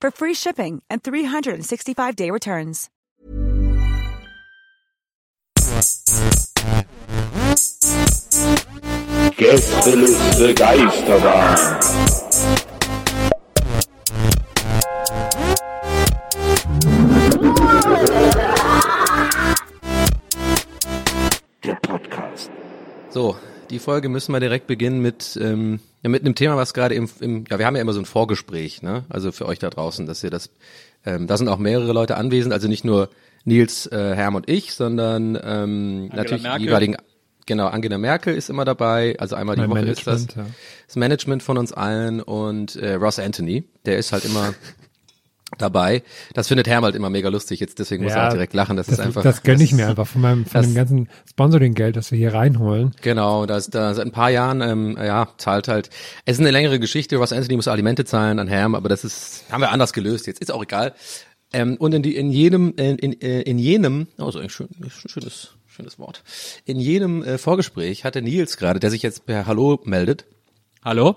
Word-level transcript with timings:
for 0.00 0.10
free 0.10 0.34
shipping 0.34 0.82
and 0.90 1.02
365-day 1.02 2.30
returns. 2.30 2.90
Gästeliste 9.36 10.54
Geisterbahn. 10.54 11.80
Der 21.64 21.74
Podcast. 21.76 22.50
So, 23.10 23.36
die 23.70 23.78
Folge 23.78 24.08
müssen 24.08 24.32
wir 24.32 24.40
direkt 24.40 24.66
beginnen 24.66 25.00
mit, 25.00 25.38
ähm, 25.40 25.80
ja, 26.08 26.10
mit 26.10 26.24
einem 26.24 26.34
Thema, 26.34 26.56
was 26.56 26.74
gerade 26.74 26.94
im, 26.94 27.08
im, 27.20 27.44
ja, 27.50 27.58
wir 27.58 27.66
haben 27.66 27.76
ja 27.76 27.82
immer 27.82 27.92
so 27.92 28.00
ein 28.00 28.06
Vorgespräch, 28.06 28.82
ne? 28.82 29.04
Also 29.08 29.32
für 29.32 29.46
euch 29.46 29.58
da 29.58 29.70
draußen, 29.70 30.06
dass 30.06 30.24
ihr 30.24 30.30
das, 30.30 30.50
ähm, 31.04 31.26
da 31.26 31.36
sind 31.36 31.48
auch 31.48 31.58
mehrere 31.58 31.92
Leute 31.92 32.16
anwesend, 32.16 32.52
also 32.52 32.68
nicht 32.68 32.84
nur 32.84 33.10
Nils, 33.44 33.86
äh, 33.86 34.14
Herm 34.14 34.34
und 34.34 34.48
ich, 34.48 34.74
sondern 34.74 35.38
ähm, 35.42 36.08
natürlich 36.08 36.42
Merkel. 36.42 36.58
die 36.60 36.64
jeweiligen, 36.66 36.96
genau, 37.46 37.68
Angela 37.68 37.98
Merkel 37.98 38.34
ist 38.34 38.50
immer 38.50 38.64
dabei, 38.64 39.16
also 39.18 39.36
einmal 39.36 39.56
die 39.56 39.62
Mein 39.62 39.70
Woche 39.70 39.80
ist 39.80 40.06
das. 40.06 40.26
Management, 40.26 40.48
ja. 40.48 40.54
Das 40.86 40.96
Management 40.96 41.42
von 41.42 41.58
uns 41.58 41.72
allen 41.72 42.20
und 42.20 42.76
äh, 42.76 42.94
Ross 42.94 43.18
Anthony, 43.18 43.64
der 43.84 43.98
ist 43.98 44.12
halt 44.12 44.24
immer 44.24 44.54
dabei. 45.56 46.02
Das 46.34 46.48
findet 46.48 46.68
Herm 46.68 46.84
halt 46.84 46.94
immer 46.94 47.08
mega 47.08 47.28
lustig, 47.30 47.60
jetzt 47.60 47.78
deswegen 47.78 48.04
muss 48.04 48.12
er 48.12 48.28
auch 48.28 48.32
direkt 48.32 48.52
lachen, 48.52 48.76
das, 48.76 48.86
das 48.86 48.98
ist 48.98 49.04
einfach. 49.04 49.22
Das 49.22 49.42
gönne 49.42 49.62
ich 49.64 49.72
mir 49.72 49.88
einfach 49.88 50.06
von 50.06 50.20
meinem 50.20 50.44
von 50.44 50.60
das- 50.60 50.66
dem 50.66 50.74
ganzen 50.74 51.08
Sponsoring-Geld, 51.30 51.96
das 51.96 52.10
wir 52.10 52.18
hier 52.18 52.34
reinholen. 52.34 52.94
Genau, 53.00 53.46
das, 53.46 53.70
da 53.70 53.94
seit 53.94 54.04
ein 54.06 54.12
paar 54.12 54.30
Jahren, 54.30 54.60
ähm, 54.60 54.96
ja, 54.98 55.28
zahlt 55.38 55.68
halt. 55.68 55.88
Es 56.26 56.34
ist 56.34 56.40
eine 56.40 56.50
längere 56.50 56.78
Geschichte. 56.78 57.16
Ross 57.16 57.32
Anthony 57.32 57.56
muss 57.56 57.68
Alimente 57.68 58.04
zahlen 58.04 58.38
an 58.38 58.48
Herm, 58.48 58.74
aber 58.74 58.88
das 58.90 59.04
ist 59.04 59.44
haben 59.50 59.62
wir 59.62 59.70
anders 59.70 59.92
gelöst. 59.94 60.26
Jetzt 60.26 60.40
ist 60.40 60.52
auch 60.52 60.62
egal. 60.62 60.92
Ähm, 61.54 61.76
und 61.78 61.94
in 61.94 62.02
die 62.02 62.14
in 62.14 62.30
jedem 62.30 62.74
in, 62.76 62.98
in, 62.98 63.20
äh, 63.22 63.40
in 63.42 63.58
jenem, 63.58 64.06
oh, 64.18 64.30
so 64.30 64.38
ein 64.38 64.50
schön, 64.50 64.68
schönes 65.06 65.54
schönes 65.66 65.98
Wort. 65.98 66.22
In 66.66 66.78
jedem 66.78 67.22
äh, 67.22 67.38
Vorgespräch 67.38 68.04
hatte 68.04 68.20
Nils 68.20 68.56
gerade, 68.58 68.80
der 68.80 68.90
sich 68.90 69.00
jetzt 69.02 69.24
per 69.26 69.46
Hallo 69.46 69.80
meldet. 69.84 70.26
Hallo? 70.84 71.16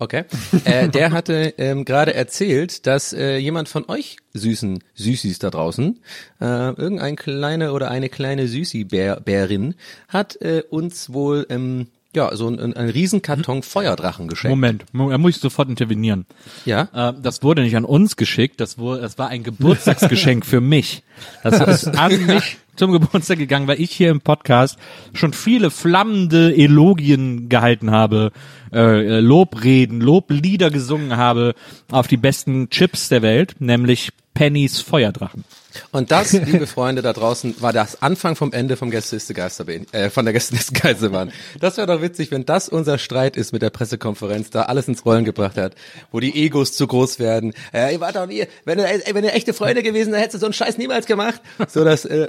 Okay. 0.00 0.24
äh, 0.64 0.88
der 0.88 1.10
hatte 1.10 1.54
ähm, 1.58 1.84
gerade 1.84 2.14
erzählt, 2.14 2.86
dass 2.86 3.12
äh, 3.12 3.38
jemand 3.38 3.68
von 3.68 3.88
euch 3.88 4.16
süßen 4.32 4.84
Süßis 4.94 5.40
da 5.40 5.50
draußen, 5.50 5.98
äh, 6.40 6.44
irgendein 6.44 7.16
kleine 7.16 7.72
oder 7.72 7.90
eine 7.90 8.08
kleine 8.08 8.46
Süßi-Bärin, 8.46 9.74
hat 10.08 10.40
äh, 10.40 10.62
uns 10.70 11.12
wohl 11.12 11.46
ähm, 11.50 11.88
ja 12.14 12.34
so 12.36 12.48
ein, 12.48 12.74
ein 12.74 12.88
Riesenkarton 12.88 13.62
Feuerdrachen 13.62 14.28
geschenkt. 14.28 14.50
Moment, 14.50 14.84
Mo- 14.92 15.10
da 15.10 15.18
muss 15.18 15.36
ich 15.36 15.40
sofort 15.40 15.68
intervenieren. 15.68 16.26
Ja. 16.64 16.88
Äh, 16.92 17.12
das 17.22 17.42
wurde 17.42 17.62
nicht 17.62 17.76
an 17.76 17.84
uns 17.84 18.16
geschickt, 18.16 18.60
das, 18.60 18.78
wurde, 18.78 19.02
das 19.02 19.18
war 19.18 19.28
ein 19.28 19.42
Geburtstagsgeschenk 19.42 20.44
für 20.46 20.60
mich. 20.60 21.02
Das 21.42 21.60
ist 21.84 21.88
an 21.88 22.26
mich 22.26 22.56
zum 22.76 22.92
Geburtstag 22.92 23.38
gegangen, 23.38 23.66
weil 23.66 23.80
ich 23.80 23.90
hier 23.90 24.10
im 24.10 24.20
Podcast 24.20 24.78
schon 25.12 25.32
viele 25.32 25.70
flammende 25.70 26.54
Elogien 26.56 27.48
gehalten 27.48 27.90
habe, 27.90 28.30
äh, 28.72 29.18
Lobreden, 29.20 30.00
Loblieder 30.00 30.70
gesungen 30.70 31.16
habe 31.16 31.54
auf 31.90 32.06
die 32.06 32.16
besten 32.16 32.70
Chips 32.70 33.08
der 33.08 33.22
Welt, 33.22 33.56
nämlich 33.58 34.10
Pennys 34.34 34.80
Feuerdrachen. 34.80 35.44
Und 35.92 36.10
das, 36.10 36.32
liebe 36.32 36.66
Freunde 36.66 37.02
da 37.02 37.12
draußen, 37.12 37.60
war 37.60 37.72
das 37.72 38.02
Anfang 38.02 38.36
vom 38.36 38.52
Ende 38.52 38.76
vom 38.76 38.90
Gästeliste 38.90 39.34
Geisterbahn, 39.34 39.86
äh, 39.92 40.10
von 40.10 40.24
der 40.24 40.32
Gästeliste 40.32 40.72
Geisterbahn. 40.72 41.32
Das 41.60 41.76
wäre 41.76 41.86
doch 41.86 42.02
witzig, 42.02 42.30
wenn 42.30 42.44
das 42.44 42.68
unser 42.68 42.98
Streit 42.98 43.36
ist 43.36 43.52
mit 43.52 43.62
der 43.62 43.70
Pressekonferenz, 43.70 44.50
da 44.50 44.62
alles 44.62 44.88
ins 44.88 45.04
Rollen 45.04 45.24
gebracht 45.24 45.56
hat, 45.56 45.74
wo 46.12 46.20
die 46.20 46.34
Egos 46.44 46.72
zu 46.72 46.86
groß 46.86 47.18
werden. 47.18 47.54
Äh, 47.72 47.94
ihr 47.94 48.00
wart 48.00 48.16
doch 48.16 48.26
nie, 48.26 48.46
wenn 48.64 48.78
ey, 48.78 49.02
wenn 49.12 49.24
ihr 49.24 49.34
echte 49.34 49.54
Freunde 49.54 49.82
gewesen, 49.82 50.12
dann 50.12 50.20
hättest 50.20 50.36
du 50.36 50.38
so 50.40 50.46
einen 50.46 50.52
Scheiß 50.52 50.78
niemals 50.78 51.06
gemacht. 51.06 51.40
So 51.68 51.84
dass 51.84 52.04
äh, 52.04 52.28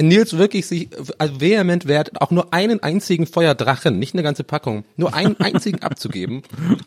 Nils 0.00 0.36
wirklich 0.36 0.66
sich 0.66 0.88
also 1.18 1.40
vehement 1.40 1.86
wehrt, 1.86 2.20
auch 2.20 2.30
nur 2.30 2.52
einen 2.52 2.82
einzigen 2.82 3.26
Feuerdrachen, 3.26 3.98
nicht 3.98 4.14
eine 4.14 4.22
ganze 4.22 4.44
Packung, 4.44 4.84
nur 4.96 5.14
einen 5.14 5.38
einzigen 5.40 5.78
abzugeben. 5.82 6.42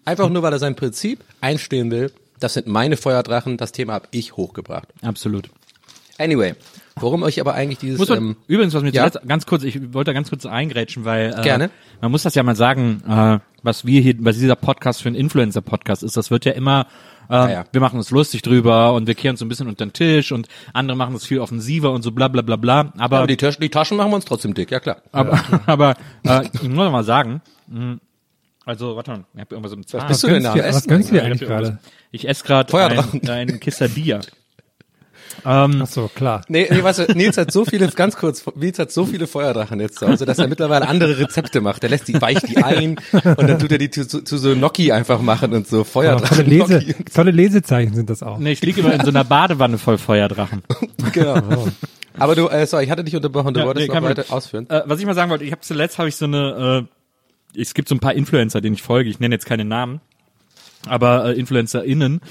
Einfach 0.05 0.29
nur, 0.29 0.43
weil 0.43 0.53
er 0.53 0.59
sein 0.59 0.75
Prinzip 0.75 1.23
einstehen 1.41 1.91
will. 1.91 2.11
Das 2.39 2.53
sind 2.53 2.67
meine 2.67 2.97
Feuerdrachen, 2.97 3.57
das 3.57 3.71
Thema 3.71 3.93
habe 3.93 4.07
ich 4.11 4.35
hochgebracht. 4.35 4.89
Absolut. 5.01 5.49
Anyway, 6.17 6.55
warum 6.95 7.23
euch 7.23 7.41
aber 7.41 7.53
eigentlich 7.55 7.79
dieses 7.79 7.99
Muss 7.99 8.07
man, 8.07 8.17
ähm, 8.19 8.35
übrigens, 8.47 8.73
was 8.73 8.83
mir 8.83 8.91
ja? 8.91 9.09
zuletzt, 9.09 9.27
ganz 9.27 9.45
kurz, 9.45 9.63
ich 9.63 9.93
wollte 9.93 10.11
da 10.11 10.13
ganz 10.13 10.29
kurz 10.29 10.45
eingrätschen, 10.45 11.03
weil 11.03 11.35
äh, 11.37 11.41
Gerne. 11.41 11.69
man 11.99 12.11
muss 12.11 12.23
das 12.23 12.35
ja 12.35 12.43
mal 12.43 12.55
sagen, 12.55 13.03
äh, 13.07 13.39
was 13.63 13.85
wir 13.85 13.99
hier, 13.99 14.15
was 14.19 14.37
dieser 14.37 14.55
Podcast 14.55 15.01
für 15.01 15.09
ein 15.09 15.15
Influencer-Podcast 15.15 16.03
ist, 16.03 16.15
das 16.15 16.31
wird 16.31 16.45
ja 16.45 16.53
immer, 16.53 16.87
äh, 17.29 17.33
ja. 17.33 17.65
wir 17.69 17.81
machen 17.81 17.97
uns 17.97 18.11
lustig 18.11 18.43
drüber 18.43 18.93
und 18.93 19.07
wir 19.07 19.15
kehren 19.15 19.33
uns 19.33 19.39
so 19.39 19.45
ein 19.45 19.49
bisschen 19.49 19.67
unter 19.67 19.85
den 19.85 19.91
Tisch 19.91 20.31
und 20.31 20.47
andere 20.71 20.95
machen 20.95 21.13
das 21.13 21.25
viel 21.25 21.39
offensiver 21.39 21.91
und 21.91 22.01
so 22.01 22.11
bla 22.11 22.29
bla 22.29 22.41
bla 22.41 22.55
bla. 22.55 22.93
Aber, 22.97 23.17
aber 23.17 23.27
die, 23.27 23.35
Taschen, 23.35 23.61
die 23.61 23.69
Taschen 23.69 23.97
machen 23.97 24.11
wir 24.11 24.15
uns 24.15 24.25
trotzdem 24.25 24.53
dick, 24.53 24.71
ja 24.71 24.79
klar. 24.79 25.01
aber, 25.11 25.37
aber 25.65 25.95
äh, 26.23 26.47
ich 26.53 26.69
muss 26.69 26.89
mal 26.89 27.03
sagen, 27.03 27.41
mh, 27.67 27.97
also 28.65 28.95
warte 28.95 29.11
mal, 29.11 29.25
ich 29.33 29.41
hab 29.41 29.51
irgendwas 29.51 29.73
im 29.73 29.85
Zahn. 29.85 30.07
bist 30.07 30.23
du 30.23 30.27
denn 30.27 30.43
da 30.43 30.55
Was 30.55 30.77
Essen? 30.77 30.87
gönnst 30.87 31.09
du 31.09 31.15
dir 31.15 31.23
eigentlich 31.25 31.41
gerade? 31.41 31.79
Ich 32.11 32.27
esse 32.27 32.45
gerade 32.45 32.77
ein, 32.77 33.29
ein 33.29 33.59
Quesadilla. 33.59 34.21
Ähm, 35.45 35.81
Ach 35.83 35.87
so, 35.87 36.09
klar. 36.13 36.41
Nee, 36.47 36.67
nee, 36.69 36.83
weißt 36.83 36.99
du, 36.99 37.13
Nils 37.15 37.37
hat 37.37 37.51
so 37.51 37.65
viele, 37.65 37.87
ganz 37.89 38.15
kurz, 38.15 38.43
Nils 38.55 38.77
hat 38.79 38.91
so 38.91 39.05
viele 39.05 39.27
Feuerdrachen 39.27 39.79
jetzt 39.79 39.99
zu 39.99 40.07
Hause, 40.07 40.25
dass 40.25 40.37
er 40.39 40.47
mittlerweile 40.47 40.87
andere 40.87 41.17
Rezepte 41.17 41.61
macht. 41.61 41.83
Er 41.83 41.89
lässt 41.89 42.07
die, 42.07 42.21
weicht 42.21 42.47
die 42.47 42.57
ein 42.57 42.97
und 43.11 43.49
dann 43.49 43.59
tut 43.59 43.71
er 43.71 43.77
die 43.77 43.89
zu, 43.89 44.07
zu, 44.07 44.21
zu 44.23 44.37
so 44.37 44.53
Gnocchi 44.53 44.91
einfach 44.91 45.21
machen 45.21 45.53
und 45.53 45.67
so 45.67 45.79
Aber 45.81 45.85
tolle, 45.91 46.45
Feuerdrachen. 46.45 46.45
Lese, 46.45 46.95
tolle 47.13 47.31
Lesezeichen 47.31 47.93
sind 47.95 48.09
das 48.09 48.23
auch. 48.23 48.37
nee, 48.37 48.51
ich 48.53 48.61
liege 48.61 48.81
immer 48.81 48.93
in 48.93 49.01
so 49.01 49.09
einer 49.09 49.23
Badewanne 49.23 49.77
voll 49.77 49.97
Feuerdrachen. 49.97 50.63
Genau. 51.13 51.67
Aber 52.17 52.35
du, 52.35 52.47
äh, 52.47 52.65
sorry, 52.65 52.85
ich 52.85 52.89
hatte 52.89 53.03
dich 53.03 53.15
unterbrochen, 53.15 53.53
du 53.53 53.59
Ja, 53.59 53.65
wolltest 53.65 53.87
nee, 53.89 53.93
noch 53.93 54.03
weiter 54.03 54.25
ausführen. 54.29 54.69
Äh, 54.69 54.83
was 54.85 54.99
ich 54.99 55.05
mal 55.05 55.13
sagen 55.15 55.29
wollte, 55.31 55.43
ich 55.43 55.51
habe 55.51 55.61
zuletzt 55.61 55.97
habe 55.97 56.07
ich 56.09 56.15
so 56.15 56.25
eine, 56.25 56.87
äh, 57.55 57.61
es 57.61 57.73
gibt 57.73 57.89
so 57.89 57.95
ein 57.95 57.99
paar 57.99 58.13
Influencer, 58.13 58.61
denen 58.61 58.75
ich 58.75 58.81
folge. 58.81 59.09
Ich 59.09 59.19
nenne 59.19 59.35
jetzt 59.35 59.45
keine 59.45 59.65
Namen, 59.65 60.01
aber 60.87 61.25
äh, 61.25 61.39
InfluencerInnen, 61.39 62.21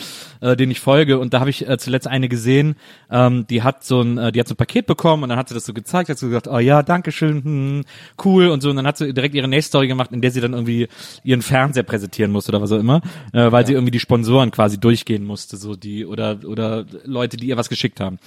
äh, 0.44 0.56
denen 0.56 0.72
ich 0.72 0.80
folge. 0.80 1.18
Und 1.18 1.32
da 1.32 1.40
habe 1.40 1.50
ich 1.50 1.66
äh, 1.66 1.78
zuletzt 1.78 2.06
eine 2.06 2.28
gesehen, 2.28 2.76
ähm, 3.10 3.46
die 3.48 3.62
hat 3.62 3.82
so 3.82 4.02
ein, 4.02 4.18
äh, 4.18 4.30
die 4.30 4.40
hat 4.40 4.46
so 4.46 4.54
ein 4.54 4.58
Paket 4.58 4.86
bekommen 4.86 5.22
und 5.22 5.30
dann 5.30 5.38
hat 5.38 5.48
sie 5.48 5.54
das 5.54 5.64
so 5.64 5.72
gezeigt, 5.72 6.10
hat 6.10 6.18
so 6.18 6.26
gesagt, 6.26 6.48
oh 6.48 6.58
ja, 6.58 6.82
danke 6.82 7.12
schön, 7.12 7.42
hm, 7.42 7.84
cool 8.24 8.48
und 8.48 8.60
so. 8.60 8.70
Und 8.70 8.76
dann 8.76 8.86
hat 8.86 8.98
sie 8.98 9.14
direkt 9.14 9.34
ihre 9.34 9.48
nächste 9.48 9.70
Story 9.70 9.88
gemacht, 9.88 10.12
in 10.12 10.20
der 10.20 10.30
sie 10.30 10.40
dann 10.40 10.52
irgendwie 10.52 10.88
ihren 11.22 11.42
Fernseher 11.42 11.82
präsentieren 11.82 12.30
musste 12.30 12.52
oder 12.52 12.60
was 12.60 12.72
auch 12.72 12.78
immer, 12.78 13.00
äh, 13.32 13.50
weil 13.50 13.66
sie 13.66 13.72
irgendwie 13.72 13.90
die 13.90 14.00
Sponsoren 14.00 14.50
quasi 14.50 14.78
durchgehen 14.78 15.24
musste, 15.24 15.56
so 15.56 15.74
die 15.74 16.04
oder 16.04 16.38
oder 16.44 16.84
Leute, 17.04 17.36
die 17.36 17.48
ihr 17.48 17.56
was 17.56 17.68
geschickt 17.68 18.00
haben. 18.00 18.18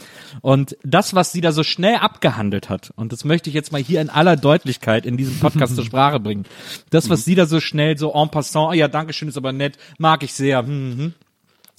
Und 0.42 0.76
das, 0.84 1.14
was 1.14 1.32
sie 1.32 1.42
da 1.42 1.52
so 1.52 1.64
schnell 1.64 1.98
abgehandelt 1.98 2.70
hat, 2.70 2.92
und 2.96 3.14
das 3.14 3.26
möchte 3.26 3.50
ich 3.50 3.54
jetzt 3.54 3.72
mal 3.72 3.82
hier 3.82 4.02
in 4.02 4.10
aller 4.10 4.36
Deutlichkeit 4.36 5.06
in 5.06 5.18
diesem 5.18 5.40
Podcast 5.40 5.76
zur 5.76 5.86
Sprache 5.86 6.20
bringen, 6.20 6.46
das, 6.90 7.10
was 7.10 7.26
sie 7.26 7.36
da 7.36 7.46
so 7.46 7.60
schnell 7.60 7.98
so 7.98 8.14
en 8.14 8.30
passant, 8.30 8.70
oh 8.70 8.74
ja, 8.74 8.88
danke 8.88 9.14
schön, 9.14 9.30
ist 9.30 9.38
aber 9.38 9.54
nett, 9.54 9.78
mag 10.00 10.24
ich 10.24 10.34
sehr, 10.34 10.60
hm, 10.60 10.98
hm, 10.98 11.14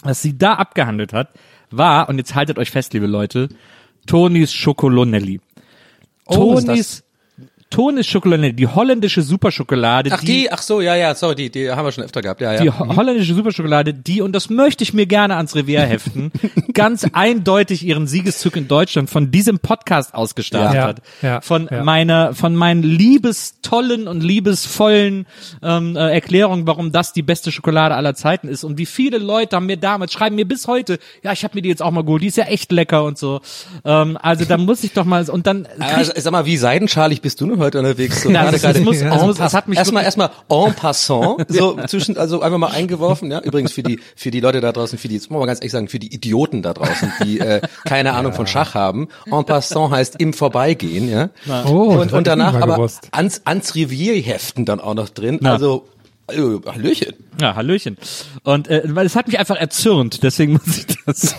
was 0.02 0.22
sie 0.22 0.36
da 0.36 0.54
abgehandelt 0.54 1.12
hat, 1.12 1.30
war, 1.70 2.08
und 2.08 2.18
jetzt 2.18 2.34
haltet 2.34 2.58
euch 2.58 2.70
fest, 2.70 2.92
liebe 2.94 3.06
Leute, 3.06 3.48
Tonis 4.06 4.52
Schokolonelli. 4.52 5.40
Oh, 6.26 6.34
Tonis, 6.34 7.04
Tonis-Schokolade, 7.70 8.54
die 8.54 8.66
holländische 8.66 9.22
Superschokolade, 9.22 10.10
Ach 10.12 10.22
die, 10.24 10.50
ach 10.50 10.62
so, 10.62 10.80
ja, 10.80 10.94
ja, 10.96 11.14
sorry, 11.14 11.34
die, 11.34 11.50
die 11.50 11.70
haben 11.70 11.84
wir 11.84 11.92
schon 11.92 12.04
öfter 12.04 12.22
gehabt, 12.22 12.40
ja, 12.40 12.54
ja. 12.54 12.62
die 12.62 12.70
ho 12.70 12.96
holländische 12.96 13.34
Superschokolade, 13.34 13.92
die, 13.94 14.22
und 14.22 14.32
das 14.32 14.48
möchte 14.50 14.82
ich 14.84 14.94
mir 14.94 15.06
gerne 15.06 15.36
ans 15.36 15.54
Revier 15.54 15.82
heften, 15.82 16.32
ganz 16.74 17.06
eindeutig 17.12 17.84
ihren 17.84 18.06
Siegeszug 18.06 18.56
in 18.56 18.68
Deutschland 18.68 19.10
von 19.10 19.30
diesem 19.30 19.58
Podcast 19.58 20.14
ausgestartet 20.14 20.74
Ja. 20.74 20.82
hat. 20.86 21.02
Ja. 21.22 21.40
Von 21.40 21.68
Ja. 21.70 21.82
meiner, 21.84 22.34
von 22.34 22.56
meinen 22.56 22.82
liebestollen 22.82 24.08
und 24.08 24.22
liebesvollen 24.22 25.26
ähm, 25.62 25.96
äh, 25.96 26.10
Erklärungen, 26.12 26.66
warum 26.66 26.92
das 26.92 27.12
die 27.12 27.22
beste 27.22 27.52
Schokolade 27.52 27.94
aller 27.94 28.14
Zeiten 28.14 28.48
ist. 28.48 28.64
Und 28.64 28.78
wie 28.78 28.86
viele 28.86 29.18
Leute 29.18 29.56
haben 29.56 29.66
mir 29.66 29.76
damals, 29.76 30.12
schreiben 30.12 30.36
mir 30.36 30.46
bis 30.48 30.66
heute, 30.66 30.98
ja, 31.22 31.32
ich 31.32 31.44
habe 31.44 31.54
mir 31.56 31.62
die 31.62 31.68
jetzt 31.68 31.82
auch 31.82 31.90
mal 31.90 32.02
geholt, 32.04 32.22
die 32.22 32.28
ist 32.28 32.36
ja 32.36 32.44
echt 32.44 32.72
lecker 32.72 33.04
und 33.04 33.18
so. 33.18 33.40
Ähm, 33.84 34.18
also 34.20 34.44
da 34.44 34.56
muss 34.56 34.82
ich 34.84 34.92
doch 34.92 35.04
mal, 35.04 35.28
und 35.28 35.46
dann 35.46 35.68
Also, 35.78 36.12
sag 36.16 36.32
mal, 36.32 36.46
wie 36.46 36.56
seidenschalig 36.56 37.20
bist 37.20 37.40
du 37.40 37.46
denn 37.58 37.64
heute 37.66 37.78
unterwegs? 37.78 38.22
So 38.22 38.30
Na, 38.32 38.40
gerade 38.42 38.52
das- 38.52 38.62
gerade 38.62 38.80
muss- 38.80 39.00
en 39.00 39.10
das 39.10 39.22
muss- 39.22 39.36
das 39.36 39.54
hat 39.54 39.68
mich 39.68 39.78
erstmal 39.78 40.04
erstmal 40.04 40.30
en 40.48 40.74
passant, 40.74 41.44
so 41.48 41.76
zwischen 41.86 42.16
also 42.16 42.40
einfach 42.40 42.58
mal 42.58 42.68
eingeworfen, 42.72 43.30
ja. 43.30 43.40
Übrigens 43.40 43.72
für 43.72 43.82
die 43.82 44.00
für 44.16 44.30
die 44.30 44.40
Leute 44.40 44.60
da 44.60 44.72
draußen, 44.72 44.98
für 44.98 45.08
die 45.08 45.14
jetzt 45.14 45.24
muss 45.24 45.30
man 45.30 45.40
mal 45.40 45.46
ganz 45.46 45.60
ehrlich 45.60 45.72
sagen, 45.72 45.88
für 45.88 45.98
die 45.98 46.14
Idioten 46.14 46.62
da 46.62 46.72
draußen, 46.74 47.12
die 47.24 47.40
äh, 47.40 47.60
keine 47.84 48.14
Ahnung 48.14 48.32
von 48.32 48.46
Schach 48.46 48.74
haben. 48.74 49.08
En 49.30 49.44
passant 49.44 49.90
heißt 49.92 50.16
im 50.18 50.32
Vorbeigehen, 50.32 51.10
ja. 51.10 51.30
Oh, 51.66 51.92
das 51.94 52.02
und, 52.02 52.12
und 52.12 52.26
danach 52.26 52.54
aber 52.54 52.88
ans 53.12 53.42
ans 53.44 53.74
Revier 53.74 54.14
heften 54.22 54.64
dann 54.64 54.80
auch 54.80 54.94
noch 54.94 55.08
drin. 55.08 55.38
Na. 55.40 55.52
Also 55.52 55.86
äh, 56.30 56.36
Hallöchen. 56.66 57.14
Ja, 57.40 57.54
Hallöchen. 57.54 57.96
Und 58.42 58.68
äh, 58.68 58.82
weil 58.86 59.06
es 59.06 59.14
hat 59.14 59.28
mich 59.28 59.38
einfach 59.38 59.56
erzürnt, 59.56 60.22
deswegen 60.22 60.52
muss 60.64 60.78
ich 60.78 60.86
das. 61.06 61.36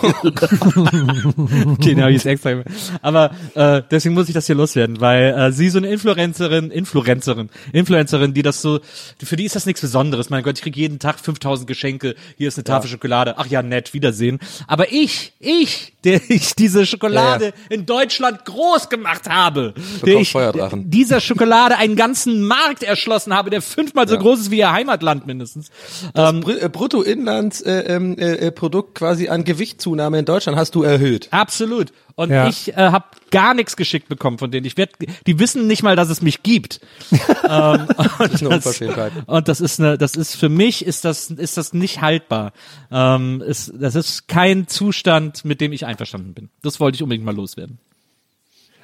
Den 1.84 2.00
habe 2.00 2.12
ich 2.12 2.24
extra. 2.24 2.50
gemacht. 2.50 2.68
Aber 3.02 3.32
äh, 3.54 3.82
deswegen 3.90 4.14
muss 4.14 4.28
ich 4.28 4.34
das 4.34 4.46
hier 4.46 4.54
loswerden, 4.54 5.00
weil 5.00 5.34
äh, 5.36 5.52
sie 5.52 5.68
so 5.68 5.78
eine 5.78 5.88
Influencerin, 5.88 6.70
Influencerin, 6.70 7.50
Influencerin, 7.72 8.32
die 8.34 8.42
das 8.42 8.62
so, 8.62 8.80
für 9.22 9.36
die 9.36 9.44
ist 9.44 9.56
das 9.56 9.66
nichts 9.66 9.80
Besonderes. 9.82 10.30
Mein 10.30 10.42
Gott, 10.42 10.56
ich 10.56 10.62
krieg 10.62 10.76
jeden 10.76 10.98
Tag 10.98 11.20
5000 11.20 11.66
Geschenke. 11.66 12.14
Hier 12.36 12.48
ist 12.48 12.56
eine 12.56 12.64
Tafel 12.64 12.88
Schokolade. 12.88 13.34
Ach 13.36 13.46
ja, 13.46 13.62
nett, 13.62 13.92
Wiedersehen. 13.92 14.38
Aber 14.66 14.92
ich, 14.92 15.32
ich, 15.38 15.92
der 16.04 16.20
ich 16.30 16.54
diese 16.54 16.86
Schokolade 16.86 17.46
Ja, 17.46 17.52
in 17.68 17.86
Deutschland 17.86 18.44
groß 18.44 18.88
gemacht 18.88 19.28
habe, 19.28 19.74
der 20.04 20.20
ich 20.20 20.32
Feuerdrachen. 20.32 20.90
dieser 20.90 21.20
Schokolade 21.20 21.76
einen 21.76 21.96
ganzen 21.96 22.46
Markt 22.46 22.82
erschlossen 22.82 23.34
habe, 23.34 23.50
der 23.50 23.60
fünfmal 23.62 24.08
so 24.08 24.16
groß 24.18 24.40
ist 24.40 24.50
wie 24.50 24.58
ihr 24.58 24.72
Heimatland 24.72 25.26
mindestens. 25.26 25.70
Ähm, 26.14 26.40
Br- 26.40 26.62
äh, 26.62 26.68
Bruttoinlandsprodukt 26.68 27.66
äh, 27.66 27.94
ähm, 27.94 28.16
äh, 28.18 28.82
quasi 28.94 29.28
an 29.28 29.44
Gewichtszunahme 29.44 30.18
in 30.18 30.24
Deutschland 30.24 30.58
hast 30.58 30.74
du 30.74 30.82
erhöht. 30.82 31.28
Absolut. 31.30 31.92
Und 32.16 32.30
Ja. 32.30 32.48
ich 32.48 32.72
äh, 32.72 32.76
habe 32.76 33.04
gar 33.30 33.54
nichts 33.54 33.76
geschickt 33.76 34.08
bekommen 34.08 34.38
von 34.38 34.50
denen. 34.50 34.66
Ich 34.66 34.76
werd, 34.76 34.90
die 35.26 35.38
wissen 35.38 35.66
nicht 35.66 35.82
mal, 35.82 35.96
dass 35.96 36.10
es 36.10 36.20
mich 36.20 36.42
gibt. 36.42 36.80
ähm, 37.48 37.88
und, 38.18 38.32
ist 38.32 38.40
eine 38.42 38.50
Unverschämtheit. 38.56 39.12
und 39.26 39.48
das 39.48 39.60
ist 39.60 39.80
eine, 39.80 39.96
das 39.96 40.16
ist 40.16 40.34
für 40.34 40.48
mich 40.48 40.84
ist 40.84 41.04
das 41.04 41.30
ist 41.30 41.56
das 41.56 41.72
nicht 41.72 42.00
haltbar. 42.02 42.52
Ähm, 42.90 43.42
ist, 43.46 43.72
das 43.78 43.94
ist 43.94 44.28
kein 44.28 44.68
Zustand, 44.68 45.44
mit 45.44 45.60
dem 45.60 45.72
ich 45.72 45.86
einverstanden 45.86 46.34
bin. 46.34 46.50
Das 46.62 46.80
wollte 46.80 46.96
ich 46.96 47.02
unbedingt 47.02 47.24
mal 47.24 47.34
loswerden. 47.34 47.78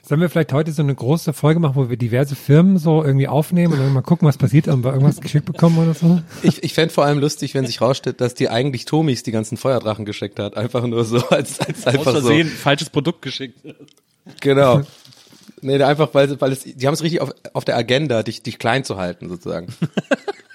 Sollen 0.09 0.21
wir 0.21 0.31
vielleicht 0.31 0.53
heute 0.53 0.71
so 0.71 0.83
eine 0.83 0.95
große 0.95 1.33
Folge 1.33 1.59
machen, 1.59 1.75
wo 1.75 1.91
wir 1.91 1.97
diverse 1.97 2.37
Firmen 2.37 2.79
so 2.79 3.03
irgendwie 3.03 3.27
aufnehmen 3.27 3.73
und 3.73 3.81
dann 3.81 3.93
mal 3.93 4.03
gucken, 4.03 4.29
was 4.29 4.39
passiert, 4.39 4.69
ob 4.69 4.85
wir 4.85 4.93
irgendwas 4.93 5.21
geschickt 5.21 5.47
bekommen 5.47 5.79
oder 5.79 5.95
so? 5.95 6.21
Ich, 6.43 6.63
ich 6.63 6.75
fände 6.75 6.95
vor 6.95 7.05
allem 7.05 7.19
lustig, 7.19 7.55
wenn 7.55 7.67
sich 7.67 7.81
rausstellt, 7.81 8.21
dass 8.21 8.35
dir 8.35 8.53
eigentlich 8.53 8.85
Tomis 8.85 9.25
die 9.25 9.33
ganzen 9.33 9.57
Feuerdrachen 9.57 10.05
geschickt 10.05 10.39
hat. 10.39 10.57
Einfach 10.57 10.87
nur 10.87 11.05
so, 11.05 11.19
als, 11.31 11.59
als 11.59 11.87
Aus 11.89 11.95
einfach 11.95 12.13
so. 12.15 12.21
Versehen 12.21 12.47
falsches 12.47 12.89
Produkt 12.89 13.21
geschickt. 13.21 13.59
Genau. 14.41 14.83
Nee, 15.61 15.83
einfach, 15.83 16.15
weil, 16.15 16.41
weil 16.41 16.53
es, 16.53 16.61
die 16.61 16.87
haben 16.87 16.95
es 16.95 17.03
richtig 17.03 17.21
auf, 17.21 17.33
auf 17.53 17.65
der 17.65 17.77
Agenda, 17.77 18.23
dich, 18.23 18.45
dich 18.45 18.61
klein 18.61 18.85
zu 18.85 18.99
halten, 18.99 19.29
sozusagen. 19.29 19.67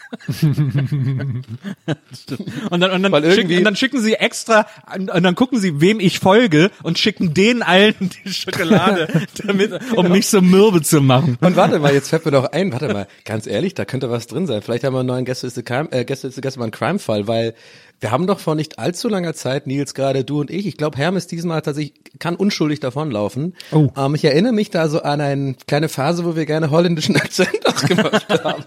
Und 2.69 2.79
dann, 2.81 2.91
und, 2.91 3.03
dann 3.03 3.31
schicken, 3.31 3.57
und 3.57 3.63
dann 3.63 3.75
schicken 3.75 4.01
sie 4.01 4.13
extra, 4.13 4.67
und, 4.93 5.09
und 5.09 5.23
dann 5.23 5.35
gucken 5.35 5.59
sie, 5.59 5.79
wem 5.79 5.99
ich 5.99 6.19
folge 6.19 6.69
und 6.83 6.99
schicken 6.99 7.33
denen 7.33 7.61
allen 7.61 7.95
die 8.25 8.33
Schokolade, 8.33 9.07
damit, 9.45 9.79
um 9.95 10.09
mich 10.09 10.27
so 10.27 10.41
mürbe 10.41 10.81
zu 10.81 11.01
machen. 11.01 11.37
Und 11.41 11.55
warte 11.55 11.79
mal, 11.79 11.93
jetzt 11.93 12.09
fällt 12.09 12.25
mir 12.25 12.31
doch 12.31 12.51
ein, 12.51 12.71
warte 12.73 12.91
mal, 12.91 13.07
ganz 13.25 13.47
ehrlich, 13.47 13.73
da 13.73 13.85
könnte 13.85 14.09
was 14.09 14.27
drin 14.27 14.47
sein. 14.47 14.61
Vielleicht 14.61 14.83
haben 14.83 14.93
wir 14.93 14.99
einen 14.99 15.07
neuen 15.07 15.25
Gäste 15.25 15.47
ist 15.47 15.55
the 15.55 15.63
Crime, 15.63 15.91
äh, 15.91 16.03
Gäste 16.05 16.27
ist 16.27 16.35
the 16.35 16.41
Gäste 16.41 16.59
mal 16.59 16.65
einen 16.65 16.71
Crime-Fall, 16.71 17.27
weil 17.27 17.53
wir 18.01 18.09
haben 18.09 18.25
doch 18.25 18.39
vor 18.39 18.56
nicht 18.56 18.80
allzu 18.80 19.07
langer 19.07 19.36
Zeit, 19.36 19.68
Nils 19.68 19.94
gerade, 19.94 20.24
du 20.24 20.42
und 20.42 20.50
ich, 20.50 20.65
ich 20.65 20.75
glaube, 20.75 20.98
Hermes 20.98 21.27
diesmal 21.27 21.62
tatsächlich 21.62 21.94
kann 22.18 22.36
unschuldig 22.36 22.80
davonlaufen. 22.80 23.56
Oh. 23.71 23.89
Ähm, 23.95 24.15
ich 24.15 24.25
erinnere 24.25 24.53
mich 24.53 24.71
da 24.71 24.89
so 24.89 25.03
an 25.03 25.21
eine 25.21 25.56
kleine 25.68 25.88
Phase, 25.88 26.25
wo 26.25 26.36
wir 26.36 26.48
gerne 26.48 26.71
holländischen 26.71 27.15
Akzent 27.21 27.68
auch 27.68 27.83
gemacht 27.83 28.27
haben. 28.44 28.63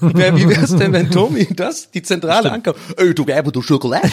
Wer, 0.00 0.36
wie 0.36 0.48
wär's 0.48 0.76
denn, 0.76 0.92
wenn 0.92 1.10
Tommy 1.10 1.48
das, 1.54 1.90
die 1.90 2.02
Zentrale 2.02 2.52
ankommt? 2.52 2.76
Ey, 2.98 3.14
du 3.14 3.26
Werbe, 3.26 3.52
du 3.52 3.62
Schokolade. 3.62 4.10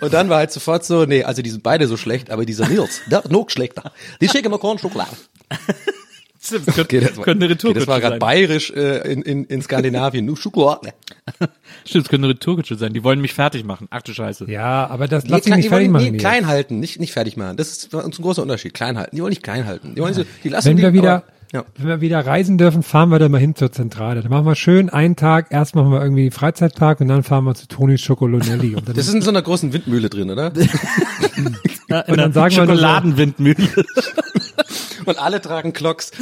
Und 0.00 0.14
dann 0.14 0.28
war 0.28 0.38
halt 0.38 0.52
sofort 0.52 0.84
so, 0.84 1.06
nee, 1.06 1.24
also 1.24 1.42
die 1.42 1.50
sind 1.50 1.64
beide 1.64 1.88
so 1.88 1.96
schlecht, 1.96 2.30
aber 2.30 2.46
dieser 2.46 2.68
Nils, 2.68 3.00
der 3.10 3.24
noch 3.28 3.50
schlechter. 3.50 3.92
Die 4.20 4.28
schicken 4.28 4.52
mir 4.52 4.58
Korn 4.60 4.78
Schokolade. 4.78 5.16
Stimmt, 6.44 6.68
das 6.68 6.78
Okay, 6.78 7.00
das 7.00 7.16
war, 7.16 7.24
könnte 7.24 7.44
eine 7.46 7.54
okay, 7.54 7.72
das 7.72 7.86
war 7.86 7.96
Retourkutsche 7.96 8.00
gerade 8.00 8.12
sein. 8.14 8.18
bayerisch 8.18 8.70
äh, 8.70 9.12
in, 9.12 9.22
in, 9.22 9.44
in 9.44 9.62
Skandinavien. 9.62 10.24
Nur 10.26 10.36
Schokolade. 10.36 10.92
Stimmt, 11.84 12.04
das 12.04 12.10
könnte 12.10 12.26
eine 12.26 12.28
Retourkutsche 12.34 12.74
sein. 12.76 12.92
Die 12.92 13.02
wollen 13.02 13.20
mich 13.20 13.32
fertig 13.34 13.64
machen. 13.64 13.86
Ach 13.90 14.02
du 14.02 14.12
Scheiße. 14.12 14.50
Ja, 14.50 14.86
aber 14.88 15.08
das 15.08 15.24
Nee, 15.24 15.30
lass 15.30 15.42
klein, 15.44 15.56
nicht 15.58 15.66
die 15.66 15.70
wollen 15.72 15.80
fertig 15.84 15.92
machen. 15.92 16.12
nee, 16.12 16.18
klein 16.18 16.46
halten, 16.46 16.80
nicht, 16.80 17.00
nicht 17.00 17.12
fertig 17.12 17.36
machen. 17.36 17.56
Das 17.56 17.70
ist 17.70 17.94
uns 17.94 18.18
ein 18.18 18.22
großer 18.22 18.42
Unterschied. 18.42 18.74
Klein 18.74 18.98
halten. 18.98 19.16
Die 19.16 19.22
wollen 19.22 19.30
nicht 19.30 19.42
klein 19.42 19.64
halten. 19.66 19.94
Die 19.94 20.00
wollen 20.02 20.14
so, 20.14 20.24
die 20.42 20.48
lassen 20.50 20.68
Wenn 20.68 20.76
die, 20.76 20.82
wir 20.82 20.92
wieder, 20.92 21.12
aber, 21.14 21.24
ja. 21.54 21.64
wenn 21.76 21.86
wir 21.88 22.00
wieder 22.02 22.26
reisen 22.26 22.58
dürfen, 22.58 22.82
fahren 22.82 23.08
wir 23.10 23.18
da 23.18 23.28
mal 23.30 23.40
hin 23.40 23.54
zur 23.54 23.72
Zentrale. 23.72 24.20
Dann 24.20 24.30
machen 24.30 24.44
wir 24.44 24.54
schön 24.56 24.90
einen 24.90 25.16
Tag, 25.16 25.46
erst 25.50 25.74
machen 25.74 25.90
wir 25.90 26.02
irgendwie 26.02 26.30
Freizeitpark 26.30 27.00
und 27.00 27.08
dann 27.08 27.22
fahren 27.22 27.44
wir 27.44 27.54
zu 27.54 27.66
Toni 27.68 27.96
Schokolonelli. 27.96 28.74
Und 28.74 28.88
dann, 28.88 28.94
Das 28.96 29.06
ist 29.08 29.14
in 29.14 29.22
so 29.22 29.30
einer 29.30 29.40
großen 29.42 29.72
Windmühle 29.72 30.10
drin, 30.10 30.30
oder? 30.30 30.52
Ja, 31.88 32.00
Und 32.06 32.16
dann 32.16 32.32
sagen 32.32 32.56
wir 32.56 32.62
Schokoladenwindmühle. 32.66 33.56
Und 35.06 35.18
alle 35.18 35.40
tragen 35.42 35.72
Klocks. 35.74 36.12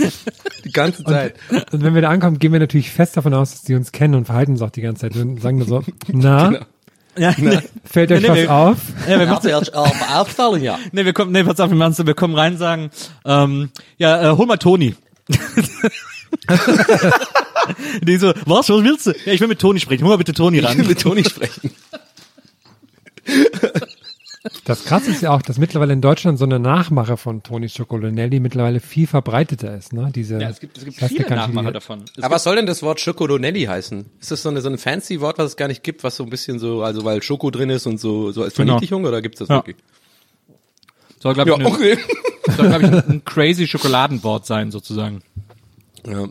Die 0.64 0.72
ganze 0.72 1.04
Zeit. 1.04 1.34
und 1.70 1.84
wenn 1.84 1.94
wir 1.94 2.02
da 2.02 2.08
ankommen, 2.10 2.40
gehen 2.40 2.52
wir 2.52 2.58
natürlich 2.58 2.90
fest 2.90 3.16
davon 3.16 3.32
aus, 3.32 3.52
dass 3.52 3.62
die 3.62 3.74
uns 3.76 3.92
kennen 3.92 4.14
und 4.16 4.24
verhalten 4.24 4.52
uns 4.52 4.62
auch 4.62 4.70
die 4.70 4.80
ganze 4.80 5.02
Zeit. 5.02 5.16
Und 5.16 5.40
sagen 5.40 5.58
nur 5.58 5.66
so, 5.68 5.82
na, 6.08 6.48
Genau. 6.48 6.64
ja, 7.16 7.32
nee, 7.38 7.58
fällt 7.84 8.10
euch 8.10 8.22
Nee, 8.22 8.28
was 8.28 8.38
nee, 8.38 8.46
auf? 8.48 8.76
ja, 9.08 9.20
wir 9.20 9.26
machen, 9.26 9.50
auffallen, 10.12 10.62
ja. 10.64 10.78
nee, 10.90 11.04
wir 11.04 11.12
kommen, 11.12 11.30
nee, 11.30 11.44
pass 11.44 11.60
auf, 11.60 11.70
wir 11.70 11.76
machen 11.76 11.92
so, 11.92 12.06
wir 12.08 12.14
kommen 12.14 12.34
rein 12.34 12.54
und 12.54 12.58
sagen, 12.58 12.90
ähm, 13.24 13.70
ja, 13.98 14.32
äh, 14.32 14.36
hol 14.36 14.46
mal 14.46 14.56
Toni. 14.56 14.96
Die 18.02 18.16
so, 18.16 18.32
was, 18.46 18.68
was 18.68 18.84
willst 18.84 19.06
du? 19.06 19.12
Ja, 19.24 19.32
ich 19.32 19.40
will 19.40 19.48
mit 19.48 19.60
Toni 19.60 19.80
sprechen. 19.80 20.02
Hol 20.04 20.10
mal 20.10 20.16
bitte 20.18 20.32
Toni 20.34 20.58
Ich 20.58 20.62
will 20.64 20.70
ran. 20.80 20.86
mit 20.86 21.00
Toni 21.00 21.24
sprechen. 21.24 21.70
Das 24.64 24.84
krasse 24.84 25.10
ist 25.12 25.22
ja 25.22 25.30
auch, 25.30 25.42
dass 25.42 25.58
mittlerweile 25.58 25.92
in 25.92 26.00
Deutschland 26.00 26.36
so 26.38 26.44
eine 26.44 26.58
Nachmache 26.58 27.16
von 27.16 27.44
Toni 27.44 27.68
Schokolonelli 27.68 28.40
mittlerweile 28.40 28.80
viel 28.80 29.06
verbreiteter 29.06 29.76
ist. 29.76 29.92
Ne? 29.92 30.10
Diese, 30.12 30.40
Ja, 30.40 30.48
es 30.48 30.58
gibt, 30.58 30.76
es 30.76 30.84
gibt 30.84 30.96
viele 30.98 31.28
Nachmacher 31.30 31.70
davon. 31.70 32.02
Es 32.16 32.24
Aber 32.24 32.34
was 32.34 32.42
soll 32.44 32.56
denn 32.56 32.66
das 32.66 32.82
Wort 32.82 32.98
Schokolonelli 33.00 33.62
heißen? 33.64 34.06
Ist 34.20 34.32
das 34.32 34.42
so, 34.42 34.48
eine, 34.48 34.60
so 34.60 34.68
ein 34.68 34.78
fancy 34.78 35.20
Wort, 35.20 35.38
was 35.38 35.50
es 35.52 35.56
gar 35.56 35.68
nicht 35.68 35.84
gibt, 35.84 36.02
was 36.02 36.16
so 36.16 36.24
ein 36.24 36.30
bisschen 36.30 36.58
so, 36.58 36.82
also 36.82 37.04
weil 37.04 37.22
Schoko 37.22 37.50
drin 37.52 37.70
ist 37.70 37.86
und 37.86 37.98
so, 37.98 38.32
so 38.32 38.42
als 38.42 38.54
Genau. 38.54 38.72
Verniedlichung 38.72 39.04
oder 39.04 39.22
gibt's 39.22 39.38
das 39.38 39.48
Ja. 39.48 39.56
wirklich? 39.56 39.76
soll, 41.20 41.34
glaube 41.34 41.50
ich, 41.52 41.56
Ja, 41.56 41.64
eine- 41.64 41.98
okay. 42.46 42.56
soll, 42.56 42.68
glaub 42.68 42.82
ich, 42.82 43.08
ein, 43.10 43.24
crazy 43.24 43.66
Schokoladenwort 43.66 44.46
sein, 44.46 44.70
sozusagen. 44.70 45.22
Ja. 46.06 46.26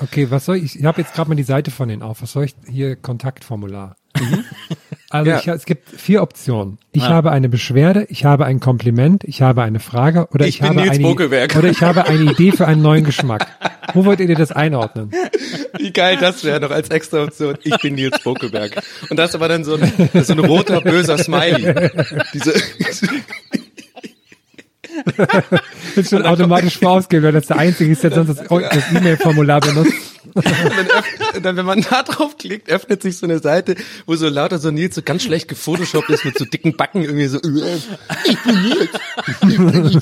Okay, 0.00 0.30
was 0.30 0.44
soll 0.44 0.56
ich? 0.56 0.78
Ich 0.78 0.84
habe 0.84 1.00
jetzt 1.00 1.14
gerade 1.14 1.28
mal 1.28 1.34
die 1.34 1.42
Seite 1.42 1.70
von 1.70 1.88
denen 1.88 2.02
auf. 2.02 2.22
Was 2.22 2.32
soll 2.32 2.44
ich 2.44 2.54
hier? 2.68 2.96
Kontaktformular. 2.96 3.96
Also 5.10 5.30
Ja. 5.30 5.38
ich, 5.38 5.48
es 5.48 5.64
gibt 5.64 5.88
vier 5.88 6.20
Optionen. 6.22 6.76
Ich 6.92 7.02
Ja. 7.04 7.08
habe 7.08 7.30
eine 7.30 7.48
Beschwerde, 7.48 8.06
ich 8.10 8.26
habe 8.26 8.44
ein 8.44 8.60
Kompliment, 8.60 9.24
ich 9.24 9.40
habe 9.40 9.62
eine 9.62 9.80
Frage 9.80 10.28
oder 10.34 10.46
Ich 10.46 10.56
ich, 10.56 10.62
habe 10.62 10.74
Nils 10.74 10.98
eine 10.98 11.08
oder 11.08 11.70
ich 11.70 11.80
habe 11.82 12.04
eine 12.06 12.30
Idee 12.30 12.52
für 12.52 12.66
einen 12.66 12.82
neuen 12.82 13.04
Geschmack. 13.04 13.46
Wo 13.94 14.04
wollt 14.04 14.20
ihr 14.20 14.34
das 14.34 14.52
einordnen? 14.52 15.10
Wie 15.78 15.92
geil 15.92 16.18
das 16.20 16.44
wäre 16.44 16.60
noch 16.60 16.70
als 16.70 16.90
extra 16.90 17.22
Option. 17.24 17.56
Ich 17.62 17.78
bin 17.78 17.94
Nils 17.94 18.22
Bokelberg. 18.22 18.82
Und 19.08 19.16
das 19.16 19.30
ist 19.30 19.34
aber 19.36 19.48
dann 19.48 19.64
so 19.64 19.76
ein, 19.76 19.90
so 20.22 20.34
ein 20.34 20.40
roter, 20.40 20.82
böser 20.82 21.16
Smiley. 21.16 21.74
Diese, 22.34 22.52
Das 25.04 26.04
ist 26.04 26.10
schon 26.10 26.24
automatisch 26.24 26.78
vorausgewählt, 26.78 27.24
weil 27.24 27.32
das 27.32 27.46
der 27.46 27.58
Einzige 27.58 27.92
ist, 27.92 28.02
der 28.02 28.12
sonst 28.12 28.28
das, 28.28 28.46
das 28.46 28.92
E-Mail-Formular 28.94 29.60
benutzt. 29.60 29.92
dann, 30.34 31.42
dann, 31.42 31.56
wenn 31.56 31.66
man 31.66 31.80
da 31.82 32.02
drauf 32.02 32.36
klickt, 32.36 32.70
öffnet 32.70 33.02
sich 33.02 33.16
so 33.18 33.26
eine 33.26 33.38
Seite, 33.38 33.76
wo 34.06 34.14
so 34.16 34.28
lauter 34.28 34.58
so 34.58 34.70
Nils 34.70 34.94
so 34.94 35.02
ganz 35.02 35.22
schlecht 35.22 35.48
gefotoshoppt 35.48 36.10
ist 36.10 36.24
mit 36.24 36.38
so 36.38 36.44
dicken 36.44 36.76
Backen 36.76 37.02
irgendwie 37.02 37.26
so, 37.26 37.38
äh, 37.38 37.78
ich 38.24 38.38
bin 38.42 38.62
Nils. 38.62 39.98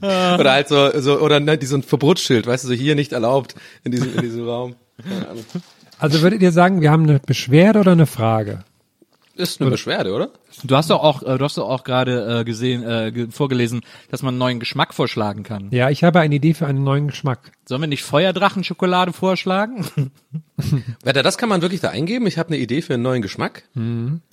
Oder 0.00 0.52
halt 0.52 0.68
so, 0.68 0.90
so 1.00 1.20
oder 1.20 1.40
ne, 1.40 1.58
die 1.58 1.66
so 1.66 1.76
ein 1.76 1.82
Verbotsschild, 1.82 2.46
weißt 2.46 2.64
du, 2.64 2.68
so 2.68 2.74
hier 2.74 2.94
nicht 2.94 3.12
erlaubt 3.12 3.54
in 3.84 3.92
diesem, 3.92 4.14
in 4.14 4.22
diesem 4.22 4.48
Raum. 4.48 4.76
Also 5.98 6.22
würdet 6.22 6.42
ihr 6.42 6.52
sagen, 6.52 6.80
wir 6.80 6.90
haben 6.90 7.04
eine 7.04 7.18
Beschwerde 7.18 7.80
oder 7.80 7.92
eine 7.92 8.06
Frage? 8.06 8.64
Ist 9.38 9.60
eine 9.60 9.70
Beschwerde, 9.70 10.12
oder? 10.12 10.30
Du 10.64 10.74
hast 10.74 10.90
doch 10.90 11.00
auch, 11.00 11.22
äh, 11.22 11.38
du 11.38 11.44
hast 11.44 11.56
doch 11.56 11.68
auch 11.68 11.84
gerade 11.84 12.40
äh, 12.40 12.44
gesehen, 12.44 12.82
äh, 12.82 13.12
ge 13.12 13.28
vorgelesen, 13.30 13.82
dass 14.10 14.22
man 14.22 14.34
einen 14.34 14.38
neuen 14.38 14.60
Geschmack 14.60 14.92
vorschlagen 14.92 15.44
kann. 15.44 15.68
Ja, 15.70 15.90
ich 15.90 16.02
habe 16.02 16.18
eine 16.18 16.34
Idee 16.34 16.54
für 16.54 16.66
einen 16.66 16.82
neuen 16.82 17.06
Geschmack. 17.06 17.52
Sollen 17.64 17.82
wir 17.82 17.86
nicht 17.86 18.02
Feuerdrachenschokolade 18.02 19.12
vorschlagen? 19.12 19.86
Wetter, 21.04 21.22
das 21.22 21.38
kann 21.38 21.48
man 21.48 21.62
wirklich 21.62 21.80
da 21.80 21.90
eingeben. 21.90 22.26
Ich 22.26 22.36
habe 22.36 22.48
eine 22.48 22.58
Idee 22.58 22.82
für 22.82 22.94
einen 22.94 23.04
neuen 23.04 23.22
Geschmack. 23.22 23.62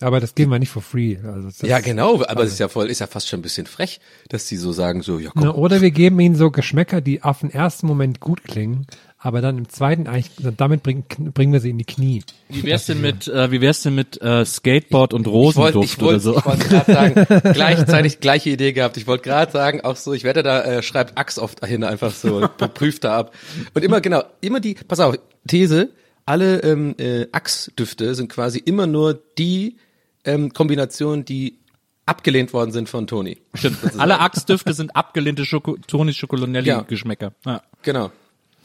Aber 0.02 0.20
das 0.20 0.34
geben 0.34 0.52
wir 0.52 0.58
nicht 0.58 0.70
for 0.72 0.82
free. 0.82 1.18
Also 1.24 1.68
Ja, 1.68 1.80
genau, 1.82 2.24
aber 2.26 2.44
es 2.44 2.54
ist 2.54 2.60
ja 2.60 2.68
voll, 2.68 2.88
ist 2.90 3.00
ja 3.00 3.08
fast 3.08 3.30
schon 3.30 3.40
ein 3.40 3.44
bisschen 3.44 3.68
frech, 3.68 4.00
dass 4.30 4.48
die 4.48 4.58
so 4.58 4.72
sagen, 4.72 5.04
so, 5.04 5.20
ja 5.20 5.30
komm, 5.32 5.44
Na, 5.44 5.54
oder 5.54 5.82
wir 5.82 5.92
geben 5.92 6.20
ihnen 6.20 6.36
so 6.36 6.50
Geschmäcker, 6.50 7.02
die 7.02 7.22
auf 7.22 7.42
den 7.42 7.52
ersten 7.52 7.86
Moment 7.86 8.20
gut 8.20 8.44
klingen, 8.44 8.88
aber 9.26 9.42
dann 9.42 9.58
im 9.58 9.68
zweiten 9.70 10.06
eigentlich, 10.06 10.30
damit 10.56 10.84
bringen, 10.84 11.04
bringen 11.34 11.52
wir 11.52 11.60
sie 11.60 11.72
in 11.72 11.80
die 11.80 11.84
Knie. 11.84 12.22
Wie 12.48 12.62
wär's 12.62 12.86
denn 12.86 13.02
mit, 13.02 13.28
äh, 13.28 13.50
wie 13.50 13.60
wär's 13.60 13.82
denn 13.82 13.96
mit 13.96 14.22
äh, 14.22 14.46
Skateboard 14.46 15.16
und 15.16 15.26
Ich 15.26 15.34
wollte 15.34 15.58
Rosenduft 15.80 15.90
ich 15.94 16.00
wollt, 16.00 16.10
oder 16.10 16.20
so? 16.20 16.38
ich 16.38 16.46
wollt 16.46 16.60
gerade 16.60 16.94
sagen, 16.94 17.54
gleichzeitig 17.54 18.20
gleiche 18.20 18.52
Idee 18.52 18.72
gehabt. 18.72 18.98
Ich 18.98 19.08
wollte 19.08 19.24
gerade 19.24 19.52
sagen, 19.52 19.82
auch 19.82 19.96
so, 19.96 20.14
ich 20.14 20.26
wette, 20.26 20.44
da 20.44 20.62
äh, 20.62 20.84
schreibt 20.84 21.18
Axt 21.18 21.40
oft 21.40 21.66
hin 21.66 21.84
einfach 21.84 22.12
so, 22.12 22.48
prüft 22.76 23.04
da 23.04 23.18
ab. 23.18 23.34
Und 23.74 23.84
immer 23.84 24.00
genau, 24.00 24.24
immer 24.42 24.60
die, 24.60 24.76
pass 24.76 25.00
auf, 25.00 25.18
These, 25.48 25.90
alle 26.28 26.60
ähm, 26.62 26.94
äh, 27.00 27.26
Axe-Düfte 27.32 28.14
sind 28.14 28.32
quasi 28.32 28.60
immer 28.60 28.86
nur 28.86 29.20
die 29.40 29.78
ähm, 30.24 30.54
Kombinationen, 30.54 31.26
die 31.26 31.58
abgelehnt 32.06 32.54
worden 32.54 32.72
sind 32.72 32.90
von 32.90 33.08
Toni. 33.08 33.40
Stimmt. 33.56 33.80
Alle 33.98 34.20
Axtdüfte 34.20 34.74
sind 34.74 34.96
abgelehnte 34.96 35.46
Schoko 35.46 35.78
Tonis 35.88 36.16
Schokolonelli 36.16 36.68
Ja. 36.68 36.82
Geschmäcker. 36.82 37.34
Ja, 37.44 37.64
Genau. 37.82 38.12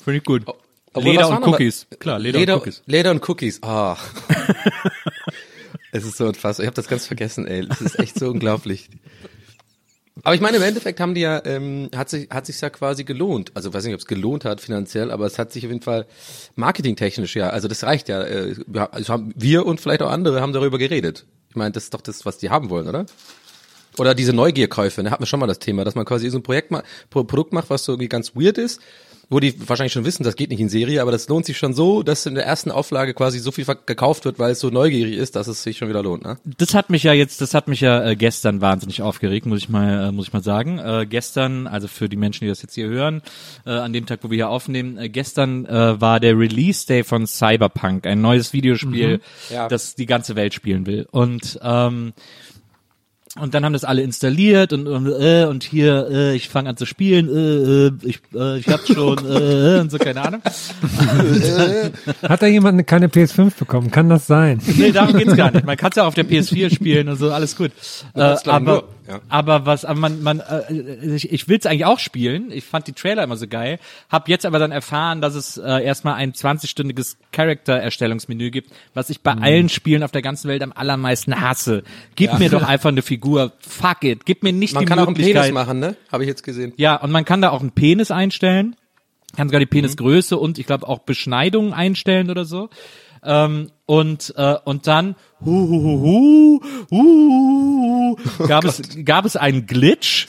Finde 0.03 0.19
ich 0.19 0.25
gut. 0.25 0.45
Obwohl, 0.93 1.13
Leder 1.13 1.27
und 1.29 1.35
waren 1.35 1.43
aber- 1.45 1.53
Cookies. 1.53 1.87
Klar, 1.99 2.19
Leder, 2.19 2.39
Leder, 2.39 2.55
und 2.55 2.61
Cookies. 2.61 2.83
Leder 2.87 3.11
und 3.13 3.29
Cookies. 3.29 3.63
Ah. 3.63 3.97
es 5.93 6.05
ist 6.05 6.17
so 6.17 6.27
unfassbar. 6.27 6.65
Ich 6.65 6.67
habe 6.67 6.75
das 6.75 6.89
ganz 6.89 7.07
vergessen, 7.07 7.47
ey. 7.47 7.67
Das 7.67 7.81
ist 7.81 7.99
echt 7.99 8.19
so 8.19 8.29
unglaublich. 8.29 8.91
Aber 10.23 10.35
ich 10.35 10.41
meine, 10.41 10.59
im 10.59 10.63
Endeffekt 10.63 11.01
haben 11.01 11.15
die 11.15 11.23
ja, 11.23 11.43
ähm, 11.47 11.91
hat 11.95 12.11
sich, 12.11 12.29
hat 12.31 12.45
sich's 12.45 12.61
ja 12.61 12.71
quasi 12.71 13.05
gelohnt. 13.05 13.53
Also 13.55 13.73
weiß 13.73 13.85
nicht, 13.85 13.95
ob 13.95 14.01
es 14.01 14.07
gelohnt 14.07 14.45
hat 14.45 14.61
finanziell, 14.61 15.11
aber 15.11 15.27
es 15.27 15.39
hat 15.39 15.53
sich 15.53 15.65
auf 15.65 15.71
jeden 15.71 15.83
Fall 15.83 16.07
marketingtechnisch 16.57 17.37
ja. 17.37 17.51
Also 17.51 17.69
das 17.69 17.85
reicht 17.85 18.09
ja. 18.09 18.23
Äh, 18.23 18.57
wir, 18.67 18.93
also 18.93 19.13
haben 19.13 19.33
wir 19.37 19.65
und 19.65 19.81
vielleicht 19.81 20.03
auch 20.03 20.11
andere 20.11 20.41
haben 20.41 20.53
darüber 20.53 20.79
geredet. 20.79 21.27
Ich 21.49 21.57
meine, 21.57 21.73
das 21.73 21.85
ist 21.85 21.95
doch 21.95 22.01
das, 22.01 22.27
was 22.27 22.39
die 22.39 22.51
haben 22.51 22.69
wollen, 22.69 22.89
oder? 22.89 23.07
Oder 23.99 24.15
diese 24.15 24.33
Neugierkäufe, 24.33 25.03
ne, 25.03 25.11
hatten 25.11 25.23
wir 25.23 25.27
schon 25.27 25.41
mal 25.41 25.47
das 25.47 25.59
Thema, 25.59 25.85
dass 25.85 25.95
man 25.95 26.05
quasi 26.05 26.31
so 26.31 26.39
ein 26.39 26.43
Projekt 26.43 26.71
ma 26.71 26.83
Pro 27.09 27.25
Produkt 27.25 27.53
macht, 27.53 27.71
was 27.71 27.85
so 27.85 27.93
irgendwie 27.93 28.09
ganz 28.09 28.37
weird 28.37 28.59
ist, 28.59 28.81
wo 29.31 29.39
die 29.41 29.55
wahrscheinlich 29.69 29.93
schon 29.93 30.05
wissen, 30.05 30.25
das 30.25 30.35
geht 30.37 30.51
nicht 30.51 30.61
in 30.61 30.69
Serie, 30.69 31.01
aber 31.01 31.13
das 31.13 31.29
lohnt 31.29 31.47
sich 31.47 31.57
schon 31.57 31.73
so, 31.73 32.03
dass 32.03 32.27
in 32.27 32.35
der 32.35 32.45
ersten 32.45 32.71
Auflage 32.71 33.15
quasi 33.15 33.39
so 33.39 33.53
viel 33.53 33.65
gekauft 33.87 34.25
wird, 34.25 34.39
weil 34.41 34.51
es 34.51 34.61
so 34.61 34.71
neugierig 34.71 35.15
ist, 35.17 35.37
dass 35.37 35.47
es 35.47 35.63
sich 35.63 35.79
schon 35.79 35.89
wieder 35.89 36.03
lohnt, 36.03 36.25
ne? 36.25 36.37
Das 36.59 36.75
hat 36.75 36.91
mich 36.91 37.05
ja 37.05 37.13
jetzt, 37.13 37.41
das 37.41 37.55
hat 37.55 37.69
mich 37.69 37.81
ja 37.81 38.05
äh, 38.05 38.17
gestern 38.17 38.61
wahnsinnig 38.61 39.03
aufgeregt, 39.03 39.47
muss 39.47 39.61
ich 39.61 39.69
mal, 39.69 40.09
äh, 40.09 40.13
muss 40.13 40.27
ich 40.27 40.33
mal 40.33 40.43
sagen. 40.43 40.79
Äh, 40.79 41.07
gestern, 41.09 41.67
also 41.69 41.87
für 41.87 42.09
die 42.09 42.17
Menschen, 42.17 42.45
die 42.45 42.49
das 42.49 42.61
jetzt 42.61 42.75
hier 42.75 42.89
hören, 42.89 43.23
äh, 43.65 43.71
an 43.71 43.93
dem 43.93 44.05
Tag, 44.07 44.21
wo 44.23 44.31
wir 44.31 44.37
hier 44.37 44.49
aufnehmen, 44.51 44.99
äh, 44.99 45.09
gestern 45.09 45.65
äh, 45.67 46.01
war 46.01 46.19
der 46.19 46.37
Release 46.37 46.87
Day 46.87 47.05
von 47.05 47.27
Cyberpunk, 47.27 48.07
ein 48.07 48.21
neues 48.21 48.53
Videospiel, 48.53 49.21
Ja. 49.49 49.69
das 49.69 49.95
die 49.95 50.07
ganze 50.07 50.35
Welt 50.35 50.55
spielen 50.55 50.87
will. 50.87 51.07
Und 51.11 51.59
ähm, 51.63 52.13
und 53.39 53.55
dann 53.55 53.65
haben 53.65 53.73
das 53.73 53.85
alle 53.85 54.03
installiert 54.03 54.73
und 54.73 54.89
und, 54.89 55.07
äh, 55.07 55.45
und 55.45 55.63
hier 55.63 56.09
äh, 56.11 56.35
ich 56.35 56.49
fange 56.49 56.69
an 56.71 56.77
zu 56.77 56.85
spielen, 56.85 57.29
äh, 57.29 57.87
äh, 57.87 57.93
ich 58.03 58.21
äh, 58.35 58.59
ich 58.59 58.67
hab's 58.69 58.89
schon 58.93 59.19
äh, 59.25 59.77
äh, 59.77 59.81
und 59.81 59.91
so 59.91 59.99
keine 59.99 60.23
Ahnung. 60.23 60.43
Hat 62.29 62.43
da 62.43 62.47
jemand 62.47 62.85
keine 62.89 63.07
PS5 63.07 63.57
bekommen? 63.57 63.91
Kann 63.93 64.09
das 64.09 64.27
sein? 64.27 64.61
Nee, 64.81 64.93
darum 64.93 65.17
geht's 65.17 65.37
gar 65.37 65.51
nicht. 65.53 65.65
Man 65.67 65.77
kann 65.77 65.93
ja 65.95 66.07
auf 66.07 66.15
der 66.15 66.25
PS4 66.25 66.75
spielen 66.75 67.09
und 67.09 67.17
so, 67.19 67.31
alles 67.33 67.55
gut. 67.55 67.71
Äh, 68.15 68.37
aber, 68.47 68.85
ja. 69.07 69.21
aber 69.29 69.67
was, 69.67 69.85
aber 69.85 70.01
man, 70.01 70.23
man, 70.23 70.41
äh, 70.41 71.15
ich, 71.15 71.31
ich 71.31 71.49
will's 71.49 71.67
eigentlich 71.67 71.85
auch 71.85 71.99
spielen. 71.99 72.51
Ich 72.51 72.65
fand 72.65 72.87
die 72.87 72.93
Trailer 72.95 73.23
immer 73.23 73.37
so 73.37 73.47
geil. 73.47 73.79
Hab 74.09 74.29
jetzt 74.29 74.47
aber 74.47 74.59
dann 74.59 74.73
erfahren, 74.73 75.21
dass 75.21 75.35
es 75.35 75.59
äh, 75.59 75.85
erstmal 75.85 76.15
ein 76.15 76.33
20-stündiges 76.33 77.17
Charakter-Erstellungsmenü 77.33 78.51
gibt, 78.51 78.71
was 78.95 79.11
ich 79.11 79.21
bei 79.21 79.35
Mhm. 79.35 79.43
allen 79.43 79.69
Spielen 79.69 80.03
auf 80.03 80.13
der 80.13 80.23
ganzen 80.23 80.49
Welt 80.49 80.63
am 80.63 80.73
allermeisten 80.73 81.41
hasse. 81.41 81.83
Gib 82.17 82.39
mir 82.39 82.49
doch 82.49 82.63
einfach 82.67 82.89
eine 82.89 83.03
Figur. 83.03 83.20
Fuck 83.61 84.05
it. 84.05 84.25
Gib 84.25 84.43
mir 84.43 84.53
nicht 84.53 84.75
Man 84.75 84.83
die 84.83 84.87
kann 84.87 84.99
auch 84.99 85.07
einen 85.07 85.17
Möglichkeit. 85.17 85.43
Penis 85.43 85.55
machen, 85.55 85.79
ne? 85.79 85.97
Habe 86.11 86.25
ich 86.25 86.29
jetzt 86.29 86.43
gesehen. 86.43 86.73
Ja, 86.77 86.97
und 86.97 87.11
man 87.11 87.25
kann 87.25 87.41
da 87.43 87.51
auch 87.51 87.61
einen 87.61 87.73
Penis 87.73 88.11
einstellen, 88.11 88.77
kann 89.37 89.49
sogar 89.49 89.61
die 89.61 89.67
Penisgröße 89.67 90.37
und 90.37 90.59
ich 90.59 90.67
glaube 90.67 90.89
auch 90.89 91.01
Beschneidung 91.01 91.73
einstellen 91.73 92.31
oder 92.31 92.45
so. 92.45 92.71
Ähm, 93.23 93.71
und 93.91 94.33
äh, 94.37 94.55
und 94.65 94.87
dann 94.87 95.17
hu, 95.45 95.69
hu, 95.69 96.61
hu, 96.93 98.17
gab 98.47 98.65
es 98.65 98.81
gab 99.05 99.25
es 99.25 99.35
einen 99.35 99.67
Glitch, 99.67 100.29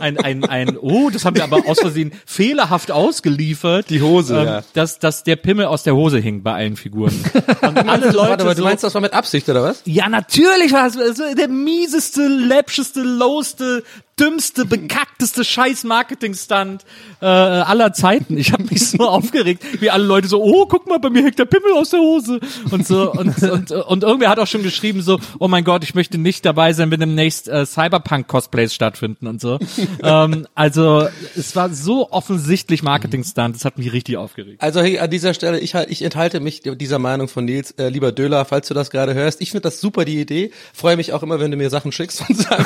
ein 0.00 0.18
ein 0.18 0.44
ein 0.44 0.76
oh, 0.76 1.08
das 1.08 1.24
haben 1.24 1.34
wir 1.34 1.44
aber 1.44 1.66
aus 1.66 1.80
Versehen 1.80 2.12
fehlerhaft 2.26 2.90
ausgeliefert. 2.90 3.88
Die 3.88 4.02
Hose, 4.02 4.38
ähm, 4.38 4.44
ja. 4.44 4.62
dass 4.74 4.98
dass 4.98 5.24
der 5.24 5.36
Pimmel 5.36 5.64
aus 5.64 5.82
der 5.82 5.96
Hose 5.96 6.18
hing 6.18 6.42
bei 6.42 6.52
allen 6.52 6.76
Figuren. 6.76 7.18
Und 7.62 7.78
alle 7.88 8.10
Leute 8.10 8.18
Warte, 8.18 8.42
aber 8.42 8.54
du 8.54 8.60
so, 8.60 8.64
meinst, 8.64 8.84
das 8.84 8.92
war 8.92 9.00
mit 9.00 9.14
Absicht, 9.14 9.48
oder 9.48 9.62
was? 9.62 9.80
ja, 9.86 10.10
natürlich 10.10 10.70
war 10.72 10.86
es 10.86 10.94
der 11.36 11.48
mieseste, 11.48 12.28
läppscheste, 12.28 13.00
lowste, 13.00 13.82
dümmste, 14.18 14.64
bekackteste 14.64 15.44
Scheiß-Marketing-Stunt 15.44 16.84
äh, 17.20 17.26
aller 17.26 17.92
Zeiten. 17.92 18.36
Ich 18.36 18.52
habe 18.52 18.64
mich 18.64 18.88
so 18.88 18.98
aufgeregt, 19.08 19.64
wie 19.80 19.90
alle 19.90 20.04
Leute 20.04 20.28
so, 20.28 20.42
oh, 20.42 20.66
guck 20.66 20.86
mal, 20.86 20.98
bei 20.98 21.10
mir 21.10 21.24
hängt 21.24 21.38
der 21.38 21.46
Pimmel 21.46 21.72
aus 21.72 21.90
der 21.90 22.00
Hose 22.00 22.40
und 22.74 22.86
so 22.86 23.12
und 23.12 23.42
und, 23.42 23.70
und 23.70 24.02
irgendwer 24.02 24.28
hat 24.28 24.38
auch 24.38 24.46
schon 24.46 24.62
geschrieben 24.62 25.02
so, 25.02 25.18
oh 25.38 25.48
mein 25.48 25.64
Gott, 25.64 25.84
ich 25.84 25.94
möchte 25.94 26.18
nicht 26.18 26.44
dabei 26.44 26.72
sein, 26.72 26.90
wenn 26.90 27.00
demnächst 27.00 27.48
äh, 27.48 27.64
Cyberpunk-Cosplays 27.64 28.74
stattfinden 28.74 29.26
und 29.26 29.40
so. 29.40 29.58
ähm, 30.02 30.46
also 30.54 31.08
es 31.36 31.56
war 31.56 31.70
so 31.70 32.10
offensichtlich 32.10 32.82
Marketing-Stunt, 32.82 33.54
das 33.54 33.64
hat 33.64 33.78
mich 33.78 33.92
richtig 33.92 34.16
aufgeregt. 34.16 34.60
Also 34.60 34.80
hey, 34.80 34.98
an 34.98 35.10
dieser 35.10 35.34
Stelle, 35.34 35.60
ich, 35.60 35.74
ich 35.74 36.02
enthalte 36.02 36.40
mich 36.40 36.62
dieser 36.62 36.98
Meinung 36.98 37.28
von 37.28 37.44
Nils. 37.44 37.72
Äh, 37.72 37.88
lieber 37.88 38.12
Döler, 38.12 38.44
falls 38.44 38.68
du 38.68 38.74
das 38.74 38.90
gerade 38.90 39.14
hörst, 39.14 39.40
ich 39.40 39.50
finde 39.50 39.62
das 39.62 39.80
super, 39.80 40.04
die 40.04 40.20
Idee. 40.20 40.50
Freue 40.72 40.96
mich 40.96 41.12
auch 41.12 41.22
immer, 41.22 41.40
wenn 41.40 41.50
du 41.50 41.56
mir 41.56 41.70
Sachen 41.70 41.92
schickst 41.92 42.22
mal. 42.28 42.64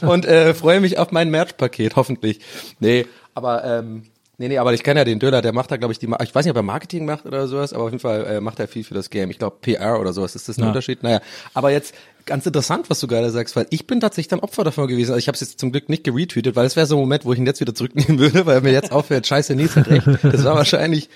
Und 0.00 0.24
äh, 0.26 0.54
freue 0.54 0.80
mich 0.80 0.98
auf 0.98 1.12
mein 1.12 1.30
Merch-Paket, 1.30 1.96
hoffentlich. 1.96 2.40
Nee, 2.80 3.06
aber 3.34 3.64
ähm, 3.64 4.04
nee, 4.38 4.48
nee, 4.48 4.58
aber 4.58 4.72
ich 4.74 4.82
kenne 4.82 5.00
ja 5.00 5.04
den 5.04 5.18
Döler, 5.18 5.42
der 5.42 5.52
macht 5.52 5.70
da, 5.70 5.76
glaube 5.76 5.92
ich, 5.92 5.98
die, 5.98 6.06
Ma- 6.06 6.18
ich 6.22 6.34
weiß 6.34 6.44
nicht, 6.44 6.50
ob 6.50 6.56
er 6.56 6.62
Marketing 6.62 7.04
macht 7.04 7.26
oder 7.26 7.46
sowas, 7.48 7.72
aber 7.72 7.84
auf 7.84 7.90
jeden 7.90 8.00
Fall 8.00 8.26
äh, 8.26 8.40
macht 8.40 8.60
er 8.60 8.68
viel 8.68 8.84
für 8.84 8.94
das 8.94 9.10
Game. 9.10 9.30
Ich 9.30 9.38
glaube, 9.38 9.56
PR 9.60 10.00
oder 10.00 10.12
sowas, 10.12 10.34
ist 10.34 10.48
das 10.48 10.56
ein 10.58 10.62
Ja. 10.62 10.68
Unterschied? 10.68 11.02
Naja, 11.02 11.20
aber 11.54 11.70
jetzt 11.70 11.94
ganz 12.26 12.46
interessant, 12.46 12.88
was 12.88 13.00
du 13.00 13.06
gerade 13.06 13.30
sagst, 13.30 13.54
weil 13.54 13.66
ich 13.68 13.86
bin 13.86 14.00
tatsächlich 14.00 14.28
dann 14.28 14.40
Opfer 14.40 14.64
davon 14.64 14.88
gewesen. 14.88 15.10
Also 15.10 15.18
ich 15.18 15.28
habe 15.28 15.34
es 15.34 15.40
jetzt 15.42 15.60
zum 15.60 15.72
Glück 15.72 15.90
nicht 15.90 16.04
geretweetet, 16.04 16.56
weil 16.56 16.64
es 16.66 16.74
wäre 16.74 16.86
so 16.86 16.96
ein 16.96 17.00
Moment, 17.00 17.24
wo 17.26 17.32
ich 17.34 17.38
ihn 17.38 17.44
jetzt 17.46 17.60
wieder 17.60 17.74
zurücknehmen 17.74 18.18
würde, 18.18 18.46
weil 18.46 18.56
er 18.56 18.60
mir 18.62 18.72
jetzt 18.72 18.92
auffällt, 18.92 19.26
scheiße, 19.26 19.54
Nils 19.54 19.76
hat 19.76 19.88
recht. 19.90 20.06
Das 20.22 20.42
war 20.44 20.54
wahrscheinlich 20.54 21.10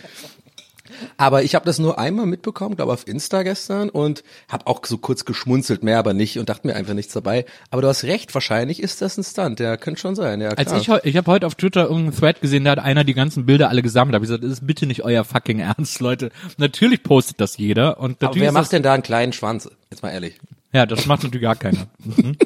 aber 1.17 1.43
ich 1.43 1.55
habe 1.55 1.64
das 1.64 1.78
nur 1.78 1.99
einmal 1.99 2.26
mitbekommen, 2.26 2.76
glaube 2.76 2.93
auf 2.93 3.07
Insta 3.07 3.43
gestern 3.43 3.88
und 3.90 4.23
habe 4.49 4.67
auch 4.67 4.85
so 4.85 4.99
kurz 4.99 5.25
geschmunzelt, 5.25 5.83
mehr 5.83 5.99
aber 5.99 6.14
nicht 6.14 6.38
und 6.38 6.49
dachte 6.49 6.67
mir 6.67 6.75
einfach 6.76 6.95
nichts 6.95 7.12
dabei. 7.12 7.45
Aber 7.71 7.83
du 7.83 7.88
hast 7.88 8.05
recht, 8.05 8.33
wahrscheinlich 8.35 8.83
ist 8.83 9.02
das 9.02 9.17
ein 9.19 9.25
Stunt, 9.25 9.59
der 9.59 9.76
könnte 9.76 10.00
schon 10.00 10.14
sein. 10.14 10.40
Ja, 10.40 10.50
Als 10.50 10.69
klar. 10.71 10.81
ich, 10.81 10.88
heu- 10.88 11.00
ich 11.05 11.17
habe 11.17 11.31
heute 11.31 11.47
auf 11.47 11.55
Twitter 11.55 11.83
irgendeinen 11.85 12.17
Thread 12.17 12.40
gesehen, 12.40 12.64
da 12.64 12.73
hat 12.73 12.78
einer 12.78 13.05
die 13.05 13.14
ganzen 13.14 13.47
Bilder 13.47 13.69
alle 13.69 13.83
gesammelt. 13.83 14.14
Da 14.14 14.17
habe 14.17 14.25
ich 14.25 14.28
gesagt, 14.31 14.45
das 14.45 14.52
ist 14.52 14.67
bitte 14.67 14.87
nicht 14.87 15.02
euer 15.05 15.25
fucking 15.25 15.61
Ernst, 15.61 16.00
Leute. 16.00 16.31
Natürlich 16.57 17.02
postet 17.02 17.40
das 17.40 17.57
jeder 17.57 17.99
und 18.00 18.12
aber 18.23 18.26
natürlich 18.26 18.43
wer 18.43 18.49
ist 18.50 18.55
macht 18.55 18.73
denn 18.73 18.83
da 18.83 18.95
einen 18.95 19.02
kleinen 19.02 19.33
Schwanz? 19.33 19.69
Jetzt 19.90 20.02
mal 20.02 20.11
ehrlich. 20.11 20.38
Ja, 20.73 20.85
das 20.87 21.07
macht 21.07 21.23
natürlich 21.23 21.43
gar 21.43 21.57
keiner. 21.57 21.87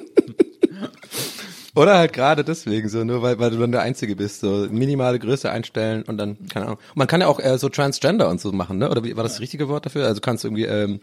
Oder 1.74 1.96
halt 1.96 2.12
gerade 2.12 2.44
deswegen 2.44 2.88
so, 2.88 3.02
nur 3.02 3.22
weil, 3.22 3.38
weil 3.38 3.50
du 3.50 3.58
dann 3.58 3.72
der 3.72 3.80
Einzige 3.80 4.14
bist, 4.14 4.40
so 4.40 4.66
minimale 4.70 5.18
Größe 5.18 5.50
einstellen 5.50 6.02
und 6.02 6.18
dann, 6.18 6.36
keine 6.48 6.66
Ahnung. 6.66 6.78
Und 6.90 6.96
man 6.96 7.06
kann 7.06 7.22
ja 7.22 7.28
auch 7.28 7.40
äh, 7.40 7.56
so 7.58 7.70
Transgender 7.70 8.28
und 8.28 8.40
so 8.40 8.52
machen, 8.52 8.78
ne? 8.78 8.90
Oder 8.90 9.04
wie, 9.04 9.16
war 9.16 9.22
das 9.22 9.32
das 9.32 9.40
richtige 9.40 9.68
Wort 9.68 9.86
dafür? 9.86 10.04
Also 10.04 10.16
du 10.16 10.20
kannst 10.20 10.44
irgendwie 10.44 10.66
ähm, 10.66 11.00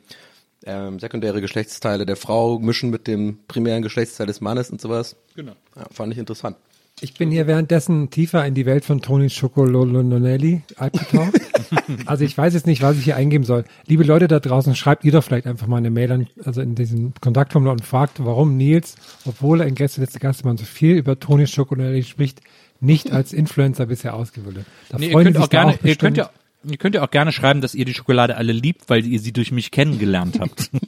ähm, 0.66 1.00
sekundäre 1.00 1.42
Geschlechtsteile 1.42 2.06
der 2.06 2.16
Frau 2.16 2.60
mischen 2.60 2.92
mit 2.92 3.08
dem 3.08 3.40
primären 3.48 3.82
Geschlechtsteil 3.82 4.28
des 4.28 4.42
Mannes 4.42 4.70
und 4.70 4.80
sowas. 4.80 5.16
Genau. 5.36 5.54
Ja, 5.76 5.88
fand 5.92 6.14
ich 6.14 6.20
interessant. 6.20 6.58
Ich 7.02 7.14
bin 7.14 7.32
hier 7.32 7.48
währenddessen 7.48 8.10
tiefer 8.10 8.46
in 8.46 8.54
die 8.54 8.66
Welt 8.66 8.84
von 8.84 9.02
Toni 9.02 9.30
Chocolonelli 9.30 10.62
abgetaucht. 10.76 11.34
also 12.06 12.24
ich 12.26 12.38
weiß 12.38 12.54
jetzt 12.54 12.68
nicht, 12.68 12.82
was 12.82 12.98
ich 12.98 13.06
hier 13.06 13.16
eingeben 13.16 13.46
soll. 13.46 13.64
Liebe 13.88 14.04
Leute 14.04 14.28
da 14.28 14.40
draußen, 14.40 14.76
schreibt 14.76 15.06
ihr 15.06 15.12
doch 15.14 15.24
vielleicht 15.24 15.48
einfach 15.48 15.68
mal 15.68 15.78
eine 15.78 15.90
Mail 15.92 16.12
an, 16.12 16.28
also 16.44 16.62
in 16.62 16.76
diesem 16.76 17.14
Kontaktformular 17.22 17.74
und 17.74 17.86
fragt, 17.86 18.24
warum 18.24 18.58
Nils, 18.58 18.96
obwohl 19.26 19.62
er 19.62 19.68
in 19.68 19.76
Gäste 19.76 20.02
letzte 20.02 20.20
Gastmann 20.20 20.58
so 20.58 20.66
viel 20.66 20.96
über 20.98 21.20
Toni 21.20 21.46
Chocolonelli 21.46 22.04
spricht, 22.04 22.42
nicht 22.82 23.12
als 23.12 23.34
Influencer 23.34 23.86
bisher 23.86 24.14
ausgewählt 24.14 24.56
wird. 24.58 24.66
Da 24.90 24.98
Nee, 24.98 25.08
ihr 25.08 25.12
freuen 25.14 25.26
könnt 25.26 25.38
auch 25.38 25.50
gerne, 25.50 25.72
auch 25.72 25.84
ihr 25.84 25.96
könnt 25.96 26.16
bestimmt- 26.16 26.18
ja, 26.18 26.30
ihr 26.64 26.78
könnt 26.78 26.96
ja 26.96 27.04
auch 27.04 27.12
gerne 27.12 27.32
schreiben, 27.32 27.62
dass 27.62 27.76
ihr 27.76 27.86
die 27.86 27.94
Schokolade 27.94 28.36
alle 28.38 28.52
liebt, 28.54 28.90
weil 28.90 29.06
ihr 29.06 29.20
sie 29.20 29.32
durch 29.34 29.52
mich 29.52 29.72
kennengelernt 29.72 30.40
habt. 30.40 30.70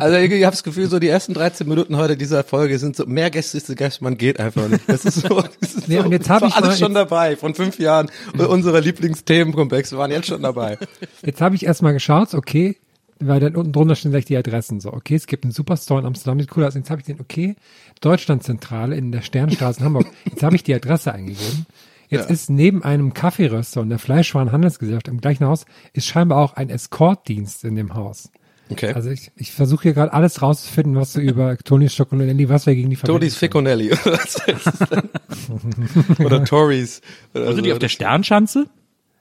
Also 0.00 0.16
ich, 0.18 0.30
ich 0.30 0.44
habe 0.44 0.52
das 0.54 0.62
Gefühl, 0.62 0.86
so 0.88 0.98
die 0.98 1.08
ersten 1.08 1.32
13 1.32 1.66
Minuten 1.66 1.96
heute 1.96 2.16
dieser 2.16 2.44
Folge 2.44 2.78
sind 2.78 2.94
so 2.94 3.06
mehr 3.06 3.30
Gäste 3.30 3.56
ist 3.56 3.74
Gast, 3.76 4.02
man 4.02 4.18
geht 4.18 4.38
einfach 4.38 4.68
nicht. 4.68 4.82
Das 4.86 5.04
ist 5.04 5.22
so, 5.22 5.42
das 5.60 5.74
ist 5.74 5.88
Nee, 5.88 5.96
so, 5.96 6.02
und 6.04 6.12
jetzt 6.12 6.28
hab 6.28 6.42
war 6.42 6.48
ich 6.48 6.54
alles 6.56 6.68
mal- 6.68 6.76
schon 6.76 6.94
dabei. 6.94 7.36
Von 7.36 7.54
fünf 7.54 7.78
Jahren 7.78 8.10
unserer 8.36 8.80
Lieblingsthemenkomplexe 8.82 9.96
waren 9.96 10.10
jetzt 10.10 10.26
schon 10.28 10.42
dabei. 10.42 10.78
Jetzt 11.24 11.40
habe 11.40 11.54
ich 11.56 11.64
erstmal 11.64 11.94
geschaut, 11.94 12.34
okay, 12.34 12.76
weil 13.18 13.40
dann 13.40 13.56
unten 13.56 13.72
drunter 13.72 13.96
stehen 13.96 14.10
gleich 14.10 14.26
die 14.26 14.36
Adressen. 14.36 14.80
So, 14.80 14.92
okay, 14.92 15.14
es 15.14 15.26
gibt 15.26 15.44
einen 15.44 15.52
Superstore 15.52 16.00
in 16.00 16.06
Amsterdam, 16.06 16.38
sieht 16.38 16.54
cool 16.56 16.64
aus. 16.64 16.74
Jetzt 16.74 16.90
habe 16.90 17.00
ich 17.00 17.06
den, 17.06 17.18
okay, 17.20 17.56
Deutschlandzentrale 18.02 18.94
in 18.94 19.10
der 19.10 19.22
Sternstraße 19.22 19.80
in 19.80 19.86
Hamburg. 19.86 20.06
Jetzt 20.26 20.42
habe 20.42 20.54
ich 20.54 20.62
die 20.62 20.74
Adresse 20.74 21.12
eingegeben. 21.12 21.66
Jetzt 22.08 22.30
ist 22.30 22.50
neben 22.50 22.82
einem 22.82 23.12
Kaffeeröster 23.14 23.80
und 23.80 23.90
der 23.90 23.98
Fleischwarenhandelsgesellschaft 23.98 25.08
im 25.08 25.20
gleichen 25.20 25.44
Haus 25.46 25.64
ist 25.92 26.06
scheinbar 26.06 26.38
auch 26.38 26.54
ein 26.54 26.70
Escortdienst 26.70 27.64
in 27.64 27.74
dem 27.76 27.94
Haus. 27.94 28.30
Okay. 28.70 28.92
Also 28.92 29.10
ich, 29.10 29.30
ich 29.36 29.52
versuche 29.52 29.84
hier 29.84 29.92
gerade 29.94 30.12
alles 30.12 30.42
rauszufinden, 30.42 30.94
was 30.96 31.14
du 31.14 31.20
über 31.20 31.56
Tonis 31.56 31.94
Schokolade, 31.94 32.48
was 32.48 32.66
wir 32.66 32.74
gegen 32.74 32.90
die 32.90 32.96
Tonis 32.96 33.36
Ficonelli. 33.36 33.92
oder 33.92 34.12
was 34.12 34.46
heißt 34.46 34.66
das 34.66 34.88
denn? 34.90 36.24
Oder 36.24 36.44
Tories. 36.44 37.00
Oder 37.34 37.54
Sind 37.54 37.64
die 37.64 37.72
auf 37.72 37.78
der 37.78 37.88
Sternschanze? 37.88 38.66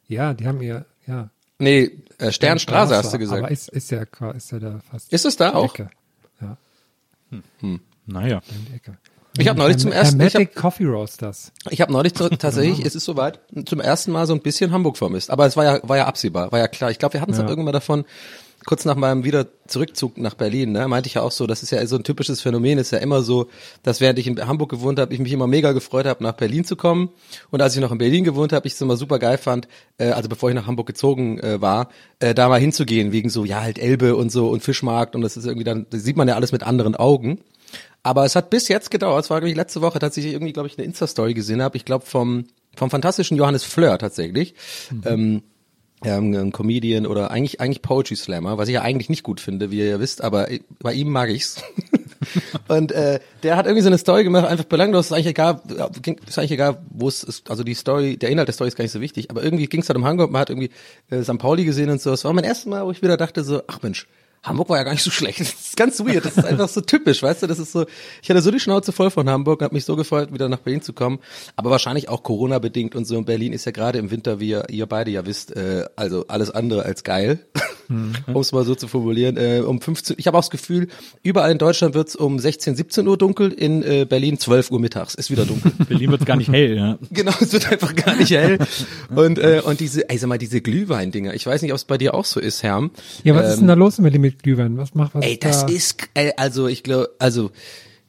Ja, 0.08 0.34
die 0.34 0.48
haben 0.48 0.62
ihr, 0.62 0.86
ja. 1.06 1.30
Nee, 1.60 1.92
äh, 2.18 2.32
Sternstraße 2.32 2.96
hast 2.96 3.14
du 3.14 3.18
gesagt. 3.20 3.44
Aber 3.44 3.52
ist, 3.52 3.70
ist 3.70 3.90
ja, 3.92 4.04
ist 4.36 4.52
ja 4.52 4.60
da 4.60 4.80
fast. 4.92 5.12
Ist 5.12 5.26
es 5.26 5.38
da 5.38 5.54
auch? 5.54 5.74
Ecke. 5.74 5.90
Ja, 6.42 6.58
Naja. 8.06 8.42
in 8.50 8.66
die 8.70 8.76
Ecke. 8.76 8.98
Ich 9.38 9.48
habe 9.48 9.60
neulich 9.60 9.78
zum 9.78 9.92
ersten, 9.92 10.22
habe 10.22 10.46
Coffee 10.48 10.86
Roasters. 10.86 11.52
ich 11.70 11.82
hab 11.82 11.90
neulich 11.90 12.14
tatsächlich, 12.40 12.86
es 12.86 12.96
ist 12.96 13.06
soweit, 13.06 13.40
zum 13.66 13.80
ersten 13.80 14.12
Mal 14.12 14.28
so 14.28 14.34
ein 14.34 14.42
bisschen 14.42 14.72
Hamburg 14.72 14.98
vermisst. 14.98 15.30
Aber 15.30 15.46
es 15.46 15.58
war 15.58 15.64
ja, 15.64 15.80
war 15.84 15.98
ja 15.98 16.06
absehbar, 16.06 16.52
war 16.52 16.60
ja 16.60 16.68
klar. 16.68 16.92
Ich 16.92 17.00
glaube, 17.00 17.14
wir 17.14 17.22
hatten 17.22 17.32
es 17.32 17.38
Ja. 17.38 17.48
irgendwann 17.48 17.74
davon, 17.74 18.06
kurz 18.66 18.84
nach 18.84 18.96
meinem 18.96 19.24
wieder 19.24 19.48
Zurückzug 19.68 20.18
nach 20.18 20.34
Berlin, 20.34 20.74
ne, 20.74 20.88
meinte 20.88 21.08
ich 21.08 21.14
ja 21.14 21.22
auch 21.22 21.32
so, 21.32 21.48
das 21.48 21.64
ist 21.64 21.72
ja 21.72 21.86
so 21.88 21.96
ein 21.96 22.04
typisches 22.04 22.42
Phänomen, 22.42 22.78
ist 22.78 22.92
ja 22.92 22.98
immer 22.98 23.22
so, 23.22 23.48
dass 23.82 24.02
während 24.02 24.20
ich 24.20 24.28
in 24.28 24.46
Hamburg 24.46 24.70
gewohnt 24.70 25.00
habe, 25.00 25.14
ich 25.14 25.20
mich 25.22 25.32
immer 25.32 25.48
mega 25.48 25.72
gefreut 25.72 26.06
habe, 26.06 26.22
nach 26.24 26.34
Berlin 26.34 26.66
zu 26.66 26.76
kommen. 26.76 27.10
Und 27.50 27.62
als 27.62 27.76
ich 27.76 27.82
noch 27.82 27.92
in 27.94 27.98
Berlin 27.98 28.26
gewohnt 28.26 28.52
habe, 28.52 28.68
ich 28.68 28.74
es 28.74 28.82
immer 28.82 28.98
super 28.98 29.20
geil 29.20 29.38
fand, 29.38 29.68
äh, 29.98 30.10
also 30.10 30.28
bevor 30.28 30.50
ich 30.50 30.56
nach 30.56 30.68
Hamburg 30.68 30.88
gezogen 30.88 31.40
äh, 31.40 31.62
war, 31.62 31.90
äh, 32.20 32.34
da 32.34 32.50
mal 32.50 32.60
hinzugehen, 32.60 33.12
wegen 33.14 33.30
so, 33.30 33.46
ja, 33.46 33.62
halt 33.62 33.80
Elbe 33.80 34.16
und 34.18 34.32
so 34.32 34.50
und 34.50 34.62
Fischmarkt 34.64 35.16
und 35.16 35.22
das 35.22 35.38
ist 35.38 35.46
irgendwie 35.46 35.64
dann, 35.64 35.86
das 35.90 36.04
sieht 36.04 36.18
man 36.18 36.28
ja 36.28 36.36
alles 36.36 36.52
mit 36.52 36.64
anderen 36.64 36.96
Augen. 36.96 37.40
Aber 38.04 38.26
es 38.26 38.36
hat 38.36 38.50
bis 38.50 38.68
jetzt 38.68 38.92
gedauert. 38.92 39.26
Es 39.26 39.30
war 39.30 39.40
glaube 39.40 39.50
ich 39.50 39.56
letzte 39.56 39.82
Woche, 39.82 40.00
dass 40.00 40.16
ich 40.18 40.26
irgendwie, 40.26 40.54
glaube 40.54 40.68
ich, 40.68 40.78
eine 40.78 40.86
Insta-Story 40.86 41.34
gesehen 41.34 41.62
habe. 41.62 41.78
Ich 41.78 41.86
glaube 41.86 42.06
vom 42.06 42.46
vom 42.76 42.90
fantastischen 42.90 43.38
Johannes 43.38 43.64
Fleur 43.64 43.98
tatsächlich. 43.98 44.54
Ähm, 45.04 45.42
ähm, 46.04 46.34
ein 46.34 46.52
Comedian 46.52 47.08
oder 47.08 47.32
eigentlich 47.32 47.60
eigentlich 47.60 47.82
Poetry 47.82 48.16
Slammer, 48.16 48.58
was 48.58 48.68
ich 48.68 48.76
ja 48.76 48.82
eigentlich 48.84 49.10
nicht 49.10 49.24
gut 49.24 49.40
finde, 49.40 49.72
wie 49.72 49.80
ihr 49.80 49.88
ja 49.88 50.00
wisst, 50.00 50.24
aber 50.24 50.48
bei 50.80 50.94
ihm 50.94 51.10
mag 51.10 51.30
ich's. 51.30 51.64
und 52.68 52.92
äh, 52.92 53.20
der 53.42 53.58
hat 53.58 53.66
irgendwie 53.66 53.82
so 53.82 53.90
eine 53.90 53.98
Story 53.98 54.24
gemacht, 54.24 54.46
einfach 54.46 54.66
belanglos, 54.66 55.08
ist 55.08 55.12
eigentlich 55.12 55.28
egal, 55.28 55.60
ist 56.28 56.38
eigentlich 56.38 56.52
egal, 56.52 56.84
wo 56.92 57.08
es 57.08 57.24
ist, 57.24 57.50
also 57.50 57.64
die 57.64 57.74
Story, 57.74 58.18
der 58.18 58.30
Inhalt 58.30 58.48
der 58.48 58.54
Story 58.54 58.68
ist 58.68 58.76
gar 58.76 58.84
nicht 58.84 58.92
so 58.92 59.02
wichtig, 59.02 59.32
aber 59.32 59.44
irgendwie 59.44 59.66
ging 59.66 59.82
es 59.82 59.90
halt 59.90 59.98
um 59.98 60.06
Hamburg, 60.06 60.30
man 60.30 60.42
hat 60.42 60.52
irgendwie 60.52 60.70
äh, 61.10 61.24
St. 61.24 61.40
Pauli 61.40 61.66
gesehen 61.66 61.90
und 61.90 62.00
so. 62.00 62.12
Es 62.12 62.24
war 62.24 62.34
mein 62.34 62.44
erstes 62.44 62.68
Mal, 62.68 62.86
wo 62.86 62.92
ich 62.92 63.02
wieder 63.02 63.18
dachte 63.18 63.44
so, 63.44 63.64
ach 63.66 63.82
Mensch, 63.82 64.08
Hamburg 64.48 64.70
war 64.70 64.78
ja 64.78 64.84
gar 64.84 64.92
nicht 64.92 65.04
so 65.04 65.12
schlecht. 65.12 65.40
Das 65.48 65.54
ist 65.54 65.78
ganz 65.78 66.00
weird. 66.00 66.26
Das 66.26 66.38
ist 66.38 66.46
einfach 66.46 66.70
so 66.70 66.82
typisch, 66.82 67.22
weißt 67.22 67.44
du? 67.44 67.48
Das 67.48 67.60
ist 67.60 67.72
so, 67.72 67.86
ich 68.22 68.30
hatte 68.30 68.42
so 68.42 68.52
die 68.52 68.60
Schnauze 68.60 68.92
voll 68.92 69.12
von 69.12 69.30
Hamburg, 69.30 69.62
habe 69.62 69.76
mich 69.76 69.86
so 69.86 69.96
gefreut, 69.96 70.34
wieder 70.34 70.50
nach 70.50 70.60
Berlin 70.60 70.82
zu 70.82 70.94
kommen. 70.94 71.20
Aber 71.56 71.70
wahrscheinlich 71.70 72.10
auch 72.10 72.24
Corona-bedingt 72.24 72.96
und 72.96 73.06
so. 73.06 73.18
Und 73.18 73.26
Berlin 73.26 73.54
ist 73.54 73.66
ja 73.66 73.72
gerade 73.72 74.00
im 74.00 74.12
Winter, 74.12 74.40
wie 74.40 74.50
ihr, 74.50 74.70
ihr 74.70 74.86
beide 74.86 75.12
ja 75.12 75.26
wisst, 75.26 75.56
äh, 75.56 75.86
also 75.96 76.26
alles 76.28 76.52
andere 76.52 76.84
als 76.84 77.04
geil. 77.04 77.46
um 77.90 78.42
es 78.42 78.52
mal 78.52 78.64
so 78.66 78.76
zu 78.76 78.88
formulieren. 78.88 79.38
Äh, 79.38 79.60
um 79.66 79.82
15, 79.82 80.16
ich 80.20 80.28
habe 80.28 80.38
auch 80.38 80.42
das 80.42 80.50
Gefühl, 80.50 80.88
überall 81.24 81.52
in 81.52 81.58
Deutschland 81.58 81.94
wird's 81.96 82.16
um 82.16 82.40
16, 82.40 82.76
17 82.76 83.08
Uhr 83.08 83.18
dunkel, 83.18 83.52
in 83.52 83.84
äh, 83.84 84.06
Berlin 84.06 84.38
12 84.38 84.72
Uhr 84.72 84.80
mittags. 84.80 85.16
Ist 85.16 85.32
wieder 85.32 85.46
dunkel. 85.46 85.72
Berlin 85.90 86.12
wird's 86.12 86.26
gar 86.26 86.36
nicht 86.38 86.52
hell, 86.52 86.76
ja. 86.76 86.98
Genau, 87.12 87.34
es 87.40 87.54
wird 87.54 87.72
einfach 87.72 87.96
gar 87.96 88.16
nicht 88.16 88.32
hell. 88.32 88.58
Und, 89.16 89.40
äh, 89.40 89.62
und 89.64 89.80
diese, 89.80 90.10
ey, 90.10 90.18
sag 90.18 90.28
mal, 90.28 90.38
diese 90.38 90.62
Glühwein-Dinger. 90.62 91.34
Ich 91.34 91.46
weiß 91.46 91.62
nicht, 91.62 91.72
ob 91.72 91.78
es 91.78 91.86
bei 91.86 91.98
dir 91.98 92.14
auch 92.14 92.26
so 92.26 92.40
ist, 92.40 92.64
Herm. 92.64 92.92
Ja, 93.24 93.36
was 93.36 93.52
ist 93.54 93.60
denn 93.60 93.68
da 93.68 93.74
los 93.74 93.98
mit 94.00 94.14
dem 94.14 94.22
mit 94.22 94.44
Glühwein? 94.44 94.78
Was 94.78 94.94
macht 94.96 95.16
was 95.16 95.24
Ähm, 95.24 95.32
Ey, 95.32 95.40
das 95.40 95.66
da? 95.66 95.72
ist, 95.72 96.10
ey, 96.14 96.32
also 96.38 96.68
ich 96.68 96.84
glaube, 96.84 97.10
also 97.20 97.52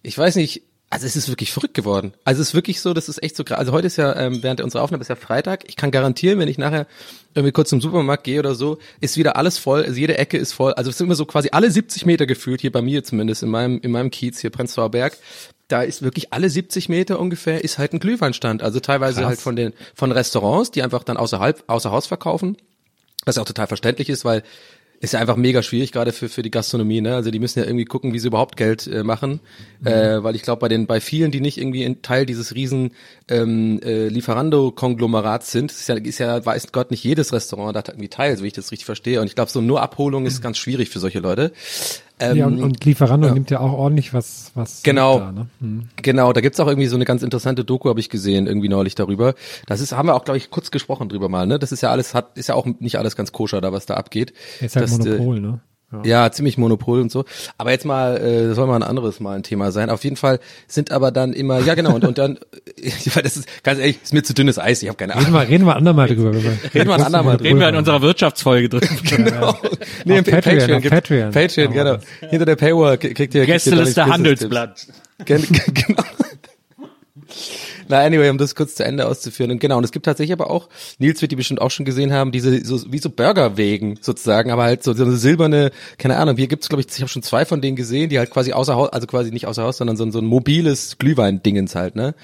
ich 0.03 0.17
weiß 0.17 0.37
nicht, 0.37 0.63
also 0.91 1.07
es 1.07 1.17
ist 1.17 1.29
wirklich 1.29 1.53
verrückt 1.53 1.75
geworden. 1.75 2.15
Also 2.25 2.41
es 2.41 2.49
ist 2.49 2.55
wirklich 2.55 2.81
so, 2.81 2.95
das 2.95 3.11
ist 3.11 3.23
echt 3.23 3.37
so 3.37 3.45
krass. 3.45 3.59
Also 3.59 3.73
heute 3.73 3.87
ist 3.87 3.97
ja, 3.97 4.17
ähm, 4.17 4.43
während 4.43 4.63
unserer 4.63 4.83
Aufnahme 4.83 5.03
ist 5.03 5.09
ja 5.09 5.17
Freitag. 5.17 5.69
Ich 5.69 5.77
kann 5.77 5.91
garantieren, 5.91 6.39
wenn 6.39 6.49
ich 6.49 6.57
nachher 6.57 6.87
irgendwie 7.35 7.53
kurz 7.53 7.69
zum 7.69 7.83
Supermarkt 7.83 8.25
gehe 8.25 8.39
oder 8.39 8.55
so, 8.55 8.79
ist 9.01 9.19
wieder 9.19 9.37
alles 9.37 9.59
voll, 9.59 9.85
also 9.85 9.99
jede 9.99 10.17
Ecke 10.17 10.39
ist 10.39 10.53
voll. 10.53 10.73
Also 10.73 10.89
es 10.91 10.97
sind 10.97 11.07
immer 11.07 11.15
so 11.15 11.27
quasi 11.27 11.51
alle 11.53 11.71
70 11.71 12.07
Meter 12.07 12.27
gefühlt, 12.27 12.63
hier 12.63 12.73
bei 12.73 12.81
mir 12.81 13.05
zumindest, 13.05 13.43
in 13.43 13.51
meinem, 13.51 13.79
in 13.81 13.91
meinem 13.91 14.11
Kiez, 14.11 14.41
hier 14.41 14.51
Prenzlauer 14.51 14.91
Berg. 14.91 15.19
Da 15.69 15.83
ist 15.83 16.01
wirklich 16.01 16.33
alle 16.33 16.49
70 16.49 16.89
Meter 16.89 17.21
ungefähr 17.21 17.63
ist 17.63 17.77
halt 17.77 17.93
ein 17.93 17.99
Glühweinstand. 17.99 18.63
Also 18.63 18.81
teilweise 18.81 19.27
halt 19.27 19.41
von 19.41 19.57
den, 19.57 19.75
von 19.95 20.11
Restaurants, 20.11 20.71
die 20.71 20.83
einfach 20.83 21.05
dann 21.05 21.19
außerhalb, 21.19 21.65
außer 21.67 21.91
Haus 21.91 22.07
verkaufen. 22.07 22.57
Was 23.27 23.37
ja 23.37 23.43
auch 23.43 23.47
total 23.47 23.67
verständlich 23.67 24.09
ist, 24.09 24.25
weil 24.25 24.43
ist 25.01 25.13
ja 25.13 25.21
einfach 25.21 25.37
mega 25.37 25.63
schwierig, 25.63 25.93
gerade 25.93 26.13
für, 26.13 26.29
für 26.29 26.43
die 26.43 26.51
Gastronomie, 26.51 27.01
ne? 27.01 27.15
Also 27.15 27.31
die 27.31 27.39
müssen 27.39 27.61
ja 27.61 27.67
irgendwie 27.67 27.85
gucken, 27.85 28.13
wie 28.13 28.19
sie 28.19 28.27
überhaupt 28.27 28.57
Geld 28.57 28.87
äh, 28.89 29.05
machen. 29.05 29.41
Äh, 29.85 30.23
weil 30.25 30.35
ich 30.35 30.43
glaube, 30.43 30.61
bei 30.61 30.69
den, 30.69 30.87
bei 30.87 31.01
vielen, 31.01 31.31
die 31.31 31.41
nicht 31.41 31.57
irgendwie 31.57 31.85
ein 31.85 32.03
Teil 32.03 32.27
dieses 32.27 32.55
riesen 32.55 32.93
ähm, 33.29 33.81
äh, 33.85 34.09
Lieferando-Konglomerats 34.09 35.53
sind, 35.53 35.71
ist 35.71 35.89
ja, 35.89 35.95
ist 35.95 36.19
ja, 36.19 36.45
weiß 36.45 36.73
Gott, 36.73 36.91
nicht 36.91 37.05
jedes 37.05 37.33
Restaurant 37.33 37.77
da 37.77 37.83
irgendwie 37.87 38.09
Teil, 38.09 38.37
so 38.37 38.43
wie 38.43 38.49
ich 38.49 38.55
das 38.55 38.73
richtig 38.73 38.87
verstehe. 38.87 39.21
Und 39.21 39.29
ich 39.29 39.37
glaube, 39.37 39.51
so 39.51 39.61
nur 39.61 39.83
Abholung 39.83 40.27
ist 40.27 40.43
ganz 40.43 40.59
schwierig 40.59 40.91
für 40.91 40.99
solche 40.99 41.21
Leute. 41.21 41.53
Ähm, 42.21 42.37
ja, 42.37 42.47
und, 42.47 42.63
und 42.63 42.85
Lieferando 42.85 43.31
nimmt 43.31 43.51
ja 43.51 43.61
auch 43.61 43.73
ordentlich 43.73 44.13
was, 44.13 44.51
was 44.55 44.83
Genau. 44.83 45.19
Da, 45.19 45.33
ne? 45.33 45.47
hm. 45.61 45.89
Genau, 46.03 46.33
da 46.33 46.41
gibt's 46.41 46.59
auch 46.61 46.67
irgendwie 46.67 46.89
so 46.89 46.97
eine 46.97 47.05
ganz 47.05 47.23
interessante 47.23 47.65
Doku, 47.65 47.89
habe 47.89 48.01
ich 48.01 48.11
gesehen, 48.11 48.47
irgendwie 48.47 48.69
neulich 48.69 48.95
darüber. 48.95 49.35
Das 49.67 49.81
ist, 49.81 49.93
haben 49.93 50.09
wir 50.09 50.15
auch, 50.15 50.25
glaube 50.25 50.39
ich, 50.39 50.51
kurz 50.51 50.71
gesprochen 50.71 51.09
drüber 51.09 51.29
mal, 51.29 51.47
ne? 51.47 51.59
Das 51.59 51.73
ist 51.73 51.81
ja 51.81 51.91
alles, 51.91 52.15
hat, 52.15 52.37
ist 52.37 52.49
ja 52.49 52.55
auch 52.55 52.67
nicht 52.67 52.97
alles 52.97 53.15
ganz 53.17 53.33
koscher 53.33 53.61
da, 53.61 53.73
was 53.73 53.87
da 53.87 53.95
abgeht. 53.95 54.33
Ist 54.61 54.77
halt 54.77 54.85
Das, 54.85 54.99
äh, 54.99 55.11
Monopol, 55.11 55.41
ne? 55.41 55.61
Ja. 55.91 56.03
Ja, 56.25 56.31
ziemlich 56.33 56.59
Monopol 56.59 57.01
und 57.01 57.11
so. 57.11 57.25
Aber 57.57 57.71
jetzt 57.71 57.87
mal, 57.87 58.19
äh, 58.19 58.55
soll 58.55 58.67
mal 58.67 58.77
ein 58.77 58.83
anderes 58.83 59.21
Mal 59.21 59.37
ein 59.37 59.43
Thema 59.43 59.73
sein. 59.73 59.89
Auf 59.89 60.05
jeden 60.05 60.17
Fall 60.17 60.39
sind 60.67 60.91
aber 60.93 61.11
dann 61.11 61.33
immer, 61.33 61.61
ja 61.61 61.75
genau, 61.75 61.95
und, 61.95 62.05
und 62.05 62.19
dann, 62.19 62.39
weil 63.15 63.23
das 63.23 63.39
ist, 63.39 63.63
ganz 63.65 63.79
ehrlich, 63.81 63.99
ist 64.03 64.13
mir 64.13 64.23
zu 64.23 64.35
dünnes 64.35 64.59
Eis, 64.59 64.83
ich 64.83 64.89
habe 64.89 64.99
keine 64.99 65.15
Reden 65.15 65.27
Ahnung. 65.29 65.41
wir, 65.41 65.49
reden 65.49 65.65
wir 65.65 65.77
andermal 65.77 66.07
drüber. 66.09 66.33
Reden 66.35 66.89
wir 66.89 66.95
ein 66.95 67.01
andermal 67.03 67.39
drüber. 67.39 67.49
Reden 67.49 67.61
wir 67.61 67.69
in 67.71 67.77
unserer 67.77 68.03
Wirtschaftsfolge 68.03 68.69
drin. 68.69 68.89
Genau. 69.09 69.57
Nee, 70.05 70.13
Auf 70.13 70.19
im 70.19 70.25
Patreon, 70.25 70.43
Patreon, 70.59 70.77
auf 70.77 70.83
gibt- 70.83 70.95
Patreon. 70.95 71.31
Patreon, 71.33 71.73
genau. 71.73 71.99
Hinter 72.29 72.45
der 72.45 72.57
Paywall 72.57 72.99
kriegt 72.99 73.35
ihr 73.35 73.47
Gästeliste 73.47 74.05
Handelsblatt. 74.07 74.87
Gen- 75.25 75.43
genau. 75.75 76.03
Na, 77.89 78.01
anyway, 78.01 78.29
um 78.29 78.39
das 78.39 78.55
kurz 78.55 78.75
zu 78.75 78.85
Ende 78.85 79.07
auszuführen. 79.07 79.51
Und 79.51 79.61
genau, 79.61 79.79
und 79.79 79.85
es 79.85 79.93
gibt 79.93 80.05
tatsächlich 80.07 80.33
aber 80.33 80.51
auch, 80.51 80.69
Nils 80.99 81.21
wird 81.23 81.33
die 81.33 81.37
bestimmt 81.37 81.61
auch 81.61 81.71
schon 81.71 81.87
gesehen 81.87 82.13
haben, 82.13 82.33
diese, 82.33 82.65
so, 82.65 82.93
wie 82.93 82.99
so 82.99 83.11
Burgerwegen 83.11 83.99
sozusagen, 84.01 84.51
aber 84.51 84.65
halt 84.65 84.83
so, 84.83 84.93
so 84.93 85.05
eine 85.05 85.17
silberne, 85.17 85.71
keine 85.97 86.17
Ahnung, 86.17 86.37
hier 86.37 86.49
gibt's 86.49 86.69
glaube 86.69 86.83
ich, 86.83 86.89
ich 86.95 87.01
habe 87.01 87.09
schon 87.09 87.23
zwei 87.23 87.45
von 87.45 87.61
denen 87.61 87.77
gesehen, 87.77 88.11
die 88.11 88.19
halt 88.19 88.31
quasi 88.31 88.53
außer 88.53 88.77
Haus, 88.77 88.91
also 88.91 89.07
quasi 89.07 89.31
nicht 89.31 89.47
außer 89.47 89.63
Haus, 89.63 89.79
sondern 89.79 89.97
so, 89.97 90.09
so 90.11 90.19
ein 90.19 90.27
mobiles 90.27 90.99
Glühwein-Dingens 90.99 91.75
halt, 91.75 91.97
ne? 91.97 92.15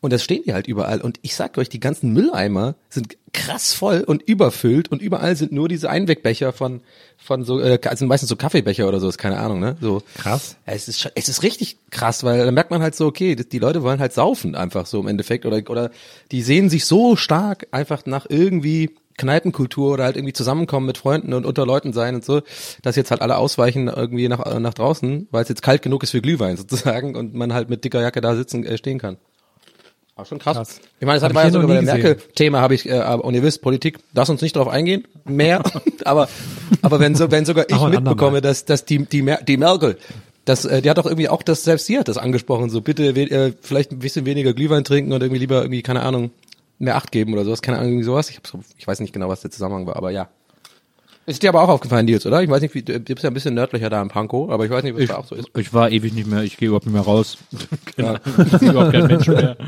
Und 0.00 0.12
das 0.12 0.24
stehen 0.24 0.42
die 0.46 0.54
halt 0.54 0.66
überall. 0.66 1.00
Und 1.00 1.18
ich 1.22 1.34
sag 1.34 1.58
euch, 1.58 1.68
die 1.68 1.80
ganzen 1.80 2.12
Mülleimer 2.12 2.74
sind 2.88 3.16
krass 3.32 3.74
voll 3.74 4.00
und 4.00 4.22
überfüllt 4.22 4.90
und 4.90 5.02
überall 5.02 5.36
sind 5.36 5.52
nur 5.52 5.68
diese 5.68 5.90
Einwegbecher 5.90 6.52
von, 6.52 6.80
von 7.18 7.44
so, 7.44 7.60
äh, 7.60 7.78
also 7.84 8.06
meistens 8.06 8.30
so 8.30 8.36
Kaffeebecher 8.36 8.88
oder 8.88 8.98
so, 8.98 9.08
ist 9.08 9.18
keine 9.18 9.38
Ahnung, 9.38 9.60
ne? 9.60 9.76
So. 9.80 10.02
Krass. 10.16 10.56
Es 10.64 10.88
ist, 10.88 11.10
es 11.14 11.28
ist 11.28 11.42
richtig 11.42 11.76
krass, 11.90 12.24
weil 12.24 12.44
da 12.44 12.50
merkt 12.50 12.70
man 12.70 12.82
halt 12.82 12.94
so, 12.94 13.06
okay, 13.06 13.36
die 13.36 13.58
Leute 13.58 13.82
wollen 13.82 14.00
halt 14.00 14.14
saufen 14.14 14.54
einfach 14.54 14.86
so 14.86 15.00
im 15.00 15.06
Endeffekt 15.06 15.44
oder, 15.44 15.58
oder 15.68 15.90
die 16.32 16.42
sehen 16.42 16.70
sich 16.70 16.86
so 16.86 17.14
stark 17.14 17.66
einfach 17.70 18.06
nach 18.06 18.26
irgendwie 18.28 18.96
Kneipenkultur 19.18 19.92
oder 19.92 20.04
halt 20.04 20.16
irgendwie 20.16 20.32
zusammenkommen 20.32 20.86
mit 20.86 20.96
Freunden 20.96 21.34
und 21.34 21.44
unter 21.44 21.66
Leuten 21.66 21.92
sein 21.92 22.14
und 22.14 22.24
so, 22.24 22.40
dass 22.82 22.96
jetzt 22.96 23.10
halt 23.10 23.20
alle 23.20 23.36
ausweichen 23.36 23.88
irgendwie 23.88 24.28
nach, 24.28 24.58
nach 24.58 24.74
draußen, 24.74 25.28
weil 25.30 25.42
es 25.42 25.50
jetzt 25.50 25.62
kalt 25.62 25.82
genug 25.82 26.02
ist 26.02 26.10
für 26.10 26.22
Glühwein 26.22 26.56
sozusagen 26.56 27.14
und 27.16 27.34
man 27.34 27.52
halt 27.52 27.68
mit 27.68 27.84
dicker 27.84 28.00
Jacke 28.00 28.22
da 28.22 28.34
sitzen, 28.34 28.64
äh, 28.64 28.78
stehen 28.78 28.98
kann. 28.98 29.18
War 30.20 30.26
schon 30.26 30.38
krass. 30.38 30.54
Krass. 30.54 30.80
Ich 30.98 31.06
meine, 31.06 31.18
das 31.18 31.22
Hab 31.22 31.30
hat 31.30 31.34
war 31.34 31.42
ja 31.44 31.48
ich 31.48 31.54
hier 31.54 31.62
sogar 31.62 31.76
bei. 31.76 31.82
Merkel-Thema 31.82 32.60
habe 32.60 32.74
ich, 32.74 32.86
äh, 32.86 32.92
aber- 32.92 33.24
und 33.24 33.32
ihr 33.32 33.42
wisst, 33.42 33.62
Politik, 33.62 34.00
lass 34.12 34.28
uns 34.28 34.42
nicht 34.42 34.54
drauf 34.54 34.68
eingehen, 34.68 35.08
mehr, 35.24 35.62
aber, 36.04 36.28
aber 36.82 37.00
wenn 37.00 37.14
so, 37.14 37.30
wenn 37.30 37.46
sogar 37.46 37.64
ich 37.70 37.80
mitbekomme, 37.80 38.42
dass, 38.42 38.66
dass 38.66 38.84
die, 38.84 39.06
die, 39.06 39.22
Mer 39.22 39.38
die 39.42 39.56
Merkel, 39.56 39.96
das, 40.44 40.66
äh, 40.66 40.82
die 40.82 40.90
hat 40.90 40.98
doch 40.98 41.06
irgendwie 41.06 41.30
auch 41.30 41.42
das, 41.42 41.64
selbst 41.64 41.86
sie 41.86 41.98
hat 41.98 42.08
das 42.08 42.18
angesprochen, 42.18 42.68
so 42.68 42.82
bitte 42.82 43.04
äh, 43.04 43.54
vielleicht 43.62 43.92
ein 43.92 44.00
bisschen 44.00 44.26
weniger 44.26 44.52
Glühwein 44.52 44.84
trinken 44.84 45.14
und 45.14 45.22
irgendwie 45.22 45.40
lieber 45.40 45.62
irgendwie, 45.62 45.80
keine 45.80 46.02
Ahnung, 46.02 46.32
mehr 46.78 46.96
Acht 46.96 47.12
geben 47.12 47.32
oder 47.32 47.46
sowas, 47.46 47.62
keine 47.62 47.78
Ahnung, 47.78 47.92
irgendwie 47.92 48.04
sowas. 48.04 48.28
Ich, 48.28 48.36
hab 48.36 48.46
so, 48.46 48.60
ich 48.76 48.86
weiß 48.86 49.00
nicht 49.00 49.14
genau, 49.14 49.30
was 49.30 49.40
der 49.40 49.50
Zusammenhang 49.50 49.86
war, 49.86 49.96
aber 49.96 50.10
ja. 50.10 50.28
Ist 51.30 51.42
dir 51.44 51.50
aber 51.50 51.62
auch 51.62 51.68
aufgefallen, 51.68 52.06
Nils, 52.06 52.26
oder? 52.26 52.42
Ich 52.42 52.50
weiß 52.50 52.60
nicht, 52.60 52.74
wie, 52.74 52.82
du 52.82 52.98
bist 52.98 53.22
ja 53.22 53.30
ein 53.30 53.34
bisschen 53.34 53.54
nördlicher 53.54 53.88
da 53.88 54.02
im 54.02 54.08
Pankow, 54.08 54.50
aber 54.50 54.64
ich 54.64 54.70
weiß 54.70 54.82
nicht, 54.82 54.96
was 54.98 55.06
da 55.06 55.16
auch 55.16 55.26
so 55.26 55.36
ist. 55.36 55.48
Ich 55.56 55.72
war 55.72 55.88
ewig 55.90 56.12
nicht 56.12 56.26
mehr, 56.26 56.42
ich 56.42 56.56
gehe 56.56 56.68
überhaupt 56.68 56.86
nicht 56.86 56.92
mehr 56.94 57.02
raus. 57.02 57.38
genau. 57.96 58.16
Ich 58.16 58.58
bin 58.58 58.70
überhaupt 58.70 58.92
kein 58.92 59.06
Mensch 59.06 59.28
mehr. 59.28 59.56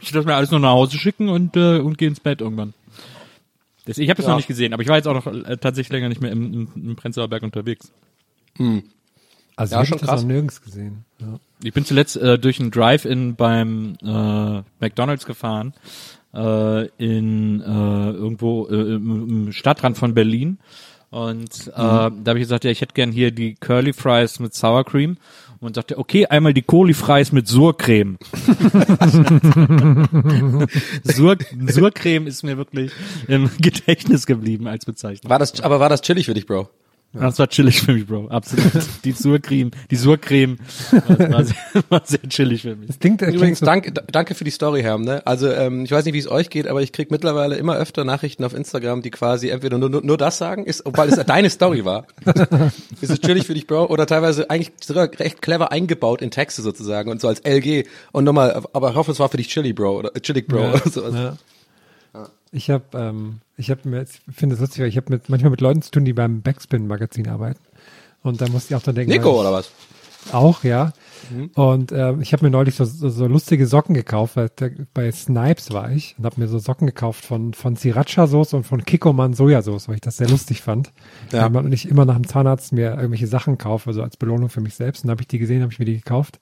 Ich 0.00 0.12
lasse 0.14 0.26
mir 0.26 0.34
alles 0.36 0.50
nur 0.52 0.60
nach 0.60 0.70
Hause 0.70 0.96
schicken 0.96 1.28
und, 1.28 1.56
äh, 1.56 1.80
und 1.80 1.98
gehe 1.98 2.08
ins 2.08 2.20
Bett 2.20 2.40
irgendwann. 2.40 2.72
Das, 3.84 3.98
ich 3.98 4.08
habe 4.08 4.16
das 4.16 4.24
Ja. 4.26 4.30
noch 4.30 4.36
nicht 4.38 4.46
gesehen, 4.48 4.72
aber 4.72 4.82
ich 4.82 4.88
war 4.88 4.96
jetzt 4.96 5.06
auch 5.08 5.12
noch 5.14 5.26
äh, 5.26 5.56
tatsächlich 5.58 5.92
länger 5.92 6.08
nicht 6.08 6.20
mehr 6.22 6.30
im, 6.32 6.54
im, 6.54 6.68
im 6.76 6.96
Prenzlauer 6.96 7.28
Berg 7.28 7.42
unterwegs. 7.42 7.90
Also 9.56 9.74
Ja, 9.74 9.82
ich 9.82 9.88
schon 9.88 9.98
habe 9.98 10.06
das 10.06 10.08
krass. 10.08 10.22
noch 10.22 10.28
nirgends 10.28 10.62
gesehen. 10.62 11.04
Ja. 11.20 11.38
Ich 11.64 11.72
bin 11.74 11.84
zuletzt 11.84 12.16
äh, 12.16 12.38
durch 12.38 12.60
einen 12.60 12.70
Drive-In 12.70 13.34
beim 13.34 13.96
äh, 14.02 14.62
McDonalds 14.80 15.26
gefahren, 15.26 15.74
äh, 16.36 16.86
in 16.98 17.60
äh, 17.60 18.10
irgendwo 18.10 18.68
äh, 18.68 18.74
im, 18.74 19.46
im 19.46 19.52
Stadtrand 19.52 19.96
von 19.96 20.14
Berlin. 20.14 20.58
Und 21.10 21.68
äh, 21.68 21.72
da 21.72 22.10
habe 22.26 22.38
ich 22.38 22.44
gesagt, 22.44 22.64
ja, 22.64 22.70
ich 22.70 22.80
hätte 22.80 22.94
gern 22.94 23.12
hier 23.12 23.30
die 23.30 23.54
Curly 23.54 23.92
Fries 23.92 24.38
mit 24.38 24.54
Sour 24.54 24.84
Cream. 24.84 25.16
Und 25.58 25.74
sagte, 25.74 25.98
okay, 25.98 26.26
einmal 26.26 26.52
die 26.52 26.60
Curly 26.60 26.92
Fries 26.92 27.32
mit 27.32 27.48
Surcreme. 27.48 28.18
Sur, 31.02 31.36
Surcreme 31.66 32.26
ist 32.26 32.42
mir 32.42 32.58
wirklich 32.58 32.92
im 33.26 33.48
Gedächtnis 33.58 34.26
geblieben 34.26 34.66
als 34.66 34.84
Bezeichnung. 34.84 35.30
War 35.30 35.38
das, 35.38 35.58
aber 35.62 35.80
war 35.80 35.88
das 35.88 36.02
chillig 36.02 36.26
für 36.26 36.34
dich, 36.34 36.46
Bro? 36.46 36.68
Das 37.12 37.38
war 37.38 37.48
chillig 37.48 37.80
für 37.80 37.92
mich, 37.92 38.06
Bro. 38.06 38.28
Absolut. 38.28 38.72
Die 39.04 39.12
Surcreme, 39.12 39.70
die 39.90 39.96
Surcreme 39.96 40.58
war, 40.90 41.18
war, 41.30 41.44
sehr, 41.44 41.56
war 41.88 42.02
sehr 42.04 42.22
chillig 42.28 42.62
für 42.62 42.76
mich. 42.76 42.88
Das 42.88 42.98
klingt, 42.98 43.18
klingt 43.18 43.34
Übrigens, 43.34 43.60
so, 43.60 43.66
danke, 43.66 43.92
danke 43.92 44.34
für 44.34 44.44
die 44.44 44.50
Story, 44.50 44.82
Herm. 44.82 45.02
Ne? 45.02 45.26
Also 45.26 45.50
ähm, 45.50 45.84
ich 45.84 45.90
weiß 45.90 46.04
nicht, 46.04 46.14
wie 46.14 46.18
es 46.18 46.30
euch 46.30 46.50
geht, 46.50 46.66
aber 46.66 46.82
ich 46.82 46.92
krieg 46.92 47.10
mittlerweile 47.10 47.56
immer 47.56 47.76
öfter 47.76 48.04
Nachrichten 48.04 48.44
auf 48.44 48.54
Instagram, 48.54 49.02
die 49.02 49.10
quasi 49.10 49.48
entweder 49.48 49.78
nur, 49.78 49.88
nur, 49.88 50.02
nur 50.02 50.18
das 50.18 50.38
sagen, 50.38 50.64
ist, 50.66 50.82
weil 50.84 51.08
es 51.08 51.16
deine 51.24 51.50
Story 51.50 51.84
war. 51.84 52.06
ist 53.00 53.10
es 53.10 53.20
chillig 53.20 53.46
für 53.46 53.54
dich, 53.54 53.66
Bro? 53.66 53.86
Oder 53.86 54.06
teilweise 54.06 54.50
eigentlich 54.50 54.72
sogar 54.82 55.08
recht 55.18 55.40
clever 55.40 55.72
eingebaut 55.72 56.22
in 56.22 56.30
Texte 56.30 56.62
sozusagen 56.62 57.10
und 57.10 57.20
so 57.20 57.28
als 57.28 57.40
LG 57.40 57.84
und 58.12 58.24
nochmal, 58.24 58.62
aber 58.72 58.90
ich 58.90 58.96
hoffe, 58.96 59.12
es 59.12 59.18
war 59.18 59.28
für 59.28 59.38
dich 59.38 59.48
chilly, 59.48 59.72
Bro 59.72 59.98
oder 59.98 60.12
chillig, 60.20 60.46
Bro. 60.48 60.70
oder 60.70 60.90
sowas. 60.90 61.14
ja. 61.14 61.36
Ich 62.52 62.70
habe, 62.70 62.84
ähm, 62.94 63.40
ich 63.56 63.70
habe 63.70 63.88
mir, 63.88 64.02
ich 64.02 64.20
finde 64.34 64.54
es 64.54 64.60
lustig, 64.60 64.80
weil 64.80 64.88
ich 64.88 64.96
habe 64.96 65.12
mit 65.12 65.28
manchmal 65.28 65.50
mit 65.50 65.60
Leuten 65.60 65.82
zu 65.82 65.90
tun, 65.90 66.04
die 66.04 66.12
beim 66.12 66.42
Backspin-Magazin 66.42 67.28
arbeiten. 67.28 67.60
Und 68.22 68.40
da 68.40 68.48
musste 68.48 68.72
ich 68.72 68.76
auch 68.76 68.82
dann 68.82 68.94
denken, 68.94 69.12
Nico 69.12 69.40
oder 69.40 69.52
was? 69.52 69.70
Auch, 70.32 70.64
ja. 70.64 70.92
Und 71.54 71.92
ähm, 71.92 72.20
ich 72.20 72.32
habe 72.32 72.44
mir 72.44 72.50
neulich 72.50 72.74
so, 72.74 72.84
so, 72.84 73.08
so 73.08 73.26
lustige 73.26 73.66
Socken 73.66 73.94
gekauft, 73.94 74.36
weil 74.36 74.48
der, 74.48 74.70
bei 74.94 75.10
Snipes 75.10 75.72
war 75.72 75.90
ich 75.90 76.14
und 76.18 76.24
habe 76.24 76.40
mir 76.40 76.48
so 76.48 76.58
Socken 76.58 76.86
gekauft 76.86 77.24
von, 77.24 77.54
von 77.54 77.76
Sriracha-Soße 77.76 78.56
und 78.56 78.64
von 78.64 78.84
Kikkoman 78.84 79.34
Sojasauce, 79.34 79.88
weil 79.88 79.96
ich 79.96 80.00
das 80.00 80.16
sehr 80.16 80.28
lustig 80.28 80.62
fand. 80.62 80.92
Ja. 81.32 81.48
Man 81.48 81.68
nicht 81.68 81.88
immer 81.88 82.04
nach 82.04 82.14
dem 82.16 82.26
Zahnarzt 82.26 82.72
mir 82.72 82.94
irgendwelche 82.94 83.26
Sachen 83.26 83.58
kaufe, 83.58 83.90
also 83.90 84.02
als 84.02 84.16
Belohnung 84.16 84.48
für 84.48 84.60
mich 84.60 84.74
selbst. 84.74 85.04
Und 85.04 85.08
dann 85.08 85.14
habe 85.14 85.22
ich 85.22 85.28
die 85.28 85.38
gesehen, 85.38 85.62
habe 85.62 85.72
ich 85.72 85.78
mir 85.78 85.84
die 85.84 85.96
gekauft. 85.96 86.38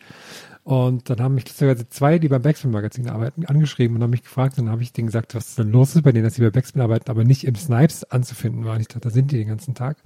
Und 0.64 1.11
dann 1.11 1.20
haben 1.20 1.35
mich 1.35 1.44
sogar 1.53 1.77
zwei, 1.90 2.18
die 2.18 2.29
beim 2.29 2.40
Backspin-Magazin 2.40 3.11
arbeiten, 3.11 3.44
angeschrieben 3.44 3.96
und 3.96 4.03
haben 4.03 4.11
mich 4.11 4.22
gefragt. 4.22 4.59
Und 4.59 4.64
dann 4.64 4.72
habe 4.72 4.83
ich 4.83 4.94
denen 4.94 5.09
gesagt, 5.09 5.35
was 5.35 5.57
denn 5.57 5.70
los 5.70 5.94
ist 5.94 6.03
bei 6.03 6.12
denen, 6.12 6.24
dass 6.24 6.35
sie 6.35 6.42
bei 6.42 6.48
Backspin 6.48 6.81
arbeiten, 6.81 7.11
aber 7.11 7.22
nicht 7.22 7.44
im 7.44 7.55
Snipes 7.55 8.05
anzufinden 8.05 8.64
waren. 8.64 8.81
Ich 8.81 8.88
dachte, 8.88 9.00
da 9.00 9.11
sind 9.11 9.31
die 9.31 9.37
den 9.37 9.48
ganzen 9.48 9.74
Tag. 9.74 9.98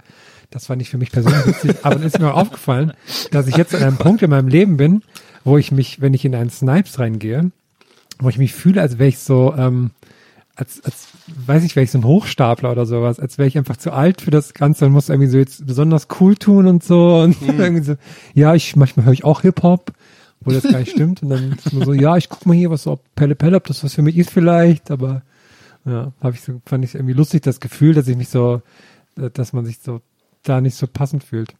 Das 0.49 0.65
fand 0.65 0.81
ich 0.81 0.89
für 0.89 0.97
mich 0.97 1.11
persönlich 1.11 1.45
witzig. 1.45 1.77
Aber 1.83 1.95
dann 1.95 2.03
ist 2.03 2.19
mir 2.19 2.33
auch 2.33 2.41
aufgefallen, 2.41 2.91
dass 3.31 3.47
ich 3.47 3.55
jetzt 3.55 3.73
an 3.73 3.83
einem 3.83 3.97
Punkt 3.97 4.21
in 4.21 4.29
meinem 4.29 4.49
Leben 4.49 4.75
bin, 4.75 5.01
wo 5.45 5.57
ich 5.57 5.71
mich, 5.71 6.01
wenn 6.01 6.13
ich 6.13 6.25
in 6.25 6.35
einen 6.35 6.49
Snipes 6.49 6.99
reingehe, 6.99 7.51
wo 8.19 8.27
ich 8.27 8.37
mich 8.37 8.53
fühle, 8.53 8.81
als 8.81 8.99
wäre 8.99 9.07
ich 9.07 9.19
so, 9.19 9.53
ähm, 9.57 9.91
als, 10.57 10.83
als 10.83 11.07
weiß 11.45 11.63
ich, 11.63 11.77
wäre 11.77 11.85
ich 11.85 11.91
so 11.91 11.99
ein 11.99 12.03
Hochstapler 12.03 12.73
oder 12.73 12.85
sowas, 12.85 13.17
als 13.17 13.37
wäre 13.37 13.47
ich 13.47 13.57
einfach 13.57 13.77
zu 13.77 13.93
alt 13.93 14.21
für 14.21 14.31
das 14.31 14.53
Ganze 14.53 14.85
und 14.85 14.91
muss 14.91 15.07
irgendwie 15.07 15.29
so 15.29 15.37
jetzt 15.37 15.65
besonders 15.65 16.07
cool 16.19 16.35
tun 16.35 16.67
und 16.67 16.83
so 16.83 17.19
und 17.19 17.41
irgendwie 17.47 17.85
so, 17.85 17.95
ja, 18.33 18.55
ich 18.55 18.75
manchmal 18.75 19.05
höre 19.05 19.13
ich 19.13 19.23
auch 19.23 19.41
Hip-Hop, 19.41 19.93
wo 20.41 20.51
das 20.51 20.63
gar 20.63 20.79
nicht 20.79 20.91
stimmt 20.91 21.21
und 21.23 21.29
dann 21.29 21.53
ist 21.53 21.73
man 21.73 21.85
so, 21.85 21.93
ja, 21.93 22.17
ich 22.17 22.29
guck 22.29 22.45
mal 22.45 22.55
hier, 22.55 22.69
was 22.69 22.83
so 22.83 22.91
ob 22.93 23.03
Pelle 23.15 23.35
Pelle, 23.35 23.57
ob 23.57 23.67
das 23.67 23.83
was 23.83 23.93
für 23.93 24.01
mich 24.01 24.17
ist 24.17 24.29
vielleicht, 24.29 24.91
aber 24.91 25.21
ja, 25.85 26.11
habe 26.21 26.35
ich 26.35 26.41
so, 26.41 26.61
fand 26.65 26.85
ich 26.85 26.95
irgendwie 26.95 27.13
lustig, 27.13 27.41
das 27.41 27.59
Gefühl, 27.59 27.93
dass 27.93 28.07
ich 28.07 28.17
mich 28.17 28.29
so, 28.29 28.61
dass 29.15 29.53
man 29.53 29.65
sich 29.65 29.79
so 29.79 30.01
da 30.43 30.61
nicht 30.61 30.75
so 30.75 30.87
passend 30.87 31.23
fühlt. 31.23 31.53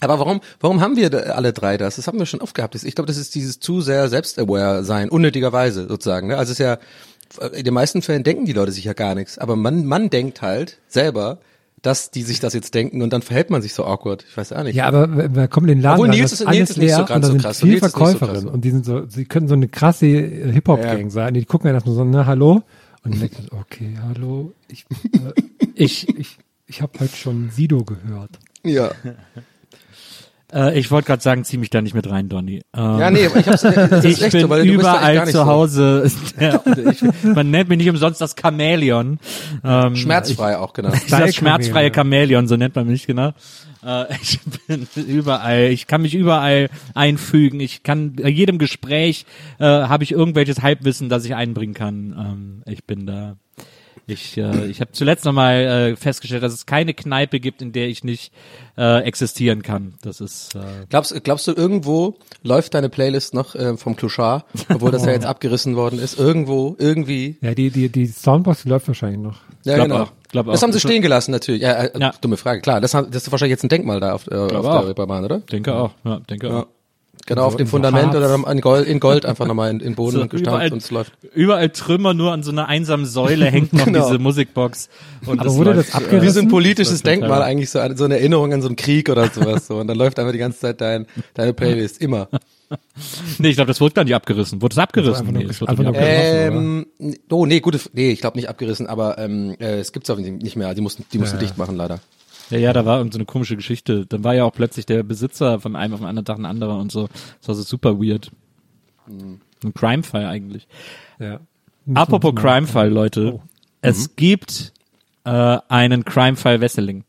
Aber 0.00 0.18
warum, 0.18 0.40
warum 0.60 0.80
haben 0.80 0.96
wir 0.96 1.34
alle 1.34 1.52
drei 1.52 1.78
das? 1.78 1.96
Das 1.96 2.06
haben 2.06 2.18
wir 2.18 2.26
schon 2.26 2.42
oft 2.42 2.54
gehabt. 2.54 2.74
Ich 2.74 2.94
glaube, 2.94 3.06
das 3.06 3.16
ist 3.16 3.34
dieses 3.34 3.60
zu 3.60 3.80
sehr 3.80 4.08
selbstaware 4.08 4.84
sein, 4.84 5.08
unnötigerweise 5.08 5.88
sozusagen. 5.88 6.28
Ne? 6.28 6.36
Also 6.36 6.52
es 6.52 6.60
ist 6.60 6.64
ja, 6.64 6.78
in 7.52 7.64
den 7.64 7.74
meisten 7.74 8.02
Fällen 8.02 8.22
denken 8.22 8.44
die 8.44 8.52
Leute 8.52 8.72
sich 8.72 8.84
ja 8.84 8.92
gar 8.92 9.14
nichts. 9.14 9.38
Aber 9.38 9.56
man, 9.56 9.86
man 9.86 10.10
denkt 10.10 10.42
halt 10.42 10.78
selber, 10.86 11.38
dass 11.86 12.10
die 12.10 12.22
sich 12.22 12.40
das 12.40 12.52
jetzt 12.52 12.74
denken 12.74 13.00
und 13.02 13.12
dann 13.12 13.22
verhält 13.22 13.50
man 13.50 13.62
sich 13.62 13.72
so 13.74 13.84
awkward. 13.84 14.24
Ich 14.28 14.36
weiß 14.36 14.52
auch 14.52 14.64
nicht. 14.64 14.74
Ja, 14.74 14.86
aber 14.86 15.34
wir 15.34 15.46
kommen 15.48 15.68
in 15.68 15.76
den 15.78 15.82
Laden, 15.82 16.00
Obwohl, 16.00 16.08
Nils 16.08 16.32
ist- 16.32 16.42
alles 16.46 16.56
Nils 16.58 16.70
ist 16.70 16.76
nicht 16.78 16.90
so 16.90 16.96
leer 16.98 17.06
ganz 17.06 17.26
so 17.26 17.32
sind 17.32 17.40
krass. 17.42 17.58
so 17.60 17.66
Verkäuferinnen 17.78 18.48
und 18.48 18.64
die 18.64 18.70
sind 18.72 18.84
so, 18.84 19.06
sie 19.06 19.24
können 19.24 19.46
so 19.48 19.54
eine 19.54 19.68
krasse 19.68 20.06
äh, 20.06 20.52
Hip-Hop-Gang 20.52 21.10
sein. 21.10 21.34
Die 21.34 21.44
gucken 21.44 21.66
dann 21.68 21.74
erstmal 21.74 21.94
so, 21.94 22.04
na, 22.04 22.26
hallo? 22.26 22.62
Und 23.04 23.18
man, 23.20 23.30
okay, 23.60 23.96
hallo, 24.02 24.52
ich, 24.68 24.84
äh, 25.12 25.18
Ich, 25.76 26.08
ich, 26.18 26.38
ich 26.66 26.82
habe 26.82 26.92
heute 26.98 27.14
schon 27.14 27.50
Sido 27.50 27.84
gehört. 27.84 28.30
ja. 28.64 28.90
Äh, 30.52 30.78
ich 30.78 30.90
wollte 30.90 31.06
gerade 31.06 31.22
sagen, 31.22 31.44
zieh 31.44 31.56
mich 31.58 31.70
da 31.70 31.82
nicht 31.82 31.94
mit 31.94 32.08
rein, 32.08 32.28
Donny. 32.28 32.62
Ähm, 32.76 32.98
Ja, 32.98 33.10
nee, 33.10 33.26
aber 33.26 33.36
ich 33.36 33.48
hab's, 33.48 33.62
das 33.62 33.74
ist 33.74 34.04
ich 34.18 34.22
echt 34.22 34.32
bin 34.32 34.40
so, 34.42 34.48
weil 34.48 34.62
du 34.64 34.72
bist 34.72 34.80
überall 34.80 35.14
nicht 35.14 35.26
zu 35.26 35.32
so. 35.38 35.46
Hause. 35.46 36.10
Ja, 36.40 36.60
ich, 36.90 37.02
man 37.24 37.50
nennt 37.50 37.68
mich 37.68 37.78
nicht 37.78 37.88
umsonst 37.88 38.20
das 38.20 38.34
Chamäleon. 38.40 39.18
Ähm, 39.64 39.96
Schmerzfrei 39.96 40.58
auch, 40.58 40.72
genau. 40.72 40.92
Ich, 40.92 41.06
das 41.06 41.34
schmerzfreie 41.34 41.90
Chamäleon, 41.92 42.46
so 42.46 42.56
nennt 42.56 42.74
man 42.76 42.86
mich, 42.86 43.06
genau. 43.06 43.32
Äh, 43.84 44.04
ich 44.20 44.40
bin 44.66 44.86
überall, 45.06 45.64
ich 45.70 45.86
kann 45.86 46.02
mich 46.02 46.14
überall 46.14 46.68
einfügen. 46.94 47.60
Ich 47.60 47.82
kann 47.82 48.14
bei 48.14 48.28
jedem 48.28 48.58
Gespräch 48.58 49.24
äh, 49.58 49.64
habe 49.64 50.04
ich 50.04 50.12
irgendwelches 50.12 50.62
Halbwissen, 50.62 51.08
das 51.08 51.24
ich 51.24 51.34
einbringen 51.34 51.74
kann. 51.74 52.14
Ähm, 52.18 52.62
ich 52.66 52.84
bin 52.84 53.06
da. 53.06 53.36
Ich, 54.08 54.36
äh, 54.36 54.66
ich 54.66 54.80
habe 54.80 54.92
zuletzt 54.92 55.24
nochmal 55.24 55.54
äh, 55.92 55.96
festgestellt, 55.96 56.42
dass 56.44 56.52
es 56.52 56.64
keine 56.64 56.94
Kneipe 56.94 57.40
gibt, 57.40 57.60
in 57.60 57.72
der 57.72 57.88
ich 57.88 58.04
nicht 58.04 58.32
äh, 58.78 59.00
existieren 59.02 59.62
kann. 59.62 59.94
Das 60.02 60.20
ist 60.20 60.54
äh, 60.54 60.60
Glaubst, 60.88 61.24
glaubst 61.24 61.48
du, 61.48 61.52
irgendwo 61.52 62.14
läuft 62.44 62.74
deine 62.74 62.88
Playlist 62.88 63.34
noch 63.34 63.56
äh, 63.56 63.76
vom 63.76 63.96
Clochard, 63.96 64.44
obwohl 64.72 64.92
das 64.92 65.04
ja 65.04 65.10
jetzt 65.10 65.26
abgerissen 65.26 65.74
worden 65.74 65.98
ist? 65.98 66.18
Irgendwo, 66.20 66.76
irgendwie. 66.78 67.36
Ja, 67.40 67.54
die, 67.54 67.70
die, 67.70 67.88
die 67.88 68.06
Soundbox, 68.06 68.62
die 68.62 68.68
läuft 68.68 68.86
wahrscheinlich 68.86 69.20
noch. 69.20 69.40
Ja, 69.64 69.74
Glaub 69.74 69.88
genau. 69.88 70.02
auch, 70.04 70.12
glaub 70.28 70.46
das 70.46 70.60
auch. 70.60 70.62
haben 70.68 70.72
sie 70.72 70.78
stehen 70.80 71.02
gelassen, 71.02 71.32
natürlich. 71.32 71.62
Ja, 71.62 71.72
äh, 71.72 71.98
Ja. 71.98 72.12
dumme 72.20 72.36
Frage. 72.36 72.60
Klar, 72.60 72.80
das, 72.80 72.94
haben, 72.94 73.10
das 73.10 73.24
ist 73.24 73.32
wahrscheinlich 73.32 73.54
jetzt 73.54 73.64
ein 73.64 73.68
Denkmal 73.68 73.98
da 73.98 74.12
auf, 74.12 74.28
äh, 74.30 74.34
auf 74.36 74.52
auch. 74.66 74.80
der 74.82 74.88
Reeperbahn, 74.90 75.24
oder? 75.24 75.40
denke 75.40 75.74
auch, 75.74 75.90
ja, 76.04 76.20
denke 76.20 76.46
Ja. 76.46 76.60
auch. 76.60 76.66
Genau, 77.24 77.44
auf 77.44 77.52
so- 77.52 77.58
dem 77.58 77.62
in 77.62 77.66
so 77.66 77.70
Fundament 77.72 78.14
Harz. 78.14 78.16
oder 78.16 78.52
in 78.52 78.60
Gold, 78.60 78.86
in 78.86 79.00
Gold 79.00 79.26
einfach 79.26 79.46
nochmal 79.46 79.70
in, 79.70 79.80
in 79.80 79.94
Boden 79.96 80.18
So, 80.20 80.28
gestampft 80.28 80.72
und 80.72 80.78
es 80.82 80.90
läuft. 80.90 81.12
überall 81.34 81.70
Trümmer, 81.70 82.14
nur 82.14 82.32
an 82.32 82.42
so 82.44 82.52
einer 82.52 82.68
einsamen 82.68 83.04
Säule 83.06 83.46
hängt 83.50 83.72
noch 83.72 83.86
Genau. 83.86 84.06
diese 84.06 84.18
Musikbox. 84.20 84.88
Und 85.26 85.40
Aber 85.40 85.54
wurde 85.54 85.72
läuft, 85.72 85.88
das 85.88 85.94
abgerissen? 85.96 86.22
Wie 86.28 86.30
so 86.32 86.40
ein 86.40 86.48
politisches 86.48 87.02
Denkmal 87.02 87.42
eigentlich 87.42 87.70
so, 87.70 87.80
eine- 87.80 87.96
so 87.96 88.04
eine 88.04 88.18
Erinnerung 88.18 88.52
an 88.52 88.62
so 88.62 88.68
einen 88.68 88.76
Krieg 88.76 89.08
oder 89.08 89.28
sowas 89.30 89.66
so. 89.66 89.76
Und 89.78 89.88
dann 89.88 89.96
läuft 89.98 90.18
einfach 90.18 90.32
die 90.32 90.38
ganze 90.38 90.60
Zeit 90.60 90.80
dein, 90.80 91.06
deine 91.34 91.52
Playlist, 91.52 92.00
immer. 92.00 92.28
Nee, 93.38 93.50
ich 93.50 93.54
glaube, 93.54 93.68
das 93.68 93.80
wurde 93.80 93.94
gar 93.94 94.02
nicht 94.02 94.14
abgerissen. 94.16 94.60
Wurde 94.60 94.72
es 94.74 94.78
abgerissen? 94.78 95.24
nee, 95.32 95.44
es 95.44 95.60
wurde 95.60 95.72
nicht 95.76 95.86
abgerissen. 95.86 96.86
Ähm, 97.00 97.16
oh 97.30 97.46
nee, 97.46 97.60
gute, 97.60 97.78
nee, 97.92 98.10
ich 98.10 98.20
glaube 98.20 98.36
nicht 98.38 98.48
abgerissen, 98.48 98.88
aber 98.88 99.18
ähm, 99.18 99.54
äh, 99.60 99.78
es 99.78 99.92
gibt's 99.92 100.10
auch 100.10 100.18
nicht 100.18 100.56
mehr. 100.56 100.74
Die 100.74 100.80
mussten, 100.80 101.04
die 101.12 101.18
mussten 101.18 101.36
Ja. 101.36 101.42
dicht 101.42 101.58
machen 101.58 101.76
leider. 101.76 102.00
Ja, 102.50 102.58
ja, 102.58 102.72
da 102.72 102.84
war 102.84 102.98
irgend 102.98 103.12
so 103.14 103.18
eine 103.18 103.26
komische 103.26 103.56
Geschichte. 103.56 104.06
Dann 104.06 104.22
war 104.24 104.34
ja 104.34 104.44
auch 104.44 104.52
plötzlich 104.52 104.86
der 104.86 105.02
Besitzer 105.02 105.60
von 105.60 105.74
einem 105.76 105.94
auf 105.94 106.00
den 106.00 106.08
anderen 106.08 106.24
Tag 106.24 106.38
ein 106.38 106.44
anderer 106.46 106.78
und 106.78 106.92
so. 106.92 107.08
Das 107.40 107.48
war 107.48 107.54
so 107.54 107.62
super 107.62 107.98
weird. 108.00 108.30
Ein 109.08 109.40
Crime-Fall 109.74 110.26
eigentlich. 110.26 110.66
Ja. 111.18 111.40
Apropos 111.94 112.34
Crime-Fall, 112.34 112.90
Leute. 112.90 113.40
Es 113.80 114.16
gibt 114.16 114.72
äh, 115.24 115.58
einen 115.68 116.04
Crime-Fall 116.04 116.60
Wesseling. 116.60 117.04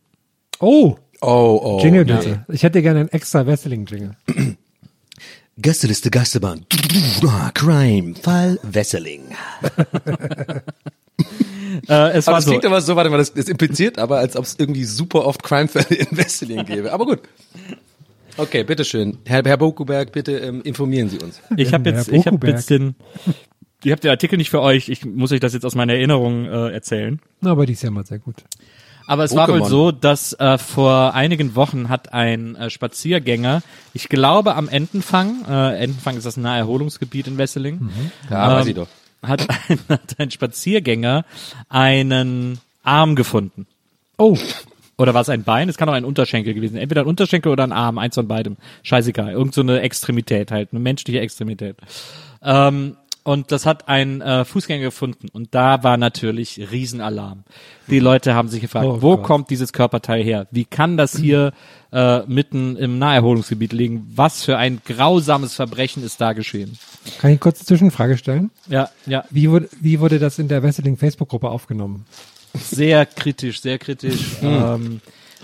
Oh, 0.59 0.95
Oh, 1.21 1.59
oh. 1.63 1.79
Jingle 1.81 2.05
nee. 2.05 2.13
bitte. 2.13 2.45
Ich 2.49 2.63
hätte 2.63 2.81
gerne 2.81 2.99
einen 3.01 3.09
extra 3.09 3.45
Wrestling-Jingle. 3.45 4.11
Gästeliste 5.57 6.11
Geisterbahn. 6.11 6.65
Ah, 7.27 7.49
Crime, 7.53 8.13
Fall 8.15 8.59
Wesseling. 8.63 9.23
Äh, 11.87 12.11
es 12.17 12.27
Aber 12.27 12.33
war 12.33 12.35
das 12.35 12.45
so. 12.45 12.51
klingt 12.51 12.65
aber 12.65 12.81
so, 12.81 12.95
warte 12.95 13.09
mal, 13.09 13.17
das, 13.17 13.33
das 13.33 13.47
impliziert 13.49 13.99
aber, 13.99 14.17
als 14.19 14.35
ob 14.35 14.45
es 14.45 14.55
irgendwie 14.57 14.83
super 14.85 15.25
oft 15.25 15.43
Crime-Fälle 15.43 15.95
in 15.95 16.17
Wesseling 16.17 16.65
gäbe. 16.65 16.91
Aber 16.91 17.05
gut. 17.05 17.19
Okay, 18.37 18.63
bitteschön. 18.63 19.17
Herr, 19.25 19.43
Herr 19.43 19.57
Bokuberg, 19.57 20.11
bitte 20.11 20.37
ähm, 20.37 20.61
informieren 20.63 21.09
Sie 21.09 21.19
uns. 21.19 21.41
Ich 21.55 21.73
habe 21.73 21.89
jetzt, 21.89 22.07
ich 22.09 22.19
habe 22.25 22.37
Bokuberg. 22.37 22.55
jetzt 22.55 22.69
den, 22.69 22.95
ich 23.83 23.91
habe 23.91 24.01
den 24.01 24.11
Artikel 24.11 24.37
nicht 24.37 24.49
für 24.49 24.61
euch. 24.61 24.89
Ich 24.89 25.05
muss 25.05 25.31
euch 25.31 25.39
das 25.39 25.53
jetzt 25.53 25.65
aus 25.65 25.75
meiner 25.75 25.93
Erinnerung 25.93 26.45
äh, 26.45 26.69
erzählen. 26.71 27.19
Na, 27.41 27.51
aber 27.51 27.65
die 27.65 27.73
ist 27.73 27.83
ja 27.83 27.91
mal 27.91 28.05
sehr 28.05 28.19
gut. 28.19 28.35
Aber 29.07 29.23
es 29.23 29.35
war 29.35 29.47
wohl 29.47 29.63
so, 29.63 29.91
dass 29.91 30.33
äh, 30.33 30.57
vor 30.57 31.13
einigen 31.15 31.55
Wochen 31.55 31.87
hat 31.89 32.11
ein 32.13 32.55
äh, 32.55 32.69
Spaziergänger, 32.69 33.63
ich 33.93 34.09
glaube 34.09 34.55
am 34.55 34.67
Entenfang, 34.67 35.45
äh, 35.49 35.77
Entenfang 35.81 36.17
ist 36.17 36.25
das 36.25 36.35
Naherholungsgebiet 36.37 37.27
in 37.27 37.37
Wesseling, 37.37 37.89
Ja, 38.29 38.55
weiß 38.55 38.65
Ähm, 38.65 38.69
ich 38.69 38.75
doch. 38.75 38.87
Hat, 39.21 39.47
ein, 39.69 39.79
hat 39.89 40.15
ein 40.17 40.31
Spaziergänger 40.31 41.25
einen 41.69 42.59
Arm 42.83 43.15
gefunden. 43.15 43.67
Oh, 44.17 44.37
Oder 44.97 45.13
war 45.13 45.21
es 45.21 45.29
ein 45.29 45.43
Bein? 45.43 45.69
Es 45.69 45.77
kann 45.77 45.89
auch 45.89 45.93
ein 45.93 46.05
Unterschenkel 46.05 46.53
gewesen. 46.53 46.77
Entweder 46.77 47.01
ein 47.01 47.07
Unterschenkel 47.07 47.51
oder 47.51 47.63
ein 47.63 47.71
Arm, 47.71 47.97
eins 47.97 48.15
von 48.15 48.27
beidem. 48.27 48.57
Scheißegal. 48.83 49.31
Irgend 49.31 49.53
so 49.53 49.61
eine 49.61 49.81
Extremität 49.81 50.51
halt, 50.51 50.69
eine 50.71 50.79
menschliche 50.79 51.19
Extremität. 51.19 51.77
Ähm, 52.41 52.97
und 53.27 53.51
das 53.51 53.65
hat 53.65 53.89
ein 53.89 54.21
äh, 54.21 54.45
Fußgänger 54.45 54.83
gefunden. 54.83 55.27
Und 55.33 55.53
da 55.53 55.83
war 55.83 55.97
natürlich 55.97 56.71
Riesenalarm. 56.71 57.43
Die 57.87 57.99
Leute 57.99 58.35
haben 58.35 58.47
sich 58.47 58.61
gefragt, 58.61 58.85
Oh 58.87 59.01
wo 59.01 59.17
Gott. 59.17 59.25
kommt 59.25 59.49
dieses 59.49 59.73
Körperteil 59.73 60.23
her? 60.23 60.47
Wie 60.51 60.63
kann 60.63 60.95
das 60.95 61.17
hier 61.17 61.51
äh, 61.91 62.21
mitten 62.25 62.77
im 62.77 62.97
Naherholungsgebiet 62.99 63.73
liegen? 63.73 64.07
Was 64.15 64.45
für 64.45 64.57
ein 64.57 64.81
grausames 64.85 65.55
Verbrechen 65.55 66.03
ist 66.05 66.21
da 66.21 66.31
geschehen? 66.31 66.77
kann 67.19 67.31
ich 67.31 67.39
kurz 67.41 67.59
eine 67.59 67.65
Zwischenfrage 67.65 68.17
stellen? 68.17 68.49
Ja, 68.69 68.89
ja. 69.05 69.25
Wie 69.29 69.49
wurde, 69.49 69.67
wie 69.81 69.99
wurde 69.99 70.19
das 70.19 70.39
in 70.39 70.47
der 70.47 70.63
Wrestling 70.63 70.95
Facebook-Gruppe 70.95 71.49
aufgenommen? 71.49 72.05
sehr 72.53 73.05
kritisch, 73.05 73.61
sehr 73.61 73.77
kritisch. 73.77 74.37
ähm, 74.41 75.01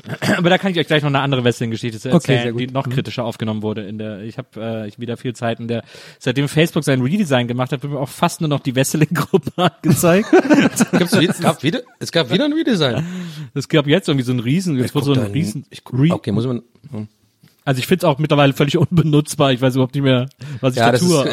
aber 0.37 0.49
da 0.49 0.57
kann 0.57 0.71
ich 0.71 0.79
euch 0.79 0.87
gleich 0.87 1.01
noch 1.01 1.09
eine 1.09 1.19
andere 1.19 1.43
Wrestling-Geschichte 1.43 1.97
Okay, 2.09 2.13
erzählen, 2.13 2.51
gut. 2.53 2.61
die 2.61 2.67
noch 2.67 2.89
kritischer 2.89 3.23
aufgenommen 3.25 3.61
wurde. 3.61 3.83
In 3.83 3.97
der, 3.97 4.21
ich 4.21 4.37
habe 4.37 4.47
äh, 4.57 4.87
ich 4.87 4.99
wieder 4.99 5.17
viel 5.17 5.33
Zeit 5.33 5.59
in 5.59 5.67
der, 5.67 5.83
seitdem 6.19 6.47
Facebook 6.47 6.83
sein 6.83 7.01
Redesign 7.01 7.47
gemacht 7.47 7.71
hat, 7.71 7.83
wird 7.83 7.93
mir 7.93 7.99
auch 7.99 8.09
fast 8.09 8.41
nur 8.41 8.47
noch 8.47 8.59
die 8.59 8.75
Wrestling-Gruppe 8.75 9.51
angezeigt. 9.55 10.29
Es, 10.33 11.39
gab 11.39 11.63
wieder, 11.63 11.81
es 11.99 12.11
gab 12.11 12.31
wieder 12.31 12.45
ein 12.45 12.53
Redesign. 12.53 13.05
Es 13.53 13.67
gab 13.69 13.87
jetzt 13.87 14.07
irgendwie 14.07 14.25
so 14.25 14.33
ein 14.33 14.39
Riesen, 14.39 14.77
jetzt 14.77 14.95
wurde 14.95 15.05
so 15.05 15.13
ein 15.13 15.31
Riesen. 15.31 15.65
ich 15.69 15.83
guck, 15.83 15.99
okay, 16.11 16.31
muss 16.31 16.45
man. 16.45 16.63
hm. 16.91 17.07
Also 17.65 17.79
ich 17.79 17.87
finde 17.87 18.05
es 18.05 18.09
auch 18.11 18.19
mittlerweile 18.19 18.53
völlig 18.53 18.77
unbenutzbar. 18.77 19.51
Ich 19.53 19.61
weiß 19.61 19.75
überhaupt 19.75 19.95
nicht 19.95 20.03
mehr, 20.03 20.27
was 20.61 20.73
ich 20.73 20.79
Ja, 20.79 20.87
da 20.87 20.91
das 20.93 21.01
tue. 21.01 21.23
ist 21.23 21.25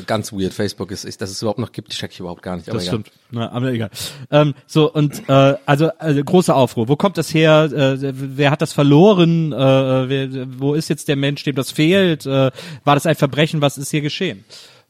äh, 0.00 0.02
ganz 0.06 0.32
weird. 0.32 0.54
Facebook 0.54 0.90
ist, 0.90 1.04
ist, 1.04 1.20
dass 1.20 1.30
es 1.30 1.42
überhaupt 1.42 1.58
noch 1.58 1.72
gibt, 1.72 1.90
check 1.92 2.10
ich 2.12 2.20
überhaupt 2.20 2.42
gar 2.42 2.56
nicht. 2.56 2.68
Das 2.68 2.74
egal. 2.74 2.86
stimmt. 2.86 3.10
Na, 3.30 3.50
aber 3.52 3.72
egal. 3.72 3.90
Ähm, 4.30 4.54
so 4.66 4.90
und 4.92 5.28
äh, 5.28 5.54
also, 5.66 5.90
also 5.98 6.24
großer 6.24 6.54
Aufruhr. 6.54 6.88
Wo 6.88 6.96
kommt 6.96 7.18
das 7.18 7.32
her? 7.34 7.70
Äh, 7.72 7.98
wer 8.14 8.50
hat 8.50 8.62
das 8.62 8.72
verloren? 8.72 9.52
Äh, 9.52 9.56
wer, 9.56 10.46
wo 10.58 10.74
ist 10.74 10.88
jetzt 10.88 11.08
der 11.08 11.16
Mensch, 11.16 11.42
dem 11.44 11.54
das 11.54 11.70
fehlt? 11.70 12.26
Äh, 12.26 12.50
war 12.84 12.94
das 12.94 13.06
ein 13.06 13.16
Verbrechen? 13.16 13.60
Was 13.60 13.78
ist 13.78 13.90
hier 13.90 14.00
geschehen? 14.00 14.44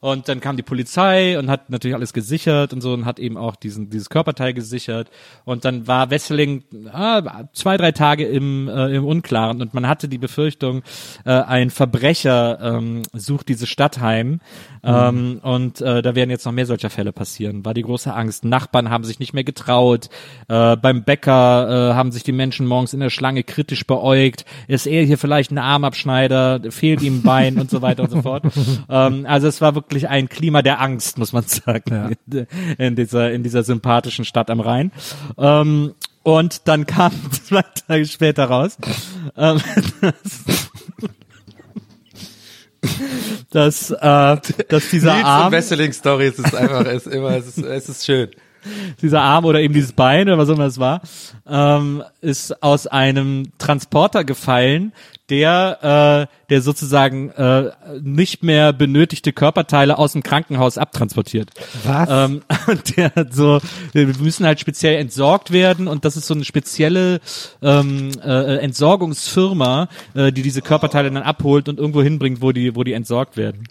Und 0.05 0.29
dann 0.29 0.39
kam 0.39 0.55
die 0.55 0.61
Polizei 0.61 1.39
und 1.39 1.49
hat 1.49 1.71
natürlich 1.71 1.95
alles 1.95 2.13
gesichert 2.13 2.73
und 2.73 2.81
so 2.81 2.93
und 2.93 3.05
hat 3.05 3.17
eben 3.17 3.37
auch 3.37 3.55
diesen 3.55 3.89
dieses 3.89 4.11
Körperteil 4.11 4.53
gesichert. 4.53 5.09
Und 5.45 5.65
dann 5.65 5.87
war 5.87 6.11
Wesseling 6.11 6.63
ah, 6.93 7.45
zwei 7.53 7.75
drei 7.75 7.91
Tage 7.91 8.27
im 8.27 8.67
äh, 8.67 8.95
im 8.95 9.03
Unklaren 9.03 9.63
und 9.63 9.73
man 9.73 9.87
hatte 9.87 10.07
die 10.07 10.19
Befürchtung, 10.19 10.83
äh, 11.25 11.31
ein 11.31 11.71
Verbrecher 11.71 12.59
ähm, 12.61 13.01
sucht 13.13 13.49
diese 13.49 13.65
Stadt 13.65 13.99
heim. 13.99 14.41
Ähm, 14.83 15.39
und 15.41 15.81
äh, 15.81 16.03
da 16.03 16.13
werden 16.13 16.29
jetzt 16.29 16.45
noch 16.45 16.51
mehr 16.51 16.67
solcher 16.67 16.91
Fälle 16.91 17.11
passieren. 17.11 17.65
War 17.65 17.73
die 17.73 17.81
große 17.81 18.13
Angst. 18.13 18.45
Nachbarn 18.45 18.91
haben 18.91 19.03
sich 19.03 19.17
nicht 19.17 19.33
mehr 19.33 19.43
getraut. 19.43 20.09
Äh, 20.47 20.77
beim 20.77 21.03
Bäcker 21.03 21.91
äh, 21.91 21.93
haben 21.95 22.11
sich 22.11 22.21
die 22.21 22.31
Menschen 22.31 22.67
morgens 22.67 22.93
in 22.93 22.99
der 22.99 23.09
Schlange 23.09 23.43
kritisch 23.43 23.87
beäugt. 23.87 24.45
Ist 24.67 24.85
er 24.85 25.03
hier 25.03 25.17
vielleicht 25.17 25.49
ein 25.49 25.57
Armabschneider? 25.57 26.61
Fehlt 26.69 27.01
ihm 27.01 27.17
ein 27.17 27.23
Bein 27.23 27.57
und 27.57 27.71
so 27.71 27.81
weiter 27.81 28.03
und 28.03 28.11
so 28.11 28.21
fort. 28.21 28.43
Ähm, 28.87 29.25
also 29.27 29.47
es 29.47 29.61
war 29.61 29.73
wirklich 29.73 29.94
ein 30.03 30.29
Klima 30.29 30.61
der 30.61 30.81
Angst, 30.81 31.17
muss 31.17 31.33
man 31.33 31.43
sagen, 31.43 32.15
in 32.77 32.95
dieser 32.95 33.31
in 33.31 33.43
dieser 33.43 33.63
sympathischen 33.63 34.25
Stadt 34.25 34.49
am 34.49 34.59
Rhein. 34.59 34.91
Ähm, 35.37 35.93
und 36.25 36.67
dann 36.67 36.87
kam 36.87 37.11
zwei 37.31 37.63
Tage 37.87 38.05
später 38.07 38.45
raus, 38.45 38.77
ähm, 39.37 39.61
dass, 43.51 43.91
dass, 43.91 43.91
äh, 43.91 44.63
dass 44.67 44.89
dieser 44.89 45.13
Nils 45.13 45.25
Arm, 45.25 45.51
Wesseling 45.51 45.93
Story, 45.93 46.25
es 46.25 46.39
ist 46.39 46.55
einfach, 46.55 46.83
es 46.87 47.05
ist 47.05 47.13
immer, 47.13 47.29
es 47.29 47.47
ist, 47.47 47.57
es 47.59 47.89
ist 47.89 48.05
schön. 48.05 48.29
dieser 49.03 49.21
Arm 49.21 49.45
oder 49.45 49.61
eben 49.61 49.75
dieses 49.75 49.91
Bein 49.91 50.27
oder 50.27 50.39
was 50.39 50.49
auch 50.49 50.55
immer 50.55 50.65
es 50.65 50.79
war, 50.79 51.01
ähm, 51.47 52.03
ist 52.21 52.63
aus 52.63 52.87
einem 52.87 53.51
Transporter 53.59 54.23
gefallen, 54.23 54.93
der, 55.29 56.27
äh, 56.29 56.45
der 56.49 56.61
sozusagen 56.61 57.29
äh, 57.31 57.71
nicht 58.01 58.43
mehr 58.43 58.73
benötigte 58.73 59.33
Körperteile 59.33 59.97
aus 59.97 60.13
dem 60.13 60.23
Krankenhaus 60.23 60.77
abtransportiert. 60.77 61.51
Was? 61.83 62.09
Ähm, 62.09 62.41
und 62.67 62.97
der 62.97 63.13
hat 63.15 63.33
so, 63.33 63.59
wir 63.93 64.07
müssen 64.19 64.45
halt 64.45 64.59
speziell 64.59 64.97
entsorgt 64.97 65.51
werden 65.51 65.87
und 65.87 66.05
das 66.05 66.17
ist 66.17 66.27
so 66.27 66.33
eine 66.33 66.45
spezielle 66.45 67.19
ähm, 67.61 68.11
äh, 68.23 68.57
Entsorgungsfirma, 68.57 69.87
äh, 70.13 70.31
die 70.31 70.41
diese 70.41 70.61
Körperteile 70.61 71.11
dann 71.11 71.23
abholt 71.23 71.69
und 71.69 71.79
irgendwo 71.79 72.01
hinbringt, 72.01 72.41
wo 72.41 72.51
die, 72.51 72.75
wo 72.75 72.83
die 72.83 72.93
entsorgt 72.93 73.37
werden. 73.37 73.67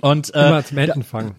Und 0.00 0.34
äh, 0.34 0.48
Immer 0.48 0.64
zum 0.64 0.78
Entenfang. 0.78 1.34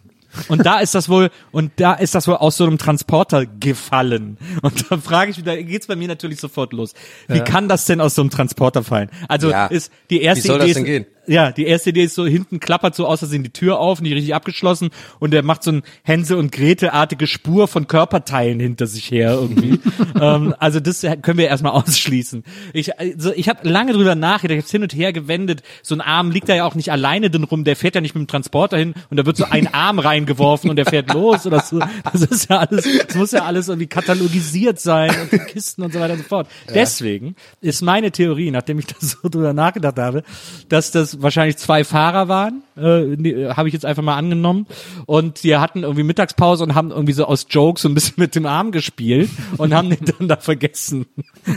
Und 0.47 0.65
da 0.65 0.79
ist 0.79 0.95
das 0.95 1.09
wohl, 1.09 1.29
und 1.51 1.71
da 1.77 1.93
ist 1.93 2.15
das 2.15 2.27
wohl 2.27 2.35
aus 2.35 2.57
so 2.57 2.65
einem 2.65 2.77
Transporter 2.77 3.45
gefallen. 3.45 4.37
Und 4.61 4.91
da 4.91 4.97
frage 4.97 5.31
ich 5.31 5.37
mich, 5.37 5.45
da 5.45 5.55
geht's 5.61 5.87
bei 5.87 5.95
mir 5.95 6.07
natürlich 6.07 6.39
sofort 6.39 6.73
los. 6.73 6.93
Wie 7.27 7.39
kann 7.41 7.67
das 7.67 7.85
denn 7.85 8.01
aus 8.01 8.15
so 8.15 8.21
einem 8.21 8.29
Transporter 8.29 8.83
fallen? 8.83 9.09
Also 9.27 9.49
Ja. 9.49 9.67
ist 9.67 9.91
die 10.09 10.21
erste 10.21 10.43
Wie 10.43 10.47
soll 10.47 10.57
Idee 10.57 10.67
das 10.67 10.73
denn 10.75 10.85
gehen? 10.85 11.05
Ja, 11.27 11.51
die 11.51 11.65
erste 11.65 11.91
Idee 11.91 12.03
ist 12.03 12.15
so, 12.15 12.25
hinten 12.25 12.59
klappert 12.59 12.95
so 12.95 13.07
aus, 13.07 13.19
Versehen 13.19 13.43
die 13.43 13.49
Tür 13.49 13.79
auf, 13.79 14.01
nicht 14.01 14.13
richtig 14.13 14.35
abgeschlossen 14.35 14.89
und 15.19 15.31
der 15.31 15.43
macht 15.43 15.63
so 15.63 15.71
ein 15.71 15.83
Hänsel 16.03 16.37
und 16.37 16.51
Gretel-artige 16.51 17.27
Spur 17.27 17.67
von 17.67 17.87
Körperteilen 17.87 18.59
hinter 18.59 18.87
sich 18.87 19.09
her 19.09 19.31
irgendwie. 19.31 19.79
ähm, 20.21 20.53
also 20.59 20.79
das 20.79 21.01
können 21.21 21.37
wir 21.37 21.47
erstmal 21.47 21.71
ausschließen. 21.81 22.43
Ich, 22.73 22.99
also 22.99 23.33
ich 23.33 23.49
habe 23.49 23.67
lange 23.67 23.93
drüber 23.93 24.15
nachgedacht, 24.15 24.57
ich 24.57 24.63
habe 24.63 24.71
hin 24.71 24.83
und 24.83 24.95
her 24.95 25.13
gewendet. 25.13 25.63
So 25.81 25.95
ein 25.95 26.01
Arm 26.01 26.31
liegt 26.31 26.49
da 26.49 26.55
ja 26.55 26.65
auch 26.65 26.75
nicht 26.75 26.91
alleine 26.91 27.29
drin 27.29 27.43
rum, 27.43 27.63
der 27.63 27.75
fährt 27.75 27.95
ja 27.95 28.01
nicht 28.01 28.15
mit 28.15 28.21
dem 28.21 28.27
Transporter 28.27 28.77
hin 28.77 28.93
und 29.09 29.17
da 29.17 29.25
wird 29.25 29.37
so 29.37 29.45
ein 29.45 29.67
Arm 29.73 29.99
reingeworfen 29.99 30.69
und 30.69 30.75
der 30.75 30.85
fährt 30.85 31.13
los 31.13 31.45
oder 31.45 31.61
so. 31.61 31.79
Das 32.03 32.21
ist 32.21 32.49
ja 32.49 32.59
alles, 32.59 32.87
das 33.07 33.15
muss 33.15 33.31
ja 33.31 33.45
alles 33.45 33.67
irgendwie 33.67 33.87
katalogisiert 33.87 34.79
sein 34.79 35.11
und 35.21 35.33
in 35.33 35.45
Kisten 35.47 35.81
und 35.81 35.93
so 35.93 35.99
weiter 35.99 36.13
und 36.13 36.19
so 36.19 36.25
fort. 36.25 36.47
Deswegen 36.73 37.35
ist 37.61 37.81
meine 37.81 38.11
Theorie, 38.11 38.51
nachdem 38.51 38.79
ich 38.79 38.87
da 38.87 38.95
so 38.99 39.29
drüber 39.29 39.53
nachgedacht 39.53 39.97
habe, 39.97 40.23
dass 40.69 40.91
das 40.91 41.14
wahrscheinlich 41.21 41.57
zwei 41.57 41.83
Fahrer 41.83 42.27
waren, 42.27 42.63
äh, 42.77 43.15
ne, 43.15 43.55
habe 43.55 43.67
ich 43.69 43.73
jetzt 43.73 43.85
einfach 43.85 44.03
mal 44.03 44.15
angenommen. 44.15 44.67
Und 45.05 45.43
die 45.43 45.55
hatten 45.57 45.83
irgendwie 45.83 46.03
Mittagspause 46.03 46.63
und 46.63 46.75
haben 46.75 46.91
irgendwie 46.91 47.13
so 47.13 47.25
aus 47.25 47.47
Jokes 47.49 47.81
so 47.83 47.89
ein 47.89 47.93
bisschen 47.95 48.15
mit 48.17 48.35
dem 48.35 48.45
Arm 48.45 48.71
gespielt 48.71 49.29
und 49.57 49.73
haben 49.73 49.89
den 49.89 50.05
dann 50.17 50.27
da 50.27 50.37
vergessen. 50.37 51.05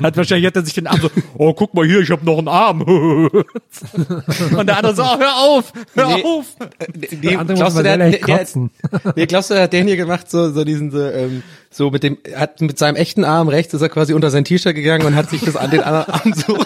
Hat 0.02 0.16
wahrscheinlich 0.16 0.46
hat 0.46 0.56
er 0.56 0.64
sich 0.64 0.74
den 0.74 0.86
Arm 0.86 1.00
so, 1.00 1.10
oh 1.36 1.52
guck 1.54 1.74
mal 1.74 1.86
hier, 1.86 2.00
ich 2.00 2.10
habe 2.10 2.24
noch 2.24 2.38
einen 2.38 2.48
Arm. 2.48 2.82
und 2.82 4.66
der 4.66 4.76
andere 4.76 4.94
so, 4.94 5.02
oh, 5.02 5.18
hör 5.18 5.36
auf, 5.36 5.72
hör 5.94 6.08
Nee. 6.08 6.22
auf. 6.24 6.56
Nee, 7.20 7.36
andere 7.36 7.56
glaubst 7.56 7.76
muss 7.76 7.82
du, 7.82 7.82
der, 7.82 7.98
der, 7.98 8.10
der, 8.10 8.46
nee, 9.16 9.26
glaubst 9.26 9.50
du, 9.50 9.54
der 9.54 9.62
hat 9.64 9.72
den 9.72 9.86
hier 9.86 9.96
gemacht, 9.96 10.30
so, 10.30 10.50
so 10.52 10.64
diesen, 10.64 10.90
so, 10.90 11.00
ähm, 11.00 11.42
so 11.70 11.90
mit 11.90 12.02
dem, 12.02 12.16
er 12.24 12.40
hat 12.40 12.60
mit 12.60 12.78
seinem 12.78 12.96
echten 12.96 13.24
Arm 13.24 13.48
rechts 13.48 13.74
ist 13.74 13.82
er 13.82 13.88
quasi 13.88 14.14
unter 14.14 14.30
sein 14.30 14.44
T-Shirt 14.44 14.74
gegangen 14.74 15.06
und 15.06 15.14
hat 15.14 15.28
sich 15.28 15.42
das 15.42 15.56
an 15.56 15.70
den 15.70 15.80
anderen 15.80 16.14
Arm 16.14 16.32
so, 16.32 16.58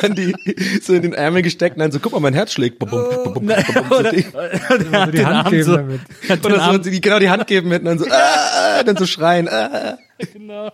an 0.00 0.14
die, 0.14 0.34
so 0.82 0.94
in 0.94 1.02
den 1.02 1.12
Ärmel 1.12 1.42
gesteckt 1.42 1.76
und 1.76 1.80
dann 1.80 1.92
so, 1.92 2.00
guck 2.00 2.12
mal, 2.12 2.20
mein 2.20 2.34
Herz 2.34 2.52
schlägt. 2.52 2.78
Bum, 2.78 2.88
bum, 2.88 3.02
bum, 3.02 3.34
bum, 3.34 3.34
bum, 3.34 3.46
bum, 3.46 3.54
so 3.88 3.94
Oder, 3.96 4.12
die- 4.12 5.26
Hand 5.26 5.50
geben 5.50 5.62
so, 5.62 5.76
damit. 5.76 6.00
Oder 6.44 6.72
so, 6.72 6.78
die 6.78 7.00
genau 7.00 7.18
die 7.18 7.28
Hand 7.30 7.46
geben 7.46 7.68
mit 7.68 7.80
und 7.80 7.86
dann 7.86 7.98
so, 7.98 8.06
ah, 8.10 8.82
dann 8.82 8.96
so 8.96 9.06
schreien, 9.06 9.48
ah. 9.48 9.98
genau. 10.32 10.72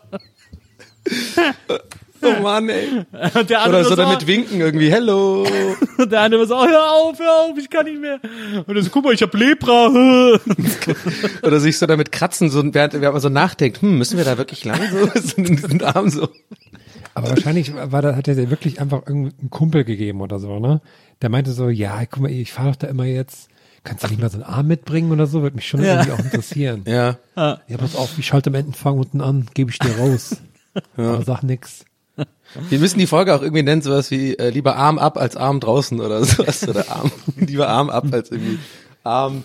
Oh 2.38 2.42
Mann, 2.42 2.68
ey. 2.68 3.04
Und 3.34 3.50
der 3.50 3.62
andere 3.62 3.80
Oder 3.80 3.88
so 3.88 3.96
damit 3.96 4.26
winken 4.26 4.60
irgendwie, 4.60 4.90
hello. 4.90 5.44
Und 5.98 6.12
der 6.12 6.20
andere 6.20 6.46
so, 6.46 6.56
oh, 6.56 6.66
hör 6.66 6.92
auf, 6.92 7.18
hör 7.18 7.32
auf, 7.50 7.58
ich 7.58 7.68
kann 7.68 7.86
nicht 7.86 8.00
mehr. 8.00 8.20
Und 8.66 8.76
er 8.76 8.82
so, 8.82 8.90
guck 8.90 9.04
mal, 9.04 9.12
ich 9.14 9.22
hab 9.22 9.34
Lepra. 9.34 9.88
Oder 11.42 11.60
sich 11.60 11.78
so 11.78 11.86
damit 11.86 12.12
kratzen, 12.12 12.48
so, 12.50 12.62
während, 12.72 12.94
während 12.94 13.12
man 13.14 13.20
so 13.20 13.28
nachdenkt, 13.28 13.82
hm, 13.82 13.98
müssen 13.98 14.16
wir 14.18 14.24
da 14.24 14.38
wirklich 14.38 14.64
lang 14.64 14.80
so, 14.90 15.20
so 15.20 15.36
in 15.36 15.44
diesen 15.56 15.82
Arm 15.82 16.08
so. 16.10 16.28
Aber 17.14 17.28
wahrscheinlich 17.30 17.72
war 17.74 18.02
da, 18.02 18.16
hat 18.16 18.28
er 18.28 18.34
dir 18.34 18.50
wirklich 18.50 18.80
einfach 18.80 19.06
irgendeinen 19.06 19.50
Kumpel 19.50 19.84
gegeben 19.84 20.20
oder 20.20 20.38
so, 20.38 20.58
ne? 20.58 20.80
Der 21.20 21.28
meinte 21.28 21.52
so, 21.52 21.68
ja, 21.68 22.04
guck 22.06 22.22
mal, 22.22 22.30
ich 22.30 22.52
fahre 22.52 22.70
doch 22.70 22.76
da 22.76 22.86
immer 22.86 23.04
jetzt. 23.04 23.48
Kannst 23.84 24.04
du 24.04 24.08
nicht 24.08 24.20
mal 24.20 24.30
so 24.30 24.36
einen 24.36 24.44
Arm 24.44 24.68
mitbringen 24.68 25.10
oder 25.10 25.26
so? 25.26 25.42
Würde 25.42 25.56
mich 25.56 25.66
schon 25.68 25.82
Ja. 25.82 25.94
irgendwie 25.96 26.12
auch 26.12 26.18
interessieren. 26.24 26.82
Ja. 26.86 27.18
Ja, 27.36 27.58
pass 27.78 27.96
auf, 27.96 28.16
ich 28.16 28.26
schalte 28.26 28.50
am 28.50 28.54
Entenfang 28.54 28.96
unten 28.96 29.20
an, 29.20 29.46
gebe 29.54 29.70
ich 29.70 29.78
dir 29.78 29.96
raus. 29.98 30.36
Aber 30.96 31.22
sag 31.22 31.42
nix. 31.42 31.84
Wir 32.68 32.78
müssen 32.78 32.98
die 32.98 33.06
Folge 33.06 33.34
auch 33.34 33.42
irgendwie 33.42 33.62
nennen, 33.62 33.82
sowas 33.82 34.10
wie 34.10 34.34
äh, 34.34 34.50
lieber 34.50 34.76
Arm 34.76 34.98
ab 34.98 35.16
als 35.16 35.36
Arm 35.36 35.60
draußen 35.60 36.00
oder 36.00 36.24
sowas. 36.24 36.68
Oder 36.68 36.90
Arm, 36.90 37.10
lieber 37.36 37.68
Arm 37.68 37.88
ab 37.88 38.04
als 38.12 38.30
irgendwie 38.30 38.58
Arm, 39.04 39.44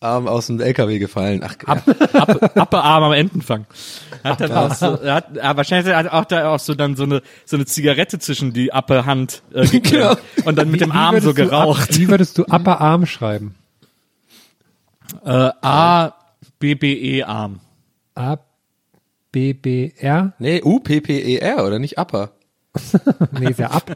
Arm 0.00 0.26
aus 0.26 0.46
dem 0.46 0.60
LKW 0.60 0.98
gefallen. 0.98 1.42
Ach, 1.44 1.54
ja. 1.66 2.20
Ab, 2.20 2.56
Appearm 2.56 3.02
am 3.04 3.12
Entenfang. 3.12 3.66
Hat 4.24 4.40
dann 4.40 4.52
auch 4.52 4.74
so, 4.74 4.86
er 4.86 5.14
hat, 5.14 5.36
ja, 5.36 5.56
wahrscheinlich 5.56 5.94
hat 5.94 6.06
er 6.06 6.14
auch 6.14 6.24
da 6.24 6.54
auch 6.54 6.58
so 6.58 6.74
dann 6.74 6.96
so 6.96 7.04
eine, 7.04 7.22
so 7.44 7.56
eine 7.56 7.66
Zigarette 7.66 8.18
zwischen 8.18 8.52
die 8.52 8.72
Appe 8.72 9.04
Hand 9.04 9.42
äh, 9.52 9.66
geklemmt 9.68 10.18
und 10.44 10.56
dann 10.56 10.70
mit 10.70 10.80
dem 10.80 10.92
Arm 10.92 11.20
so 11.20 11.32
du 11.32 11.34
geraucht. 11.34 11.90
Ab, 11.90 11.96
wie 11.96 12.08
würdest 12.08 12.38
du 12.38 12.44
Upper 12.44 12.80
Arm 12.80 13.06
schreiben? 13.06 13.54
Äh, 15.24 15.50
A, 15.60 16.14
B, 16.58 16.74
B, 16.74 16.94
E, 16.94 17.22
Arm. 17.22 17.60
A, 18.14 18.38
B, 19.36 19.52
B, 19.52 19.92
R? 19.98 20.32
Nee, 20.38 20.62
U-P-P-E-R 20.64 21.62
oder 21.66 21.78
nicht 21.78 21.98
Upper. 21.98 22.30
Nee, 23.38 23.50
ist 23.50 23.58
ja 23.58 23.70
ab. 23.70 23.94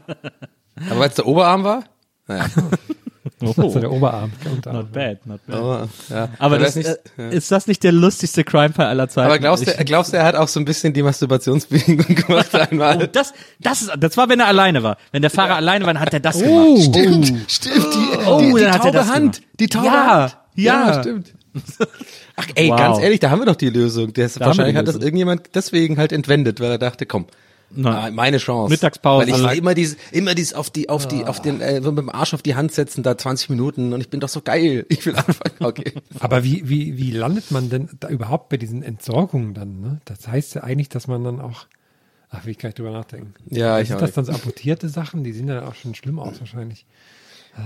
Aber 0.87 0.99
weil 0.99 1.09
es 1.09 1.15
der 1.15 1.25
Oberarm 1.25 1.63
war? 1.63 1.83
Naja, 2.27 2.45
Also 3.57 3.79
der 3.79 3.91
Oberarm. 3.91 4.31
Der 4.45 4.51
Unterarm. 4.51 4.75
Not 4.77 4.91
bad, 4.91 5.25
not 5.25 5.39
bad. 5.47 5.55
aber, 5.57 5.89
ja. 6.11 6.29
Aber 6.37 6.59
Da 6.59 6.65
das, 6.65 6.75
wär's 6.75 6.99
äh, 7.17 7.35
ist 7.35 7.51
das 7.51 7.65
nicht 7.65 7.83
der 7.83 7.91
lustigste 7.91 8.43
Crime-Fall 8.43 8.85
aller 8.85 9.09
Zeiten? 9.09 9.25
aber 9.25 9.39
glaubst 9.39 9.65
du, 9.65 9.83
glaubst 9.83 10.13
du, 10.13 10.17
er 10.17 10.25
hat 10.25 10.35
auch 10.35 10.47
so 10.47 10.59
ein 10.59 10.65
bisschen 10.65 10.93
die 10.93 11.01
Masturbationsbewegung 11.01 12.13
gemacht 12.15 12.49
Oh, 12.53 12.57
einmal? 12.57 13.07
das, 13.07 13.33
das 13.59 13.81
ist, 13.81 13.91
das 13.97 14.15
war, 14.17 14.29
wenn 14.29 14.39
er 14.41 14.45
alleine 14.47 14.83
war. 14.83 14.97
Wenn 15.11 15.23
der 15.23 15.31
Fahrer 15.31 15.55
alleine 15.55 15.87
war, 15.87 15.93
dann 15.95 16.03
hat 16.03 16.13
er 16.13 16.19
das 16.19 16.35
Oh. 16.43 16.75
gemacht. 16.75 16.83
Stimmt, 16.83 17.33
stimmt, 17.51 17.87
die, 17.95 18.17
Oh, 18.27 18.39
die, 18.39 18.53
die 18.53 18.59
dann 18.61 18.73
hat 18.73 18.85
er 18.85 18.91
taube 18.91 18.97
das 18.99 19.09
Hand, 19.09 19.35
gemacht. 19.37 19.59
die 19.59 19.67
taube 19.67 19.85
Ja, 19.87 20.05
Hand. 20.21 20.37
ja. 20.55 20.99
stimmt. 21.01 21.33
Ach, 22.35 22.47
ey, 22.55 22.69
Wow. 22.69 22.77
ganz 22.77 22.99
ehrlich, 22.99 23.19
da 23.19 23.29
haben 23.29 23.39
wir 23.39 23.45
doch 23.45 23.55
die 23.55 23.69
Lösung. 23.69 24.07
Haben 24.09 24.15
wir 24.17 24.39
wahrscheinlich 24.39 24.73
die 24.73 24.77
hat 24.77 24.87
das 24.87 24.95
Lösung. 24.95 25.07
irgendjemand 25.07 25.49
deswegen 25.55 25.97
halt 25.97 26.11
entwendet, 26.11 26.59
weil 26.59 26.71
er 26.71 26.77
dachte, 26.77 27.05
komm, 27.05 27.27
Na, 27.73 28.05
Ah, 28.05 28.11
meine 28.11 28.37
Chance. 28.37 28.69
Mittagspause. 28.71 29.27
Weil 29.27 29.35
ich 29.37 29.43
war 29.43 29.53
immer 29.55 29.73
dieses, 29.73 29.97
immer 30.11 30.35
dieses 30.35 30.53
auf 30.53 30.69
die, 30.69 30.89
auf 30.89 31.07
die, 31.07 31.23
auf 31.25 31.41
den, 31.41 31.61
äh, 31.61 31.79
mit 31.79 31.97
dem 31.97 32.09
Arsch 32.09 32.33
auf 32.33 32.41
die 32.41 32.55
Hand 32.55 32.71
setzen, 32.73 33.01
da 33.03 33.17
20 33.17 33.49
Minuten 33.49 33.93
und 33.93 34.01
ich 34.01 34.09
bin 34.09 34.19
doch 34.19 34.29
so 34.29 34.41
geil. 34.41 34.85
Ich 34.89 35.05
will 35.05 35.15
anfangen. 35.15 35.55
Okay. 35.59 35.93
Aber 36.19 36.43
wie, 36.43 36.67
wie, 36.67 36.97
wie 36.97 37.11
landet 37.11 37.49
man 37.51 37.69
denn 37.69 37.89
da 37.99 38.09
überhaupt 38.09 38.49
bei 38.49 38.57
diesen 38.57 38.83
Entsorgungen 38.83 39.53
dann? 39.53 39.79
Ne? 39.81 40.01
Das 40.05 40.27
heißt 40.27 40.55
ja 40.55 40.63
eigentlich, 40.63 40.89
dass 40.89 41.07
man 41.07 41.23
dann 41.23 41.39
auch, 41.39 41.65
ach, 42.29 42.43
will 42.45 42.51
ich 42.51 42.57
gar 42.57 42.69
nicht 42.69 42.79
drüber 42.79 42.91
nachdenken. 42.91 43.33
Ja, 43.49 43.79
ich 43.79 43.87
Sind 43.89 44.01
das 44.01 44.09
nicht. 44.09 44.17
dann 44.17 44.25
so 44.25 44.31
amputierte 44.33 44.89
Sachen? 44.89 45.23
Die 45.23 45.31
sehen 45.33 45.47
ja 45.47 45.65
auch 45.67 45.75
schon 45.75 45.95
schlimm 45.95 46.19
aus 46.19 46.39
wahrscheinlich. 46.39 46.85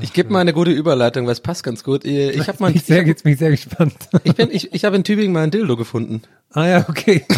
Ich 0.01 0.13
gebe 0.13 0.31
mal 0.31 0.39
eine 0.39 0.53
gute 0.53 0.71
Überleitung, 0.71 1.25
weil 1.25 1.33
es 1.33 1.39
passt 1.39 1.63
ganz 1.63 1.83
gut. 1.83 2.05
Ich 2.05 2.47
habe 2.47 2.57
mal, 2.59 2.75
ich 2.75 2.83
sehr, 2.83 3.05
jetzt 3.05 3.23
bin 3.23 3.33
ich 3.33 3.39
sehr 3.39 3.51
gespannt. 3.51 3.93
ich 4.23 4.35
bin, 4.35 4.49
ich, 4.51 4.73
ich 4.73 4.85
habe 4.85 4.95
in 4.95 5.03
Tübingen 5.03 5.31
mal 5.31 5.43
ein 5.43 5.51
Dildo 5.51 5.77
gefunden. 5.77 6.21
ah 6.51 6.67
ja, 6.67 6.85
okay. 6.89 7.23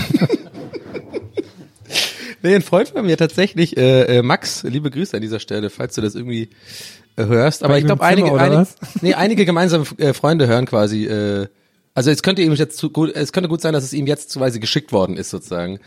Nee, 2.44 2.56
ein 2.56 2.62
Freund 2.62 2.90
von 2.90 3.06
mir 3.06 3.18
tatsächlich, 3.18 3.78
äh, 3.78 4.20
äh, 4.20 4.22
Max, 4.22 4.64
liebe 4.64 4.92
Grüße 4.92 5.16
an 5.16 5.22
dieser 5.22 5.40
Stelle, 5.40 5.70
falls 5.70 5.96
du 5.96 6.02
das 6.02 6.16
irgendwie 6.16 6.50
äh, 7.16 7.26
hörst. 7.26 7.64
Aber 7.64 7.78
ich 7.78 7.86
glaube, 7.86 8.04
einige, 8.04 8.32
einige, 8.40 8.68
nee, 9.02 9.14
einige 9.16 9.46
gemeinsame 9.46 9.86
äh, 9.98 10.14
Freunde 10.14 10.48
hören 10.48 10.66
quasi. 10.66 11.06
Äh, 11.06 11.48
also 11.98 12.12
es 12.12 12.22
könnte 12.22 12.44
ihm 12.44 12.54
jetzt 12.54 12.78
zu 12.78 12.92
gut, 12.92 13.16
es 13.16 13.34
könnte 13.34 13.50
gut 13.50 13.60
sein, 13.60 13.74
dass 13.74 13.84
es 13.84 13.92
ihm 13.92 14.06
jetzt 14.06 14.36
quasi 14.36 14.60
geschickt 14.60 14.92
worden 14.92 15.18
ist 15.18 15.32
sozusagen, 15.32 15.80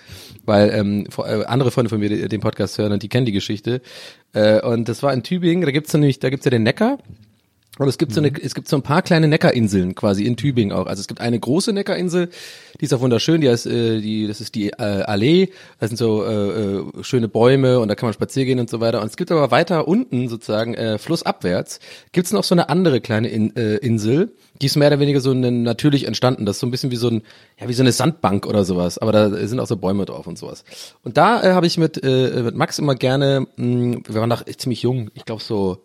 weil 0.44 0.70
ähm, 0.74 1.06
äh, 1.18 1.44
andere 1.44 1.70
Freunde 1.70 1.88
von 1.88 2.00
mir 2.00 2.28
den 2.28 2.40
Podcast 2.40 2.78
hören 2.78 2.90
und 2.90 3.04
die 3.04 3.08
kennen 3.08 3.26
die 3.26 3.32
Geschichte. 3.32 3.80
Äh, 4.32 4.60
und 4.60 4.88
das 4.88 5.04
war 5.04 5.12
in 5.12 5.22
Tübingen. 5.22 5.64
Da 5.64 5.70
gibt's 5.70 5.92
nämlich, 5.92 6.18
da 6.18 6.28
gibt's 6.28 6.44
ja 6.44 6.50
den 6.50 6.64
Neckar. 6.64 6.98
Und 7.78 7.88
es 7.88 7.98
gibt 7.98 8.12
so 8.12 8.20
eine, 8.20 8.32
es 8.42 8.54
gibt 8.54 8.68
so 8.68 8.76
ein 8.76 8.82
paar 8.82 9.00
kleine 9.00 9.28
Neckar-Inseln 9.28 9.94
quasi 9.94 10.24
in 10.24 10.36
Tübingen 10.36 10.76
auch. 10.76 10.86
Also 10.86 11.00
es 11.00 11.06
gibt 11.06 11.20
eine 11.20 11.38
große 11.38 11.72
Neckarinsel, 11.72 12.28
die 12.80 12.84
ist 12.84 12.92
auch 12.92 13.00
wunderschön. 13.00 13.40
Die 13.40 13.48
heißt, 13.48 13.66
äh, 13.66 14.00
die, 14.00 14.26
das 14.26 14.40
ist 14.40 14.54
die 14.54 14.70
äh, 14.70 15.02
Allee. 15.02 15.50
Da 15.78 15.86
sind 15.86 15.96
so 15.96 16.24
äh, 16.24 16.78
äh, 16.78 16.84
schöne 17.02 17.28
Bäume 17.28 17.78
und 17.78 17.88
da 17.88 17.94
kann 17.94 18.08
man 18.08 18.12
spazieren 18.12 18.48
gehen 18.48 18.60
und 18.60 18.68
so 18.68 18.80
weiter. 18.80 19.00
Und 19.00 19.06
es 19.06 19.16
gibt 19.16 19.30
aber 19.30 19.50
weiter 19.50 19.86
unten 19.86 20.28
sozusagen 20.28 20.74
äh, 20.74 20.98
flussabwärts 20.98 21.80
gibt's 22.12 22.32
noch 22.32 22.44
so 22.44 22.54
eine 22.54 22.68
andere 22.68 23.00
kleine 23.00 23.28
In, 23.28 23.54
äh, 23.56 23.76
Insel. 23.76 24.32
Die 24.60 24.66
ist 24.66 24.76
mehr 24.76 24.88
oder 24.88 25.00
weniger 25.00 25.20
so 25.20 25.30
eine, 25.30 25.50
natürlich 25.52 26.04
entstanden. 26.06 26.44
Das 26.44 26.56
ist 26.56 26.60
so 26.60 26.66
ein 26.66 26.72
bisschen 26.72 26.90
wie 26.90 26.96
so 26.96 27.08
ein, 27.08 27.22
ja 27.58 27.68
wie 27.68 27.72
so 27.72 27.82
eine 27.82 27.92
Sandbank 27.92 28.46
oder 28.46 28.64
sowas. 28.64 28.98
Aber 28.98 29.12
da 29.12 29.30
sind 29.46 29.60
auch 29.60 29.66
so 29.66 29.76
Bäume 29.76 30.04
drauf 30.04 30.26
und 30.26 30.36
sowas. 30.36 30.64
Und 31.02 31.16
da 31.16 31.42
äh, 31.42 31.52
habe 31.52 31.66
ich 31.66 31.78
mit 31.78 32.02
äh, 32.02 32.42
mit 32.42 32.56
Max 32.56 32.78
immer 32.78 32.96
gerne. 32.96 33.46
Mh, 33.56 34.00
wir 34.06 34.20
waren 34.20 34.28
noch 34.28 34.44
ziemlich 34.44 34.82
jung. 34.82 35.10
Ich 35.14 35.24
glaube 35.24 35.42
so 35.42 35.78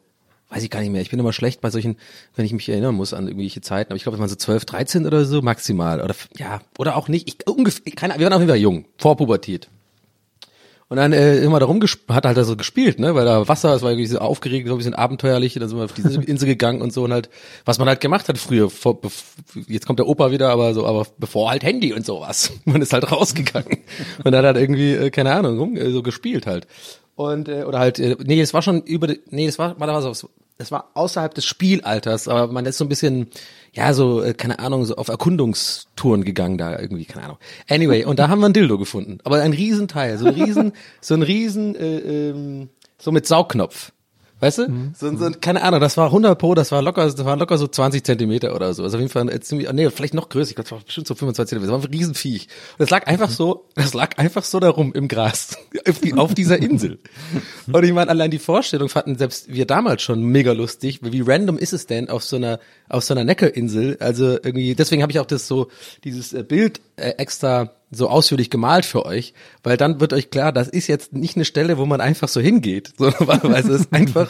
weiß 0.56 0.64
ich 0.64 0.70
gar 0.70 0.80
nicht 0.80 0.92
mehr. 0.92 1.02
Ich 1.02 1.10
bin 1.10 1.20
immer 1.20 1.34
schlecht 1.34 1.62
bei 1.62 1.70
solchen, 1.70 1.98
wenn 2.36 2.46
ich 2.46 2.54
mich 2.54 2.70
erinnern 2.70 2.96
muss 2.96 3.14
an 3.14 3.28
irgendwelche 3.28 3.62
Zeiten. 3.62 3.92
Aber 3.92 3.98
ich 3.98 4.04
glaube, 4.04 4.18
wir 4.18 4.22
waren 4.22 4.30
so 4.30 4.36
12, 4.36 4.66
13 4.66 5.06
oder 5.06 5.26
so 5.26 5.42
maximal. 5.42 6.02
Oder 6.02 6.16
ja, 6.38 6.62
oder 6.78 6.96
auch 6.96 7.08
nicht. 7.10 7.28
Ich, 7.28 7.48
ungefähr, 7.48 7.92
keine, 7.94 8.18
wir 8.18 8.26
waren 8.26 8.34
auf 8.34 8.40
jeden 8.40 8.50
Fall 8.50 8.58
jung, 8.60 8.86
vor 8.98 9.18
Pubertät. 9.18 9.68
Und 10.88 10.98
dann 10.98 11.14
äh, 11.14 11.40
immer 11.40 11.60
da 11.60 11.66
rumgesp- 11.66 12.14
hat 12.14 12.28
halt 12.28 12.38
da 12.38 12.44
so 12.44 12.56
gespielt, 12.56 13.00
ne, 13.00 13.16
weil 13.16 13.26
da 13.26 13.48
Wasser, 13.48 13.74
es 13.74 13.82
war 13.82 13.90
irgendwie 13.90 14.06
so 14.06 14.20
aufgeregt, 14.20 14.68
so 14.68 14.76
ein 14.76 14.78
bisschen 14.78 14.94
abenteuerlich, 14.94 15.56
und 15.56 15.62
dann 15.62 15.70
sind 15.70 15.80
wir 15.80 15.86
auf 15.86 15.94
diese 15.94 16.22
Insel 16.22 16.46
gegangen 16.48 16.84
und 16.84 16.94
so 16.94 17.04
und 17.04 17.12
halt, 17.12 17.30
was 17.66 17.80
man 17.80 17.88
halt 17.88 18.02
gemacht 18.02 18.30
hat 18.30 18.38
früher, 18.38 18.70
vor, 18.70 19.00
jetzt 19.68 19.88
kommt 19.88 19.98
der 19.98 20.08
Opa 20.08 20.30
wieder, 20.30 20.50
aber 20.52 20.76
so, 20.76 20.86
aber 20.86 21.08
bevor 21.18 21.50
halt 21.50 21.64
Handy 21.64 21.92
und 21.92 22.06
sowas. 22.06 22.52
Man 22.66 22.84
ist 22.84 22.94
halt 22.94 23.12
rausgegangen 23.12 23.80
und 24.24 24.36
hat 24.36 24.46
halt 24.46 24.58
irgendwie, 24.58 24.92
äh, 24.94 25.10
keine 25.10 25.34
Ahnung, 25.34 25.58
rum, 25.58 25.76
äh, 25.76 25.90
so 25.90 26.04
gespielt 26.04 26.46
halt. 26.46 26.68
Und, 27.16 27.50
äh, 27.50 27.64
oder 27.64 27.80
halt, 27.80 27.98
äh, 27.98 28.16
nee, 28.24 28.40
es 28.40 28.54
war 28.54 28.62
schon 28.62 28.84
über, 28.84 29.08
nee, 29.32 29.48
es 29.48 29.58
war, 29.58 29.80
war 29.80 29.88
da 29.88 30.00
so, 30.14 30.30
es 30.58 30.72
war 30.72 30.92
außerhalb 30.94 31.34
des 31.34 31.46
Spielalters, 31.46 32.28
aber 32.28 32.52
man 32.52 32.66
ist 32.66 32.78
so 32.78 32.86
ein 32.86 32.90
bisschen, 32.90 33.28
ja, 33.74 33.94
so, 33.94 34.22
äh, 34.22 34.34
keine 34.34 34.60
Ahnung, 34.60 34.86
so 34.86 34.96
auf 34.96 35.10
Erkundungstouren 35.10 36.24
gegangen 36.24 36.58
da 36.58 36.80
irgendwie, 36.80 37.06
keine 37.06 37.26
Ahnung. 37.26 37.38
Anyway, 37.70 38.06
und 38.06 38.20
da 38.20 38.30
haben 38.30 38.40
wir 38.40 38.48
ein 38.48 38.54
Dildo 38.54 38.78
gefunden. 38.78 39.18
Aber 39.24 39.42
ein 39.42 39.54
Riesenteil, 39.54 40.18
so 40.18 40.28
ein 40.28 40.34
Riesen, 40.34 40.74
so 41.02 41.14
ein 41.14 41.24
Riesen, 41.24 41.76
äh, 41.76 41.98
ähm, 42.30 42.70
so 42.98 43.12
mit 43.12 43.28
Saugknopf. 43.28 43.92
Weißt 44.42 44.58
du? 44.58 44.92
So, 44.98 45.16
so, 45.16 45.32
keine 45.40 45.64
Ahnung, 45.64 45.80
das 45.80 45.96
war 45.96 46.08
100 46.08 46.38
Pro, 46.38 46.56
das 46.56 46.72
war 46.72 46.82
locker, 46.82 47.06
das 47.06 47.24
war 47.24 47.38
locker 47.38 47.58
so 47.58 47.68
20 47.68 48.04
Zentimeter 48.04 48.54
oder 48.54 48.74
so. 48.74 48.84
Also 48.84 48.98
auf 48.98 49.02
jeden 49.02 49.12
Fall 49.12 49.40
ziemlich, 49.40 49.72
nee, 49.72 49.90
vielleicht 49.90 50.14
noch 50.14 50.28
größer, 50.28 50.50
ich 50.50 50.56
glaube, 50.56 50.70
das 50.70 50.72
war 50.74 50.86
bestimmt 50.86 51.08
so 51.08 51.16
25 51.16 51.50
Zentimeter. 51.50 51.72
Das 51.72 51.84
war 51.84 51.90
ein 51.90 51.94
Riesenviech. 51.94 52.48
Und 52.74 52.80
das 52.80 52.90
lag 52.90 53.08
einfach 53.08 53.30
so, 53.30 53.70
das 53.76 53.94
lag 53.94 54.18
einfach 54.18 54.44
so 54.44 54.60
da 54.60 54.70
rum 54.70 54.92
im 54.94 55.08
Gras. 55.08 55.58
Auf, 55.88 56.00
die, 56.00 56.14
auf 56.16 56.34
dieser 56.34 56.58
Insel. 56.58 57.00
Und 57.72 57.84
ich 57.84 57.94
meine, 57.94 58.10
allein 58.10 58.32
die 58.32 58.40
Vorstellung 58.40 58.90
fanden 58.90 59.18
selbst 59.18 59.54
wir 59.54 59.68
damals 59.68 60.02
schon 60.02 60.24
mega 60.24 60.52
lustig. 60.52 61.00
Wie 61.04 61.22
random 61.22 61.60
ist 61.60 61.74
es 61.74 61.86
denn 61.86 62.10
auf 62.10 62.24
so 62.24 62.38
einer, 62.38 62.60
auf 62.90 63.04
so 63.04 63.14
einer 63.14 63.24
Neckarinsel? 63.24 63.98
Also 64.00 64.32
irgendwie, 64.32 64.74
deswegen 64.74 65.04
habe 65.04 65.12
ich 65.12 65.20
auch 65.20 65.28
das 65.28 65.48
so, 65.48 65.68
dieses 66.04 66.34
äh, 66.34 66.44
Bild 66.44 66.82
äh, 66.96 67.10
extra 67.18 67.72
so 67.96 68.10
ausführlich 68.10 68.50
gemalt 68.50 68.86
für 68.86 69.06
euch, 69.06 69.34
weil 69.64 69.78
dann 69.78 70.00
wird 70.00 70.14
euch 70.14 70.30
klar, 70.30 70.52
das 70.52 70.68
ist 70.68 70.88
jetzt 70.88 71.14
nicht 71.14 71.36
eine 71.36 71.46
Stelle, 71.46 71.78
wo 71.78 71.86
man 71.86 72.02
einfach 72.02 72.28
so 72.28 72.40
hingeht, 72.42 72.92
sondern 72.98 73.28
weil 73.44 73.54
es 73.56 73.68
ist 73.68 73.94
einfach 73.94 74.30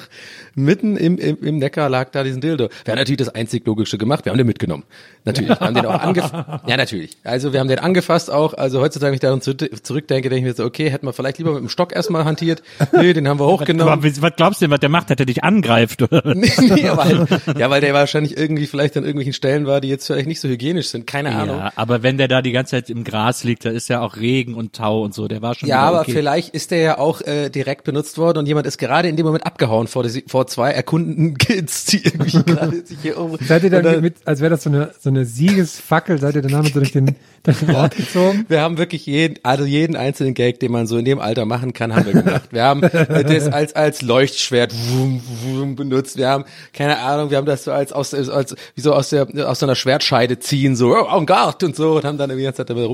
mitten 0.56 0.96
im, 0.98 1.18
im, 1.18 1.38
im 1.42 1.58
Neckar 1.58 1.90
lag 1.90 2.10
da 2.12 2.24
diesen 2.24 2.42
Dildo. 2.42 2.70
Wir 2.84 2.92
haben 2.94 3.00
natürlich 3.00 3.18
das 3.18 3.30
einzig 3.30 3.66
Logische 3.66 3.98
gemacht, 3.98 4.26
wir 4.26 4.32
haben 4.32 4.38
den 4.38 4.48
mitgenommen. 4.48 4.84
Natürlich, 5.26 5.50
wir 5.50 5.60
haben 5.60 5.76
den 5.76 5.86
auch 5.86 6.00
angefasst. 6.02 6.34
Ja, 6.68 6.78
natürlich. 6.78 7.18
Also 7.24 7.54
wir 7.54 7.60
haben 7.60 7.68
den 7.68 7.80
angefasst 7.80 8.32
auch, 8.32 8.54
also 8.54 8.80
heutzutage, 8.82 9.10
wenn 9.12 9.16
ich 9.16 9.20
daran 9.20 9.42
zu- 9.42 9.56
zurückdenke, 9.56 10.30
denke 10.30 10.48
ich 10.48 10.52
mir 10.52 10.56
so, 10.56 10.64
okay, 10.66 10.90
hätten 10.90 11.06
wir 11.06 11.14
vielleicht 11.14 11.38
lieber 11.38 11.52
mit 11.54 11.62
dem 11.62 11.70
Stock 11.70 11.94
erstmal 11.96 12.26
hantiert. 12.26 12.64
Nee, 12.94 13.14
den 13.14 13.28
haben 13.28 13.40
wir 13.40 13.46
hochgenommen. 13.46 13.92
Aber 13.92 14.04
was 14.04 14.36
glaubst 14.36 14.62
du 14.62 14.66
denn, 14.66 14.72
was 14.72 14.80
der 14.80 14.90
macht, 14.90 15.10
dass 15.10 15.18
er 15.20 15.26
dich 15.26 15.44
angreift? 15.44 16.02
Oder? 16.02 16.34
Nee, 16.36 16.52
nee, 16.60 16.88
aber 16.88 17.04
halt, 17.06 17.30
ja, 17.58 17.70
weil 17.70 17.82
der 17.82 17.94
wahrscheinlich 17.94 18.38
irgendwie 18.38 18.68
vielleicht 18.68 18.98
an 18.98 19.04
irgendwelchen 19.04 19.34
Stellen 19.34 19.66
war, 19.68 19.82
die 19.82 19.90
jetzt 19.90 20.08
vielleicht 20.08 20.28
nicht 20.28 20.40
so 20.40 20.48
hygienisch 20.48 20.88
sind. 20.90 21.08
Keine 21.08 21.36
Ahnung. 21.36 21.58
Ja, 21.58 21.72
aber 21.76 22.04
wenn 22.04 22.18
der 22.18 22.28
da 22.28 22.42
die 22.42 22.52
ganze 22.52 22.72
Zeit 22.72 22.90
im 22.90 23.04
Gras 23.04 23.44
liegt, 23.44 23.55
da 23.60 23.70
ist 23.70 23.88
ja 23.88 24.02
auch 24.02 24.18
Regen 24.18 24.54
und 24.56 24.74
Tau 24.74 25.04
und 25.04 25.14
so, 25.14 25.28
der 25.28 25.42
war 25.42 25.56
schon 25.56 25.70
Ja, 25.70 25.82
aber 25.82 26.02
okay. 26.02 26.12
vielleicht 26.12 26.54
ist 26.54 26.72
der 26.72 26.80
ja 26.80 26.98
auch 26.98 27.22
äh, 27.22 27.50
direkt 27.50 27.84
benutzt 27.84 28.18
worden 28.18 28.40
und 28.40 28.48
jemand 28.48 28.68
ist 28.68 28.78
gerade 28.78 29.08
in 29.08 29.16
dem 29.16 29.26
Moment 29.26 29.46
abgehauen 29.46 29.88
vor, 29.88 30.04
die, 30.04 30.24
vor 30.28 30.48
zwei 30.48 30.72
erkundenden 30.72 31.38
Kids, 31.38 31.86
die 31.86 32.04
irgendwie 32.04 32.44
gerade 32.46 32.86
sich 32.86 33.00
hier 33.02 33.18
um. 33.18 33.38
Seid 33.42 33.64
ihr 33.64 33.76
und 33.78 33.84
dann 33.84 34.02
mit, 34.02 34.16
als 34.26 34.42
wäre 34.42 34.52
das 34.52 34.64
so 34.64 34.70
eine, 34.70 34.92
so 35.00 35.10
eine 35.10 35.26
Siegesfackel, 35.26 36.20
seid 36.20 36.36
ihr 36.36 36.42
dann 36.42 36.52
damit 36.52 36.74
so 36.74 36.80
durch 36.80 36.92
den, 36.92 37.16
durch 37.44 37.60
den 37.60 37.76
Ort 37.76 37.96
gezogen? 37.96 38.46
Wir 38.48 38.62
haben 38.62 38.78
wirklich 38.78 39.06
jeden, 39.06 39.40
also 39.44 39.66
jeden 39.66 39.96
einzelnen 39.96 40.34
Gag, 40.34 40.60
den 40.60 40.72
man 40.72 40.88
so 40.88 40.98
in 40.98 41.06
dem 41.06 41.20
Alter 41.20 41.46
machen 41.46 41.74
kann, 41.74 41.96
haben 41.96 42.06
wir 42.06 42.14
gemacht. 42.14 42.50
Wir 42.52 42.64
haben 42.64 42.84
äh, 42.84 43.24
das 43.24 43.48
als 43.48 43.76
als 43.76 44.02
Leuchtschwert 44.02 44.74
wum, 44.74 45.22
wum, 45.44 45.76
benutzt. 45.76 46.18
Wir 46.18 46.30
haben 46.30 46.46
keine 46.74 47.00
Ahnung, 47.00 47.30
wir 47.30 47.38
haben 47.38 47.46
das 47.46 47.64
so 47.64 47.72
als 47.72 47.92
aus 47.92 48.14
als 48.14 48.56
wie 48.76 48.82
so 48.82 48.94
aus 48.94 49.10
der 49.10 49.28
aus 49.48 49.60
so 49.60 49.66
einer 49.66 49.76
Schwertscheide 49.76 50.40
ziehen, 50.40 50.76
so 50.76 50.96
oh, 50.96 51.18
en 51.18 51.26
garde 51.26 51.66
und 51.66 51.76
so 51.76 51.98
und 51.98 52.06
haben 52.06 52.18
dann 52.18 52.30
irgendwie 52.30 52.44
die 52.44 52.46
ganze 52.46 52.58
Zeit 52.58 52.70
damit 52.70 52.86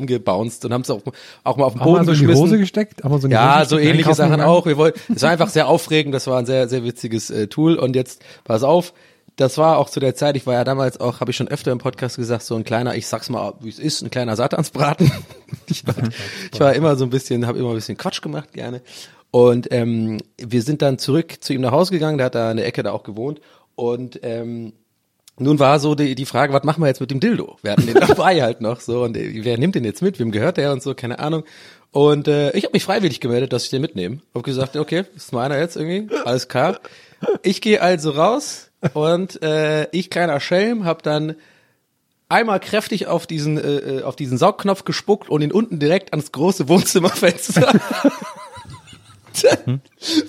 rumgebounced 0.41 0.65
und 0.65 0.73
haben 0.73 0.81
es 0.81 0.89
auch 0.89 1.01
auch 1.43 1.57
mal 1.57 1.65
auf 1.65 1.73
den 1.73 1.81
Haben 1.81 1.85
Boden 1.91 2.05
so 2.05 2.11
in 2.11 2.17
die 2.17 2.25
geschmissen. 2.25 2.43
Hose 2.43 2.57
gesteckt? 2.57 3.03
Haben 3.03 3.19
so 3.19 3.27
in 3.27 3.29
die 3.31 3.35
Ja, 3.35 3.59
Hose 3.59 3.69
so 3.69 3.77
ähnliche 3.79 4.13
Sachen 4.13 4.31
gegangen? 4.31 4.49
auch. 4.49 4.65
Wir 4.65 4.77
wollten, 4.77 5.13
es 5.13 5.21
war 5.21 5.29
einfach 5.31 5.49
sehr 5.49 5.67
aufregend. 5.67 6.13
Das 6.15 6.27
war 6.27 6.37
ein 6.39 6.45
sehr, 6.45 6.67
sehr 6.67 6.83
witziges 6.83 7.29
äh, 7.29 7.47
Tool. 7.47 7.75
Und 7.75 7.95
jetzt, 7.95 8.21
pass 8.43 8.63
auf, 8.63 8.93
das 9.37 9.57
war 9.57 9.77
auch 9.77 9.89
zu 9.89 9.99
der 9.99 10.13
Zeit, 10.15 10.35
ich 10.35 10.45
war 10.45 10.53
ja 10.53 10.63
damals 10.63 10.99
auch, 10.99 11.19
habe 11.19 11.31
ich 11.31 11.37
schon 11.37 11.47
öfter 11.47 11.71
im 11.71 11.77
Podcast 11.77 12.17
gesagt, 12.17 12.43
so 12.43 12.55
ein 12.55 12.63
kleiner, 12.63 12.95
ich 12.95 13.07
sag's 13.07 13.29
mal, 13.29 13.53
wie 13.61 13.69
es 13.69 13.79
ist, 13.79 14.01
ein 14.01 14.11
kleiner 14.11 14.35
Satansbraten. 14.35 15.11
ich, 15.67 15.87
war, 15.87 15.95
ich 16.51 16.59
war 16.59 16.73
immer 16.73 16.95
so 16.95 17.05
ein 17.05 17.09
bisschen, 17.09 17.47
habe 17.47 17.57
immer 17.57 17.69
ein 17.69 17.75
bisschen 17.75 17.97
Quatsch 17.97 18.21
gemacht 18.21 18.53
gerne. 18.53 18.81
Und 19.31 19.69
ähm, 19.71 20.17
wir 20.37 20.61
sind 20.61 20.81
dann 20.81 20.97
zurück 20.99 21.37
zu 21.39 21.53
ihm 21.53 21.61
nach 21.61 21.71
Hause 21.71 21.91
gegangen, 21.91 22.17
der 22.17 22.25
hat 22.25 22.35
da 22.35 22.51
in 22.51 22.57
der 22.57 22.65
Ecke 22.67 22.83
da 22.83 22.91
auch 22.91 23.03
gewohnt. 23.03 23.39
Und 23.75 24.19
ähm, 24.23 24.73
nun 25.41 25.59
war 25.59 25.79
so 25.79 25.95
die, 25.95 26.15
die 26.15 26.25
Frage, 26.25 26.53
was 26.53 26.63
machen 26.63 26.81
wir 26.81 26.87
jetzt 26.87 27.01
mit 27.01 27.11
dem 27.11 27.19
Dildo? 27.19 27.57
Wir 27.61 27.71
hatten 27.71 27.85
den 27.85 27.95
dabei 28.07 28.41
halt 28.41 28.61
noch 28.61 28.79
so 28.79 29.03
und 29.03 29.17
wer 29.17 29.57
nimmt 29.57 29.75
den 29.75 29.83
jetzt 29.83 30.01
mit? 30.01 30.19
Wem 30.19 30.31
gehört 30.31 30.57
der 30.57 30.71
und 30.71 30.81
so, 30.81 30.93
keine 30.93 31.19
Ahnung. 31.19 31.43
Und 31.91 32.27
äh, 32.27 32.51
ich 32.51 32.63
habe 32.63 32.73
mich 32.73 32.83
freiwillig 32.83 33.19
gemeldet, 33.19 33.51
dass 33.51 33.65
ich 33.65 33.69
den 33.69 33.81
mitnehme. 33.81 34.19
Hab 34.33 34.43
gesagt, 34.43 34.77
okay, 34.77 35.03
ist 35.15 35.33
meiner 35.33 35.59
jetzt 35.59 35.75
irgendwie, 35.75 36.13
alles 36.23 36.47
klar. 36.47 36.79
Ich 37.43 37.61
gehe 37.61 37.81
also 37.81 38.11
raus 38.11 38.71
und 38.93 39.41
äh, 39.43 39.87
ich 39.91 40.09
kleiner 40.09 40.39
Schelm 40.39 40.85
habe 40.85 41.01
dann 41.03 41.35
einmal 42.29 42.59
kräftig 42.59 43.07
auf 43.07 43.27
diesen 43.27 43.57
äh, 43.57 43.97
äh, 43.97 44.03
auf 44.03 44.15
diesen 44.15 44.37
Saugknopf 44.37 44.85
gespuckt 44.85 45.29
und 45.29 45.41
ihn 45.41 45.51
unten 45.51 45.79
direkt 45.79 46.13
ans 46.13 46.31
große 46.31 46.69
Wohnzimmerfenster 46.69 47.79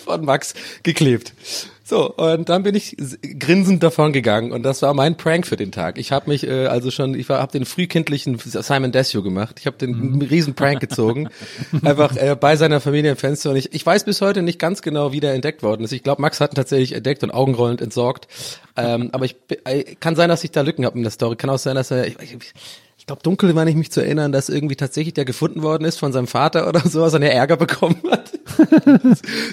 von 0.05 0.25
Max 0.25 0.55
geklebt. 0.83 1.35
So, 1.85 2.15
und 2.15 2.49
dann 2.49 2.63
bin 2.63 2.75
ich 2.75 2.97
grinsend 3.39 3.83
davon 3.83 4.13
gegangen 4.13 4.53
und 4.53 4.63
das 4.63 4.83
war 4.83 4.95
mein 4.95 5.17
Prank 5.17 5.47
für 5.47 5.57
den 5.57 5.73
Tag. 5.73 5.99
Ich 5.99 6.13
habe 6.13 6.31
mich 6.31 6.47
äh, 6.47 6.67
also 6.67 6.91
schon, 6.91 7.15
ich 7.15 7.29
habe 7.29 7.53
den 7.53 7.65
frühkindlichen 7.65 8.39
Simon 8.39 8.93
Desio 8.93 9.23
gemacht. 9.23 9.57
Ich 9.59 9.67
habe 9.67 9.77
den 9.77 10.23
riesen 10.23 10.55
Prank 10.55 10.81
gezogen, 10.81 11.29
einfach 11.83 12.17
äh, 12.17 12.37
bei 12.39 12.57
seiner 12.57 12.81
Familie 12.81 13.11
im 13.11 13.17
Fenster 13.17 13.51
und 13.51 13.57
ich, 13.57 13.75
ich 13.75 13.85
weiß 13.85 14.05
bis 14.05 14.21
heute 14.21 14.43
nicht 14.43 14.59
ganz 14.59 14.83
genau, 14.83 15.13
wie 15.13 15.21
der 15.21 15.35
entdeckt 15.35 15.63
worden 15.63 15.85
ist. 15.85 15.93
Ich 15.93 16.03
glaube, 16.03 16.23
Max 16.23 16.41
hat 16.41 16.53
ihn 16.53 16.57
tatsächlich 16.57 16.93
entdeckt 16.93 17.25
und 17.25 17.33
augenrollend 17.33 17.81
entsorgt. 17.81 18.29
Ähm, 18.77 19.11
aber 19.13 19.25
ich 19.25 19.37
äh, 19.65 19.83
kann 19.97 20.17
sein, 20.17 20.29
dass 20.29 20.45
ich 20.45 20.51
da 20.53 20.63
Lücken 20.63 20.85
habe 20.85 20.97
in 20.97 21.03
der 21.03 21.13
Story. 21.13 21.37
Kann 21.37 21.51
auch 21.51 21.59
sein, 21.59 21.75
dass 21.75 21.91
er 21.91 22.07
ich, 22.07 22.17
ich, 22.21 22.53
ich 23.03 23.07
glaube, 23.07 23.23
dunkel 23.23 23.53
meine 23.53 23.69
ich 23.69 23.77
mich 23.77 23.91
zu 23.91 24.01
erinnern, 24.01 24.31
dass 24.31 24.49
irgendwie 24.49 24.77
tatsächlich 24.77 25.15
der 25.15 25.25
gefunden 25.25 25.63
worden 25.63 25.85
ist 25.85 25.99
von 25.99 26.13
seinem 26.13 26.29
Vater 26.29 26.69
oder 26.69 26.81
sowas 26.89 27.13
und 27.15 27.23
er 27.23 27.35
Ärger 27.35 27.57
bekommen 27.57 28.01
hat. 28.11 28.31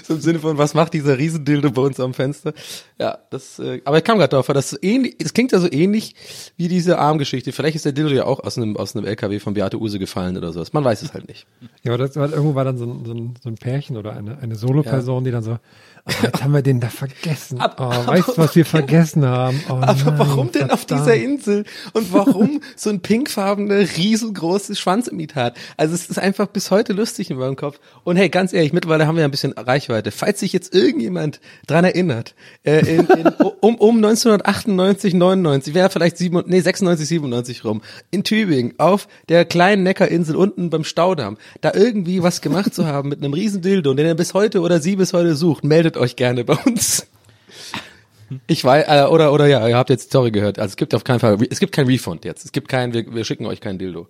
So 0.04 0.14
im 0.14 0.20
Sinne 0.20 0.38
von, 0.38 0.58
was 0.58 0.74
macht 0.74 0.94
dieser 0.94 1.18
Riesendildo 1.18 1.70
bei 1.70 1.82
uns 1.82 2.00
am 2.00 2.14
Fenster? 2.14 2.52
Ja, 2.98 3.18
das, 3.30 3.58
äh, 3.58 3.80
aber 3.84 3.98
ich 3.98 4.04
kam 4.04 4.18
gerade 4.18 4.30
drauf, 4.34 4.48
weil 4.48 4.54
das 4.54 4.70
so 4.70 4.76
ähnlich, 4.82 5.16
es 5.22 5.32
klingt 5.32 5.52
ja 5.52 5.58
so 5.58 5.70
ähnlich 5.70 6.14
wie 6.56 6.68
diese 6.68 6.98
Armgeschichte. 6.98 7.52
Vielleicht 7.52 7.76
ist 7.76 7.84
der 7.84 7.92
Dildo 7.92 8.14
ja 8.14 8.24
auch 8.24 8.40
aus 8.40 8.56
einem, 8.56 8.76
aus 8.76 8.94
einem 8.94 9.06
LKW 9.06 9.38
von 9.40 9.54
Beate 9.54 9.80
Use 9.80 9.98
gefallen 9.98 10.36
oder 10.36 10.52
sowas. 10.52 10.72
Man 10.72 10.84
weiß 10.84 11.02
es 11.02 11.12
halt 11.14 11.28
nicht. 11.28 11.46
Ja, 11.82 11.92
aber 11.92 11.98
das 12.06 12.16
war, 12.16 12.30
irgendwo 12.30 12.54
war 12.54 12.64
dann 12.64 12.78
so 12.78 12.84
ein, 12.84 13.04
so 13.04 13.12
ein, 13.12 13.34
so 13.42 13.48
ein 13.48 13.54
Pärchen 13.56 13.96
oder 13.96 14.12
eine, 14.16 14.38
eine 14.38 14.54
Solo-Person, 14.56 15.24
die 15.24 15.30
dann 15.30 15.42
so, 15.42 15.52
oh, 16.06 16.12
jetzt 16.22 16.42
haben 16.42 16.52
wir 16.52 16.62
den 16.62 16.80
da 16.80 16.88
vergessen. 16.88 17.60
Ab- 17.60 17.76
oh, 17.80 18.06
weißt 18.06 18.28
du, 18.28 18.38
was 18.38 18.56
wir 18.56 18.64
vergessen 18.66 19.24
haben? 19.24 19.60
Oh, 19.68 19.72
Aber 19.74 19.86
nein, 19.94 20.14
warum 20.18 20.52
denn 20.52 20.70
auf 20.70 20.84
dieser 20.84 21.14
Insel? 21.14 21.64
Und 21.92 22.12
warum 22.12 22.60
so 22.76 22.90
ein 22.90 23.00
pinkfarbene, 23.00 23.86
riesengroßes 23.96 24.78
Schwanzimitat? 24.78 25.56
Also 25.76 25.94
es 25.94 26.08
ist 26.10 26.18
einfach 26.18 26.46
bis 26.48 26.70
heute 26.70 26.92
lustig 26.92 27.30
in 27.30 27.38
meinem 27.38 27.56
Kopf. 27.56 27.80
Und 28.04 28.16
hey, 28.16 28.28
ganz 28.28 28.52
ehrlich, 28.52 28.72
mittlerweile 28.90 29.06
haben 29.06 29.16
wir 29.16 29.24
ein 29.24 29.30
bisschen 29.30 29.52
Reichweite. 29.52 30.10
Falls 30.10 30.40
sich 30.40 30.52
jetzt 30.52 30.74
irgendjemand 30.74 31.40
dran 31.66 31.84
erinnert, 31.84 32.34
äh, 32.64 32.80
in, 32.80 33.06
in, 33.06 33.26
um, 33.60 33.76
um 33.76 33.96
1998, 33.96 35.14
99, 35.14 35.74
wäre 35.74 35.90
vielleicht 35.90 36.18
sieben, 36.18 36.42
nee, 36.46 36.60
96, 36.60 37.06
97 37.08 37.64
rum, 37.64 37.82
in 38.10 38.24
Tübingen, 38.24 38.74
auf 38.78 39.06
der 39.28 39.44
kleinen 39.44 39.84
Neckarinsel 39.84 40.34
unten 40.34 40.70
beim 40.70 40.82
Staudamm, 40.84 41.38
da 41.60 41.72
irgendwie 41.74 42.22
was 42.22 42.40
gemacht 42.40 42.74
zu 42.74 42.86
haben 42.86 43.08
mit 43.08 43.22
einem 43.22 43.32
riesen 43.32 43.62
Dildo, 43.62 43.94
den 43.94 44.06
er 44.06 44.14
bis 44.14 44.34
heute 44.34 44.60
oder 44.60 44.80
sie 44.80 44.96
bis 44.96 45.12
heute 45.12 45.36
sucht, 45.36 45.62
meldet 45.64 45.96
euch 45.96 46.16
gerne 46.16 46.44
bei 46.44 46.54
uns. 46.66 47.06
Ich 48.46 48.64
weiß, 48.64 48.84
äh, 48.88 49.04
oder, 49.08 49.32
oder 49.32 49.46
ja, 49.46 49.66
ihr 49.68 49.76
habt 49.76 49.90
jetzt 49.90 50.04
die 50.04 50.08
Story 50.08 50.30
gehört. 50.30 50.58
Also 50.58 50.70
es 50.72 50.76
gibt 50.76 50.94
auf 50.94 51.04
keinen 51.04 51.18
Fall, 51.20 51.38
es 51.50 51.58
gibt 51.60 51.72
kein 51.72 51.86
Refund 51.86 52.24
jetzt. 52.24 52.44
Es 52.44 52.52
gibt 52.52 52.68
kein, 52.68 52.92
wir, 52.92 53.12
wir 53.12 53.24
schicken 53.24 53.46
euch 53.46 53.60
kein 53.60 53.78
Dildo. 53.78 54.06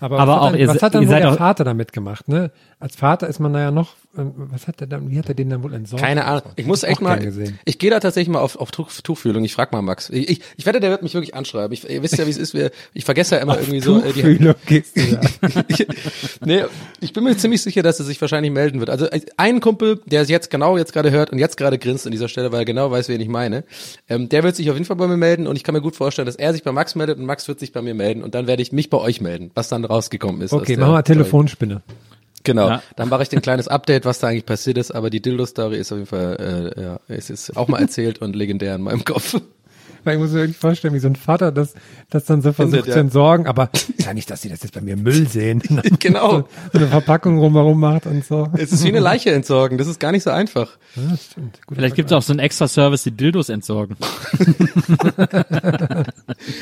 Aber, 0.00 0.20
Aber 0.20 0.32
was 0.32 0.38
auch 0.38 0.44
hat 0.46 0.52
dann, 0.54 0.60
ihr 0.60 0.68
was 0.68 0.82
hat 0.82 0.94
dann 0.94 1.02
ihr 1.02 1.08
seid 1.08 1.22
der 1.24 1.32
auch- 1.32 1.38
Vater 1.38 1.64
damit 1.64 1.92
gemacht, 1.92 2.28
ne? 2.28 2.52
Als 2.80 2.94
Vater 2.94 3.26
ist 3.26 3.40
man 3.40 3.52
da 3.52 3.60
ja 3.60 3.70
noch, 3.72 3.96
ähm, 4.16 4.32
was 4.36 4.68
hat 4.68 4.80
er 4.80 4.86
dann, 4.86 5.10
wie 5.10 5.18
hat 5.18 5.28
er 5.28 5.34
den 5.34 5.50
dann 5.50 5.64
wohl 5.64 5.74
entsorgt? 5.74 6.04
Keine 6.04 6.26
Ahnung. 6.26 6.52
Ich 6.54 6.64
muss 6.64 6.84
echt 6.84 7.00
mal, 7.00 7.18
gesehen. 7.18 7.58
ich 7.64 7.80
gehe 7.80 7.90
da 7.90 7.98
tatsächlich 7.98 8.32
mal 8.32 8.38
auf, 8.38 8.54
auf 8.54 8.70
Tuch, 8.70 8.92
Tuchfühlung. 9.02 9.42
Ich 9.42 9.52
frag 9.52 9.72
mal 9.72 9.82
Max. 9.82 10.10
Ich, 10.10 10.28
ich, 10.28 10.40
ich 10.56 10.64
wette, 10.64 10.78
der 10.78 10.90
wird 10.90 11.02
mich 11.02 11.12
wirklich 11.12 11.34
anschreiben. 11.34 11.72
Ich, 11.72 11.90
ihr 11.90 12.04
wisst 12.04 12.16
ja, 12.18 12.26
wie 12.26 12.30
es 12.30 12.36
ist. 12.36 12.54
Wir, 12.54 12.70
ich 12.94 13.04
vergesse 13.04 13.34
ja 13.34 13.42
immer 13.42 13.58
irgendwie 13.58 13.80
so. 13.80 14.00
Äh, 14.00 14.12
die, 14.12 14.54
gehst 14.66 14.96
du 14.96 15.00
da. 15.10 15.64
ich, 15.66 15.88
nee, 16.44 16.62
ich 17.00 17.12
bin 17.12 17.24
mir 17.24 17.36
ziemlich 17.36 17.62
sicher, 17.62 17.82
dass 17.82 17.98
er 17.98 18.04
sich 18.04 18.20
wahrscheinlich 18.20 18.52
melden 18.52 18.78
wird. 18.78 18.90
Also 18.90 19.06
äh, 19.06 19.22
ein 19.36 19.60
Kumpel, 19.60 20.00
der 20.06 20.22
es 20.22 20.28
jetzt 20.28 20.48
genau 20.48 20.78
jetzt 20.78 20.92
gerade 20.92 21.10
hört 21.10 21.30
und 21.30 21.38
jetzt 21.38 21.56
gerade 21.56 21.78
grinst 21.78 22.06
an 22.06 22.12
dieser 22.12 22.28
Stelle, 22.28 22.52
weil 22.52 22.60
er 22.60 22.64
genau 22.64 22.92
weiß, 22.92 23.08
wen 23.08 23.20
ich 23.20 23.28
meine, 23.28 23.64
ähm, 24.08 24.28
der 24.28 24.44
wird 24.44 24.54
sich 24.54 24.70
auf 24.70 24.76
jeden 24.76 24.86
Fall 24.86 24.96
bei 24.96 25.08
mir 25.08 25.16
melden 25.16 25.48
und 25.48 25.56
ich 25.56 25.64
kann 25.64 25.74
mir 25.74 25.82
gut 25.82 25.96
vorstellen, 25.96 26.26
dass 26.26 26.36
er 26.36 26.52
sich 26.52 26.62
bei 26.62 26.70
Max 26.70 26.94
meldet 26.94 27.18
und 27.18 27.24
Max 27.24 27.48
wird 27.48 27.58
sich 27.58 27.72
bei 27.72 27.82
mir 27.82 27.94
melden 27.94 28.22
und 28.22 28.36
dann 28.36 28.46
werde 28.46 28.62
ich 28.62 28.70
mich 28.70 28.88
bei 28.88 28.98
euch 28.98 29.20
melden, 29.20 29.50
was 29.54 29.68
dann 29.68 29.84
rausgekommen 29.84 30.42
ist. 30.42 30.52
Okay, 30.52 30.76
machen 30.76 30.92
wir. 30.92 31.02
Telefonspinne. 31.02 31.82
Genau, 32.48 32.68
Ja. 32.70 32.82
dann 32.96 33.10
mache 33.10 33.22
ich 33.24 33.30
ein 33.32 33.42
kleines 33.42 33.68
Update, 33.68 34.06
was 34.06 34.20
da 34.20 34.28
eigentlich 34.28 34.46
passiert 34.46 34.78
ist, 34.78 34.90
aber 34.90 35.10
die 35.10 35.20
Dildo-Story 35.20 35.76
ist 35.76 35.92
auf 35.92 35.98
jeden 35.98 36.06
Fall, 36.08 36.72
äh, 36.76 36.80
ja, 36.82 37.00
es 37.08 37.28
ist 37.28 37.54
auch 37.58 37.68
mal 37.68 37.78
erzählt 37.78 38.22
und 38.22 38.34
legendär 38.34 38.74
in 38.74 38.80
meinem 38.80 39.04
Kopf. 39.04 39.38
Weil 40.04 40.14
ich 40.14 40.20
muss 40.20 40.30
mir 40.30 40.40
wirklich 40.40 40.56
vorstellen, 40.56 40.94
wie 40.94 40.98
so 40.98 41.08
ein 41.08 41.16
Vater 41.16 41.52
das, 41.52 41.74
das 42.10 42.24
dann 42.24 42.42
so 42.42 42.52
versucht 42.52 42.86
ja. 42.86 42.92
zu 42.92 42.98
entsorgen, 43.00 43.46
aber 43.46 43.70
ja 43.98 44.14
nicht, 44.14 44.30
dass 44.30 44.42
sie 44.42 44.48
das 44.48 44.62
jetzt 44.62 44.74
bei 44.74 44.80
mir 44.80 44.96
Müll 44.96 45.28
sehen. 45.28 45.62
genau. 45.98 46.48
so 46.72 46.78
eine 46.78 46.88
Verpackung 46.88 47.38
rumherum 47.38 47.80
macht 47.80 48.06
und 48.06 48.24
so. 48.24 48.48
Es 48.54 48.72
ist 48.72 48.84
wie 48.84 48.88
eine 48.88 49.00
Leiche 49.00 49.30
entsorgen, 49.30 49.78
das 49.78 49.86
ist 49.86 50.00
gar 50.00 50.12
nicht 50.12 50.22
so 50.22 50.30
einfach. 50.30 50.78
Ja, 50.96 51.16
stimmt. 51.16 51.60
Guter 51.66 51.80
Vielleicht 51.80 51.96
gibt 51.96 52.10
es 52.10 52.16
auch 52.16 52.22
so 52.22 52.32
einen 52.32 52.40
extra 52.40 52.68
Service, 52.68 53.02
die 53.02 53.10
Dildos 53.10 53.48
entsorgen. 53.48 53.96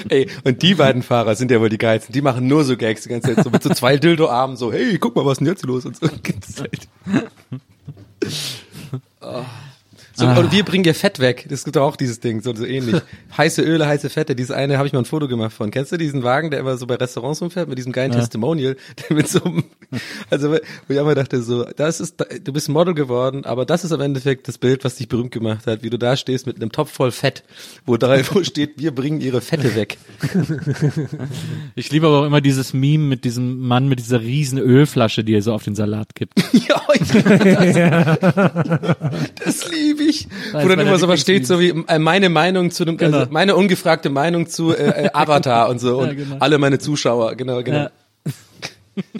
Ey, 0.08 0.28
und 0.44 0.62
die 0.62 0.74
beiden 0.74 1.02
Fahrer 1.02 1.34
sind 1.36 1.50
ja 1.50 1.60
wohl 1.60 1.68
die 1.68 1.78
geilsten. 1.78 2.12
Die 2.12 2.22
machen 2.22 2.46
nur 2.46 2.64
so 2.64 2.76
Gags 2.76 3.02
die 3.02 3.08
ganze 3.10 3.34
Zeit, 3.34 3.44
so 3.44 3.50
mit 3.50 3.62
so 3.62 3.70
zwei 3.70 3.96
Dildo-Armen, 3.96 4.56
so, 4.56 4.72
hey, 4.72 4.98
guck 4.98 5.14
mal, 5.16 5.24
was 5.24 5.32
ist 5.32 5.38
denn 5.38 5.46
jetzt 5.46 5.64
los? 5.64 5.86
Und 5.86 5.96
so. 5.96 6.08
Die 6.08 6.32
ganze 6.32 6.54
Zeit. 6.54 6.88
Oh. 9.20 9.42
So, 10.16 10.26
Und 10.26 10.50
wir 10.50 10.64
bringen 10.64 10.82
dir 10.82 10.94
Fett 10.94 11.18
weg. 11.20 11.44
Das 11.50 11.64
gibt 11.64 11.76
auch 11.76 11.94
dieses 11.94 12.20
Ding, 12.20 12.40
so, 12.40 12.54
so 12.54 12.64
ähnlich. 12.64 13.02
Heiße 13.36 13.60
Öle, 13.60 13.86
heiße 13.86 14.08
Fette. 14.08 14.34
Dieses 14.34 14.50
eine 14.50 14.78
habe 14.78 14.86
ich 14.86 14.94
mal 14.94 15.00
ein 15.00 15.04
Foto 15.04 15.28
gemacht 15.28 15.52
von. 15.52 15.70
Kennst 15.70 15.92
du 15.92 15.98
diesen 15.98 16.22
Wagen, 16.22 16.50
der 16.50 16.58
immer 16.58 16.78
so 16.78 16.86
bei 16.86 16.94
Restaurants 16.94 17.42
rumfährt 17.42 17.68
mit 17.68 17.76
diesem 17.76 17.92
geilen 17.92 18.12
Testimonial, 18.12 18.76
der 19.10 19.14
mit 19.14 19.28
so 19.28 19.44
einem, 19.44 19.64
also 20.30 20.52
wo 20.52 20.56
ich 20.88 20.96
immer 20.96 21.14
dachte 21.14 21.42
so, 21.42 21.64
das 21.64 22.00
ist, 22.00 22.24
du 22.42 22.52
bist 22.52 22.70
Model 22.70 22.94
geworden, 22.94 23.44
aber 23.44 23.66
das 23.66 23.84
ist 23.84 23.90
im 23.90 24.00
Endeffekt 24.00 24.48
das 24.48 24.56
Bild, 24.56 24.84
was 24.84 24.94
dich 24.94 25.08
berühmt 25.08 25.32
gemacht 25.32 25.66
hat, 25.66 25.82
wie 25.82 25.90
du 25.90 25.98
da 25.98 26.16
stehst 26.16 26.46
mit 26.46 26.56
einem 26.56 26.72
Topf 26.72 26.92
voll 26.92 27.12
Fett, 27.12 27.44
wo 27.84 27.98
da 27.98 28.16
wo 28.30 28.42
steht, 28.42 28.78
wir 28.78 28.94
bringen 28.94 29.20
ihre 29.20 29.42
Fette 29.42 29.74
weg. 29.76 29.98
Ich 31.74 31.90
liebe 31.90 32.06
aber 32.06 32.20
auch 32.20 32.26
immer 32.26 32.40
dieses 32.40 32.72
Meme 32.72 33.04
mit 33.04 33.24
diesem 33.24 33.58
Mann 33.60 33.88
mit 33.88 33.98
dieser 33.98 34.20
riesen 34.20 34.58
Ölflasche, 34.58 35.24
die 35.24 35.34
er 35.34 35.42
so 35.42 35.52
auf 35.52 35.64
den 35.64 35.74
Salat 35.74 36.14
kippt. 36.14 36.34
Ja, 36.52 36.80
ich 36.94 37.08
das, 37.08 38.96
das 39.44 39.70
liebe 39.70 40.04
ich. 40.04 40.05
Das 40.06 40.52
Wo 40.52 40.58
ist 40.58 40.68
dann 40.68 40.80
immer 40.80 40.98
so 40.98 41.08
was 41.08 41.20
steht, 41.20 41.46
so 41.46 41.58
wie 41.60 41.70
äh, 41.88 41.98
meine 41.98 42.28
Meinung 42.28 42.70
zu 42.70 42.84
dem, 42.84 42.96
Genau. 42.96 43.18
also 43.18 43.32
meine 43.32 43.56
ungefragte 43.56 44.10
Meinung 44.10 44.48
zu 44.48 44.74
äh, 44.74 45.04
äh, 45.06 45.10
Avatar 45.14 45.68
und 45.68 45.78
so 45.80 45.98
und 45.98 46.08
Ja, 46.08 46.14
genau. 46.14 46.36
alle 46.40 46.58
meine 46.58 46.78
Zuschauer, 46.78 47.34
genau, 47.34 47.62
genau. 47.62 47.88
Ja. 47.88 47.90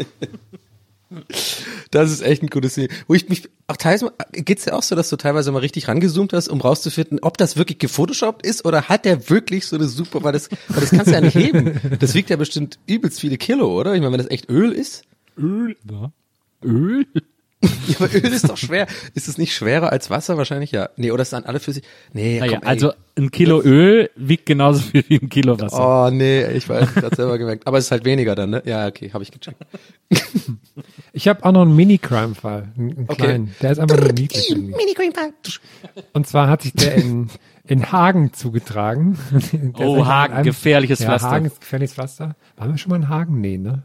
Das 1.93 2.11
ist 2.11 2.20
echt 2.20 2.43
ein 2.43 2.49
gutes 2.49 2.74
Ding. 2.74 2.89
Wo 3.07 3.14
ich 3.14 3.28
mich 3.28 3.49
auch 3.68 3.76
teilweise 3.76 4.12
geht's 4.32 4.64
dir 4.64 4.74
auch 4.74 4.82
so, 4.82 4.97
dass 4.97 5.09
du 5.09 5.16
teilweise 5.16 5.53
mal 5.53 5.61
richtig 5.61 5.87
rangezoomt 5.87 6.32
hast, 6.32 6.49
um 6.49 6.61
rauszufinden, 6.61 7.20
ob 7.22 7.39
das 7.39 7.57
wirklich 7.57 7.78
gefotoshoppt 7.78 8.45
ist 8.45 8.64
oder 8.64 8.89
hat 8.89 9.05
der 9.05 9.30
wirklich 9.30 9.66
so 9.66 9.76
eine 9.76 9.87
super, 9.87 10.24
weil 10.24 10.32
das, 10.32 10.51
weil 10.68 10.80
das 10.80 10.91
kannst 10.91 11.07
du 11.07 11.12
ja 11.12 11.20
nicht 11.20 11.37
heben. 11.37 11.80
Das 12.01 12.14
wiegt 12.14 12.28
ja 12.28 12.37
bestimmt 12.37 12.78
übelst 12.87 13.20
viele 13.20 13.39
Kilo, 13.39 13.68
oder? 13.78 13.95
Ich 13.95 14.01
meine, 14.01 14.12
wenn 14.12 14.18
das 14.18 14.30
echt 14.30 14.51
Öl 14.51 14.72
ist. 14.72 15.05
Öl? 15.39 15.76
Ja. 15.91 16.11
Öl? 16.64 17.07
Ja, 17.89 17.95
aber 18.01 18.13
Öl 18.15 18.25
ist 18.33 18.49
doch 18.49 18.57
schwer. 18.57 18.87
Ist 19.15 19.29
es 19.29 19.39
nicht 19.39 19.55
schwerer 19.55 19.93
als 19.93 20.11
Wasser? 20.11 20.37
Wahrscheinlich 20.37 20.73
ja. 20.73 20.89
Nee, 20.97 21.13
oder 21.13 21.23
ist 21.23 21.33
dann 21.33 21.45
alle 21.45 21.61
für 21.61 21.73
sich. 21.73 21.85
Nee, 22.13 22.41
Naja, 22.41 22.55
komm, 22.55 22.63
ey. 22.63 22.69
also 22.69 22.93
ein 23.17 23.31
Kilo 23.31 23.63
Öl 23.63 24.11
wiegt 24.17 24.45
genauso 24.47 24.81
viel 24.81 25.05
wie 25.09 25.19
ein 25.23 25.29
Kilo 25.29 25.59
Wasser. 25.61 26.07
Oh, 26.07 26.11
nee, 26.11 26.45
ich 26.49 26.69
weiß, 26.69 26.89
ich 26.97 27.03
hab's 27.05 27.17
selber 27.17 27.39
gemerkt. 27.39 27.67
Aber 27.67 27.79
es 27.79 27.85
ist 27.87 27.91
halt 27.93 28.05
weniger 28.05 28.35
dann, 28.35 28.51
ne? 28.51 28.63
Ja, 28.67 28.87
okay, 28.89 29.11
habe 29.13 29.23
ich 29.23 29.31
gecheckt. 29.31 29.63
Ich 31.13 31.29
habe 31.29 31.45
auch 31.45 31.53
noch 31.53 31.63
einen 31.63 31.75
Mini-Crime-Fall, 31.77 32.69
einen, 32.77 32.91
einen 32.97 33.05
Okay. 33.09 33.23
kleinen. 33.23 33.55
Der 33.63 33.71
ist 33.71 33.79
einfach 33.79 33.99
nur 33.99 34.13
niedlich. 34.13 34.51
irgendwie. 34.51 34.75
Und 36.13 36.27
zwar 36.27 36.49
hat 36.49 36.63
sich 36.63 36.73
der 36.75 36.95
in, 36.97 37.29
in 37.67 37.91
Hagen 37.93 38.33
zugetragen. 38.33 39.17
Der 39.79 39.87
Oh, 39.87 40.05
Hagen, 40.05 40.33
in 40.33 40.37
einem- 40.39 40.45
gefährliches 40.47 40.99
ja, 40.99 41.07
Pflaster. 41.07 41.31
Hagen 41.31 41.47
ist 41.47 41.61
gefährliches 41.61 41.95
Pflaster. 41.95 42.37
Waren 42.57 42.73
wir 42.73 42.79
schon 42.79 42.91
mal 42.91 42.97
in 42.97 43.09
Hagen? 43.09 43.41
Nee, 43.41 43.59
ne? 43.59 43.85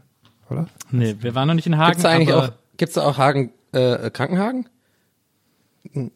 Oder? 0.50 0.66
Nee, 0.90 1.16
wir 1.20 1.34
waren 1.34 1.48
noch 1.48 1.54
nicht 1.54 1.66
in 1.66 1.78
Hagen. 1.78 1.92
Gibt's 1.92 2.02
da 2.02 2.10
eigentlich 2.10 2.32
auch, 2.34 2.50
gibt's 2.76 2.94
da 2.94 3.02
auch 3.02 3.16
Hagen, 3.16 3.50
äh, 3.72 4.10
Krankenhagen? 4.10 4.68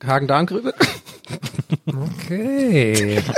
Hagen 0.04 0.26
Darmgrübe? 0.26 0.74
Okay. 1.86 3.20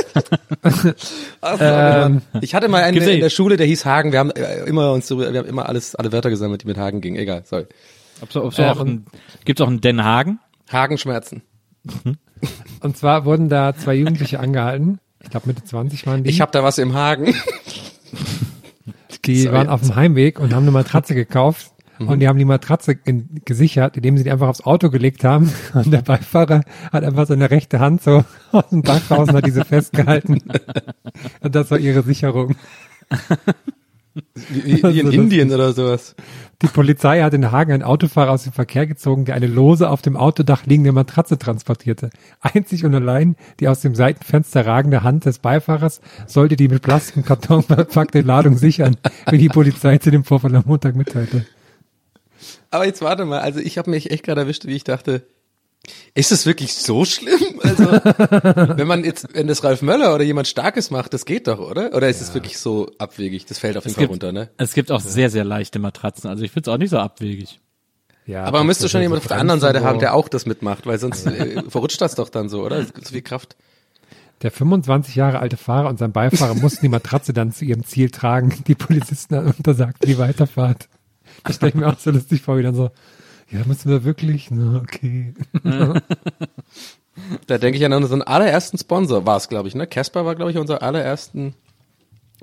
Ähm, 1.61 2.21
ich 2.43 2.55
hatte 2.55 2.69
mal 2.69 2.83
einen 2.83 3.01
in 3.01 3.21
der 3.21 3.31
Schule, 3.31 3.57
der 3.57 3.66
hieß 3.66 3.87
Hagen. 3.87 4.12
Wir 4.12 4.19
haben 4.19 4.31
äh, 4.33 4.64
immer 4.64 4.93
uns 4.93 5.07
so, 5.07 5.19
wir 5.19 5.27
haben 5.27 5.49
immer 5.49 5.69
alles, 5.69 5.95
alle 5.95 6.12
Wörter 6.12 6.31
gesammelt, 6.31 6.62
die 6.62 6.66
mit 6.66 6.77
Hagen 6.77 7.01
gingen. 7.01 7.16
Egal, 7.16 7.43
sorry. 7.47 7.66
Ob's, 8.21 8.37
ob's 8.37 8.59
Äh, 8.59 8.64
auch 8.66 8.81
ein, 8.81 9.07
gibt's 9.45 9.62
auch 9.62 9.69
einen 9.69 9.81
Den 9.81 10.05
Hagen? 10.05 10.41
Hagenschmerzen. 10.71 11.43
Und 12.81 12.97
zwar 12.97 13.25
wurden 13.25 13.49
da 13.49 13.75
zwei 13.75 13.95
Jugendliche 13.95 14.41
angehalten. 14.41 14.99
Ich 15.23 15.31
glaube 15.31 15.47
Mitte 15.47 15.64
20 15.64 16.07
waren 16.07 16.25
die. 16.25 16.31
Ich 16.31 16.41
habe 16.41 16.53
da 16.53 16.62
was 16.62 16.79
im 16.79 16.93
Hagen. 16.95 17.35
die 19.25 19.41
sorry. 19.43 19.57
waren 19.57 19.69
auf 19.69 19.81
dem 19.83 19.97
Heimweg 19.97 20.39
und 20.41 20.53
haben 20.53 20.64
eine 20.64 20.73
Matratze 20.73 21.14
gekauft. 21.14 21.71
Mhm. 21.99 22.09
Und 22.09 22.20
die 22.20 22.28
haben 22.28 22.38
die 22.38 22.44
Matratze 22.44 22.92
in, 23.05 23.28
gesichert, 23.44 23.96
indem 23.96 24.16
sie 24.16 24.24
die 24.24 24.30
einfach 24.30 24.49
aufs 24.49 24.61
Auto 24.62 24.90
gelegt 24.90 25.24
haben. 25.24 25.53
Und 25.74 25.90
der 25.90 26.03
Beifahrer 26.03 26.62
hat 26.92 27.05
einfach 27.05 27.26
seine 27.26 27.51
rechte 27.51 27.80
Hand 27.80 28.03
so 28.03 28.24
aus 28.53 28.68
dem 28.70 28.82
Dach 28.82 29.11
raus 29.11 29.28
und 29.28 29.34
hat 29.36 29.46
diese 29.46 29.64
festgehalten. 29.64 30.42
Und 31.40 31.55
das 31.55 31.70
war 31.70 31.78
ihre 31.78 32.03
Sicherung. 32.03 32.55
Wie, 34.51 34.72
in 34.72 34.84
Also 34.84 35.03
das- 35.03 35.14
Indien 35.14 35.53
oder 35.53 35.72
sowas. 35.72 36.16
Die 36.61 36.66
Polizei 36.66 37.22
hat 37.22 37.34
in 37.34 37.53
Hagen 37.53 37.70
einen 37.72 37.82
Autofahrer 37.84 38.32
aus 38.32 38.42
dem 38.42 38.53
Verkehr 38.53 38.84
gezogen, 38.88 39.24
der 39.24 39.36
eine 39.36 39.46
lose 39.46 39.88
auf 39.88 40.03
dem 40.03 40.16
Autodach 40.16 40.66
liegende 40.66 40.90
Matratze 40.90 41.38
transportierte. 41.38 42.11
Einzig 42.40 42.84
und 42.84 42.94
allein 42.96 43.36
die 43.61 43.68
aus 43.68 43.80
dem 43.80 43.94
Seitenfenster 43.94 44.66
ragende 44.66 45.05
Hand 45.05 45.24
des 45.24 45.38
Beifahrers 45.38 46.01
sollte 46.26 46.57
die 46.57 46.66
mit 46.66 46.82
Plastikkarton 46.82 47.62
verpackte 47.62 48.22
Ladung 48.22 48.57
sichern, 48.57 48.96
wie 49.30 49.38
die 49.38 49.49
Polizei 49.49 49.99
zu 49.99 50.11
dem 50.11 50.24
Vorfall 50.24 50.57
am 50.57 50.64
Montag 50.66 50.96
mitteilte. 50.96 51.46
Aber 52.71 52.87
jetzt 52.87 53.03
warte 53.03 53.25
mal, 53.25 53.41
also 53.41 53.61
ich 53.61 53.79
habe 53.79 53.91
mich 53.91 54.11
echt 54.11 54.25
gerade 54.25 54.43
erwischt, 54.43 54.66
wie 54.66 54.75
ich 54.77 54.85
dachte, 54.85 55.27
ist 56.14 56.33
es 56.33 56.45
wirklich 56.45 56.75
so 56.75 57.05
schlimm? 57.05 57.61
Also, 57.62 57.85
wenn 58.77 58.87
man 58.87 59.05
jetzt, 59.05 59.29
wenn 59.33 59.47
das 59.47 59.64
Ralf 59.64 59.81
Möller 59.83 60.14
oder 60.14 60.25
jemand 60.25 60.49
Starkes 60.49 60.91
macht, 60.91 61.14
das 61.14 61.25
geht 61.25 61.47
doch, 61.47 61.61
oder? 61.61 61.95
Oder 61.95 62.09
ist 62.09 62.21
es 62.21 62.35
wirklich 62.35 62.59
so 62.59 62.91
abwegig? 62.99 63.47
Das 63.47 63.59
fällt 63.59 63.77
auf 63.77 63.85
jeden 63.85 63.93
Es 63.93 63.95
Fall 63.95 64.03
gibt, 64.05 64.12
runter, 64.12 64.33
ne? 64.33 64.51
es 64.59 64.75
gibt 64.75 64.91
auch 64.91 65.01
sehr, 65.01 65.31
sehr 65.31 65.45
leichte 65.45 65.79
Matratzen. 65.79 66.29
Also 66.29 66.45
ich 66.45 66.51
find's 66.51 66.69
auch 66.69 66.79
nicht 66.79 66.91
so 66.91 66.99
abwegig. 66.99 67.61
Ja, 68.27 68.45
Aber 68.45 68.59
man 68.59 68.66
müsste 68.66 68.91
schon 68.91 68.99
so 68.99 69.03
jemand 69.03 69.23
auf 69.23 69.29
der 69.29 69.39
anderen 69.39 69.61
Seite 69.61 69.83
haben, 69.83 70.01
der 70.01 70.12
auch 70.14 70.29
das 70.29 70.45
mitmacht, 70.45 70.87
weil 70.87 70.99
sonst 70.99 71.27
äh, 71.27 71.62
verrutscht 71.69 72.01
das 72.01 72.14
doch 72.14 72.29
dann 72.29 72.51
so, 72.51 72.62
oder? 72.62 72.77
Es 72.77 72.93
gibt 72.93 73.07
so 73.07 73.12
viel 73.12 73.23
Kraft. 73.23 73.57
Der 74.43 74.51
25 74.51 75.16
Jahre 75.16 75.39
alte 75.39 75.57
Fahrer 75.57 75.89
und 75.89 75.99
sein 75.99 76.12
Beifahrer 76.12 76.55
mussten 76.55 76.83
die 76.83 76.91
Matratze 76.91 77.33
dann 77.33 77.53
zu 77.53 77.64
ihrem 77.64 77.85
Ziel 77.85 78.11
tragen. 78.11 78.62
Die 78.66 78.75
Polizisten 78.75 79.35
untersagten 79.39 80.09
die 80.09 80.19
Weiterfahrt. 80.19 80.89
Das 81.45 81.57
stelle 81.57 81.70
ich 81.70 81.74
mir 81.76 81.86
auch 81.86 81.99
so 81.99 82.11
lustig 82.11 82.43
vor, 82.43 82.59
wie 82.59 82.62
dann 82.62 82.74
so, 82.74 82.91
Ja, 83.51 83.61
müssen 83.66 83.91
wir 83.91 84.05
wirklich? 84.05 84.51
Na, 84.51 84.76
okay. 84.82 85.34
Da 87.47 87.59
denke 87.59 87.78
ich 87.78 87.84
an 87.84 87.93
unseren 87.93 88.22
allerersten 88.22 88.78
Sponsor, 88.78 89.26
war 89.26 89.36
es, 89.36 89.49
glaube 89.49 89.68
ich, 89.68 89.74
ne? 89.74 89.86
Casper 89.86 90.24
war, 90.24 90.34
glaube 90.34 90.51
ich, 90.51 90.57
unser 90.57 90.82
allerersten, 90.82 91.55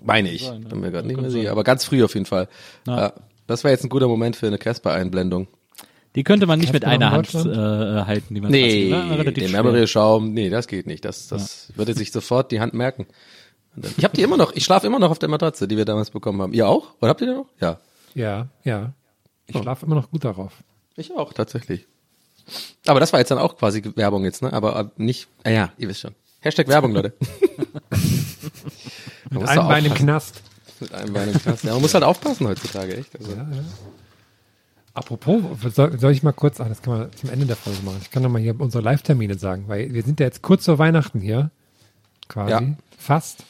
meine 0.02 0.30
ich, 0.30 0.46
sein, 0.46 0.64
ja. 0.64 0.70
bin 0.70 0.82
mir 0.82 0.92
gerade 0.92 1.08
nicht 1.08 1.20
mehr 1.20 1.32
sicher, 1.32 1.52
aber 1.52 1.64
ganz 1.64 1.86
früh 1.86 2.04
auf 2.04 2.14
jeden 2.14 2.26
Fall. 2.26 2.48
Ja. 2.86 2.98
Ja, 2.98 3.14
das 3.48 3.64
war 3.64 3.72
jetzt 3.72 3.84
ein 3.84 3.90
guter 3.90 4.08
Moment 4.08 4.36
für 4.36 4.48
eine 4.48 4.58
Casper-Einblendung. 4.58 5.48
Die 6.16 6.24
könnte 6.24 6.46
man 6.46 6.60
nicht 6.60 6.74
mit 6.74 6.84
Casper 6.84 6.94
einer 6.94 7.08
in 7.08 7.12
Hand 7.12 7.36
äh, 7.36 8.06
halten, 8.06 8.36
die 8.36 8.42
man 8.42 8.52
Nee, 8.52 8.90
fasst, 8.92 9.38
den. 9.38 9.52
Memory-Schaum, 9.52 10.34
nee, 10.34 10.50
das 10.50 10.68
geht 10.68 10.88
nicht. 10.88 11.04
Das, 11.06 11.28
das 11.28 11.72
würde 11.76 11.94
sich 11.94 12.12
sofort 12.12 12.52
die 12.52 12.60
Hand 12.60 12.74
merken. 12.74 13.06
Ich 13.98 14.04
habe 14.06 14.16
die 14.16 14.22
immer 14.24 14.38
noch, 14.38 14.54
ich 14.56 14.64
schlafe 14.64 14.88
immer 14.88 15.00
noch 15.00 15.12
auf 15.12 15.20
der 15.20 15.28
Matratze, 15.30 15.68
die 15.68 15.76
wir 15.76 15.84
damals 15.86 16.10
bekommen 16.12 16.42
haben. 16.42 16.54
Ihr 16.54 16.68
auch? 16.68 16.94
Oder 17.02 17.10
habt 17.10 17.22
ihr 17.22 17.28
die 17.28 17.34
noch? 17.34 17.48
Ja. 17.60 17.80
Ja, 18.16 18.48
ja. 18.64 18.94
Ich 19.46 19.56
Oh. 19.56 19.62
schlafe 19.62 19.86
immer 19.86 19.94
noch 19.96 20.10
gut 20.10 20.24
darauf. 20.26 20.54
Ich 20.96 21.12
auch, 21.16 21.34
tatsächlich. 21.34 21.86
Aber 22.88 23.00
das 23.00 23.12
war 23.14 23.20
jetzt 23.20 23.30
dann 23.30 23.38
auch 23.38 23.58
quasi 23.58 23.84
Werbung 23.96 24.24
jetzt, 24.24 24.42
ne? 24.42 24.52
Aber 24.54 24.80
äh, 24.80 24.86
nicht, 24.98 25.28
ah 25.44 25.50
ja, 25.50 25.72
ihr 25.78 25.88
wisst 25.90 26.02
schon. 26.02 26.16
Hashtag 26.40 26.68
Werbung, 26.68 26.92
Leute. 26.94 27.14
Mit 29.30 29.44
einem 29.48 29.68
Bein 29.68 29.86
im. 29.86 29.94
Knast. 29.94 30.42
Mit 30.80 30.94
einem 30.94 31.14
Bein 31.14 31.30
im 31.30 31.40
Knast. 31.42 31.64
Ja, 31.64 31.74
man 31.74 31.82
muss 31.82 31.94
halt 31.94 32.04
aufpassen 32.04 32.48
heutzutage, 32.48 32.98
echt. 32.98 33.16
Also, 33.20 33.36
Apropos, 34.94 35.42
soll, 35.76 36.00
soll 36.00 36.12
ich 36.14 36.24
mal 36.24 36.32
kurz, 36.32 36.62
ach, 36.62 36.70
das 36.70 36.82
kann 36.82 36.98
man 36.98 37.12
zum 37.14 37.30
Ende 37.30 37.46
der 37.46 37.58
Folge 37.58 37.82
machen. 37.84 37.98
Ich 38.02 38.12
kann 38.12 38.24
noch 38.24 38.30
mal 38.30 38.42
hier 38.42 38.58
unsere 38.60 38.82
Live-Termine 38.82 39.38
sagen, 39.38 39.66
weil 39.68 39.94
wir 39.94 40.04
sind 40.04 40.22
ja 40.22 40.26
jetzt 40.26 40.42
kurz 40.42 40.64
vor 40.66 40.78
Weihnachten 40.80 41.20
hier. 41.20 41.52
Quasi. 42.30 42.52
Ja. 42.52 42.62
Fast. 42.98 43.44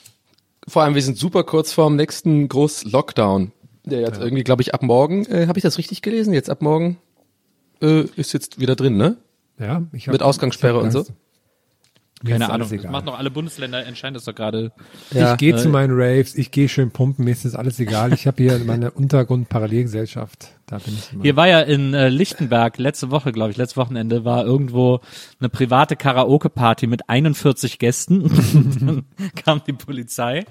Vor 0.67 0.81
allem, 0.81 0.95
wir 0.95 1.03
sind 1.03 1.17
super 1.19 1.43
kurz 1.43 1.71
vorm 1.71 1.97
nächsten 1.97 2.47
Groß-Lockdown. 2.49 3.51
Der 3.85 4.01
jetzt 4.01 4.19
irgendwie, 4.19 4.43
glaube 4.43 4.61
ich, 4.61 4.73
ab 4.73 4.81
morgen, 4.81 5.25
äh, 5.25 5.47
habe 5.47 5.59
ich 5.59 5.63
das 5.63 5.77
richtig 5.77 6.01
gelesen? 6.01 6.33
Jetzt 6.33 6.49
ab 6.49 6.61
morgen 6.61 6.97
äh, 7.81 8.01
ist 8.15 8.33
jetzt 8.33 8.59
wieder 8.59 8.75
drin, 8.75 8.97
ne? 8.97 9.17
Ja, 9.59 9.83
ich 9.93 10.07
hab, 10.07 10.13
Mit 10.13 10.21
Ausgangssperre 10.23 10.79
ich 10.79 10.79
hab 10.79 10.85
und 10.85 10.91
so? 10.91 11.05
Keine 12.23 12.45
Ahnung. 12.49 12.69
Das 12.69 12.71
egal. 12.71 12.91
machen 12.91 13.07
doch 13.07 13.17
alle 13.19 13.29
Bundesländer, 13.29 13.85
entscheiden 13.85 14.13
das 14.13 14.23
doch 14.23 14.33
gerade. 14.33 14.71
Ja. 15.11 15.33
ich 15.33 15.37
gehe 15.37 15.53
äh, 15.53 15.57
zu 15.57 15.69
meinen 15.69 15.91
Raves, 15.93 16.33
ich 16.35 16.49
gehe 16.49 16.69
schön 16.69 16.89
pumpen, 16.91 17.25
mir 17.25 17.31
ist 17.31 17.45
das 17.45 17.55
alles 17.55 17.79
egal. 17.79 18.13
Ich 18.13 18.25
habe 18.25 18.41
hier 18.41 18.57
meine 18.65 18.91
Untergrund-Parallelgesellschaft. 18.91 20.49
Da 20.65 20.77
bin 20.79 20.93
ich 20.95 21.13
immer. 21.13 21.23
Hier 21.23 21.35
war 21.35 21.47
ja 21.47 21.61
in 21.61 21.93
äh, 21.93 22.09
Lichtenberg 22.09 22.77
letzte 22.77 23.11
Woche, 23.11 23.31
glaube 23.31 23.51
ich, 23.51 23.57
letztes 23.57 23.77
Wochenende 23.77 24.25
war 24.25 24.45
irgendwo 24.45 25.01
eine 25.39 25.49
private 25.49 25.95
Karaoke-Party 25.95 26.87
mit 26.87 27.09
41 27.09 27.79
Gästen. 27.79 28.23
Dann 28.79 29.03
kam 29.35 29.61
die 29.67 29.73
Polizei. 29.73 30.45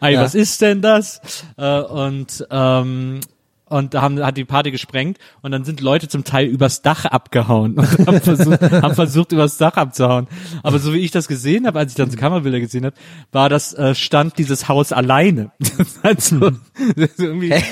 Ey, 0.00 0.14
Ja. 0.14 0.22
was 0.22 0.34
ist 0.34 0.60
denn 0.62 0.80
das? 0.82 1.20
Äh, 1.56 1.80
und 1.80 2.46
ähm, 2.50 3.20
und 3.68 3.94
da 3.94 4.02
haben, 4.02 4.24
hat 4.24 4.36
die 4.36 4.44
Party 4.44 4.70
gesprengt 4.70 5.18
und 5.42 5.50
dann 5.50 5.64
sind 5.64 5.80
Leute 5.80 6.08
zum 6.08 6.24
Teil 6.24 6.46
übers 6.46 6.82
Dach 6.82 7.04
abgehauen 7.04 7.74
und 7.74 7.86
haben 8.06 8.20
versucht, 8.20 8.60
haben 8.60 8.94
versucht 8.94 9.32
übers 9.32 9.56
Dach 9.56 9.76
abzuhauen. 9.76 10.28
Aber 10.62 10.78
so 10.78 10.92
wie 10.92 10.98
ich 10.98 11.10
das 11.10 11.28
gesehen 11.28 11.66
habe, 11.66 11.78
als 11.78 11.92
ich 11.92 11.96
dann 11.96 12.10
die 12.10 12.16
Kamerabilder 12.16 12.60
gesehen 12.60 12.84
habe, 12.84 12.96
war 13.32 13.48
das 13.48 13.74
äh, 13.74 13.94
stand 13.94 14.38
dieses 14.38 14.68
Haus 14.68 14.92
alleine. 14.92 15.52
also, 16.02 16.52
irgendwie 16.96 17.52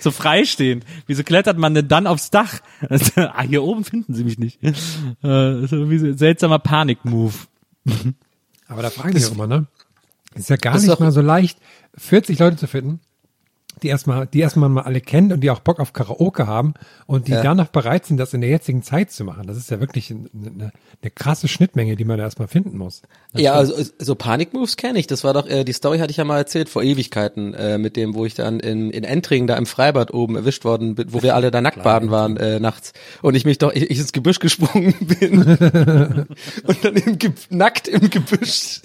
so 0.00 0.10
freistehend. 0.10 0.84
Wieso 1.06 1.22
klettert 1.22 1.58
man 1.58 1.74
denn 1.74 1.88
dann 1.88 2.06
aufs 2.06 2.30
Dach? 2.30 2.60
ah, 3.16 3.42
hier 3.42 3.62
oben 3.62 3.84
finden 3.84 4.14
sie 4.14 4.24
mich 4.24 4.38
nicht. 4.38 4.62
Äh, 4.62 5.64
ist 5.64 5.72
irgendwie 5.72 5.98
so 5.98 6.06
ein 6.06 6.18
seltsamer 6.18 6.58
Panik-Move. 6.58 7.34
Aber 8.68 8.82
da 8.82 8.90
fragen 8.90 9.14
die 9.14 9.24
auch 9.24 9.32
immer, 9.32 9.46
ne? 9.46 9.66
Ist 10.34 10.50
ja 10.50 10.56
gar 10.56 10.78
nicht 10.78 11.00
mal 11.00 11.10
so 11.10 11.20
leicht, 11.20 11.58
40 11.96 12.38
Leute 12.38 12.56
zu 12.56 12.66
finden, 12.66 13.00
die 13.82 13.88
erstmal, 13.88 14.26
die 14.26 14.40
erstmal 14.40 14.68
mal 14.68 14.82
alle 14.82 15.00
kennen 15.00 15.32
und 15.32 15.40
die 15.40 15.50
auch 15.50 15.60
Bock 15.60 15.80
auf 15.80 15.92
Karaoke 15.92 16.46
haben 16.46 16.74
und 17.06 17.28
die 17.28 17.32
Ja. 17.32 17.42
dann 17.42 17.56
noch 17.56 17.68
bereit 17.68 18.06
sind, 18.06 18.16
das 18.16 18.34
in 18.34 18.40
der 18.40 18.50
jetzigen 18.50 18.82
Zeit 18.82 19.10
zu 19.10 19.24
machen. 19.24 19.46
Das 19.46 19.56
ist 19.56 19.70
ja 19.70 19.80
wirklich 19.80 20.10
eine, 20.10 20.28
eine, 20.34 20.72
eine 21.02 21.10
krasse 21.14 21.48
Schnittmenge, 21.48 21.96
die 21.96 22.04
man 22.04 22.18
da 22.18 22.24
erstmal 22.24 22.48
finden 22.48 22.76
muss. 22.78 23.02
Ja, 23.34 23.54
also 23.54 23.74
so 23.98 24.14
Panikmoves 24.14 24.76
kenne 24.76 24.98
ich. 24.98 25.06
Das 25.06 25.24
war 25.24 25.34
doch, 25.34 25.46
äh, 25.48 25.64
die 25.64 25.72
Story 25.72 25.98
hatte 25.98 26.10
ich 26.10 26.16
ja 26.16 26.24
mal 26.24 26.38
erzählt 26.38 26.68
vor 26.68 26.82
Ewigkeiten, 26.82 27.54
äh, 27.54 27.78
mit 27.78 27.96
dem, 27.96 28.14
wo 28.14 28.24
ich 28.24 28.34
dann 28.34 28.60
in, 28.60 28.90
in 28.90 29.04
Entringen 29.04 29.46
da 29.46 29.56
im 29.56 29.66
Freibad 29.66 30.12
oben 30.12 30.36
erwischt 30.36 30.64
worden 30.64 30.94
bin, 30.94 31.12
wo 31.12 31.22
wir 31.22 31.34
alle 31.34 31.50
da 31.50 31.60
nackt 31.60 31.82
baden 31.82 32.10
waren 32.10 32.36
äh, 32.36 32.60
nachts 32.60 32.92
und 33.22 33.34
ich 33.34 33.44
mich 33.44 33.58
doch, 33.58 33.72
ich, 33.72 33.90
ich 33.90 33.98
ins 33.98 34.12
Gebüsch 34.12 34.38
gesprungen 34.38 34.94
bin 35.00 35.40
und 36.64 36.84
dann 36.84 36.96
im 36.96 37.18
Ge 37.18 37.30
nackt 37.50 37.88
im 37.88 38.10
Gebüsch 38.10 38.80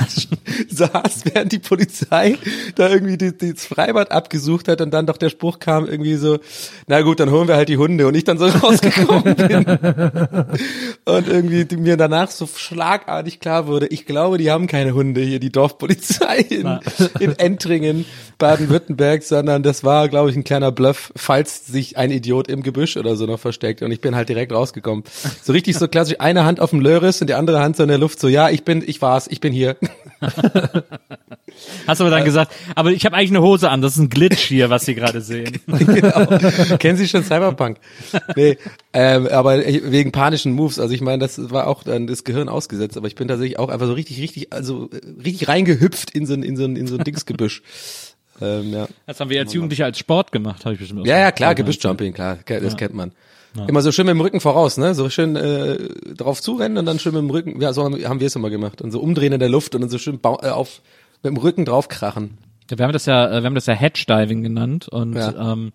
saß, 0.70 1.26
während 1.26 1.52
die 1.52 1.60
Polizei 1.60 2.38
da 2.76 2.90
irgendwie 2.90 3.18
die, 3.18 3.38
die 3.38 3.54
das 3.54 3.66
Freibad 3.66 4.12
abgesucht 4.12 4.68
hat 4.68 4.82
und 4.84 4.94
dann 4.94 5.06
doch 5.06 5.18
der 5.18 5.30
Spruch 5.30 5.60
kam 5.60 5.88
irgendwie 5.88 6.16
so, 6.16 6.40
na 6.88 7.02
gut, 7.02 7.20
dann 7.20 7.32
holen 7.32 7.48
wir 7.48 7.56
halt 7.56 7.70
die 7.70 7.78
Hunde. 7.78 8.08
Und 8.08 8.16
ich 8.16 8.24
dann 8.24 8.38
so 8.38 8.46
rausgekommen 8.64 9.36
bin. 9.36 9.66
Und 11.06 11.28
irgendwie 11.28 11.76
mir 11.78 11.98
danach 11.98 12.30
so 12.30 12.48
schlagartig 12.48 13.40
klar 13.40 13.68
wurde, 13.68 13.88
ich 13.88 14.06
glaube, 14.06 14.38
die 14.38 14.52
haben 14.52 14.68
keine 14.68 14.94
Hunde 14.94 15.22
hier, 15.22 15.40
die 15.40 15.52
Dorfpolizei 15.52 16.38
in, 16.38 16.80
in 17.20 17.38
Entringen, 17.40 18.06
Baden-Württemberg, 18.38 19.24
sondern 19.24 19.64
das 19.64 19.84
war, 19.84 20.10
glaube 20.10 20.30
ich, 20.30 20.36
ein 20.36 20.44
kleiner 20.44 20.72
Bluff, 20.72 21.12
falls 21.16 21.66
sich 21.66 21.98
ein 21.98 22.12
Idiot 22.12 22.48
im 22.48 22.64
Gebüsch 22.64 22.98
oder 22.98 23.16
so 23.16 23.26
noch 23.26 23.40
versteckt. 23.40 23.82
Und 23.82 23.92
ich 23.92 24.02
bin 24.02 24.16
halt 24.16 24.30
direkt 24.30 24.52
rausgekommen. 24.52 25.04
So 25.42 25.54
richtig 25.54 25.78
so 25.78 25.88
klassisch, 25.88 26.18
eine 26.20 26.46
Hand 26.46 26.60
auf 26.60 26.72
dem 26.72 26.82
Löris 26.82 27.22
und 27.22 27.30
die 27.30 27.34
andere 27.34 27.60
Hand 27.62 27.78
so 27.78 27.84
in 27.84 27.90
der 27.90 27.98
Luft, 27.98 28.20
so 28.20 28.28
ja, 28.28 28.50
ich 28.50 28.64
bin, 28.64 28.84
ich 28.86 29.02
war's, 29.02 29.28
ich 29.28 29.40
bin 29.40 29.54
hier. 29.54 29.78
Hast 31.88 32.02
aber 32.02 32.10
dann 32.10 32.26
gesagt, 32.26 32.52
aber 32.76 32.92
ich 32.92 33.06
habe 33.06 33.16
eigentlich 33.16 33.32
eine 33.32 33.42
Hose 33.42 33.70
an, 33.70 33.82
das 33.82 33.94
ist 33.94 34.00
ein 34.00 34.10
Glitch 34.10 34.40
hier, 34.40 34.70
was 34.74 34.86
Sie 34.86 34.96
gerade 34.96 35.22
sehen. 35.22 35.60
genau. 35.68 36.78
Kennen 36.78 36.98
Sie 36.98 37.08
schon 37.08 37.24
Cyberpunk? 37.24 37.78
Nee, 38.36 38.58
ähm, 38.94 39.28
aber 39.28 39.60
wegen 39.60 40.12
panischen 40.12 40.54
Moves, 40.54 40.80
also 40.80 40.94
ich 40.94 41.02
meine, 41.02 41.20
das 41.20 41.52
war 41.52 41.68
auch 41.68 41.84
dann 41.84 42.08
das 42.08 42.24
Gehirn 42.24 42.50
ausgesetzt, 42.50 42.98
aber 42.98 43.08
ich 43.08 43.16
bin 43.16 43.28
tatsächlich 43.28 43.60
auch 43.60 43.70
einfach 43.70 43.88
so 43.88 43.94
richtig, 43.94 44.20
richtig, 44.20 44.52
also 44.52 44.90
äh, 44.92 45.00
richtig 45.24 45.48
reingehüpft 45.48 46.12
in 46.12 46.26
so 46.26 46.34
ein, 46.34 46.44
in 46.44 46.58
so 46.58 46.66
ein, 46.66 46.76
in 46.76 46.88
so 46.88 46.98
ein 46.98 47.04
Dingsgebüsch. 47.04 47.62
ähm, 48.42 48.74
ja. 48.74 48.88
Das 49.06 49.20
haben 49.20 49.30
wir 49.30 49.40
als 49.40 49.54
Jugendliche 49.54 49.86
als 49.86 50.00
Sport 50.00 50.32
gemacht, 50.32 50.66
habe 50.66 50.74
ich 50.74 50.80
bestimmt 50.80 51.02
auch 51.02 51.06
ja, 51.06 51.20
ja, 51.20 51.32
klar. 51.32 51.56
Gebüschjumping, 51.56 52.14
klar, 52.14 52.40
das 52.46 52.76
kennt 52.78 52.94
man. 52.94 53.12
Immer 53.68 53.84
so 53.84 53.92
schön 53.92 54.08
mit 54.08 54.16
dem 54.16 54.22
Rücken 54.22 54.40
voraus, 54.40 54.78
ne? 54.78 54.96
So 54.96 55.12
schön 55.12 55.36
äh, 55.36 55.78
drauf 56.18 56.42
zurennen 56.42 56.80
und 56.80 56.88
dann 56.88 56.98
schön 56.98 57.14
mit 57.14 57.22
dem 57.22 57.30
Rücken, 57.30 57.62
ja, 57.62 57.72
so 57.72 57.84
haben 57.84 57.94
haben 58.04 58.20
wir 58.20 58.26
es 58.26 58.36
immer 58.36 58.50
gemacht. 58.50 58.82
Und 58.82 58.90
so 58.90 59.00
umdrehen 59.00 59.32
in 59.32 59.40
der 59.40 59.50
Luft 59.50 59.76
und 59.76 59.82
dann 59.82 59.92
so 59.92 60.00
schön 60.00 60.20
äh, 60.24 60.50
auf 60.50 60.82
mit 61.22 61.32
dem 61.32 61.38
Rücken 61.38 61.64
draufkrachen. 61.64 62.40
Wir 62.68 62.84
haben 62.86 62.94
das 62.94 63.06
ja, 63.06 63.28
äh, 63.30 63.42
wir 63.42 63.46
haben 63.46 63.56
das 63.56 63.66
ja 63.66 63.74
Hedge 63.74 64.06
Diving 64.08 64.44
genannt 64.44 64.88
und 64.88 65.14
Ja. 65.16 65.54
ähm, 65.54 65.72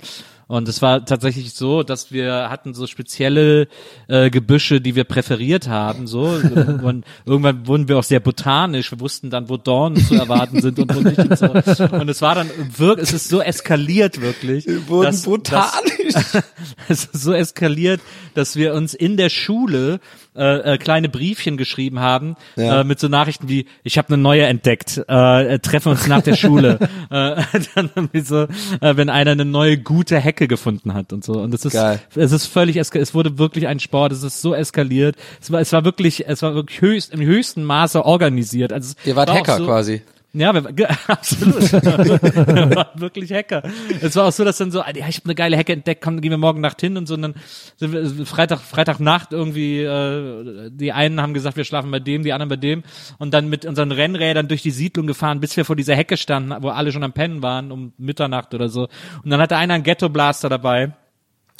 und 0.47 0.67
es 0.67 0.81
war 0.81 1.05
tatsächlich 1.05 1.53
so, 1.53 1.83
dass 1.83 2.11
wir 2.11 2.49
hatten 2.49 2.73
so 2.73 2.87
spezielle 2.87 3.69
äh, 4.09 4.31
Gebüsche, 4.31 4.81
die 4.81 4.95
wir 4.95 5.05
präferiert 5.05 5.69
haben. 5.69 6.07
So 6.07 6.21
und 6.83 7.05
irgendwann 7.27 7.67
wurden 7.67 7.87
wir 7.89 7.99
auch 7.99 8.03
sehr 8.03 8.21
botanisch. 8.21 8.91
Wir 8.91 8.99
wussten 8.99 9.29
dann, 9.29 9.51
wo 9.51 9.59
Dornen 9.59 9.99
zu 10.03 10.15
erwarten 10.15 10.63
sind 10.63 10.79
und 10.79 10.95
wo 10.97 11.01
nicht. 11.01 11.19
Und, 11.19 11.37
so. 11.39 11.85
und 11.91 12.09
es 12.09 12.23
war 12.23 12.35
dann 12.35 12.49
wirklich, 12.79 13.09
es 13.09 13.13
ist 13.13 13.29
so 13.29 13.43
eskaliert 13.43 14.23
wirklich. 14.23 14.67
Wir 14.67 14.89
wurden 14.89 15.11
dass- 15.11 15.25
botanisch. 15.25 16.15
dass- 16.15 16.33
es 16.89 17.05
ist 17.05 17.23
so 17.23 17.35
eskaliert, 17.35 18.01
dass 18.33 18.57
wir 18.57 18.73
uns 18.73 18.95
in 18.95 19.19
der 19.19 19.29
Schule 19.29 20.01
äh, 20.39 20.75
äh, 20.75 20.79
kleine 20.79 21.09
Briefchen 21.09 21.57
geschrieben 21.57 22.01
haben 22.01 22.37
Ja. 22.57 22.81
äh, 22.81 22.85
mit 22.85 23.01
so 23.01 23.09
Nachrichten 23.09 23.49
wie 23.49 23.67
ich 23.83 23.99
habe 23.99 24.09
eine 24.09 24.23
neue 24.23 24.45
entdeckt, 24.45 25.03
äh, 25.09 25.55
äh, 25.55 25.59
treffen 25.59 25.91
uns 25.91 26.07
nach 26.07 26.23
der 26.23 26.37
Schule. 26.37 26.79
äh, 27.11 27.43
dann 27.75 27.91
so, 28.25 28.43
äh, 28.43 28.49
wenn 28.97 29.11
einer 29.11 29.33
eine 29.33 29.45
neue 29.45 29.79
gute 29.79 30.19
Hecke 30.19 30.49
gefunden 30.49 30.95
hat 30.95 31.13
und 31.13 31.25
so. 31.25 31.33
Und 31.35 31.53
es 31.55 31.65
ist 31.65 31.73
Geil. 31.75 32.01
es 32.15 32.33
ist 32.33 32.47
völlig 32.47 32.77
es 32.77 33.15
wurde 33.15 33.39
wirklich 33.39 33.67
ein 33.67 33.81
Sport, 33.81 34.13
es 34.13 34.23
ist 34.23 34.41
so 34.41 34.55
eskaliert. 34.55 35.17
Es 35.41 35.51
war 35.51 35.61
es 35.61 35.73
war 35.73 35.85
wirklich 35.85 36.27
es 36.27 36.43
war 36.43 36.55
wirklich 36.55 36.81
höchst 36.81 37.13
im 37.13 37.21
höchsten 37.21 37.65
Maße 37.65 38.05
organisiert. 38.05 38.73
Also 38.73 38.95
Ihr 39.05 39.17
wart 39.17 39.29
war 39.29 39.37
Hacker 39.37 39.59
so, 39.59 39.67
quasi. 39.67 40.03
Ja, 40.35 40.53
wir, 40.53 40.91
absolut. 41.09 41.73
wir 41.73 42.77
waren 42.77 43.01
wirklich 43.01 43.33
Hacker. 43.33 43.63
Es 44.03 44.15
war 44.15 44.27
auch 44.27 44.33
so, 44.33 44.45
dass 44.45 44.59
dann 44.59 44.71
so, 44.71 44.81
ja, 44.81 44.89
ich 44.91 45.17
habe 45.17 45.25
eine 45.25 45.35
geile 45.35 45.57
Hecke 45.57 45.73
entdeckt, 45.73 46.03
komm, 46.03 46.21
gehen 46.21 46.31
wir 46.31 46.39
morgen 46.39 46.61
Nacht 46.61 46.81
hin 46.81 46.99
und 46.99 47.07
so. 47.07 47.15
Und 47.15 47.23
dann 47.23 47.35
sind 47.77 47.93
wir 47.93 48.27
Freitag, 48.27 48.61
Freitagnacht 48.61 49.33
irgendwie, 49.33 49.81
äh, 49.81 50.71
die 50.71 50.93
einen 50.93 51.23
haben 51.23 51.33
gesagt, 51.33 51.57
wir 51.57 51.65
schlafen 51.65 51.91
bei 51.91 52.01
dem, 52.01 52.25
die 52.25 52.33
anderen 52.33 52.51
bei 52.51 52.57
dem. 52.57 52.83
Und 53.19 53.33
dann 53.33 53.49
mit 53.49 53.65
unseren 53.65 53.91
Rennrädern 53.91 54.49
durch 54.49 54.63
die 54.63 54.71
Siedlung 54.71 55.07
gefahren, 55.07 55.41
bis 55.41 55.57
wir 55.57 55.65
vor 55.65 55.77
dieser 55.77 55.97
Hecke 55.97 56.19
standen, 56.19 56.55
wo 56.63 56.69
alle 56.69 56.93
schon 56.93 57.05
am 57.05 57.15
Pennen 57.15 57.43
waren, 57.43 57.73
um 57.73 57.93
Mitternacht 57.97 58.53
oder 58.53 58.69
so. 58.69 58.89
Und 59.25 59.31
dann 59.31 59.41
hatte 59.41 59.57
einer 59.57 59.75
einen 59.75 59.83
Ghetto-Blaster 59.83 60.51
dabei. 60.51 60.93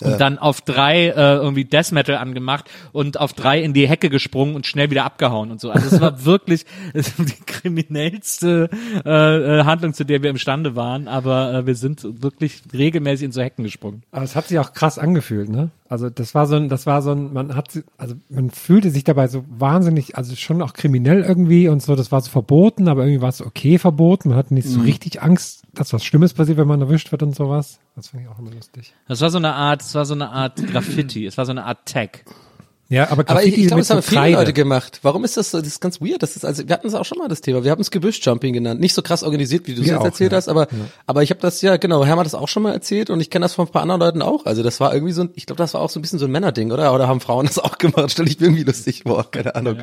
Und 0.03 0.21
dann 0.21 0.39
auf 0.39 0.61
drei 0.61 1.09
äh, 1.09 1.37
irgendwie 1.37 1.65
Death 1.65 1.91
Metal 1.91 2.17
angemacht 2.17 2.71
und 2.93 3.19
auf 3.19 3.33
drei 3.33 3.61
in 3.61 3.75
die 3.75 3.89
Hecke 3.89 4.11
gesprungen 4.11 4.55
und 4.55 4.65
schnell 4.67 4.91
wieder 4.91 5.05
abgehauen 5.05 5.51
und 5.51 5.61
so. 5.61 5.71
Also 5.71 5.95
es 5.95 6.01
war 6.01 6.25
wirklich 6.25 6.67
es 6.95 7.19
war 7.19 7.27
die 7.27 7.43
kriminellste 7.45 8.71
äh, 9.05 9.59
äh, 9.59 9.65
Handlung, 9.65 9.95
zu 9.95 10.05
der 10.05 10.23
wir 10.23 10.31
imstande 10.31 10.77
waren, 10.77 11.09
aber 11.09 11.53
äh, 11.53 11.67
wir 11.67 11.75
sind 11.75 12.23
wirklich 12.23 12.63
regelmäßig 12.73 13.27
in 13.27 13.33
so 13.33 13.43
Hecken 13.43 13.65
gesprungen. 13.65 14.03
Aber 14.13 14.25
es 14.25 14.37
hat 14.37 14.47
sich 14.47 14.59
auch 14.59 14.73
krass 14.73 14.99
angefühlt, 14.99 15.49
ne? 15.49 15.71
Also 15.89 16.11
das 16.11 16.35
war 16.35 16.47
so 16.47 16.57
ein, 16.57 16.69
das 16.69 16.85
war 16.85 17.01
so 17.01 17.13
ein, 17.13 17.33
man 17.33 17.57
hat, 17.57 17.83
also 17.97 18.15
man 18.29 18.51
fühlte 18.51 18.91
sich 18.91 19.05
dabei 19.05 19.27
so 19.27 19.45
wahnsinnig, 19.49 20.17
also 20.19 20.37
schon 20.37 20.61
auch 20.61 20.75
kriminell 20.75 21.23
irgendwie 21.23 21.69
und 21.69 21.83
so, 21.83 21.97
das 21.97 22.13
war 22.13 22.21
so 22.21 22.31
verboten, 22.31 22.89
aber 22.89 23.05
irgendwie 23.05 23.23
war 23.23 23.31
es 23.31 23.41
okay 23.41 23.79
verboten. 23.79 24.29
Man 24.29 24.39
hatte 24.39 24.53
nicht 24.53 24.69
so 24.69 24.81
richtig 24.81 25.23
Angst, 25.23 25.63
dass 25.73 25.95
was 25.95 26.05
Schlimmes 26.05 26.35
passiert, 26.35 26.59
wenn 26.59 26.69
man 26.69 26.83
erwischt 26.83 27.11
wird 27.11 27.23
und 27.23 27.35
sowas. 27.35 27.81
Das 27.97 28.09
finde 28.09 28.27
ich 28.27 28.31
auch 28.31 28.39
immer 28.39 28.51
lustig. 28.51 28.93
Das 29.07 29.23
war 29.23 29.31
so 29.31 29.39
eine 29.39 29.55
Art, 29.55 29.81
es 29.81 29.95
war 29.95 30.05
so 30.05 30.15
eine 30.15 30.29
Art 30.29 30.57
Graffiti, 30.67 31.25
es 31.25 31.39
war 31.39 31.47
so 31.47 31.53
eine 31.53 31.65
Art 31.65 31.87
Tag. 31.87 32.25
Ja, 32.91 33.11
aber 33.11 33.25
Aber 33.29 33.45
ich, 33.45 33.59
ich 33.59 33.67
glaube, 33.67 33.83
das 33.83 33.91
haben 33.91 33.99
so 33.99 34.09
viele 34.09 34.21
Kreide. 34.23 34.37
Leute 34.37 34.53
gemacht. 34.55 35.01
Warum 35.03 35.23
ist 35.25 35.37
das 35.37 35.51
so? 35.51 35.59
Das 35.59 35.67
ist 35.69 35.81
ganz 35.81 36.01
weird. 36.01 36.23
Das 36.23 36.37
ist 36.37 36.45
also, 36.45 36.67
wir 36.67 36.73
hatten 36.73 36.87
es 36.87 36.95
auch 36.95 37.05
schon 37.05 37.19
mal 37.19 37.29
das 37.29 37.43
Thema. 37.43 37.63
Wir 37.63 37.71
haben 37.71 37.83
es 37.83 37.91
Gebüschjumping 37.91 38.55
genannt. 38.55 38.81
Nicht 38.81 38.95
so 38.95 39.03
krass 39.03 39.23
organisiert, 39.23 39.67
wie 39.67 39.75
du 39.75 39.83
es 39.83 39.89
jetzt 39.89 39.99
auch, 39.99 40.05
erzählt 40.07 40.33
ja. 40.33 40.39
hast, 40.39 40.49
aber 40.49 40.69
aber 41.07 41.23
ich 41.23 41.31
habe 41.31 41.41
das 41.41 41.61
ja 41.61 41.77
genau. 41.77 42.05
Hermann 42.05 42.21
hat 42.21 42.27
das 42.27 42.35
auch 42.35 42.49
schon 42.49 42.63
mal 42.63 42.73
erzählt 42.73 43.11
und 43.11 43.21
ich 43.21 43.29
kenne 43.29 43.45
das 43.45 43.53
von 43.53 43.67
ein 43.67 43.73
paar 43.73 43.83
anderen 43.83 44.01
Leuten 44.01 44.23
auch. 44.23 44.47
Also 44.47 44.63
das 44.63 44.81
war 44.81 44.95
irgendwie 44.95 45.13
so, 45.13 45.23
ein, 45.23 45.31
ich 45.35 45.45
glaube, 45.45 45.59
das 45.59 45.75
war 45.75 45.83
auch 45.83 45.91
so 45.91 45.99
ein 45.99 46.03
bisschen 46.03 46.19
so 46.19 46.25
ein 46.25 46.31
Männerding, 46.31 46.73
oder? 46.73 46.95
Oder 46.95 47.09
haben 47.09 47.21
Frauen 47.21 47.45
das 47.47 47.59
auch 47.59 47.77
gemacht? 47.77 48.11
Stell 48.11 48.27
ich 48.27 48.41
mir 48.41 48.47
irgendwie 48.47 48.65
lustig 48.65 49.03
vor. 49.03 49.31
Keine 49.31 49.55
Ahnung. 49.55 49.79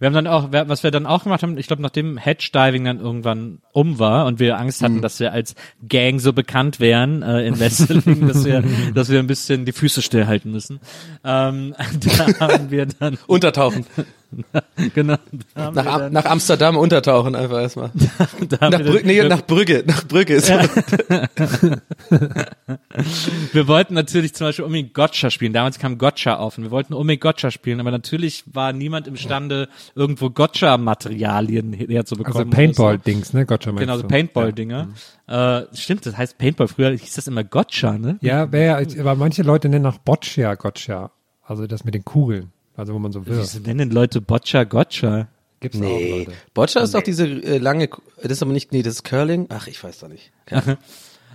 Wir 0.00 0.06
haben 0.06 0.14
dann 0.14 0.26
auch, 0.26 0.48
was 0.50 0.82
wir 0.82 0.90
dann 0.90 1.04
auch 1.04 1.24
gemacht 1.24 1.42
haben, 1.42 1.58
ich 1.58 1.66
glaube, 1.66 1.82
nachdem 1.82 2.16
Hedge 2.16 2.50
Diving 2.54 2.84
dann 2.84 3.00
irgendwann 3.00 3.58
um 3.72 3.98
war 3.98 4.24
und 4.24 4.40
wir 4.40 4.58
Angst 4.58 4.82
hatten, 4.82 5.02
dass 5.02 5.20
wir 5.20 5.32
als 5.32 5.54
Gang 5.86 6.20
so 6.20 6.32
bekannt 6.32 6.80
wären 6.80 7.22
äh, 7.22 7.46
in 7.46 7.60
Wesseling, 7.60 8.26
dass 8.26 8.46
wir, 8.46 8.64
dass 8.94 9.10
wir 9.10 9.18
ein 9.18 9.26
bisschen 9.26 9.66
die 9.66 9.72
Füße 9.72 10.00
stillhalten 10.00 10.50
müssen, 10.50 10.80
ähm, 11.22 11.74
da 12.18 12.40
haben 12.40 12.70
wir 12.70 12.86
dann 12.86 13.18
Untertauchen. 13.26 13.84
genau, 14.94 15.16
Nach, 15.54 15.72
dann, 15.72 16.12
nach 16.12 16.24
Amsterdam 16.24 16.76
untertauchen 16.76 17.34
einfach 17.34 17.60
erstmal. 17.60 17.90
Nach, 18.60 18.70
Brü 18.70 19.00
nee, 19.04 19.22
nach 19.24 19.46
Brügge. 19.46 19.84
Nach 19.86 20.06
Brügge 20.06 20.34
ist 20.34 20.50
Wir 23.52 23.68
wollten 23.68 23.94
natürlich 23.94 24.34
zum 24.34 24.48
Beispiel 24.48 24.64
unbedingt 24.64 24.94
Gotcha 24.94 25.30
spielen. 25.30 25.52
Damals 25.52 25.78
kam 25.78 25.98
Gotcha 25.98 26.36
auf 26.36 26.58
und 26.58 26.64
wir 26.64 26.70
wollten 26.70 26.94
unbedingt 26.94 27.22
Gotcha 27.22 27.50
spielen, 27.50 27.80
aber 27.80 27.90
natürlich 27.90 28.44
war 28.52 28.72
niemand 28.72 29.08
imstande, 29.08 29.68
irgendwo 29.94 30.30
Gotcha-Materialien 30.30 31.72
herzubekommen. 31.72 32.38
Also 32.38 32.50
Paintball-Dings, 32.50 33.32
ne? 33.32 33.46
Gotcha 33.46 33.72
Genau, 33.72 33.98
so? 33.98 34.06
Paintball-Dinger. 34.06 34.88
Äh, 35.26 35.62
stimmt, 35.74 36.06
das 36.06 36.16
heißt 36.16 36.38
Paintball. 36.38 36.68
Früher 36.68 36.90
hieß 36.90 37.14
das 37.14 37.26
immer 37.26 37.42
Gotcha, 37.44 37.98
ne? 37.98 38.18
Ja, 38.20 38.52
wär, 38.52 38.86
aber 39.00 39.16
manche 39.16 39.42
Leute 39.42 39.68
nennen 39.68 39.86
auch 39.86 39.98
Boccia 39.98 40.54
Gotcha. 40.54 41.10
Also 41.42 41.66
das 41.66 41.84
mit 41.84 41.94
den 41.94 42.04
Kugeln. 42.04 42.52
Also 42.80 42.94
wo 42.94 42.98
man 42.98 43.12
so 43.12 43.26
wirft. 43.26 43.40
Wieso 43.54 43.60
nennen 43.60 43.90
Leute 43.90 44.20
Boccia 44.22 44.64
Gotcha? 44.64 45.28
Gibt's 45.60 45.76
auch 45.76 45.82
Nee. 45.82 46.24
Leute. 46.24 46.32
Boccia 46.54 46.80
ist 46.80 46.94
doch 46.94 47.02
diese 47.02 47.26
äh, 47.26 47.58
lange, 47.58 47.90
das 48.22 48.32
ist 48.32 48.42
aber 48.42 48.52
nicht, 48.52 48.72
nee, 48.72 48.82
das 48.82 48.94
ist 48.94 49.04
Curling. 49.04 49.46
Ach, 49.50 49.66
ich 49.66 49.82
weiß 49.82 50.00
doch 50.00 50.08
nicht. 50.08 50.32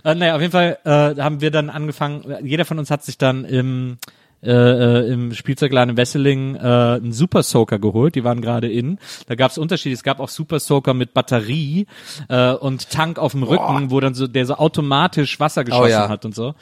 Äh, 0.04 0.14
naja, 0.14 0.36
auf 0.36 0.42
jeden 0.42 0.52
Fall 0.52 0.78
äh, 0.84 1.20
haben 1.20 1.42
wir 1.42 1.50
dann 1.50 1.72
angefangen, 1.72 2.46
jeder 2.46 2.64
von 2.66 2.78
uns 2.78 2.92
hat 2.92 3.04
sich 3.04 3.18
dann 3.18 3.44
im 3.44 3.98
äh, 4.44 4.52
äh, 4.52 5.12
im 5.12 5.34
Spielzeugladen 5.34 5.92
in 5.92 5.98
Wesseling 5.98 6.56
äh, 6.56 6.60
einen 6.60 7.14
Super 7.14 7.44
Soaker 7.44 7.80
geholt, 7.80 8.16
die 8.16 8.24
waren 8.24 8.42
gerade 8.42 8.72
in. 8.72 9.00
Da 9.28 9.36
gab 9.36 9.52
es 9.52 9.58
Unterschiede, 9.58 9.96
es 9.96 10.04
gab 10.04 10.20
auch 10.20 10.30
Super 10.30 10.60
Soaker 10.60 10.94
mit 10.94 11.14
Batterie 11.14 11.88
äh, 12.30 12.52
und 12.54 12.90
Tank 12.90 13.18
auf 13.18 13.32
dem 13.32 13.44
Rücken, 13.44 13.92
wo 13.92 14.00
dann 14.00 14.14
so 14.14 14.28
der 14.28 14.46
so 14.46 14.56
automatisch 14.56 15.40
Wasser 15.40 15.64
geschossen 15.64 15.90
ja. 15.90 16.10
hat 16.10 16.26
und 16.26 16.36
so. 16.36 16.54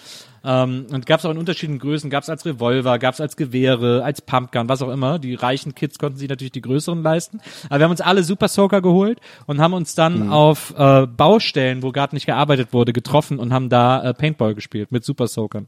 Ähm, 0.45 0.87
und 0.91 1.05
gab 1.05 1.19
es 1.19 1.25
auch 1.25 1.31
in 1.31 1.37
unterschiedlichen 1.37 1.79
Größen, 1.79 2.09
gab 2.09 2.23
es 2.23 2.29
als 2.29 2.45
Revolver, 2.45 2.99
gab 2.99 3.13
es 3.13 3.21
als 3.21 3.37
Gewehre, 3.37 4.03
als 4.03 4.21
Pumpgun, 4.21 4.67
was 4.67 4.81
auch 4.81 4.89
immer. 4.89 5.17
Die 5.17 5.35
reichen 5.35 5.73
Kids 5.73 5.97
konnten 5.97 6.17
sich 6.17 6.27
natürlich 6.27 6.51
die 6.51 6.61
größeren 6.61 7.01
leisten. 7.01 7.39
Aber 7.69 7.79
wir 7.79 7.83
haben 7.85 7.91
uns 7.91 8.01
alle 8.01 8.23
Super 8.23 8.49
Soaker 8.49 8.81
geholt 8.81 9.19
und 9.45 9.61
haben 9.61 9.73
uns 9.73 9.95
dann 9.95 10.29
auf 10.29 10.73
äh, 10.77 11.07
Baustellen, 11.07 11.81
wo 11.81 11.91
gerade 11.91 12.15
nicht 12.15 12.25
gearbeitet 12.25 12.73
wurde, 12.73 12.91
getroffen 12.91 13.39
und 13.39 13.53
haben 13.53 13.69
da 13.69 14.03
äh, 14.03 14.13
Paintball 14.13 14.53
gespielt 14.53 14.91
mit 14.91 15.05
Super 15.05 15.27
Soakern. 15.27 15.67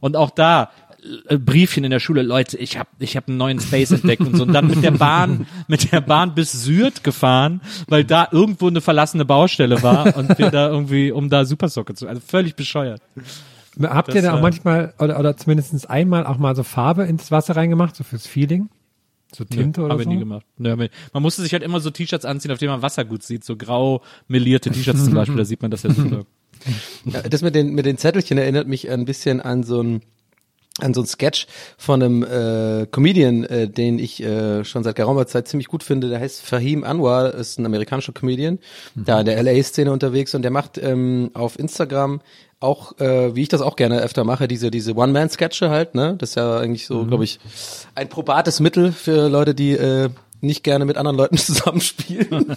Und 0.00 0.16
auch 0.16 0.30
da 0.30 0.70
Briefchen 1.38 1.82
in 1.84 1.90
der 1.90 1.98
Schule, 2.00 2.22
Leute, 2.22 2.56
ich 2.58 2.78
habe 2.78 2.88
ich 2.98 3.16
hab 3.16 3.26
einen 3.28 3.36
neuen 3.36 3.58
Space 3.60 3.90
entdeckt 3.90 4.22
und 4.22 4.36
so. 4.36 4.44
Und 4.44 4.52
dann 4.52 4.68
mit 4.68 4.82
der 4.84 4.92
Bahn, 4.92 5.46
mit 5.68 5.90
der 5.92 6.00
Bahn 6.00 6.34
bis 6.34 6.52
Syrt 6.52 7.02
gefahren, 7.02 7.60
weil 7.88 8.04
da 8.04 8.28
irgendwo 8.30 8.68
eine 8.68 8.80
verlassene 8.80 9.24
Baustelle 9.24 9.82
war 9.82 10.16
und 10.16 10.38
wir 10.38 10.50
da 10.50 10.68
irgendwie, 10.68 11.10
um 11.10 11.28
da 11.28 11.44
Super 11.44 11.68
Soaker 11.68 11.94
zu, 11.94 12.06
also 12.06 12.20
völlig 12.24 12.54
bescheuert. 12.54 13.02
Habt 13.82 14.08
ihr 14.08 14.14
Das, 14.14 14.24
da 14.24 14.34
auch 14.34 14.38
äh, 14.38 14.42
manchmal 14.42 14.94
oder, 14.98 15.18
oder 15.18 15.36
zumindest 15.36 15.88
einmal 15.90 16.26
auch 16.26 16.38
mal 16.38 16.54
so 16.54 16.62
Farbe 16.62 17.04
ins 17.04 17.30
Wasser 17.30 17.56
reingemacht, 17.56 17.96
so 17.96 18.04
fürs 18.04 18.26
Feeling? 18.26 18.68
So 19.34 19.44
Tinte 19.44 19.80
Nö, 19.80 19.86
oder 19.86 19.94
haben 19.94 19.98
wir 20.00 20.04
so? 20.04 20.10
nie 20.10 20.18
gemacht. 20.18 20.44
Wir- 20.58 20.76
man 20.76 21.22
musste 21.22 21.40
sich 21.42 21.52
halt 21.54 21.62
immer 21.62 21.80
so 21.80 21.90
T-Shirts 21.90 22.26
anziehen, 22.26 22.50
auf 22.52 22.58
denen 22.58 22.70
man 22.72 22.82
Wasser 22.82 23.04
gut 23.06 23.22
sieht, 23.22 23.44
so 23.44 23.56
grau 23.56 24.02
melierte 24.28 24.70
T-Shirts 24.70 25.06
zum 25.06 25.14
Beispiel, 25.14 25.38
da 25.38 25.44
sieht 25.46 25.62
man 25.62 25.70
das 25.70 25.82
ja 25.84 25.90
super. 25.90 26.24
Ja, 27.06 27.22
das 27.22 27.42
mit 27.42 27.56
den, 27.56 27.74
mit 27.74 27.86
den 27.86 27.98
Zettelchen 27.98 28.38
erinnert 28.38 28.68
mich 28.68 28.88
ein 28.88 29.04
bisschen 29.04 29.40
an 29.40 29.64
so 29.64 29.82
ein 29.82 30.00
an 30.80 30.94
so 30.94 31.02
ein 31.02 31.06
Sketch 31.06 31.46
von 31.76 32.02
einem 32.02 32.22
äh, 32.22 32.86
Comedian, 32.86 33.44
äh, 33.44 33.68
den 33.68 33.98
ich 33.98 34.22
äh, 34.22 34.64
schon 34.64 34.84
seit 34.84 34.96
geraumer 34.96 35.26
Zeit 35.26 35.48
ziemlich 35.48 35.68
gut 35.68 35.82
finde. 35.82 36.08
Der 36.08 36.20
heißt 36.20 36.42
Fahim 36.42 36.82
Anwar, 36.84 37.34
ist 37.34 37.58
ein 37.58 37.66
amerikanischer 37.66 38.12
Comedian, 38.12 38.58
da 38.94 39.20
in 39.20 39.26
der 39.26 39.42
LA-Szene 39.42 39.92
unterwegs 39.92 40.34
und 40.34 40.42
der 40.42 40.50
macht 40.50 40.78
ähm, 40.78 41.30
auf 41.34 41.58
Instagram 41.58 42.20
auch, 42.58 42.98
äh, 43.00 43.34
wie 43.34 43.42
ich 43.42 43.48
das 43.48 43.60
auch 43.60 43.76
gerne 43.76 44.00
öfter 44.00 44.24
mache, 44.24 44.46
diese 44.48 44.70
diese 44.70 44.94
One-Man-Sketche 44.94 45.68
halt, 45.68 45.94
ne? 45.94 46.14
Das 46.16 46.30
ist 46.30 46.34
ja 46.36 46.58
eigentlich 46.58 46.86
so, 46.86 47.04
glaube 47.04 47.24
ich, 47.24 47.40
ein 47.94 48.08
probates 48.08 48.60
Mittel 48.60 48.92
für 48.92 49.28
Leute, 49.28 49.54
die 49.54 49.72
äh, 49.72 50.10
nicht 50.42 50.64
gerne 50.64 50.84
mit 50.84 50.96
anderen 50.96 51.16
Leuten 51.16 51.36
zusammenspielen. 51.38 52.56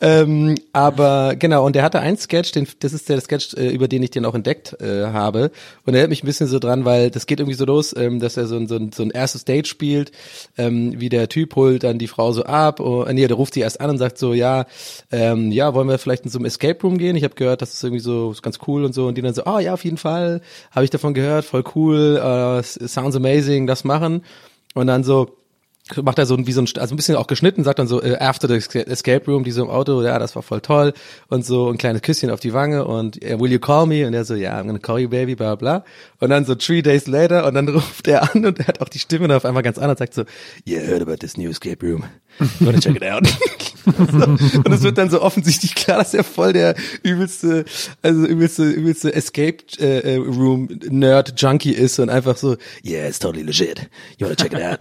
ähm, 0.00 0.54
aber 0.72 1.36
genau, 1.36 1.64
und 1.66 1.76
der 1.76 1.82
hatte 1.82 2.00
einen 2.00 2.16
Sketch, 2.16 2.52
den, 2.52 2.66
das 2.80 2.92
ist 2.92 3.08
der 3.08 3.20
Sketch, 3.20 3.54
äh, 3.54 3.68
über 3.68 3.86
den 3.86 4.02
ich 4.02 4.10
den 4.10 4.24
auch 4.24 4.34
entdeckt 4.34 4.80
äh, 4.80 5.06
habe. 5.06 5.50
Und 5.84 5.94
er 5.94 6.00
hält 6.00 6.10
mich 6.10 6.22
ein 6.22 6.26
bisschen 6.26 6.48
so 6.48 6.58
dran, 6.58 6.84
weil 6.84 7.10
das 7.10 7.26
geht 7.26 7.40
irgendwie 7.40 7.56
so 7.56 7.64
los, 7.64 7.94
ähm, 7.96 8.18
dass 8.18 8.36
er 8.36 8.46
so 8.46 8.56
ein, 8.56 8.66
so 8.66 8.76
ein, 8.76 8.92
so 8.92 9.02
ein 9.02 9.10
erstes 9.10 9.44
Date 9.44 9.68
spielt, 9.68 10.10
ähm, 10.56 10.98
wie 10.98 11.08
der 11.08 11.28
Typ 11.28 11.54
holt 11.56 11.84
dann 11.84 11.98
die 11.98 12.08
Frau 12.08 12.32
so 12.32 12.44
ab, 12.44 12.80
oh, 12.80 13.06
nee, 13.12 13.26
der 13.26 13.36
ruft 13.36 13.54
sie 13.54 13.60
erst 13.60 13.80
an 13.80 13.90
und 13.90 13.98
sagt 13.98 14.18
so, 14.18 14.32
ja, 14.32 14.66
ähm, 15.12 15.52
ja, 15.52 15.74
wollen 15.74 15.88
wir 15.88 15.98
vielleicht 15.98 16.24
in 16.24 16.30
so 16.30 16.38
einem 16.38 16.46
Escape 16.46 16.80
Room 16.82 16.98
gehen? 16.98 17.16
Ich 17.16 17.24
habe 17.24 17.34
gehört, 17.34 17.62
das 17.62 17.74
ist 17.74 17.84
irgendwie 17.84 18.00
so 18.00 18.32
ist 18.32 18.42
ganz 18.42 18.58
cool 18.66 18.84
und 18.84 18.94
so. 18.94 19.06
Und 19.06 19.16
die 19.16 19.22
dann 19.22 19.34
so, 19.34 19.42
oh 19.46 19.58
ja, 19.58 19.74
auf 19.74 19.84
jeden 19.84 19.96
Fall, 19.96 20.40
habe 20.70 20.84
ich 20.84 20.90
davon 20.90 21.14
gehört, 21.14 21.44
voll 21.44 21.64
cool, 21.74 22.20
uh, 22.22 22.62
sounds 22.62 23.16
amazing, 23.16 23.66
das 23.66 23.84
machen. 23.84 24.22
Und 24.74 24.86
dann 24.86 25.04
so, 25.04 25.36
macht 26.02 26.18
er 26.18 26.24
so 26.24 26.38
wie 26.46 26.52
so 26.52 26.62
ein, 26.62 26.68
also 26.78 26.94
ein 26.94 26.96
bisschen 26.96 27.16
auch 27.16 27.26
geschnitten, 27.26 27.62
sagt 27.62 27.78
dann 27.78 27.86
so, 27.86 28.02
äh, 28.02 28.16
after 28.18 28.48
the 28.48 28.54
esca- 28.54 28.86
escape 28.86 29.30
room, 29.30 29.44
die 29.44 29.50
so 29.50 29.62
im 29.62 29.68
Auto, 29.68 30.02
ja, 30.02 30.18
das 30.18 30.34
war 30.34 30.42
voll 30.42 30.62
toll 30.62 30.94
und 31.28 31.44
so 31.44 31.68
ein 31.70 31.76
kleines 31.76 32.00
Küsschen 32.00 32.30
auf 32.30 32.40
die 32.40 32.54
Wange 32.54 32.86
und 32.86 33.22
äh, 33.22 33.38
will 33.38 33.52
you 33.52 33.58
call 33.58 33.84
me? 33.86 34.06
Und 34.06 34.14
er 34.14 34.24
so, 34.24 34.34
ja, 34.34 34.58
I'm 34.58 34.64
gonna 34.66 34.78
call 34.78 34.98
you 34.98 35.08
baby, 35.10 35.34
bla 35.34 35.56
bla. 35.56 35.84
Und 36.20 36.30
dann 36.30 36.46
so 36.46 36.54
three 36.54 36.80
days 36.80 37.06
later 37.06 37.46
und 37.46 37.54
dann 37.54 37.68
ruft 37.74 38.08
er 38.08 38.34
an 38.34 38.46
und 38.46 38.58
er 38.60 38.66
hat 38.66 38.80
auch 38.80 38.88
die 38.88 38.98
Stimme 38.98 39.28
dann 39.28 39.36
auf 39.36 39.44
einmal 39.44 39.62
ganz 39.62 39.76
anders, 39.76 39.98
sagt 39.98 40.14
so, 40.14 40.24
yeah, 40.66 40.82
I 40.82 40.86
heard 40.86 41.02
about 41.02 41.16
this 41.16 41.36
new 41.36 41.50
escape 41.50 41.84
room. 41.86 42.04
You 42.60 42.66
wanna 42.66 42.80
check 42.80 42.96
it 42.96 43.04
out? 43.04 43.26
so, 43.84 44.24
und 44.64 44.72
es 44.72 44.82
wird 44.82 44.96
dann 44.96 45.10
so 45.10 45.20
offensichtlich 45.20 45.74
klar, 45.74 45.98
dass 45.98 46.14
er 46.14 46.24
voll 46.24 46.54
der 46.54 46.74
übelste, 47.02 47.66
also 48.00 48.24
übelste, 48.24 48.64
übelste 48.70 49.14
Escape 49.14 49.58
äh, 49.78 50.14
äh, 50.14 50.16
Room 50.16 50.68
Nerd 50.88 51.34
Junkie 51.36 51.72
ist 51.72 51.98
und 51.98 52.08
einfach 52.08 52.38
so, 52.38 52.56
yeah, 52.82 53.06
it's 53.06 53.18
totally 53.18 53.44
legit. 53.44 53.90
You 54.18 54.26
wanna 54.26 54.36
check 54.36 54.54
it 54.54 54.62
out? 54.62 54.80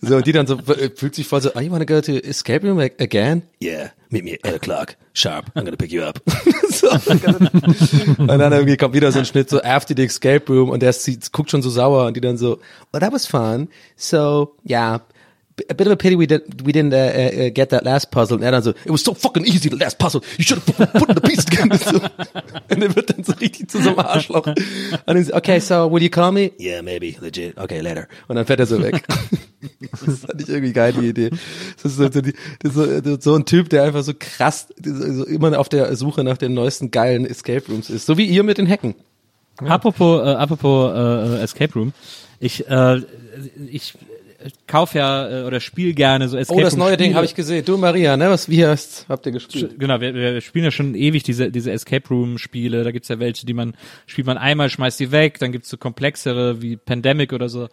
So, 0.00 0.14
und 0.16 0.26
die 0.26 0.32
dann 0.32 0.46
so, 0.46 0.54
äh, 0.58 0.90
fühlt 0.94 1.14
sich 1.16 1.26
voll 1.26 1.40
so, 1.42 1.50
oh, 1.56 1.60
you 1.60 1.72
wanna 1.72 1.84
go 1.84 2.00
to 2.00 2.12
escape 2.12 2.64
room 2.64 2.78
ag- 2.78 3.00
again? 3.00 3.42
Yeah, 3.60 3.90
meet 4.10 4.24
me 4.24 4.34
at 4.34 4.44
8 4.46 4.54
o'clock, 4.54 4.96
sharp, 5.12 5.46
I'm 5.56 5.64
gonna 5.64 5.76
pick 5.76 5.90
you 5.90 6.02
up. 6.02 6.20
so, 6.70 6.88
und 6.90 8.28
dann 8.28 8.52
irgendwie 8.52 8.76
kommt 8.76 8.94
wieder 8.94 9.10
so 9.10 9.18
ein 9.18 9.24
Schnitt, 9.24 9.50
so 9.50 9.60
after 9.62 9.94
the 9.96 10.04
escape 10.04 10.44
room 10.52 10.70
und 10.70 10.82
der 10.82 10.92
sieht, 10.92 11.32
guckt 11.32 11.50
schon 11.50 11.62
so 11.62 11.70
sauer 11.70 12.06
und 12.06 12.16
die 12.16 12.20
dann 12.20 12.36
so, 12.38 12.58
well, 12.92 13.00
that 13.00 13.12
was 13.12 13.26
fun, 13.26 13.68
so, 13.96 14.54
yeah, 14.68 15.00
a 15.70 15.74
bit 15.74 15.86
of 15.86 15.92
a 15.92 15.96
pity 15.96 16.16
we 16.16 16.26
didn't 16.26 16.62
we 16.62 16.72
didn't 16.72 16.92
uh, 16.92 17.46
uh, 17.46 17.50
get 17.50 17.70
that 17.70 17.84
last 17.84 18.10
puzzle. 18.10 18.36
Und 18.36 18.42
er 18.42 18.52
dann 18.52 18.62
so, 18.62 18.70
it 18.70 18.90
was 18.90 19.02
so 19.02 19.14
fucking 19.14 19.44
easy, 19.44 19.68
the 19.68 19.76
last 19.76 19.98
puzzle. 19.98 20.22
You 20.36 20.44
should 20.44 20.62
have 20.66 20.92
put 20.92 21.14
the 21.14 21.20
pieces 21.20 21.44
together. 21.46 21.78
So. 21.78 22.00
Und 22.70 22.82
er 22.82 22.94
wird 22.94 23.10
dann 23.10 23.24
so 23.24 23.32
richtig 23.32 23.68
zu 23.70 23.82
so 23.82 23.90
einem 23.90 23.98
Arschloch. 24.00 24.46
Und 24.46 24.56
dann 25.06 25.24
so, 25.24 25.34
okay, 25.34 25.60
so 25.60 25.90
will 25.90 26.02
you 26.02 26.10
call 26.10 26.32
me? 26.32 26.52
Yeah, 26.58 26.82
maybe, 26.82 27.14
legit. 27.20 27.56
Okay, 27.58 27.80
later. 27.80 28.08
Und 28.28 28.36
dann 28.36 28.46
fährt 28.46 28.60
er 28.60 28.66
so 28.66 28.82
weg. 28.82 29.02
Das 30.06 30.20
fand 30.20 30.40
ich 30.40 30.48
irgendwie 30.48 30.72
geil, 30.72 30.92
die 30.92 31.08
Idee. 31.08 31.30
Das 31.82 31.92
ist 31.92 31.96
so, 31.96 32.08
das 32.08 32.22
ist 32.22 32.74
so, 32.74 33.16
so 33.18 33.34
ein 33.34 33.44
Typ, 33.44 33.68
der 33.70 33.82
einfach 33.82 34.04
so 34.04 34.12
krass, 34.16 34.68
so 34.80 35.24
immer 35.24 35.58
auf 35.58 35.68
der 35.68 35.96
Suche 35.96 36.22
nach 36.22 36.36
den 36.36 36.54
neuesten 36.54 36.92
geilen 36.92 37.26
Escape 37.26 37.64
Rooms 37.68 37.90
ist. 37.90 38.06
So 38.06 38.16
wie 38.16 38.26
ihr 38.26 38.44
mit 38.44 38.58
den 38.58 38.68
Hacken. 38.68 38.94
Apropos, 39.56 40.22
äh, 40.24 40.30
apropos 40.30 40.92
äh, 40.94 41.42
Escape 41.42 41.74
Room, 41.74 41.92
ich, 42.38 42.68
äh, 42.68 43.00
ich 43.68 43.94
kauf 44.66 44.94
ja 44.94 45.42
äh, 45.42 45.44
oder 45.44 45.60
spiel 45.60 45.94
gerne 45.94 46.28
so 46.28 46.36
Escape 46.36 46.60
Oh, 46.60 46.62
das 46.62 46.76
neue 46.76 46.96
Ding 46.96 47.14
habe 47.14 47.24
ich 47.24 47.34
gesehen. 47.34 47.64
Du, 47.64 47.76
Maria, 47.76 48.16
ne? 48.16 48.30
Was, 48.30 48.48
wie 48.48 48.64
hast, 48.64 49.06
habt 49.08 49.26
ihr 49.26 49.32
gespielt? 49.32 49.78
Genau, 49.78 50.00
wir, 50.00 50.14
wir 50.14 50.40
spielen 50.40 50.64
ja 50.64 50.70
schon 50.70 50.94
ewig 50.94 51.24
diese, 51.24 51.50
diese 51.50 51.72
Escape 51.72 52.08
Room 52.08 52.38
Spiele. 52.38 52.84
Da 52.84 52.92
gibt's 52.92 53.08
ja 53.08 53.18
welche, 53.18 53.46
die 53.46 53.54
man, 53.54 53.74
spielt 54.06 54.26
man 54.26 54.38
einmal, 54.38 54.70
schmeißt 54.70 55.00
die 55.00 55.10
weg, 55.10 55.38
dann 55.40 55.50
gibt's 55.50 55.68
so 55.68 55.76
komplexere 55.76 56.62
wie 56.62 56.76
Pandemic 56.76 57.32
oder 57.32 57.48
so. 57.48 57.68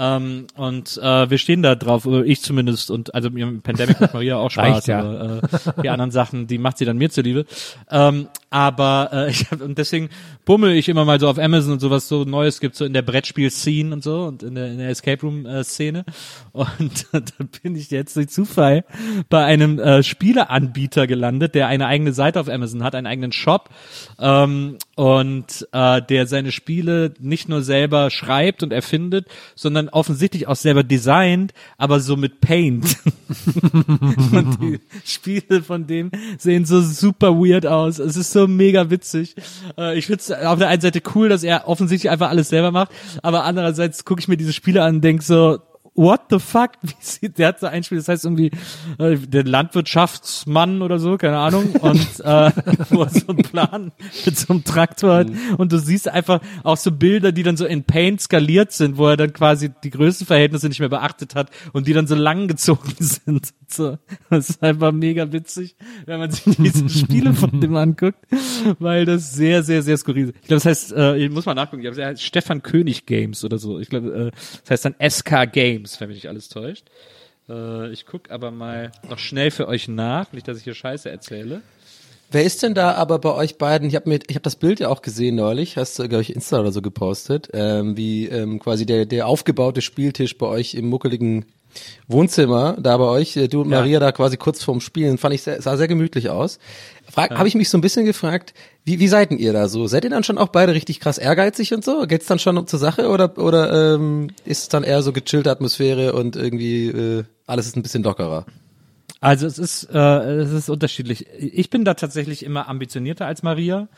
Ähm, 0.00 0.46
und 0.56 0.96
äh, 1.02 1.28
wir 1.28 1.36
stehen 1.36 1.62
da 1.62 1.74
drauf, 1.74 2.06
ich 2.06 2.40
zumindest, 2.40 2.90
und 2.90 3.14
also 3.14 3.28
mit 3.28 3.62
Pandemic 3.62 4.00
macht 4.00 4.14
Maria 4.14 4.36
auch 4.36 4.50
Spaß, 4.50 4.76
Reicht 4.76 4.88
ja. 4.88 5.00
aber 5.00 5.42
äh, 5.42 5.82
die 5.82 5.90
anderen 5.90 6.10
Sachen, 6.10 6.46
die 6.46 6.56
macht 6.56 6.78
sie 6.78 6.86
dann 6.86 6.96
mir 6.96 7.10
zuliebe. 7.10 7.44
Ähm, 7.90 8.28
aber 8.48 9.10
äh, 9.12 9.30
ich 9.30 9.50
hab, 9.50 9.60
und 9.60 9.76
deswegen 9.76 10.08
bummel 10.46 10.72
ich 10.72 10.88
immer 10.88 11.04
mal 11.04 11.20
so 11.20 11.28
auf 11.28 11.38
Amazon 11.38 11.74
und 11.74 11.80
sowas 11.80 12.08
so 12.08 12.24
Neues 12.24 12.60
gibt, 12.60 12.76
so 12.76 12.86
in 12.86 12.94
der 12.94 13.02
Brettspiel-Scene 13.02 13.92
und 13.92 14.02
so 14.02 14.24
und 14.24 14.42
in 14.42 14.54
der, 14.54 14.68
in 14.68 14.78
der 14.78 14.88
Escape 14.88 15.20
Room-Szene. 15.20 16.06
Und 16.52 17.06
da 17.12 17.20
bin 17.62 17.76
ich 17.76 17.90
jetzt 17.90 18.16
durch 18.16 18.30
Zufall 18.30 18.84
bei 19.28 19.44
einem 19.44 19.78
äh, 19.78 20.02
Spieleanbieter 20.02 21.06
gelandet, 21.06 21.54
der 21.54 21.66
eine 21.66 21.86
eigene 21.86 22.14
Seite 22.14 22.40
auf 22.40 22.48
Amazon 22.48 22.82
hat, 22.84 22.94
einen 22.94 23.06
eigenen 23.06 23.32
Shop 23.32 23.68
ähm, 24.18 24.78
und 24.96 25.68
äh, 25.72 26.00
der 26.00 26.26
seine 26.26 26.52
Spiele 26.52 27.12
nicht 27.20 27.50
nur 27.50 27.60
selber 27.60 28.10
schreibt 28.10 28.62
und 28.62 28.72
erfindet, 28.72 29.26
sondern 29.54 29.89
offensichtlich 29.92 30.48
auch 30.48 30.56
selber 30.56 30.82
designt, 30.82 31.52
aber 31.78 32.00
so 32.00 32.16
mit 32.16 32.40
Paint. 32.40 32.96
und 33.72 34.58
die 34.60 34.80
Spiele 35.04 35.62
von 35.62 35.86
dem 35.86 36.10
sehen 36.38 36.64
so 36.64 36.80
super 36.80 37.34
weird 37.36 37.66
aus. 37.66 37.98
Es 37.98 38.16
ist 38.16 38.32
so 38.32 38.46
mega 38.46 38.90
witzig. 38.90 39.36
Äh, 39.78 39.98
ich 39.98 40.06
finde 40.06 40.20
es 40.20 40.32
auf 40.32 40.58
der 40.58 40.68
einen 40.68 40.80
Seite 40.80 41.02
cool, 41.14 41.28
dass 41.28 41.42
er 41.42 41.68
offensichtlich 41.68 42.10
einfach 42.10 42.30
alles 42.30 42.48
selber 42.48 42.70
macht, 42.70 42.90
aber 43.22 43.44
andererseits 43.44 44.04
gucke 44.04 44.20
ich 44.20 44.28
mir 44.28 44.36
diese 44.36 44.52
Spiele 44.52 44.82
an 44.82 44.96
und 44.96 45.04
denk 45.04 45.22
so, 45.22 45.58
what 45.94 46.22
the 46.30 46.38
fuck? 46.38 46.72
Wie 46.82 46.94
sieht, 47.00 47.38
der 47.38 47.56
so 47.58 47.66
ein 47.66 47.82
Spiel, 47.82 47.98
das 47.98 48.08
heißt 48.08 48.24
irgendwie 48.24 48.50
äh, 48.98 49.16
der 49.16 49.44
Landwirtschaftsmann 49.44 50.82
oder 50.82 50.98
so, 50.98 51.16
keine 51.16 51.38
Ahnung, 51.38 51.72
und 51.80 52.20
äh, 52.24 52.50
wo 52.90 53.02
er 53.02 53.10
so 53.10 53.28
einen 53.28 53.42
Plan 53.42 53.92
mit 54.24 54.38
so 54.38 54.52
einem 54.52 54.64
Traktor 54.64 55.14
hat. 55.14 55.28
Und 55.58 55.72
du 55.72 55.78
siehst 55.78 56.08
einfach 56.08 56.40
auch 56.62 56.76
so 56.76 56.92
Bilder, 56.92 57.32
die 57.32 57.42
dann 57.42 57.56
so 57.56 57.66
in 57.66 57.84
Paint 57.84 58.20
skaliert 58.20 58.72
sind, 58.72 58.96
wo 58.96 59.08
er 59.08 59.16
dann 59.16 59.32
quasi 59.32 59.70
die 59.84 59.90
Größenverhältnisse 59.90 60.68
nicht 60.68 60.80
mehr 60.80 60.88
beachtet 60.88 61.34
hat 61.34 61.50
und 61.72 61.86
die 61.86 61.92
dann 61.92 62.06
so 62.06 62.14
lang 62.14 62.48
gezogen 62.48 62.94
sind. 62.98 63.48
So, 63.68 63.98
das 64.28 64.50
ist 64.50 64.62
einfach 64.62 64.92
mega 64.92 65.30
witzig, 65.32 65.76
wenn 66.06 66.18
man 66.18 66.30
sich 66.30 66.56
diese 66.56 66.88
Spiele 66.88 67.34
von 67.34 67.60
dem 67.60 67.76
anguckt, 67.76 68.18
weil 68.78 69.04
das 69.04 69.32
sehr, 69.32 69.62
sehr, 69.62 69.82
sehr 69.82 69.96
skurril 69.96 70.30
ist. 70.30 70.34
Ich 70.42 70.48
glaube, 70.48 70.62
das 70.62 70.66
heißt, 70.66 70.92
äh, 70.92 71.16
ich 71.16 71.30
muss 71.30 71.46
mal 71.46 71.54
nachgucken, 71.54 71.78
ich 71.78 71.84
glaube, 71.84 71.96
das 71.96 72.06
heißt 72.06 72.22
Stefan 72.22 72.62
König 72.62 73.06
Games 73.06 73.44
oder 73.44 73.58
so. 73.58 73.78
Ich 73.78 73.88
glaube, 73.88 74.12
äh, 74.12 74.30
das 74.62 74.70
heißt 74.70 74.84
dann 74.86 74.94
SK 75.10 75.52
Games, 75.52 75.79
wenn 75.98 76.08
mich 76.08 76.16
nicht 76.16 76.28
alles 76.28 76.48
täuscht. 76.48 76.86
Äh, 77.48 77.90
ich 77.92 78.06
guck 78.06 78.30
aber 78.30 78.50
mal 78.50 78.92
noch 79.08 79.18
schnell 79.18 79.50
für 79.50 79.68
euch 79.68 79.88
nach, 79.88 80.32
nicht, 80.32 80.48
dass 80.48 80.58
ich 80.58 80.64
hier 80.64 80.74
Scheiße 80.74 81.10
erzähle. 81.10 81.62
Wer 82.32 82.44
ist 82.44 82.62
denn 82.62 82.74
da 82.74 82.92
aber 82.92 83.18
bei 83.18 83.34
euch 83.34 83.58
beiden? 83.58 83.88
Ich 83.88 83.96
habe 83.96 84.12
habe 84.12 84.40
das 84.40 84.54
Bild 84.54 84.78
ja 84.78 84.88
auch 84.88 85.02
gesehen 85.02 85.34
neulich, 85.34 85.76
hast 85.76 85.98
du 85.98 86.08
glaube 86.08 86.22
ich 86.22 86.34
Insta 86.34 86.60
oder 86.60 86.70
so 86.70 86.80
gepostet, 86.80 87.48
ähm, 87.52 87.96
wie 87.96 88.26
ähm, 88.26 88.60
quasi 88.60 88.86
der 88.86 89.04
der 89.04 89.26
aufgebaute 89.26 89.82
Spieltisch 89.82 90.38
bei 90.38 90.46
euch 90.46 90.74
im 90.74 90.88
muckeligen 90.88 91.46
Wohnzimmer 92.08 92.76
da 92.80 92.96
bei 92.96 93.04
euch, 93.04 93.36
äh, 93.36 93.48
du 93.48 93.62
und 93.62 93.70
Ja. 93.70 93.78
Maria 93.78 94.00
da 94.00 94.12
quasi 94.12 94.36
kurz 94.36 94.62
vorm 94.62 94.80
Spielen, 94.80 95.18
fand 95.18 95.34
ich 95.34 95.42
sehr, 95.42 95.60
sah 95.62 95.76
sehr 95.76 95.88
gemütlich 95.88 96.30
aus. 96.30 96.58
Frag, 97.10 97.30
Habe 97.36 97.48
ich 97.48 97.54
mich 97.54 97.68
so 97.68 97.78
ein 97.78 97.80
bisschen 97.80 98.04
gefragt, 98.06 98.54
wie 98.84 99.00
wie 99.00 99.08
seid 99.08 99.30
denn 99.30 99.38
ihr 99.38 99.52
da 99.52 99.68
so? 99.68 99.86
Seid 99.86 100.04
ihr 100.04 100.10
dann 100.10 100.24
schon 100.24 100.38
auch 100.38 100.48
beide 100.48 100.74
richtig 100.74 101.00
krass 101.00 101.18
ehrgeizig 101.18 101.74
und 101.74 101.84
so? 101.84 102.06
Geht's 102.06 102.26
dann 102.26 102.38
schon 102.38 102.56
um 102.56 102.66
zur 102.66 102.78
Sache 102.78 103.08
oder 103.08 103.36
oder 103.38 103.94
ähm, 103.96 104.28
ist 104.44 104.62
es 104.62 104.68
dann 104.68 104.84
eher 104.84 105.02
so 105.02 105.12
gechillte 105.12 105.50
Atmosphäre 105.50 106.12
und 106.12 106.36
irgendwie 106.36 106.86
äh, 106.88 107.24
alles 107.46 107.66
ist 107.66 107.76
ein 107.76 107.82
bisschen 107.82 108.02
lockerer? 108.02 108.46
Also 109.22 109.46
es 109.46 109.58
ist, 109.58 109.84
äh, 109.92 109.98
es 109.98 110.50
ist 110.50 110.70
unterschiedlich. 110.70 111.26
Ich 111.38 111.68
bin 111.68 111.84
da 111.84 111.92
tatsächlich 111.94 112.42
immer 112.42 112.68
ambitionierter 112.68 113.26
als 113.26 113.42
Maria. 113.42 113.88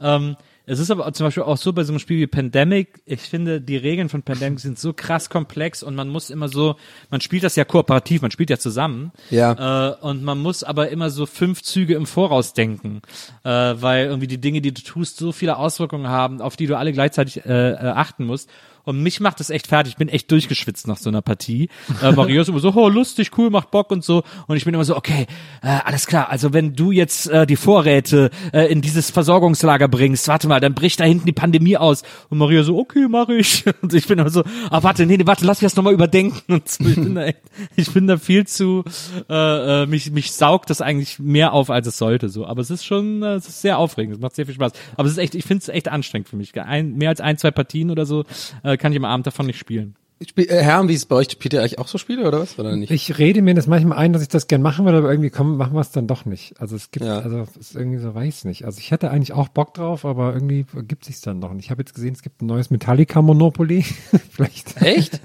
Ähm, 0.00 0.36
es 0.68 0.78
ist 0.78 0.90
aber 0.90 1.10
zum 1.14 1.26
Beispiel 1.26 1.42
auch 1.44 1.56
so 1.56 1.72
bei 1.72 1.82
so 1.82 1.92
einem 1.92 1.98
Spiel 1.98 2.18
wie 2.18 2.26
Pandemic, 2.26 3.00
ich 3.06 3.22
finde, 3.22 3.60
die 3.60 3.78
Regeln 3.78 4.10
von 4.10 4.22
Pandemic 4.22 4.60
sind 4.60 4.78
so 4.78 4.92
krass 4.92 5.30
komplex 5.30 5.82
und 5.82 5.94
man 5.94 6.08
muss 6.08 6.28
immer 6.28 6.48
so, 6.48 6.76
man 7.10 7.22
spielt 7.22 7.42
das 7.42 7.56
ja 7.56 7.64
kooperativ, 7.64 8.20
man 8.20 8.30
spielt 8.30 8.50
ja 8.50 8.58
zusammen. 8.58 9.12
Ja. 9.30 9.92
Äh, 9.92 9.96
und 10.02 10.22
man 10.22 10.38
muss 10.38 10.64
aber 10.64 10.90
immer 10.90 11.08
so 11.08 11.24
fünf 11.24 11.62
Züge 11.62 11.94
im 11.94 12.04
Voraus 12.04 12.52
denken, 12.52 13.00
äh, 13.44 13.50
weil 13.50 14.06
irgendwie 14.06 14.26
die 14.26 14.40
Dinge, 14.40 14.60
die 14.60 14.74
du 14.74 14.82
tust, 14.82 15.16
so 15.16 15.32
viele 15.32 15.56
Auswirkungen 15.56 16.08
haben, 16.08 16.42
auf 16.42 16.56
die 16.56 16.66
du 16.66 16.76
alle 16.76 16.92
gleichzeitig 16.92 17.46
äh, 17.46 17.70
äh, 17.70 17.76
achten 17.76 18.26
musst. 18.26 18.50
Und 18.88 19.02
mich 19.02 19.20
macht 19.20 19.38
das 19.38 19.50
echt 19.50 19.66
fertig. 19.66 19.92
Ich 19.92 19.96
bin 19.98 20.08
echt 20.08 20.30
durchgeschwitzt 20.30 20.86
nach 20.86 20.96
so 20.96 21.10
einer 21.10 21.20
Partie. 21.20 21.68
Äh, 22.02 22.12
Maria 22.12 22.40
ist 22.40 22.48
immer 22.48 22.58
so, 22.58 22.72
oh, 22.74 22.88
lustig, 22.88 23.32
cool, 23.36 23.50
macht 23.50 23.70
Bock 23.70 23.90
und 23.90 24.02
so. 24.02 24.22
Und 24.46 24.56
ich 24.56 24.64
bin 24.64 24.72
immer 24.72 24.86
so, 24.86 24.96
okay, 24.96 25.26
äh, 25.62 25.68
alles 25.84 26.06
klar. 26.06 26.30
Also 26.30 26.54
wenn 26.54 26.74
du 26.74 26.90
jetzt 26.90 27.28
äh, 27.28 27.46
die 27.46 27.56
Vorräte 27.56 28.30
äh, 28.50 28.72
in 28.72 28.80
dieses 28.80 29.10
Versorgungslager 29.10 29.88
bringst, 29.88 30.26
warte 30.28 30.48
mal, 30.48 30.60
dann 30.60 30.72
bricht 30.72 31.00
da 31.00 31.04
hinten 31.04 31.26
die 31.26 31.32
Pandemie 31.32 31.76
aus. 31.76 32.02
Und 32.30 32.38
Maria 32.38 32.62
so, 32.62 32.78
okay, 32.78 33.08
mach 33.10 33.28
ich. 33.28 33.66
Und 33.82 33.92
ich 33.92 34.06
bin 34.06 34.18
immer 34.18 34.30
so, 34.30 34.42
ah, 34.70 34.82
warte, 34.82 35.04
nee, 35.04 35.18
nee, 35.18 35.26
warte, 35.26 35.44
lass 35.44 35.60
mich 35.60 35.66
das 35.66 35.76
nochmal 35.76 35.92
überdenken. 35.92 36.40
Und 36.50 36.66
so. 36.66 36.82
Ich 36.88 36.94
bin 36.94 37.14
da 37.14 37.24
echt, 37.24 37.42
ich 37.76 37.92
bin 37.92 38.06
da 38.06 38.16
viel 38.16 38.46
zu, 38.46 38.84
äh, 39.28 39.82
äh, 39.82 39.86
mich, 39.86 40.10
mich 40.12 40.32
saugt 40.32 40.70
das 40.70 40.80
eigentlich 40.80 41.18
mehr 41.18 41.52
auf, 41.52 41.68
als 41.68 41.86
es 41.86 41.98
sollte. 41.98 42.30
So, 42.30 42.46
aber 42.46 42.62
es 42.62 42.70
ist 42.70 42.86
schon, 42.86 43.22
äh, 43.22 43.34
es 43.34 43.48
ist 43.48 43.60
sehr 43.60 43.76
aufregend. 43.76 44.14
Es 44.14 44.22
macht 44.22 44.34
sehr 44.34 44.46
viel 44.46 44.54
Spaß. 44.54 44.72
Aber 44.96 45.04
es 45.04 45.12
ist 45.12 45.18
echt, 45.18 45.34
ich 45.34 45.44
finde 45.44 45.60
es 45.60 45.68
echt 45.68 45.88
anstrengend 45.88 46.30
für 46.30 46.36
mich. 46.36 46.58
Ein, 46.58 46.94
mehr 46.94 47.10
als 47.10 47.20
ein, 47.20 47.36
zwei 47.36 47.50
Partien 47.50 47.90
oder 47.90 48.06
so 48.06 48.24
äh, 48.62 48.77
kann 48.78 48.92
ich 48.92 48.98
am 48.98 49.04
Abend 49.04 49.26
davon 49.26 49.46
nicht 49.46 49.58
spielen. 49.58 49.94
Spiel, 50.26 50.46
äh, 50.50 50.62
Herren, 50.64 50.88
wie 50.88 50.94
ist 50.94 51.00
es 51.02 51.06
bei 51.06 51.14
euch? 51.14 51.30
Spielt 51.30 51.52
ihr 51.52 51.60
eigentlich 51.60 51.78
auch 51.78 51.86
so 51.86 51.96
Spiele 51.96 52.26
oder 52.26 52.40
was? 52.40 52.58
Oder 52.58 52.74
nicht? 52.74 52.90
Ich 52.90 53.18
rede 53.18 53.40
mir 53.40 53.54
das 53.54 53.68
manchmal 53.68 53.98
ein, 53.98 54.12
dass 54.12 54.20
ich 54.22 54.26
das 54.28 54.48
gern 54.48 54.62
machen 54.62 54.84
würde, 54.84 54.98
aber 54.98 55.10
irgendwie 55.12 55.30
komm, 55.30 55.56
machen 55.56 55.74
wir 55.74 55.80
es 55.80 55.92
dann 55.92 56.08
doch 56.08 56.24
nicht. 56.24 56.60
Also 56.60 56.74
es 56.74 56.90
gibt, 56.90 57.06
Ja. 57.06 57.20
also 57.20 57.42
es 57.42 57.56
ist 57.56 57.76
irgendwie 57.76 57.98
so, 57.98 58.12
weiß 58.16 58.44
nicht. 58.44 58.64
Also 58.64 58.80
ich 58.80 58.90
hätte 58.90 59.12
eigentlich 59.12 59.32
auch 59.32 59.46
Bock 59.48 59.74
drauf, 59.74 60.04
aber 60.04 60.34
irgendwie 60.34 60.66
gibt 60.88 61.04
sich's 61.04 61.20
dann 61.20 61.38
noch 61.38 61.52
nicht. 61.52 61.66
Ich 61.66 61.70
habe 61.70 61.82
jetzt 61.82 61.94
gesehen, 61.94 62.14
es 62.14 62.22
gibt 62.22 62.42
ein 62.42 62.46
neues 62.46 62.70
Metallica 62.70 63.22
Monopoly. 63.22 63.82
Vielleicht. 64.30 64.82
Echt? 64.82 65.20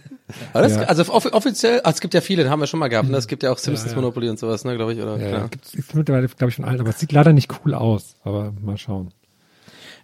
Aber 0.54 0.62
das, 0.62 0.76
Ja. 0.76 0.84
Also 0.84 1.12
off 1.12 1.26
offiziell, 1.34 1.82
ah, 1.84 1.90
es 1.90 2.00
gibt 2.00 2.14
ja 2.14 2.22
viele, 2.22 2.48
haben 2.52 2.60
wir 2.60 2.68
schon 2.68 2.80
mal 2.80 2.88
gehabt. 2.88 3.10
Ne? 3.10 3.18
Es 3.18 3.28
gibt 3.28 3.42
ja 3.42 3.52
auch 3.52 3.58
Simpsons 3.58 3.96
Monopoly 3.96 4.30
und 4.30 4.38
sowas, 4.38 4.64
ne, 4.64 4.76
glaube 4.76 4.94
ich, 4.94 5.00
oder? 5.02 5.18
Ja, 5.18 5.28
Ja. 5.40 5.48
gibt's 5.48 5.74
ist 5.74 5.96
mittlerweile, 5.96 6.28
glaube 6.28 6.50
ich, 6.50 6.56
schon 6.56 6.66
alt, 6.66 6.80
aber 6.80 6.90
es 6.92 7.00
sieht 7.00 7.12
leider 7.12 7.34
nicht 7.34 7.52
cool 7.66 7.74
aus. 7.74 8.16
Aber 8.24 8.54
mal 8.62 8.78
schauen. 8.78 9.10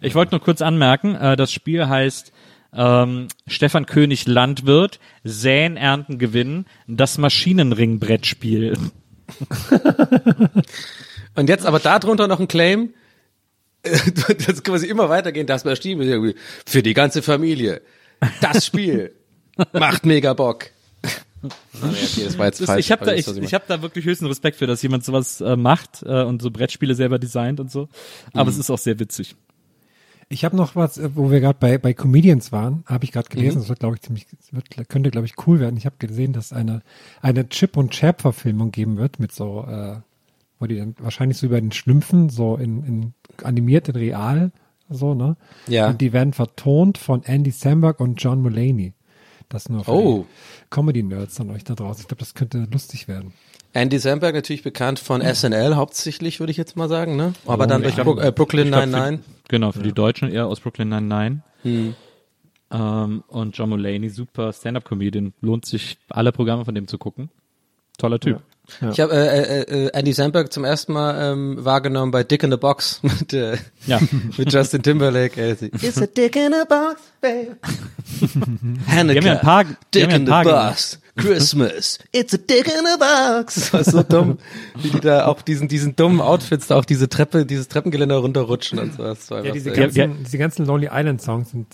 Ich 0.00 0.16
wollte 0.16 0.32
nur 0.34 0.40
kurz 0.40 0.62
anmerken, 0.62 1.14
äh, 1.14 1.36
das 1.36 1.52
Spiel 1.52 1.88
heißt 1.88 2.32
ähm, 2.74 3.28
Stefan 3.46 3.86
König 3.86 4.26
Landwirt, 4.26 5.00
Säen, 5.24 5.76
Ernten, 5.76 6.18
Gewinnen, 6.18 6.66
das 6.86 7.18
Maschinenring-Brettspiel. 7.18 8.76
Und 11.34 11.48
jetzt 11.48 11.66
aber 11.66 11.78
darunter 11.78 12.26
noch 12.26 12.40
ein 12.40 12.48
Claim, 12.48 12.92
das 13.82 14.62
quasi 14.62 14.86
immer 14.86 15.08
weitergehen, 15.08 15.46
das 15.46 15.64
irgendwie 15.64 16.34
für 16.66 16.82
die 16.82 16.94
ganze 16.94 17.22
Familie. 17.22 17.80
Das 18.40 18.66
Spiel 18.66 19.14
macht 19.72 20.06
mega 20.06 20.34
Bock. 20.34 20.66
Nee, 21.42 21.88
okay, 21.88 22.24
das 22.24 22.36
war 22.36 22.46
jetzt 22.46 22.56
Das 22.56 22.60
ist, 22.60 22.66
falsch. 22.66 22.84
ich 22.84 22.92
habe 22.92 23.04
da, 23.06 23.12
aber 23.12 23.18
ich, 23.18 23.26
ich 23.26 23.54
hab 23.54 23.66
da 23.66 23.80
wirklich 23.80 24.04
höchsten 24.04 24.26
Respekt 24.26 24.58
für, 24.58 24.66
dass 24.66 24.82
jemand 24.82 25.06
sowas 25.06 25.40
äh, 25.40 25.56
macht 25.56 26.02
äh, 26.02 26.22
und 26.22 26.42
so 26.42 26.50
Brettspiele 26.50 26.94
selber 26.94 27.18
designt 27.18 27.60
und 27.60 27.70
so. 27.70 27.88
Aber 28.34 28.50
es 28.50 28.58
ist 28.58 28.70
auch 28.70 28.76
sehr 28.76 28.98
witzig. 28.98 29.36
Ich 30.32 30.44
habe 30.44 30.56
noch 30.56 30.76
was, 30.76 30.96
äh, 30.96 31.10
wo 31.16 31.30
wir 31.30 31.40
gerade 31.40 31.58
bei, 31.58 31.76
bei 31.76 31.92
Comedians 31.92 32.52
waren, 32.52 32.84
habe 32.86 33.04
ich 33.04 33.10
gerade 33.12 33.28
gelesen, 33.28 33.58
das 33.58 33.68
wird, 33.68 33.80
glaube 33.80 33.96
ich, 33.96 34.02
ziemlich, 34.02 34.26
wird, 34.52 34.88
könnte, 34.88 35.10
glaube 35.10 35.26
ich, 35.26 35.34
cool 35.46 35.58
werden. 35.58 35.76
Ich 35.76 35.86
habe 35.86 35.96
gesehen, 35.98 36.32
dass 36.32 36.52
eine, 36.52 36.82
eine 37.20 37.48
Chip- 37.48 37.76
und 37.76 37.90
Chap-Verfilmung 37.90 38.70
geben 38.70 38.96
wird, 38.96 39.18
mit 39.18 39.32
so, 39.32 39.64
äh, 39.68 39.96
wo 40.60 40.66
die 40.66 40.76
dann 40.76 40.94
wahrscheinlich 41.00 41.36
so 41.36 41.46
über 41.46 41.60
den 41.60 41.72
Schlümpfen, 41.72 42.28
so 42.28 42.56
in, 42.56 42.84
in 42.84 43.14
animiert, 43.42 43.88
in 43.88 43.96
real, 43.96 44.52
so, 44.88 45.14
ne? 45.14 45.36
Ja. 45.66 45.88
Und 45.88 46.00
die 46.00 46.12
werden 46.12 46.32
vertont 46.32 46.96
von 46.96 47.24
Andy 47.24 47.50
Samberg 47.50 47.98
und 47.98 48.22
John 48.22 48.40
Mulaney. 48.40 48.92
Das 49.48 49.68
nur 49.68 49.84
für 49.84 49.90
Oh. 49.90 50.26
die 50.62 50.66
Comedy-Nerds 50.70 51.40
an 51.40 51.50
euch 51.50 51.64
da 51.64 51.74
draußen. 51.74 52.02
Ich 52.02 52.08
glaube, 52.08 52.20
das 52.20 52.34
könnte 52.34 52.68
lustig 52.70 53.08
werden. 53.08 53.32
Andy 53.72 53.98
Samberg 53.98 54.34
natürlich 54.34 54.62
bekannt 54.62 54.98
von 54.98 55.22
SNL 55.22 55.76
hauptsächlich, 55.76 56.40
würde 56.40 56.50
ich 56.50 56.56
jetzt 56.56 56.76
mal 56.76 56.88
sagen, 56.88 57.16
ne? 57.16 57.34
Aber 57.46 57.66
dann 57.66 57.82
durch 57.82 57.96
ja. 57.96 58.04
Bro 58.04 58.18
äh, 58.20 58.32
Brooklyn 58.32 58.66
für- 58.72 58.86
99. 58.86 59.20
Genau, 59.48 59.72
für 59.72 59.82
die 59.82 59.92
Deutschen 59.92 60.30
eher 60.30 60.46
aus 60.46 60.60
Brooklyn 60.60 60.88
99. 60.88 61.40
Ähm, 62.72 63.24
und 63.28 63.56
John 63.56 63.68
Mulaney, 63.70 64.08
super 64.10 64.52
Stand-Up-Comedian. 64.52 65.32
Lohnt 65.40 65.66
sich, 65.66 65.98
alle 66.08 66.30
Programme 66.32 66.64
von 66.64 66.74
dem 66.74 66.86
zu 66.86 66.98
gucken. 66.98 67.30
Toller 67.98 68.20
Typ. 68.20 68.40
Ich 68.92 69.00
habe 69.00 69.12
äh, 69.12 69.62
äh, 69.62 69.86
äh, 69.86 69.90
Andy 69.92 70.12
Samberg 70.12 70.52
zum 70.52 70.64
ersten 70.64 70.92
Mal 70.92 71.32
ähm, 71.32 71.56
wahrgenommen 71.64 72.12
bei 72.12 72.22
Dick 72.22 72.44
in 72.44 72.50
the 72.52 72.56
Box 72.56 73.00
mit, 73.02 73.32
äh, 73.32 73.56
Ja. 73.86 73.98
mit 74.38 74.52
Justin 74.52 74.82
Timberlake. 74.82 75.40
Äh, 75.40 75.56
It's 75.82 76.00
a 76.00 76.06
dick 76.06 76.36
in 76.36 76.54
a 76.54 76.64
box, 76.64 77.02
baby. 77.20 77.50
Hanukkah, 78.88 79.12
Die 79.12 79.18
haben 79.18 79.26
ja 79.26 79.32
ein 79.34 79.40
paar- 79.40 79.64
die 79.64 79.74
Dick 79.94 80.10
ja 80.10 80.16
in 80.16 80.26
the 80.26 80.32
Box. 80.32 80.98
Christmas, 81.16 81.98
it's 82.12 82.32
a 82.32 82.38
dick 82.38 82.66
in 82.66 82.86
a 82.86 82.96
box. 82.96 83.54
Das 83.72 83.72
war 83.74 83.84
so 83.84 84.02
dumm, 84.02 84.38
wie 84.80 84.88
die 84.90 85.00
da 85.00 85.26
auch 85.26 85.42
diesen 85.42 85.68
diesen 85.68 85.94
dummen 85.94 86.20
Outfits 86.22 86.68
da 86.68 86.76
auf 86.76 86.86
diese 86.86 87.10
Treppe, 87.10 87.44
dieses 87.44 87.68
Treppengeländer 87.68 88.16
runterrutschen 88.18 88.78
und 88.78 88.94
so. 88.94 89.02
Das 89.02 89.30
war 89.30 89.44
Ja, 89.44 89.52
diese 89.52 89.70
ganzen, 89.72 89.98
ja. 89.98 90.06
diese 90.06 90.38
ganzen 90.38 90.64
Lonely 90.64 90.88
Island 90.90 91.20
Songs 91.20 91.50
sind, 91.50 91.66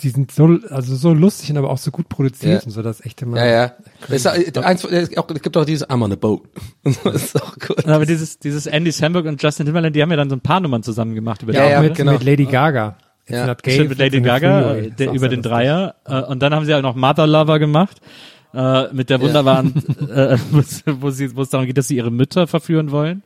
die 0.00 0.08
sind 0.08 0.32
so, 0.32 0.58
also 0.70 0.96
so 0.96 1.12
lustig 1.12 1.50
und 1.50 1.58
aber 1.58 1.68
auch 1.70 1.76
so 1.78 1.90
gut 1.90 2.08
produziert 2.08 2.62
Ja. 2.62 2.66
und 2.66 2.70
so, 2.70 2.80
das 2.80 3.04
echt 3.04 3.20
immer. 3.20 3.36
ja, 3.38 3.46
ja. 3.46 3.72
Es, 4.08 4.24
ist, 4.24 4.26
eins, 4.56 4.84
es 4.84 5.16
auch- 5.18 5.28
es 5.28 5.42
gibt 5.42 5.56
auch 5.56 5.64
dieses 5.66 5.86
I'm 5.90 6.02
on 6.02 6.12
a 6.12 6.16
boat. 6.16 6.42
Das 7.04 7.24
ist 7.24 7.42
auch 7.42 7.58
gut. 7.58 7.86
Aber 7.86 8.06
dieses, 8.06 8.38
dieses 8.38 8.66
Andy 8.66 8.90
Samberg 8.92 9.26
und 9.26 9.42
Justin 9.42 9.66
Timberlake, 9.66 9.92
die 9.92 10.00
haben 10.02 10.10
ja 10.12 10.16
dann 10.16 10.30
so 10.30 10.36
ein 10.36 10.40
paar 10.40 10.60
Nummern 10.60 10.82
zusammen 10.82 11.14
gemacht 11.14 11.42
über 11.42 11.52
Ja, 11.52 11.62
den 11.64 11.70
ja, 11.72 11.78
auch 11.78 11.82
mit, 11.82 11.94
genau. 11.94 12.12
mit 12.12 12.24
Lady 12.24 12.46
Gaga. 12.46 12.96
Ja. 13.28 13.46
not 13.46 13.62
gay, 13.62 13.84
mit 13.88 13.98
Lady 13.98 14.20
Gaga, 14.20 14.74
äh, 14.74 14.90
der, 14.90 15.12
über 15.12 15.28
den. 15.28 15.42
Dreier. 15.42 15.94
Äh, 16.04 16.22
und 16.22 16.40
dann 16.40 16.54
haben 16.54 16.66
sie 16.66 16.74
auch 16.74 16.82
noch 16.82 16.94
Mother 16.94 17.26
Lover 17.26 17.58
gemacht. 17.58 18.00
Äh, 18.52 18.92
mit 18.92 19.10
der 19.10 19.20
wunderbaren, 19.20 19.74
äh, 20.10 20.38
wo, 20.84 21.10
sie, 21.10 21.34
wo 21.34 21.42
es 21.42 21.50
darum 21.50 21.66
geht, 21.66 21.76
dass 21.76 21.88
sie 21.88 21.96
ihre 21.96 22.12
Mütter 22.12 22.46
verführen 22.46 22.92
wollen, 22.92 23.24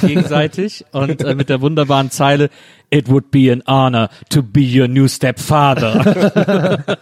gegenseitig. 0.00 0.84
und 0.92 1.22
äh, 1.22 1.36
mit 1.36 1.48
der 1.48 1.60
wunderbaren 1.60 2.10
Zeile, 2.10 2.50
It 2.90 3.08
would 3.08 3.30
be 3.30 3.52
an 3.52 3.62
honor 3.66 4.08
to 4.30 4.42
be 4.42 4.62
your 4.62 4.88
new 4.88 5.06
stepfather. 5.06 6.84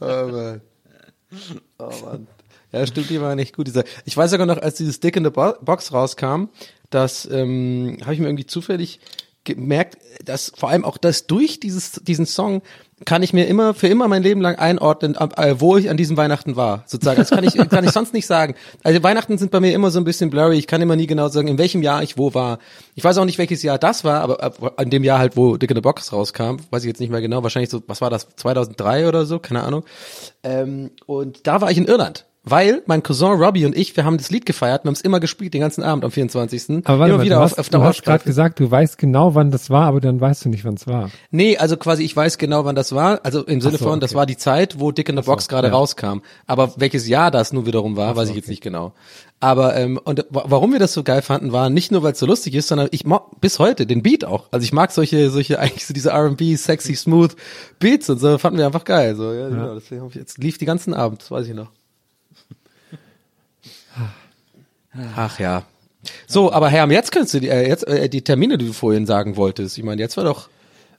Aber 0.00 0.60
Oh 1.78 1.92
Mann. 2.04 2.26
Ja, 2.72 2.86
stimmt, 2.86 3.10
die 3.10 3.20
war 3.20 3.34
nicht 3.34 3.56
gut. 3.56 3.66
Dieser, 3.66 3.84
ich 4.04 4.16
weiß 4.16 4.30
sogar 4.30 4.46
noch, 4.46 4.58
als 4.58 4.76
dieses 4.76 5.00
Dick 5.00 5.16
in 5.16 5.24
the 5.24 5.30
Bo 5.30 5.54
Box 5.60 5.92
rauskam, 5.92 6.48
das 6.90 7.28
ähm, 7.30 7.98
habe 8.02 8.14
ich 8.14 8.20
mir 8.20 8.26
irgendwie 8.26 8.46
zufällig 8.46 9.00
gemerkt, 9.54 9.98
dass 10.24 10.52
vor 10.56 10.70
allem 10.70 10.84
auch 10.84 10.98
das 10.98 11.26
durch 11.26 11.60
dieses 11.60 11.92
diesen 11.92 12.26
Song 12.26 12.62
kann 13.04 13.22
ich 13.22 13.32
mir 13.32 13.46
immer 13.46 13.72
für 13.72 13.88
immer 13.88 14.08
mein 14.08 14.22
Leben 14.22 14.40
lang 14.40 14.56
einordnen, 14.56 15.14
äh, 15.14 15.54
wo 15.58 15.76
ich 15.76 15.88
an 15.88 15.96
diesem 15.96 16.16
Weihnachten 16.16 16.56
war. 16.56 16.84
Sozusagen, 16.86 17.18
das 17.18 17.30
kann 17.30 17.44
ich 17.44 17.54
kann 17.70 17.84
ich 17.84 17.92
sonst 17.92 18.12
nicht 18.12 18.26
sagen. 18.26 18.54
Also 18.82 19.02
Weihnachten 19.02 19.38
sind 19.38 19.50
bei 19.50 19.60
mir 19.60 19.72
immer 19.72 19.90
so 19.90 19.98
ein 19.98 20.04
bisschen 20.04 20.28
blurry. 20.28 20.58
Ich 20.58 20.66
kann 20.66 20.82
immer 20.82 20.96
nie 20.96 21.06
genau 21.06 21.28
sagen, 21.28 21.48
in 21.48 21.58
welchem 21.58 21.82
Jahr 21.82 22.02
ich 22.02 22.18
wo 22.18 22.34
war. 22.34 22.58
Ich 22.94 23.02
weiß 23.02 23.16
auch 23.18 23.24
nicht, 23.24 23.38
welches 23.38 23.62
Jahr 23.62 23.78
das 23.78 24.04
war, 24.04 24.20
aber 24.20 24.78
an 24.78 24.90
dem 24.90 25.02
Jahr 25.02 25.18
halt, 25.18 25.36
wo 25.36 25.56
Dick 25.56 25.70
in 25.70 25.76
the 25.76 25.80
Box 25.80 26.12
rauskam, 26.12 26.56
weiß 26.70 26.82
ich 26.82 26.88
jetzt 26.88 27.00
nicht 27.00 27.10
mehr 27.10 27.22
genau. 27.22 27.42
Wahrscheinlich 27.42 27.70
so, 27.70 27.82
was 27.86 28.00
war 28.00 28.10
das? 28.10 28.28
2003 28.36 29.08
oder 29.08 29.24
so, 29.24 29.38
keine 29.38 29.62
Ahnung. 29.62 29.84
Ähm, 30.42 30.90
und 31.06 31.46
da 31.46 31.60
war 31.60 31.70
ich 31.70 31.78
in 31.78 31.86
Irland. 31.86 32.26
Weil 32.42 32.82
mein 32.86 33.02
Cousin 33.02 33.32
Robbie 33.32 33.66
und 33.66 33.76
ich, 33.76 33.94
wir 33.98 34.06
haben 34.06 34.16
das 34.16 34.30
Lied 34.30 34.46
gefeiert, 34.46 34.84
wir 34.84 34.88
haben 34.88 34.94
es 34.94 35.02
immer 35.02 35.20
gespielt, 35.20 35.52
den 35.52 35.60
ganzen 35.60 35.82
Abend 35.82 36.06
am 36.06 36.10
24. 36.10 36.86
Aber 36.86 36.98
warte 36.98 37.10
immer 37.10 37.18
mal, 37.18 37.24
wieder 37.24 37.36
du 37.36 37.42
auf, 37.42 37.50
hast, 37.50 37.58
auf 37.58 37.68
du 37.68 37.78
der 37.78 37.86
hast 37.86 38.02
gerade 38.02 38.24
gesagt, 38.24 38.60
du 38.60 38.70
weißt 38.70 38.96
genau, 38.96 39.34
wann 39.34 39.50
das 39.50 39.68
war, 39.68 39.84
aber 39.84 40.00
dann 40.00 40.22
weißt 40.22 40.46
du 40.46 40.48
nicht, 40.48 40.64
wann 40.64 40.74
es 40.74 40.86
war. 40.86 41.10
Nee, 41.30 41.58
also 41.58 41.76
quasi 41.76 42.02
ich 42.02 42.16
weiß 42.16 42.38
genau, 42.38 42.64
wann 42.64 42.74
das 42.74 42.94
war. 42.94 43.20
Also 43.24 43.44
im 43.44 43.60
Sinne 43.60 43.76
so, 43.76 43.84
von, 43.84 44.00
das 44.00 44.12
okay. 44.12 44.18
war 44.18 44.26
die 44.26 44.38
Zeit, 44.38 44.80
wo 44.80 44.90
Dick 44.90 45.10
in 45.10 45.16
the 45.16 45.22
Box 45.22 45.48
gerade 45.48 45.68
ja. 45.68 45.74
rauskam. 45.74 46.20
Aber 46.46 46.72
welches 46.76 47.06
Jahr 47.06 47.30
das 47.30 47.52
nun 47.52 47.66
wiederum 47.66 47.96
war, 47.96 48.16
weiß 48.16 48.30
ich 48.30 48.36
jetzt 48.36 48.48
nicht 48.48 48.62
genau. 48.62 48.94
Aber 49.40 49.76
ähm, 49.76 49.98
und 50.02 50.24
wa- 50.30 50.44
warum 50.46 50.72
wir 50.72 50.78
das 50.78 50.94
so 50.94 51.02
geil 51.02 51.20
fanden, 51.20 51.52
war 51.52 51.68
nicht 51.68 51.92
nur, 51.92 52.02
weil 52.02 52.12
es 52.12 52.18
so 52.18 52.26
lustig 52.26 52.54
ist, 52.54 52.68
sondern 52.68 52.88
ich 52.90 53.04
mag 53.04 53.22
bis 53.42 53.58
heute 53.58 53.84
den 53.84 54.02
Beat 54.02 54.24
auch. 54.24 54.48
Also 54.50 54.64
ich 54.64 54.72
mag 54.72 54.92
solche, 54.92 55.28
solche 55.28 55.58
eigentlich 55.60 55.86
so 55.86 55.92
diese 55.92 56.10
R&B, 56.10 56.56
sexy, 56.56 56.94
smooth 56.94 57.36
Beats 57.78 58.08
und 58.08 58.18
so 58.18 58.38
fanden 58.38 58.58
wir 58.58 58.66
einfach 58.66 58.84
geil. 58.84 59.14
So 59.14 59.30
ja, 59.32 59.50
genau. 59.50 59.74
Hab 59.74 60.10
ich 60.10 60.14
jetzt 60.14 60.38
lief 60.38 60.56
die 60.56 60.64
ganzen 60.66 60.94
Abend, 60.94 61.20
das 61.20 61.30
weiß 61.30 61.46
ich 61.46 61.54
noch. 61.54 61.68
Ach 65.16 65.38
ja. 65.38 65.64
So, 66.26 66.52
aber 66.52 66.68
Herr, 66.70 66.90
jetzt 66.90 67.12
kannst 67.12 67.34
du 67.34 67.40
die, 67.40 67.48
äh, 67.48 67.68
jetzt 67.68 67.86
äh, 67.86 68.08
die 68.08 68.22
Termine, 68.22 68.56
die 68.58 68.66
du 68.66 68.72
vorhin 68.72 69.06
sagen 69.06 69.36
wolltest. 69.36 69.76
Ich 69.78 69.84
meine, 69.84 70.00
jetzt 70.00 70.16
war 70.16 70.24
doch 70.24 70.48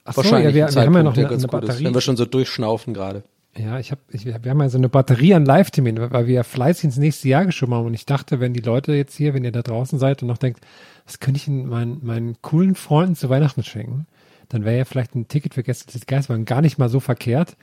Ach 0.04 0.12
so, 0.14 0.18
wahrscheinlich 0.18 0.54
ja, 0.54 0.68
wir- 0.68 0.74
wir 0.74 0.82
haben 0.82 0.94
ja 0.94 1.02
noch 1.02 1.14
eine- 1.16 1.22
ganz 1.28 1.42
eine 1.42 1.48
gut 1.50 1.62
ist, 1.62 1.66
Batterie. 1.68 1.84
wenn 1.86 1.94
wir 1.94 2.00
schon 2.00 2.16
so 2.16 2.24
durchschnaufen 2.24 2.94
gerade. 2.94 3.22
Ja, 3.56 3.78
ich 3.78 3.90
habe, 3.90 4.00
wir 4.10 4.32
haben 4.50 4.60
ja 4.60 4.68
so 4.70 4.78
eine 4.78 4.88
Batterie 4.88 5.34
an 5.34 5.44
Live-Terminen, 5.44 6.10
weil 6.10 6.26
wir 6.26 6.34
ja 6.36 6.42
fleißig 6.42 6.84
ins 6.84 6.96
nächste 6.96 7.28
Jahr 7.28 7.44
geschoben 7.44 7.74
haben. 7.74 7.84
Und 7.86 7.92
ich 7.94 8.06
dachte, 8.06 8.40
wenn 8.40 8.54
die 8.54 8.60
Leute 8.60 8.94
jetzt 8.94 9.14
hier, 9.16 9.34
wenn 9.34 9.44
ihr 9.44 9.52
da 9.52 9.60
draußen 9.60 9.98
seid 9.98 10.22
und 10.22 10.28
noch 10.28 10.38
denkt, 10.38 10.60
was 11.04 11.20
könnte 11.20 11.38
ich 11.38 11.48
meinen, 11.48 11.98
meinen 12.02 12.40
coolen 12.40 12.74
Freunden 12.74 13.14
zu 13.14 13.28
Weihnachten 13.28 13.62
schenken, 13.62 14.06
dann 14.48 14.64
wäre 14.64 14.78
ja 14.78 14.84
vielleicht 14.86 15.14
ein 15.14 15.28
Ticket 15.28 15.52
für 15.54 15.62
Gäste 15.62 15.92
des 15.92 16.06
Geistwagen 16.06 16.46
gar 16.46 16.62
nicht 16.62 16.78
mal 16.78 16.88
so 16.88 16.98
verkehrt. 17.00 17.56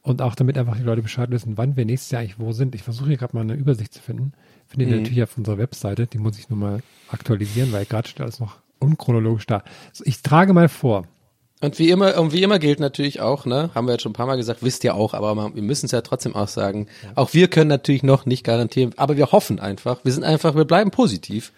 Und 0.00 0.22
auch 0.22 0.34
damit 0.34 0.56
einfach 0.56 0.76
die 0.76 0.82
Leute 0.82 1.02
Bescheid 1.02 1.30
wissen, 1.30 1.56
wann 1.58 1.76
wir 1.76 1.84
nächstes 1.84 2.10
Jahr 2.10 2.22
eigentlich 2.22 2.38
wo 2.38 2.52
sind. 2.52 2.74
Ich 2.74 2.82
versuche 2.82 3.08
hier 3.08 3.16
gerade 3.18 3.34
mal 3.36 3.42
eine 3.42 3.54
Übersicht 3.54 3.92
zu 3.92 4.00
finden. 4.00 4.32
Findet 4.74 4.90
ihr 4.96 5.00
natürlich 5.02 5.22
auf 5.22 5.36
unserer 5.36 5.58
Webseite. 5.58 6.06
Die 6.06 6.18
muss 6.18 6.38
ich 6.38 6.48
nur 6.50 6.58
mal 6.58 6.80
aktualisieren, 7.10 7.72
weil 7.72 7.84
gerade 7.84 8.08
steht 8.08 8.20
alles 8.22 8.40
noch 8.40 8.56
unchronologisch 8.80 9.46
da. 9.46 9.62
So, 9.92 10.04
ich 10.06 10.22
trage 10.22 10.52
mal 10.52 10.68
vor. 10.68 11.06
Und 11.60 11.78
wie 11.78 11.88
immer, 11.90 12.18
und 12.20 12.32
wie 12.32 12.42
immer 12.42 12.58
gilt 12.58 12.78
natürlich 12.80 13.20
auch, 13.22 13.46
ne, 13.46 13.70
haben 13.74 13.86
wir 13.86 13.92
jetzt 13.92 14.02
schon 14.02 14.10
ein 14.10 14.14
paar 14.14 14.26
Mal 14.26 14.36
gesagt, 14.36 14.62
wisst 14.62 14.84
ihr 14.84 14.94
auch, 14.94 15.14
aber 15.14 15.34
man- 15.34 15.54
wir 15.54 15.62
müssen 15.62 15.86
es 15.86 15.92
ja 15.92 16.02
trotzdem 16.02 16.34
auch 16.34 16.48
sagen. 16.48 16.88
Auch 17.14 17.32
wir 17.32 17.48
können 17.48 17.68
natürlich 17.68 18.02
noch 18.02 18.26
nicht 18.26 18.44
garantieren, 18.44 18.92
aber 18.98 19.16
wir 19.16 19.32
hoffen 19.32 19.60
einfach, 19.60 20.04
wir 20.04 20.12
sind 20.12 20.24
einfach, 20.24 20.54
wir 20.56 20.66
bleiben 20.66 20.90
positiv 20.90 21.52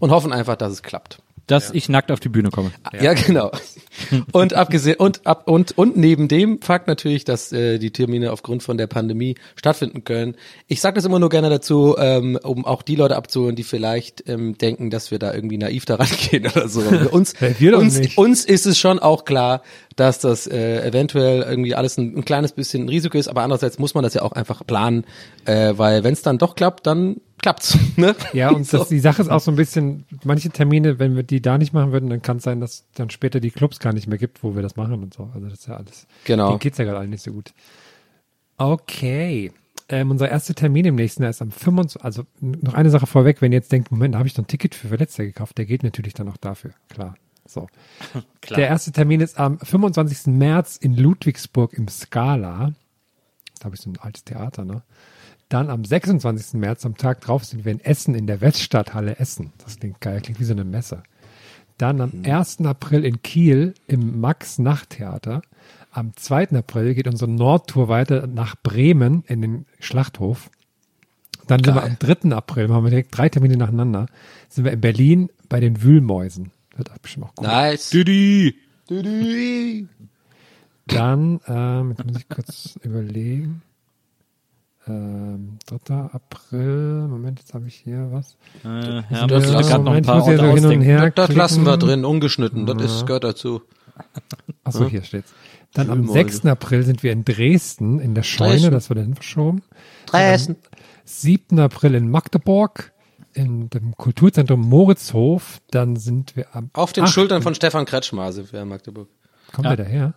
und 0.00 0.10
hoffen 0.10 0.32
einfach, 0.32 0.56
dass 0.56 0.72
es 0.72 0.82
klappt. 0.82 1.18
Dass 1.52 1.70
ich 1.70 1.88
nackt 1.88 2.10
auf 2.10 2.20
die 2.20 2.28
Bühne 2.28 2.50
komme. 2.50 2.72
Ja, 3.00 3.12
genau. 3.12 3.50
Und 4.32 4.54
abgesehen 4.54 4.96
und 4.96 5.26
ab 5.26 5.48
und 5.48 5.76
und 5.76 5.96
neben 5.96 6.26
dem 6.26 6.62
Fakt 6.62 6.86
natürlich, 6.86 7.24
dass 7.24 7.52
äh, 7.52 7.78
die 7.78 7.90
Termine 7.90 8.32
aufgrund 8.32 8.62
von 8.62 8.78
der 8.78 8.86
Pandemie 8.86 9.34
stattfinden 9.54 10.04
können. 10.04 10.34
Ich 10.66 10.80
sage 10.80 10.94
das 10.94 11.04
immer 11.04 11.18
nur 11.18 11.28
gerne 11.28 11.50
dazu, 11.50 11.96
ähm, 11.98 12.38
um 12.42 12.64
auch 12.64 12.82
die 12.82 12.96
Leute 12.96 13.16
abzuholen, 13.16 13.54
die 13.54 13.64
vielleicht 13.64 14.28
ähm, 14.28 14.56
denken, 14.56 14.88
dass 14.88 15.10
wir 15.10 15.18
da 15.18 15.34
irgendwie 15.34 15.58
naiv 15.58 15.84
daran 15.84 16.08
gehen 16.30 16.46
oder 16.46 16.68
so. 16.68 16.80
Für 16.80 17.10
uns, 17.10 17.34
Hey, 17.38 17.54
wir 17.58 17.76
uns, 17.78 17.98
nicht. 17.98 18.16
uns 18.16 18.44
ist 18.44 18.66
es 18.66 18.78
schon 18.78 18.98
auch 18.98 19.24
klar, 19.24 19.62
dass 19.96 20.20
das 20.20 20.46
äh, 20.46 20.86
eventuell 20.86 21.42
irgendwie 21.42 21.74
alles 21.74 21.98
ein, 21.98 22.16
ein 22.16 22.24
kleines 22.24 22.52
bisschen 22.52 22.84
ein 22.84 22.88
Risiko 22.88 23.18
ist, 23.18 23.28
aber 23.28 23.42
andererseits 23.42 23.78
muss 23.78 23.94
man 23.94 24.04
das 24.04 24.14
ja 24.14 24.22
auch 24.22 24.32
einfach 24.32 24.66
planen, 24.66 25.04
äh, 25.44 25.74
weil 25.76 26.02
wenn 26.02 26.14
es 26.14 26.22
dann 26.22 26.38
doch 26.38 26.54
klappt, 26.54 26.86
dann 26.86 27.16
klappt's. 27.38 27.78
Ne? 27.96 28.16
Ja, 28.32 28.50
und 28.50 28.72
das, 28.72 28.88
die 28.88 29.00
Sache 29.00 29.22
ist 29.22 29.28
auch 29.28 29.40
so 29.40 29.50
ein 29.50 29.56
bisschen, 29.56 30.04
manche 30.24 30.50
Termine, 30.50 30.98
wenn 30.98 31.14
wir 31.16 31.22
die 31.22 31.42
da 31.42 31.58
nicht 31.58 31.72
machen 31.72 31.92
würden, 31.92 32.08
dann 32.08 32.22
kann 32.22 32.38
es 32.38 32.42
sein, 32.42 32.60
dass 32.60 32.84
dann 32.94 33.10
später 33.10 33.40
die 33.40 33.50
Clubs 33.50 33.78
gar 33.78 33.92
nicht 33.92 34.06
mehr 34.06 34.18
gibt, 34.18 34.42
wo 34.42 34.54
wir 34.54 34.62
das 34.62 34.76
machen 34.76 35.02
und 35.02 35.14
so. 35.14 35.30
Also 35.34 35.48
das 35.48 35.60
ist 35.60 35.68
ja 35.68 35.76
alles. 35.76 36.06
Genau. 36.24 36.48
Denen 36.48 36.58
geht's 36.60 36.78
ja 36.78 36.84
gerade 36.84 36.98
allen 36.98 37.10
nicht 37.10 37.22
so 37.22 37.32
gut. 37.32 37.52
Okay. 38.56 39.52
Ähm, 39.88 40.10
unser 40.10 40.30
erster 40.30 40.54
Termin 40.54 40.86
im 40.86 40.94
nächsten 40.94 41.22
Jahr 41.22 41.30
ist 41.30 41.42
am 41.42 41.50
25. 41.50 42.02
Also 42.02 42.24
noch 42.40 42.74
eine 42.74 42.90
Sache 42.90 43.06
vorweg, 43.06 43.42
wenn 43.42 43.52
ihr 43.52 43.58
jetzt 43.58 43.72
denkt, 43.72 43.90
Moment, 43.90 44.14
da 44.14 44.18
habe 44.18 44.28
ich 44.28 44.34
doch 44.34 44.42
ein 44.42 44.46
Ticket 44.46 44.74
für 44.74 44.90
Jahr 44.90 45.26
gekauft, 45.26 45.58
der 45.58 45.66
geht 45.66 45.82
natürlich 45.82 46.14
dann 46.14 46.28
auch 46.28 46.38
dafür. 46.38 46.72
Klar. 46.88 47.14
So. 47.46 47.66
Klar. 48.40 48.58
Der 48.58 48.68
erste 48.68 48.92
Termin 48.92 49.20
ist 49.20 49.38
am 49.38 49.58
25. 49.58 50.28
März 50.28 50.76
in 50.76 50.96
Ludwigsburg 50.96 51.74
im 51.74 51.88
Scala. 51.88 52.72
Da 53.58 53.64
habe 53.64 53.74
ich 53.74 53.82
so 53.82 53.90
ein 53.90 53.98
altes 53.98 54.24
Theater, 54.24 54.64
ne? 54.64 54.82
Dann 55.52 55.68
am 55.68 55.84
26. 55.84 56.54
März, 56.54 56.86
am 56.86 56.96
Tag 56.96 57.20
drauf, 57.20 57.44
sind 57.44 57.66
wir 57.66 57.72
in 57.72 57.80
Essen 57.80 58.14
in 58.14 58.26
der 58.26 58.40
Weststadthalle 58.40 59.18
Essen. 59.18 59.52
Das 59.62 59.78
klingt 59.78 60.00
geil, 60.00 60.22
klingt 60.22 60.40
wie 60.40 60.44
so 60.44 60.54
eine 60.54 60.64
Messe. 60.64 61.02
Dann 61.76 62.00
am 62.00 62.22
1. 62.24 62.62
April 62.62 63.04
in 63.04 63.20
Kiel 63.20 63.74
im 63.86 64.18
Max 64.18 64.58
Nachttheater. 64.58 65.42
Am 65.90 66.16
2. 66.16 66.56
April 66.56 66.94
geht 66.94 67.06
unsere 67.06 67.30
Nordtour 67.30 67.88
weiter 67.88 68.26
nach 68.26 68.56
Bremen 68.62 69.24
in 69.26 69.42
den 69.42 69.66
Schlachthof. 69.78 70.48
Dann 71.48 71.62
sind 71.62 71.74
wir 71.74 71.84
am 71.84 71.98
3. 71.98 72.34
April, 72.34 72.68
machen 72.68 72.84
wir 72.84 72.90
direkt 72.90 73.14
drei 73.14 73.28
Termine 73.28 73.58
nacheinander, 73.58 74.06
sind 74.48 74.64
wir 74.64 74.72
in 74.72 74.80
Berlin 74.80 75.28
bei 75.50 75.60
den 75.60 75.82
Wühlmäusen. 75.82 76.50
Wird 76.76 76.90
auch 76.90 76.96
bestimmt 76.96 77.26
auch 77.26 77.34
gut. 77.34 77.46
Nice. 77.46 77.90
Didi. 77.90 78.56
Dann, 80.86 81.40
ähm, 81.46 81.90
jetzt 81.90 82.06
muss 82.06 82.16
ich 82.16 82.28
kurz 82.30 82.78
überlegen. 82.82 83.60
Ähm, 84.88 85.58
3. 85.66 85.94
April, 86.12 87.06
Moment, 87.08 87.38
jetzt 87.38 87.54
habe 87.54 87.68
ich 87.68 87.74
hier 87.76 88.08
was. 88.10 88.36
Äh, 88.64 89.02
Das 89.08 89.10
ja, 89.10 89.24
ich 89.26 89.30
lassen- 89.30 89.68
gerade 89.68 89.84
noch 89.84 89.92
ein 89.92 90.02
paar 90.02 90.16
ja 90.16 90.22
Orte 90.22 90.36
so 90.38 90.70
hin 90.70 90.78
und 90.78 90.80
her 90.84 91.10
Das, 91.10 91.28
das 91.28 91.36
lassen 91.36 91.64
wir 91.64 91.76
drin, 91.76 92.04
ungeschnitten. 92.04 92.66
Das 92.66 92.82
ist, 92.82 93.06
gehört 93.06 93.24
dazu. 93.24 93.62
Achso, 94.64 94.86
hier 94.88 95.02
steht's. 95.02 95.32
Dann 95.74 95.88
am 95.90 95.98
Wühlmäuse. 96.00 96.12
6. 96.14 96.46
April 96.46 96.82
sind 96.82 97.02
wir 97.02 97.12
in 97.12 97.24
Dresden, 97.24 97.98
in 98.00 98.14
der 98.14 98.22
Scheune, 98.24 98.50
Dresden. 98.54 98.70
das 98.72 98.90
wurde 98.90 99.02
hin 99.02 99.14
verschoben. 99.14 99.62
Dresden. 100.06 100.56
7. 101.04 101.58
April 101.60 101.94
in 101.94 102.10
Magdeburg, 102.10 102.92
in 103.34 103.70
dem 103.70 103.96
Kulturzentrum 103.96 104.60
Moritzhof. 104.60 105.60
Dann 105.70 105.96
sind 105.96 106.36
wir 106.36 106.54
am 106.54 106.70
Auf 106.74 106.92
den 106.92 107.04
8. 107.04 107.10
Schultern 107.12 107.42
von 107.42 107.54
Stefan 107.54 107.84
Kretschmer 107.86 108.32
sind 108.32 108.52
wir 108.52 108.62
in 108.62 108.68
Magdeburg. 108.68 109.08
Kommt 109.52 109.66
er 109.66 109.76
daher? 109.76 110.14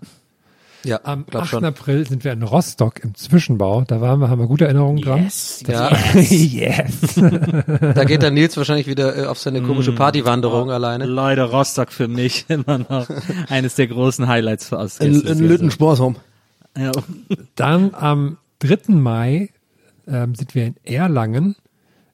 Ja, 0.86 1.00
Am 1.04 1.26
glaub 1.26 1.44
8. 1.44 1.50
schon. 1.50 1.66
April 1.66 2.08
sind 2.08 2.24
wir 2.24 2.32
in 2.32 2.44
Rostock 2.44 3.04
im 3.04 3.16
Zwischenbau. 3.16 3.84
Da 3.88 4.02
waren 4.02 4.20
wir, 4.20 4.30
haben 4.30 4.40
wir 4.40 4.48
gute 4.48 4.66
Erinnerungen 4.66 5.02
dran. 5.02 5.24
Yes, 5.24 5.64
Ja, 5.68 5.92
yes. 6.14 7.16
da 7.16 8.04
geht 8.04 8.22
der 8.22 8.32
Nils 8.32 8.56
wahrscheinlich 8.56 8.88
wieder 8.88 9.18
äh, 9.18 9.26
auf 9.26 9.40
seine 9.40 9.62
komische 9.62 9.94
Partywanderung 9.94 10.70
alleine. 10.72 11.06
Leute, 11.06 11.44
Rostock 11.44 11.92
für 11.92 12.08
mich 12.08 12.46
immer 12.50 12.78
noch 12.78 13.08
eines 13.50 13.76
der 13.76 13.88
großen 13.88 14.28
Highlights 14.28 14.70
für 14.70 14.80
aus. 14.80 15.00
Lüttensporsum. 15.00 16.18
Ja. 16.78 16.92
Dann 17.56 17.94
am 17.96 18.38
3. 18.60 18.94
Mai 18.94 19.50
ähm, 20.08 20.36
sind 20.36 20.54
wir 20.56 20.66
in 20.68 20.76
Erlangen, 20.84 21.56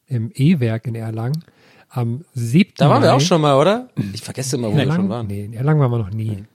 im 0.07 0.31
E-Werk 0.33 0.87
in 0.87 0.95
Erlangen. 0.95 1.43
Am 1.89 2.23
7. 2.35 2.71
Da 2.77 2.89
waren 2.89 3.01
wir 3.03 3.09
Mai, 3.09 3.15
auch 3.17 3.21
schon 3.21 3.41
mal, 3.41 3.57
oder? 3.59 3.89
Ich 4.13 4.21
vergesse 4.21 4.55
immer, 4.55 4.71
wo 4.71 4.77
wir 4.77 4.89
schon 4.93 5.09
waren. 5.09 5.27
Nee, 5.27 5.43
in 5.43 5.53
Erlangen 5.53 5.81
waren 5.81 5.91
wir 5.91 5.97
noch 5.97 6.11
nie. 6.11 6.45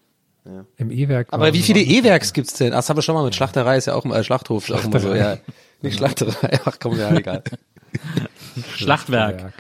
Im 0.77 0.91
E-Werk. 0.91 1.29
Aber 1.31 1.53
wie 1.53 1.63
viele 1.63 1.81
E-Werks 1.81 2.33
gibt's 2.33 2.55
denn? 2.55 2.73
Ach, 2.73 2.77
das 2.77 2.89
haben 2.89 2.99
wir 2.99 3.03
schon 3.03 3.15
mal 3.15 3.25
mit 3.25 3.35
Schlachterei, 3.35 3.77
ist 3.77 3.87
ja 3.87 3.95
auch 3.95 4.05
immer, 4.05 4.17
äh, 4.17 4.25
Schlachthof, 4.25 4.69
ist 4.69 4.75
auch 4.75 4.85
immer 4.85 5.01
so, 5.01 5.15
ja. 5.15 5.39
Nicht 5.83 5.97
Schlachterei, 5.99 6.61
ach 6.65 6.77
komm, 6.81 6.99
ja, 6.99 7.15
egal. 7.15 7.43
Schlachtwerk. 8.77 9.53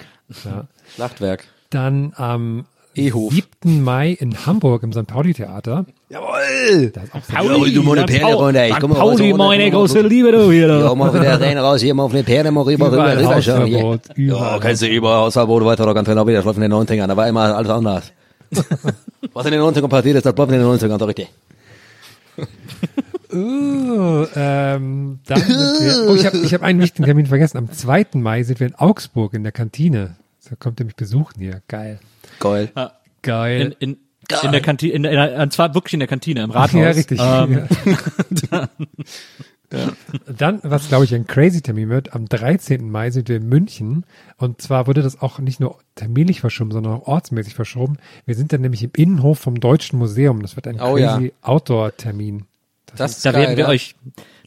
Ja. 0.44 0.66
Schlachtwerk. 0.94 1.44
Dann 1.70 2.12
am 2.16 2.66
E-Hof. 2.94 3.32
7. 3.32 3.82
Mai 3.82 4.12
in 4.12 4.46
Hamburg 4.46 4.82
im 4.82 4.92
St. 4.92 5.06
Pauli 5.06 5.34
Theater. 5.34 5.84
Jawohl! 6.08 6.90
Da 6.90 7.02
ist 7.02 7.14
auch 7.14 7.20
Pauli, 7.26 7.74
du 7.74 7.82
meine. 7.82 8.04
Perle 8.06 8.34
runter, 8.34 8.68
ich 8.68 8.78
komm 8.78 8.90
mal 8.90 8.98
Pauli, 8.98 9.34
meine 9.34 9.70
große 9.70 9.96
runter. 9.96 10.08
Liebe, 10.08 10.32
du 10.32 10.50
hier. 10.50 10.68
Ja, 10.68 10.94
mal 10.94 11.12
wieder 11.12 11.40
rein, 11.40 11.58
raus, 11.58 11.80
hier 11.80 11.94
mal 11.94 12.04
auf 12.04 12.12
eine 12.12 12.22
Perle, 12.22 12.50
mal 12.50 12.62
rüber, 12.62 12.86
rüber, 12.86 13.12
Überall 13.12 13.18
rüber, 13.18 13.42
schon. 13.42 13.98
Ja, 14.16 14.58
kennst 14.60 14.82
du 14.82 14.86
überall 14.86 15.20
Hausverbot, 15.22 15.64
weiter, 15.64 15.84
da 15.84 15.92
ganz 15.92 16.08
genau 16.08 16.26
wieder, 16.26 16.42
schläft 16.42 16.56
in 16.56 16.62
den 16.62 16.72
90ern, 16.72 17.08
da 17.08 17.16
war 17.16 17.28
immer 17.28 17.56
alles 17.56 17.70
anders. 17.70 18.12
Was 19.32 19.46
in 19.46 19.52
den 19.52 19.60
90ern 19.60 19.88
passiert 19.88 20.16
ist, 20.16 20.26
das 20.26 20.34
bleibt 20.34 20.52
in 20.52 20.58
den 20.58 20.66
90ern, 20.66 20.98
so 20.98 21.04
richtig. 21.04 21.28
Uh, 23.32 24.26
ähm, 24.34 25.18
dann 25.26 25.40
sind 25.40 25.48
wir, 25.48 26.10
oh, 26.10 26.14
ich 26.14 26.26
habe 26.26 26.36
ich 26.38 26.54
hab 26.54 26.62
einen 26.62 26.80
wichtigen 26.80 27.04
Termin 27.04 27.26
vergessen. 27.26 27.58
Am 27.58 27.70
2. 27.70 28.06
Mai 28.14 28.42
sind 28.44 28.60
wir 28.60 28.66
in 28.66 28.74
Augsburg 28.74 29.34
in 29.34 29.42
der 29.42 29.52
Kantine. 29.52 30.16
Da 30.48 30.56
kommt 30.56 30.80
ihr 30.80 30.86
mich 30.86 30.96
besuchen 30.96 31.40
hier. 31.40 31.62
Geil. 31.68 31.98
Geil. 32.38 32.70
Geil. 33.22 33.74
In, 33.78 33.90
in, 33.90 33.98
in 34.42 34.52
der 34.52 34.60
Kantine, 34.60 34.92
in 34.92 35.02
der, 35.02 35.38
und 35.40 35.52
zwar 35.52 35.74
wirklich 35.74 35.94
in 35.94 36.00
der 36.00 36.08
Kantine, 36.08 36.42
im 36.42 36.50
Rathaus. 36.50 36.80
ja, 36.80 36.90
richtig. 36.90 37.20
Ähm, 37.20 37.66
ja. 38.52 38.68
Dann, 40.26 40.60
was 40.62 40.88
glaube 40.88 41.04
ich 41.04 41.14
ein 41.14 41.26
crazy 41.26 41.60
Termin 41.62 41.88
wird, 41.88 42.14
am 42.14 42.26
13. 42.26 42.90
Mai 42.90 43.10
sind 43.10 43.28
wir 43.28 43.36
in 43.36 43.48
München. 43.48 44.04
Und 44.38 44.62
zwar 44.62 44.86
wurde 44.86 45.02
das 45.02 45.20
auch 45.20 45.38
nicht 45.38 45.60
nur 45.60 45.78
terminlich 45.94 46.40
verschoben, 46.40 46.70
sondern 46.72 46.92
auch 46.94 47.06
ortsmäßig 47.06 47.54
verschoben. 47.54 47.96
Wir 48.24 48.34
sind 48.34 48.52
dann 48.52 48.60
nämlich 48.60 48.82
im 48.82 48.90
Innenhof 48.96 49.38
vom 49.38 49.58
Deutschen 49.60 49.98
Museum. 49.98 50.42
Das 50.42 50.56
wird 50.56 50.66
ein 50.68 50.80
Oh 50.80 50.94
crazy 50.94 51.32
Outdoor-Termin. 51.42 52.44
Das 52.96 53.16
ist 53.16 53.26
Da 53.26 53.32
geil, 53.32 53.42
werden 53.42 53.56
wir 53.56 53.64
ja. 53.64 53.70
euch, 53.70 53.94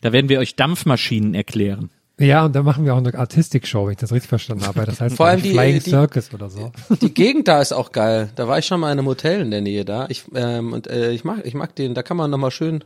da 0.01 0.11
werden 0.13 0.29
wir 0.29 0.39
euch 0.39 0.55
Dampfmaschinen 0.55 1.33
erklären. 1.35 1.89
Ja, 2.21 2.43
und 2.45 2.53
da 2.53 2.63
machen 2.63 2.83
wir 2.83 2.93
auch 2.93 2.97
eine 2.97 3.13
Artistik-Show, 3.13 3.85
wenn 3.85 3.93
ich 3.93 3.97
das 3.97 4.11
richtig 4.11 4.27
verstanden 4.27 4.65
habe. 4.65 4.83
Das 4.85 4.99
heißt 4.99 5.15
Vor 5.15 5.27
allem 5.27 5.41
die- 5.41 5.51
Flying 5.51 5.75
die- 5.81 5.89
Circus 5.89 6.33
oder 6.33 6.49
so. 6.49 6.71
Die 7.01 7.13
Gegend 7.13 7.47
da 7.47 7.61
ist 7.61 7.71
auch 7.71 7.93
geil. 7.93 8.29
Da 8.35 8.45
war 8.47 8.59
ich 8.59 8.65
schon 8.65 8.81
mal 8.81 8.91
in 8.91 8.99
einem 8.99 9.07
Hotel 9.07 9.39
in 9.41 9.51
der 9.51 9.61
Nähe 9.61 9.85
da. 9.85 10.05
Ich, 10.09 10.25
ähm, 10.35 10.73
und 10.73 10.87
äh, 10.87 11.11
ich 11.11 11.23
mag, 11.23 11.45
ich 11.45 11.53
mag 11.53 11.75
den. 11.75 11.93
Da 11.93 12.03
kann 12.03 12.17
man 12.17 12.29
nochmal 12.29 12.51
schön, 12.51 12.83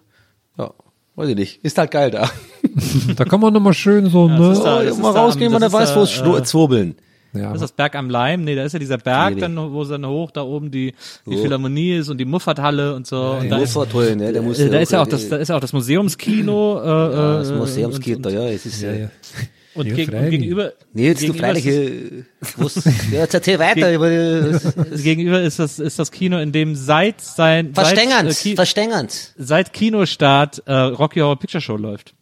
ja, 0.58 0.72
weiß 1.16 1.30
ich 1.30 1.36
nicht. 1.36 1.64
Ist 1.64 1.78
halt 1.78 1.92
geil 1.92 2.12
da. 2.12 2.30
Da 3.18 3.26
kann 3.26 3.40
man 3.40 3.54
nochmal 3.54 3.74
schön 3.74 4.10
so, 4.10 4.28
das 4.28 4.40
ne? 4.60 4.64
da- 4.64 4.82
Oh, 4.92 4.96
mal 5.02 5.14
da 5.14 5.22
rausgehen, 5.22 5.48
am- 5.48 5.54
man 5.54 5.62
da 5.62 5.72
weiß, 5.72 5.90
da, 5.94 6.00
wo 6.00 6.04
es 6.04 6.12
schlo- 6.12 6.38
äh, 6.40 6.44
zwirbeln. 6.44 6.96
Ja, 7.36 7.46
Das 7.48 7.56
ist 7.56 7.62
das 7.62 7.72
Berg 7.72 7.96
am 7.96 8.10
Leim? 8.12 8.44
Nee, 8.44 8.56
da 8.56 8.64
ist 8.64 8.74
ja 8.74 8.80
dieser 8.80 8.98
Berg, 9.00 9.30
Nee, 9.30 9.36
nee. 9.36 9.42
dann, 9.42 9.72
wo 9.74 9.82
es 9.82 9.90
dann 9.90 10.06
hoch 10.06 10.30
da 10.32 10.44
oben 10.44 10.70
die, 10.70 10.94
die 11.26 11.36
Philharmonie 11.38 11.96
ist 11.98 12.10
und 12.10 12.20
die 12.20 12.26
Muffathalle 12.26 12.94
und 12.96 13.08
so. 13.08 13.38
und 13.42 13.50
da, 13.50 13.58
Muss 13.58 13.76
ist, 13.76 14.16
ne? 14.16 14.32
Der 14.34 14.42
muss 14.44 14.60
äh, 14.60 14.70
da 14.70 14.78
ist 14.80 14.92
ja 14.92 15.02
auch 15.02 15.08
äh, 15.08 15.10
das, 15.10 15.30
da 15.30 15.38
ist 15.38 15.48
ja 15.48 15.56
auch 15.56 15.60
das 15.60 15.74
Museumskino. 15.74 16.80
Äh, 16.82 16.88
ja, 16.88 17.38
das 17.40 17.50
äh, 17.50 17.56
Museumskinder, 17.56 18.30
und, 18.30 18.36
ja, 18.36 18.46
es 18.50 18.66
ist, 18.68 18.84
äh, 18.84 19.02
ja. 19.02 19.08
Und, 19.76 19.88
Ja, 19.88 19.96
gegen, 19.96 20.12
und 20.12 20.18
freilich. 20.18 20.32
gegenüber. 20.40 20.74
Nils, 20.94 21.20
du 21.20 21.26
gegenüber 21.28 21.52
ist 21.54 21.64
freiliche, 21.64 22.26
was, 22.58 22.76
ja, 23.12 23.20
jetzt 23.20 23.34
erzähl 23.34 23.60
weiter 23.60 23.94
über 23.94 24.10
die, 24.10 24.52
das, 24.52 25.04
gegenüber 25.04 25.42
ist 25.42 25.60
das, 25.60 25.80
ist 25.80 26.00
das 26.00 26.12
Kino, 26.12 26.40
in 26.40 26.52
dem 26.52 26.76
seit 26.76 27.22
sein, 27.22 27.72
seit, 27.74 27.86
äh, 27.86 27.90
Verstängerns, 27.96 28.40
Ki 28.40 28.56
Verstängerns. 28.56 29.34
seit 29.38 29.74
Kinostart 29.74 30.64
äh, 30.66 30.74
Rocky 30.74 31.20
Horror 31.20 31.40
Picture 31.40 31.62
Show 31.62 31.78
läuft. 31.78 32.14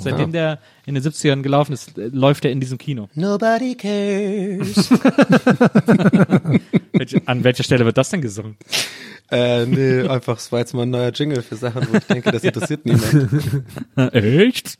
Seitdem 0.00 0.30
der 0.30 0.60
in 0.86 0.94
den 0.94 1.02
70ern 1.02 1.42
gelaufen 1.42 1.72
ist, 1.72 1.98
äh, 1.98 2.06
läuft 2.12 2.44
er 2.44 2.52
in 2.52 2.60
diesem 2.60 2.78
Kino. 2.78 3.08
Nobody 3.14 3.74
cares. 3.74 4.90
An 7.26 7.42
welcher 7.42 7.64
Stelle 7.64 7.84
wird 7.84 7.98
das 7.98 8.10
denn 8.10 8.20
gesungen? 8.20 8.56
Äh, 9.30 9.66
nee, 9.66 10.00
einfach, 10.08 10.38
es 10.38 10.50
war 10.50 10.60
jetzt 10.60 10.74
mal 10.74 10.82
ein 10.82 10.90
neuer 10.90 11.12
Jingle 11.12 11.42
für 11.42 11.56
Sachen, 11.56 11.86
wo 11.90 11.96
ich 11.96 12.04
denke, 12.04 12.32
das 12.32 12.42
interessiert 12.42 12.86
niemand. 12.86 13.54
Echt? 14.14 14.78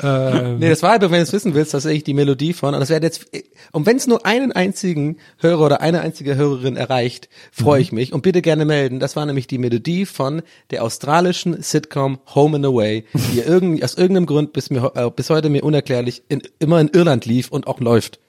Ähm, 0.00 0.58
Nee, 0.58 0.68
das 0.68 0.82
war 0.82 0.92
aber, 0.94 1.10
wenn 1.10 1.18
du 1.18 1.22
es 1.22 1.32
wissen 1.32 1.54
willst, 1.54 1.72
tatsächlich 1.72 2.04
die 2.04 2.14
Melodie 2.14 2.52
von, 2.52 2.74
und 2.74 2.80
das 2.80 2.90
wäre 2.90 3.02
jetzt, 3.02 3.26
und 3.72 3.86
wenn 3.86 3.96
es 3.96 4.06
nur 4.06 4.26
einen 4.26 4.52
einzigen 4.52 5.16
Hörer 5.38 5.64
oder 5.64 5.80
eine 5.80 6.00
einzige 6.00 6.36
Hörerin 6.36 6.76
erreicht, 6.76 7.28
freue 7.50 7.80
ich 7.80 7.92
mich 7.92 8.12
und 8.12 8.22
bitte 8.22 8.42
gerne 8.42 8.64
melden. 8.64 9.00
Das 9.00 9.16
war 9.16 9.24
nämlich 9.24 9.46
die 9.46 9.58
Melodie 9.58 10.06
von 10.06 10.42
der 10.70 10.84
australischen 10.84 11.62
Sitcom 11.62 12.18
Home 12.34 12.56
and 12.56 12.66
Away, 12.66 13.04
die 13.32 13.40
irgendwie, 13.46 13.82
aus 13.84 13.94
irgendeinem 13.94 14.26
Grund 14.26 14.52
bis 14.52 14.70
mir, 14.70 14.92
äh, 14.94 15.10
bis 15.10 15.30
heute 15.30 15.48
mir 15.48 15.64
unerklärlich 15.64 16.22
in, 16.28 16.42
immer 16.58 16.80
in 16.80 16.88
Irland 16.88 17.24
lief 17.24 17.50
und 17.50 17.66
auch 17.66 17.80
läuft. 17.80 18.20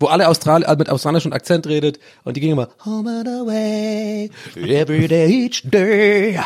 Wo 0.00 0.06
alle 0.06 0.28
Australier 0.28 0.68
alle 0.68 0.78
mit 0.78 0.90
australischem 0.90 1.32
Akzent 1.32 1.66
redet 1.68 2.00
und 2.24 2.36
die 2.36 2.40
gingen 2.40 2.54
immer 2.54 2.68
Home 2.84 3.20
and 3.20 3.28
Away, 3.28 4.28
every 4.56 5.06
day, 5.06 5.46
each 5.46 5.62
day. 5.70 6.40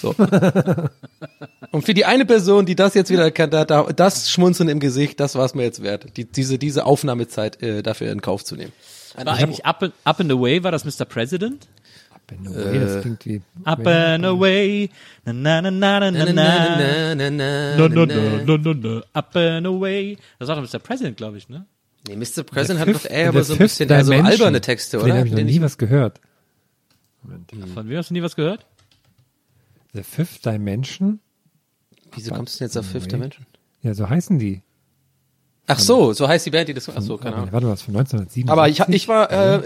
So. 0.00 0.14
Und 1.70 1.86
für 1.86 1.94
die 1.94 2.04
eine 2.04 2.26
Person, 2.26 2.66
die 2.66 2.74
das 2.74 2.92
jetzt 2.92 3.10
wieder 3.10 3.22
erkannt 3.22 3.54
hat, 3.54 3.70
da- 3.70 3.84
das 3.84 4.30
Schmunzeln 4.30 4.68
im 4.68 4.78
Gesicht, 4.78 5.18
das 5.20 5.34
war 5.36 5.46
es 5.46 5.54
mir 5.54 5.62
jetzt 5.62 5.82
wert, 5.82 6.16
die, 6.18 6.26
diese, 6.26 6.58
diese 6.58 6.84
Aufnahmezeit 6.84 7.62
äh, 7.62 7.82
dafür 7.82 8.12
in 8.12 8.20
Kauf 8.20 8.44
zu 8.44 8.56
nehmen. 8.56 8.72
War 9.16 9.34
eigentlich 9.34 9.64
Up, 9.64 9.82
and- 9.82 9.94
Up 10.04 10.20
and 10.20 10.30
Away, 10.30 10.62
war 10.62 10.70
das 10.70 10.84
Mr. 10.84 11.06
President? 11.06 11.66
nee, 12.38 12.78
das 12.78 13.00
klingt 13.02 13.24
wie. 13.26 13.40
Up 13.64 13.86
and 13.86 14.24
Away, 14.26 14.90
na 15.24 15.32
na 15.32 15.60
na 15.62 15.70
na 15.70 16.10
na 16.10 16.10
na 16.10 17.14
na. 17.14 17.14
na, 17.30 17.76
No, 17.76 17.88
no, 17.88 18.04
no, 18.06 18.14
no, 18.44 18.56
no, 18.58 18.72
no. 18.74 19.02
Up 19.14 19.34
and 19.36 19.66
away. 19.66 20.18
Das 20.38 20.48
war 20.48 20.56
doch 20.56 20.62
Mr. 20.62 20.78
President, 20.78 21.16
glaube 21.16 21.38
ich, 21.38 21.48
ne? 21.48 21.64
Nee, 22.08 22.16
Mr. 22.16 22.42
President 22.42 22.80
hat 22.80 22.94
doch 22.94 23.08
eher 23.08 23.28
aber 23.28 23.44
so 23.44 23.52
ein 23.52 23.58
bisschen 23.58 23.88
eher 23.88 24.04
so 24.04 24.12
alberne 24.12 24.60
Texte, 24.60 25.00
oder? 25.00 25.14
habe 25.14 25.26
ich 25.26 25.32
noch 25.32 25.36
Den 25.38 25.46
nie 25.46 25.60
was 25.60 25.78
gehört. 25.78 26.20
Von 27.74 27.88
wem 27.88 27.96
hast 27.98 28.10
du 28.10 28.14
nie 28.14 28.22
was 28.22 28.34
gehört? 28.34 28.66
The 29.92 30.02
Fifth 30.02 30.44
Dimension? 30.44 31.20
Wieso 32.14 32.34
kommst 32.34 32.54
du 32.56 32.58
denn 32.58 32.66
jetzt 32.66 32.76
auf 32.76 32.86
Fifth 32.86 33.12
Dimension? 33.12 33.46
Ja, 33.82 33.94
so 33.94 34.08
heißen 34.08 34.38
die. 34.38 34.62
Ach 35.68 35.78
so, 35.78 36.12
so 36.12 36.26
heißt 36.26 36.44
die 36.44 36.50
Band, 36.50 36.68
die 36.68 36.74
das, 36.74 36.88
ach 36.88 37.00
so, 37.00 37.16
keine 37.18 37.36
Ahnung. 37.36 37.52
Warte 37.52 37.66
mal, 37.66 37.72
was 37.72 37.82
von 37.82 37.94
1907. 37.94 38.50
Aber 38.50 38.68
ich, 38.68 38.80
ich 38.80 39.06
war, 39.06 39.30
äh, 39.30 39.56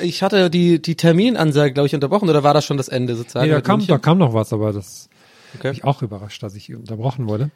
äh, 0.00 0.04
ich 0.04 0.22
hatte 0.22 0.48
die, 0.48 0.80
die 0.80 0.94
Terminansage, 0.96 1.74
glaube 1.74 1.86
ich, 1.88 1.94
unterbrochen, 1.94 2.28
oder 2.30 2.42
war 2.42 2.54
das 2.54 2.64
schon 2.64 2.78
das 2.78 2.88
Ende 2.88 3.14
sozusagen? 3.16 3.46
Nee, 3.48 3.52
da 3.52 3.60
kam, 3.60 3.80
München? 3.80 3.92
da 3.94 3.98
kam 3.98 4.16
noch 4.18 4.32
was, 4.32 4.52
aber 4.54 4.72
das 4.72 5.10
Okay. 5.54 5.68
bin 5.68 5.72
ich 5.72 5.84
auch 5.84 6.00
überrascht, 6.00 6.42
dass 6.42 6.54
ich 6.54 6.74
unterbrochen 6.74 7.28
wurde. 7.28 7.50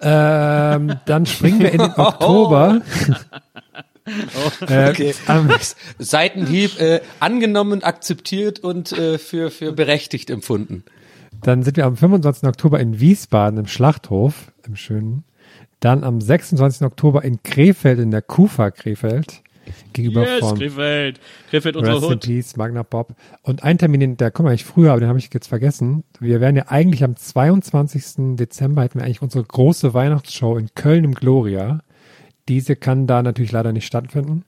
Ähm, 0.00 0.98
dann 1.06 1.24
springen 1.24 1.60
wir 1.60 1.72
in 1.72 1.78
den 1.78 1.92
Oktober. 1.96 2.82
äh, 4.68 4.88
Okay. 4.90 5.14
am, 5.26 5.50
Seitenhieb 5.98 6.80
äh, 6.80 7.00
angenommen, 7.20 7.82
akzeptiert 7.82 8.60
und 8.60 8.92
äh, 8.92 9.18
für, 9.18 9.50
für 9.50 9.72
berechtigt 9.72 10.30
empfunden. 10.30 10.84
dann 11.42 11.62
sind 11.62 11.76
wir 11.76 11.86
am 11.86 11.96
25. 11.96 12.48
Oktober 12.48 12.80
in 12.80 13.00
Wiesbaden 13.00 13.58
im 13.58 13.66
Schlachthof, 13.66 14.52
im 14.66 14.76
Schönen. 14.76 15.24
Dann 15.80 16.04
am 16.04 16.20
26. 16.20 16.82
Oktober 16.82 17.24
in 17.24 17.42
Krefeld, 17.42 17.98
in 17.98 18.10
der 18.10 18.22
Kufa 18.22 18.70
Krefeld. 18.70 19.42
Gegenüber 19.92 20.24
Yes, 20.26 20.40
von 20.40 20.58
Krefeld. 20.58 21.20
Krefeld, 21.48 21.76
unsere 21.76 22.02
Rest 22.02 22.12
in. 22.12 22.18
Peace, 22.18 22.56
Magna 22.56 22.82
Bob. 22.82 23.14
Und 23.42 23.62
ein 23.62 23.78
Termin, 23.78 24.00
den- 24.00 24.16
der 24.16 24.30
kommt 24.30 24.48
eigentlich 24.48 24.64
früher, 24.64 24.90
aber 24.90 25.00
den 25.00 25.08
habe 25.08 25.18
ich 25.18 25.30
jetzt 25.32 25.46
vergessen. 25.46 26.02
Wir 26.18 26.40
wären 26.40 26.56
ja 26.56 26.64
eigentlich 26.68 27.04
am 27.04 27.16
22. 27.16 28.36
Dezember, 28.36 28.82
hätten 28.82 28.98
wir 28.98 29.04
eigentlich 29.04 29.22
unsere 29.22 29.44
große 29.44 29.94
Weihnachtsshow 29.94 30.56
in 30.58 30.68
Köln 30.74 31.04
im 31.04 31.14
Gloria. 31.14 31.80
Diese 32.50 32.74
kann 32.74 33.06
da 33.06 33.22
natürlich 33.22 33.52
leider 33.52 33.72
nicht 33.72 33.86
stattfinden. 33.86 34.44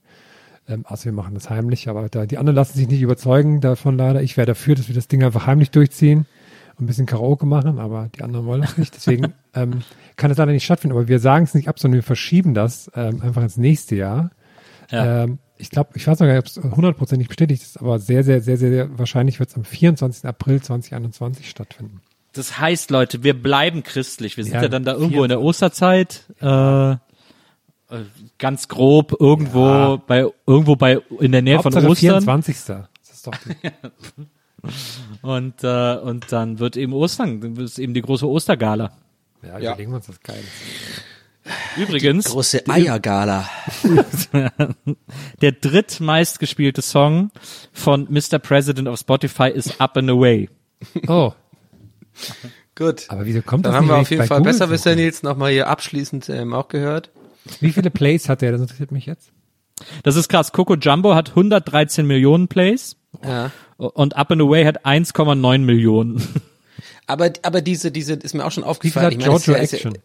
Ähm, 0.67 0.83
also 0.87 1.05
wir 1.05 1.13
machen 1.13 1.33
das 1.33 1.49
heimlich, 1.49 1.87
aber 1.87 2.09
da, 2.09 2.25
die 2.25 2.37
anderen 2.37 2.57
lassen 2.57 2.77
sich 2.77 2.87
nicht 2.89 3.01
überzeugen 3.01 3.61
davon 3.61 3.97
leider. 3.97 4.21
Ich 4.21 4.35
wäre 4.35 4.45
dafür, 4.45 4.75
dass 4.75 4.89
wir 4.89 4.95
das 4.95 5.07
Ding 5.07 5.23
einfach 5.23 5.47
heimlich 5.47 5.71
durchziehen 5.71 6.25
und 6.77 6.83
ein 6.83 6.87
bisschen 6.87 7.05
Karaoke 7.05 7.45
machen, 7.45 7.79
aber 7.79 8.09
die 8.13 8.21
anderen 8.21 8.45
wollen 8.45 8.61
das 8.61 8.77
nicht. 8.77 8.93
Deswegen 8.93 9.33
ähm, 9.55 9.83
kann 10.17 10.31
es 10.31 10.37
leider 10.37 10.51
nicht 10.51 10.65
stattfinden. 10.65 10.97
Aber 10.97 11.07
wir 11.07 11.19
sagen 11.19 11.45
es 11.45 11.53
nicht 11.53 11.69
ab, 11.69 11.79
sondern 11.79 11.95
wir 11.95 12.03
verschieben 12.03 12.53
das 12.53 12.91
ähm, 12.93 13.21
einfach 13.21 13.41
ins 13.41 13.55
nächste 13.55 13.95
Jahr. 13.95 14.31
Ja. 14.91 15.23
Ähm, 15.23 15.39
ich 15.57 15.69
glaube, 15.69 15.91
ich 15.95 16.05
weiß 16.05 16.19
noch 16.19 16.27
gar 16.27 16.33
nicht, 16.33 16.57
ob 16.57 16.65
es 16.65 16.75
hundertprozentig 16.75 17.29
bestätigt 17.29 17.61
ist, 17.61 17.79
aber 17.79 17.99
sehr, 17.99 18.25
sehr, 18.25 18.41
sehr, 18.41 18.57
sehr, 18.57 18.69
sehr 18.69 18.99
wahrscheinlich 18.99 19.39
wird 19.39 19.49
es 19.49 19.55
am 19.55 19.63
24. 19.63 20.25
April 20.25 20.61
2021 20.61 21.49
stattfinden. 21.49 22.01
Das 22.33 22.59
heißt, 22.59 22.91
Leute, 22.91 23.23
wir 23.23 23.39
bleiben 23.39 23.83
christlich. 23.83 24.35
Wir 24.35 24.43
sind 24.43 24.55
ja, 24.55 24.63
Ja, 24.63 24.67
dann 24.67 24.83
da 24.83 24.93
irgendwo 24.93 25.23
in 25.23 25.29
der 25.29 25.39
Osterzeit. 25.39 26.25
Äh, 26.41 26.95
ganz 28.37 28.67
grob 28.67 29.15
irgendwo 29.19 30.01
bei 30.07 30.27
irgendwo 30.45 30.75
bei 30.75 30.99
in 31.19 31.31
der 31.31 31.41
Nähe 31.41 31.57
von 31.61 31.73
Hauptsache 31.73 31.87
Ostern 31.87 32.23
24. 32.23 32.55
Das 32.55 32.87
ist 33.11 33.27
doch 33.27 33.33
die, 33.45 33.55
und 35.21 35.63
äh, 35.63 35.97
und 35.97 36.31
dann 36.31 36.59
wird 36.59 36.77
eben 36.77 36.93
Ostern, 36.93 37.41
dann 37.41 37.55
ist 37.57 37.79
eben 37.79 37.93
die 37.93 38.01
große 38.01 38.27
Ostergala. 38.27 38.91
ja, 39.41 39.57
überlegen 39.57 39.91
wir 39.91 39.97
uns 39.97 40.07
das 40.07 40.21
geil. 40.21 40.43
Übrigens, 41.75 42.25
Große 42.25 42.63
Eiergala. 42.69 43.49
der 45.41 45.51
drittmeistgespielte 45.51 46.81
Song 46.81 47.31
von 47.73 48.07
Mr. 48.09 48.39
President 48.39 48.87
auf 48.87 48.99
Spotify 48.99 49.49
ist 49.49 49.81
Up 49.81 49.97
and 49.97 50.09
Away. 50.09 50.49
Oh, 51.07 51.33
Gut. 52.75 53.05
aber 53.09 53.25
wieso 53.25 53.41
kommt 53.41 53.65
Dann 53.65 53.73
das 53.73 53.81
haben 53.81 53.87
wir 53.87 53.97
auf 53.97 54.09
jeden 54.09 54.25
Fall 54.25 54.39
Google 54.39 54.67
besser 54.67 54.95
Nils 54.95 55.23
nochmal 55.23 55.51
hier 55.51 55.67
abschließend 55.67 56.29
ähm, 56.29 56.53
auch 56.53 56.67
gehört. 56.67 57.11
Wie 57.59 57.71
viele 57.71 57.89
Plays 57.91 58.29
hat 58.29 58.41
der? 58.41 58.51
Das 58.51 58.61
interessiert 58.61 58.91
mich 58.91 59.05
jetzt. 59.05 59.31
Das 60.03 60.15
ist 60.15 60.29
krass. 60.29 60.51
Coco 60.51 60.75
Jumbo 60.75 61.15
hat 61.15 61.29
113 61.29 62.05
Millionen 62.05 62.47
Plays 62.47 62.95
Ja. 63.23 63.51
und 63.77 64.15
Up 64.15 64.31
and 64.31 64.41
Away 64.41 64.65
hat 64.65 64.85
1,9 64.85 65.57
Millionen. 65.59 66.21
Aber, 67.07 67.31
aber 67.41 67.61
diese, 67.61 67.91
diese 67.91 68.13
ist 68.13 68.33
mir 68.33 68.45
auch 68.45 68.51
schon 68.51 68.63
Wie 68.63 68.65
viel 68.65 68.71
aufgefallen. 68.71 69.11
Ich 69.11 69.17
meine, 69.17 69.25
Jojo 69.33 69.37
ist 69.37 69.47
ja- 69.73 69.77
Action? 69.79 69.97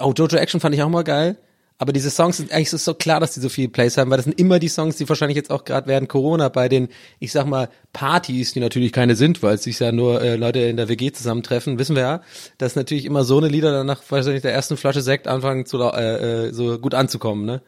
Oh, 0.00 0.12
Jojo 0.16 0.36
Action 0.36 0.60
fand 0.60 0.74
ich 0.74 0.82
auch 0.82 0.88
mal 0.88 1.04
geil. 1.04 1.38
Aber 1.82 1.92
diese 1.92 2.10
Songs 2.10 2.36
sind 2.36 2.52
eigentlich 2.52 2.70
so 2.70 2.94
klar, 2.94 3.18
dass 3.18 3.34
die 3.34 3.40
so 3.40 3.48
viele 3.48 3.68
Plays 3.68 3.98
haben, 3.98 4.08
weil 4.08 4.16
das 4.16 4.26
sind 4.26 4.38
immer 4.38 4.60
die 4.60 4.68
Songs, 4.68 4.98
die 4.98 5.08
wahrscheinlich 5.08 5.34
jetzt 5.34 5.50
auch 5.50 5.64
gerade 5.64 5.88
während 5.88 6.08
Corona 6.08 6.48
bei 6.48 6.68
den, 6.68 6.86
ich 7.18 7.32
sag 7.32 7.48
mal, 7.48 7.70
Partys, 7.92 8.52
die 8.52 8.60
natürlich 8.60 8.92
keine 8.92 9.16
sind, 9.16 9.42
weil 9.42 9.56
es 9.56 9.64
sich 9.64 9.80
ja 9.80 9.90
nur 9.90 10.22
äh, 10.22 10.36
Leute 10.36 10.60
in 10.60 10.76
der 10.76 10.88
WG 10.88 11.10
zusammentreffen, 11.10 11.80
wissen 11.80 11.96
wir 11.96 12.02
ja, 12.02 12.20
dass 12.56 12.76
natürlich 12.76 13.04
immer 13.04 13.24
so 13.24 13.38
eine 13.38 13.48
Lieder 13.48 13.72
dann 13.72 13.88
nach 13.88 14.00
wahrscheinlich 14.08 14.42
der 14.42 14.52
ersten 14.52 14.76
Flasche 14.76 15.02
Sekt 15.02 15.26
anfangen 15.26 15.66
zu 15.66 15.82
äh, 15.82 16.46
äh, 16.46 16.52
so 16.52 16.78
gut 16.78 16.94
anzukommen, 16.94 17.46
ne? 17.46 17.62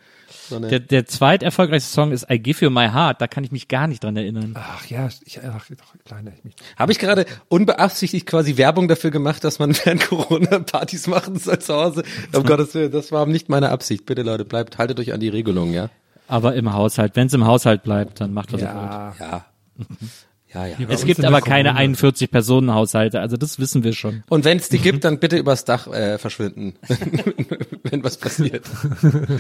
So 0.48 0.56
eine, 0.56 0.68
Der, 0.68 0.80
der 0.80 1.06
zweiterfolgreichste 1.06 1.90
Song 1.90 2.12
ist 2.12 2.26
I 2.30 2.38
Give 2.38 2.64
You 2.64 2.70
My 2.70 2.88
Heart. 2.88 3.20
Da 3.20 3.26
kann 3.26 3.44
ich 3.44 3.52
mich 3.52 3.68
gar 3.68 3.86
nicht 3.86 4.04
dran 4.04 4.16
erinnern. 4.16 4.54
Ach 4.56 4.86
ja, 4.86 5.08
ich, 5.24 5.40
ach, 5.42 5.66
doch, 5.70 5.94
kleiner, 6.04 6.32
ich 6.36 6.44
mich. 6.44 6.54
Habe 6.76 6.92
ich 6.92 6.98
gerade 6.98 7.26
unbeabsichtigt 7.48 8.26
quasi 8.26 8.56
Werbung 8.56 8.88
dafür 8.88 9.10
gemacht, 9.10 9.44
dass 9.44 9.58
man 9.58 9.74
während 9.84 10.06
Corona 10.06 10.58
Partys 10.60 11.06
machen 11.06 11.38
soll 11.38 11.58
zu 11.58 11.74
Hause? 11.74 12.02
Um 12.34 12.42
Gottes 12.44 12.74
Willen, 12.74 12.92
das 12.92 13.12
war 13.12 13.26
nicht 13.26 13.48
meine 13.48 13.70
Absicht. 13.70 14.06
Bitte 14.06 14.22
Leute, 14.22 14.44
bleibt, 14.44 14.78
haltet 14.78 15.00
euch 15.00 15.12
an 15.12 15.20
die 15.20 15.28
Regelung, 15.28 15.72
ja? 15.72 15.88
Aber 16.28 16.54
im 16.54 16.72
Haushalt. 16.72 17.16
Wenn 17.16 17.26
es 17.26 17.34
im 17.34 17.46
Haushalt 17.46 17.82
bleibt, 17.82 18.20
dann 18.20 18.32
macht 18.32 18.52
das 18.52 18.62
auch 18.62 18.72
gut. 18.72 19.20
Ja, 19.20 19.44
Ja. 20.54 20.66
Ja, 20.66 20.76
Es 20.88 21.04
gibt 21.04 21.24
aber 21.24 21.40
keine 21.40 21.70
Kommune. 21.70 21.80
41 21.80 22.30
Personen 22.30 22.72
Haushalte, 22.72 23.20
also 23.20 23.36
das 23.36 23.58
wissen 23.58 23.82
wir 23.84 23.92
schon. 23.92 24.22
Und 24.28 24.44
wenn 24.44 24.58
es 24.58 24.68
die 24.68 24.78
gibt, 24.78 25.04
dann 25.04 25.18
bitte 25.18 25.36
übers 25.36 25.64
Dach 25.64 25.86
äh, 25.88 26.18
verschwinden, 26.18 26.74
wenn 27.82 28.04
was 28.04 28.16
passiert. 28.16 28.64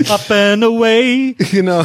Up 0.08 0.30
and 0.30 0.64
away. 0.64 1.34
genau. 1.50 1.84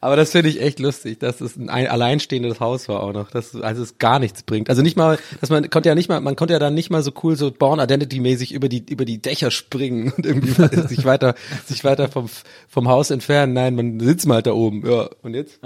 Aber 0.00 0.16
das 0.16 0.32
finde 0.32 0.48
ich 0.48 0.60
echt 0.60 0.80
lustig, 0.80 1.20
dass 1.20 1.40
es 1.40 1.56
ein 1.56 1.68
ein 1.68 1.86
alleinstehendes 1.86 2.58
Haus 2.58 2.88
war 2.88 3.02
auch 3.02 3.12
noch, 3.12 3.30
dass 3.30 3.54
also 3.54 3.82
es 3.82 3.98
gar 3.98 4.18
nichts 4.18 4.42
bringt. 4.42 4.70
Also 4.70 4.82
nicht 4.82 4.96
mal, 4.96 5.18
dass 5.40 5.50
man 5.50 5.68
konnte 5.70 5.90
ja 5.90 5.94
nicht 5.94 6.08
mal, 6.08 6.20
man 6.20 6.36
konnte 6.36 6.54
ja 6.54 6.58
dann 6.58 6.74
nicht 6.74 6.90
mal 6.90 7.02
so 7.02 7.12
cool 7.22 7.36
so 7.36 7.52
Born 7.52 7.78
Identity 7.78 8.18
mäßig 8.18 8.52
über 8.52 8.68
die 8.68 8.84
über 8.90 9.04
die 9.04 9.20
Dächer 9.20 9.50
springen 9.50 10.12
und 10.16 10.26
irgendwie 10.26 10.52
sich 10.88 11.04
weiter 11.04 11.34
sich 11.66 11.84
weiter 11.84 12.08
vom 12.08 12.28
vom 12.66 12.88
Haus 12.88 13.10
entfernen. 13.10 13.52
Nein, 13.52 13.76
man 13.76 14.00
sitzt 14.00 14.26
mal 14.26 14.36
halt 14.36 14.46
da 14.46 14.52
oben. 14.52 14.84
Ja, 14.84 15.08
und 15.22 15.34
jetzt 15.34 15.60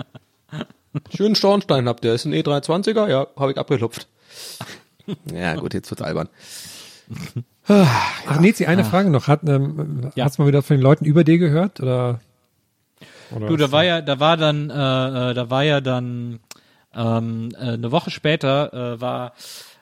schönen 1.15 1.35
Schornstein 1.35 1.89
habt 1.89 2.05
ihr. 2.05 2.15
Ist 2.15 2.25
ein 2.25 2.33
E320er? 2.35 3.09
Ja, 3.09 3.27
habe 3.37 3.53
ich 3.53 3.59
abgeklopft. 3.59 4.07
Ja, 5.33 5.55
gut, 5.55 5.75
jetzt 5.75 5.91
wird's 5.91 6.03
albern. 6.03 6.29
Ach, 7.69 8.41
Nezi, 8.41 8.67
eine 8.67 8.85
Frage 8.85 9.11
noch. 9.11 9.29
Hat, 9.29 9.41
ähm, 9.47 10.11
Ja. 10.15 10.25
Hast 10.25 10.39
du 10.39 10.43
mal 10.43 10.49
wieder 10.49 10.63
von 10.63 10.77
den 10.77 10.83
Leuten 10.83 11.05
über 11.05 11.25
dir 11.25 11.39
gehört? 11.39 11.81
Oder? 11.81 12.21
oder 13.35 13.47
Du, 13.49 13.57
da 13.57 13.73
war 13.73 13.85
ja, 13.85 14.01
da 14.01 14.21
war 14.21 14.37
dann, 14.37 14.71
äh, 14.71 15.31
äh, 15.31 15.35
da 15.35 15.51
war 15.51 15.65
ja 15.65 15.81
dann 15.81 16.41
ähm, 16.95 17.51
äh, 17.57 17.73
eine 17.73 17.91
Woche 17.93 18.11
später 18.11 18.73
äh, 18.95 19.01
war 19.01 19.33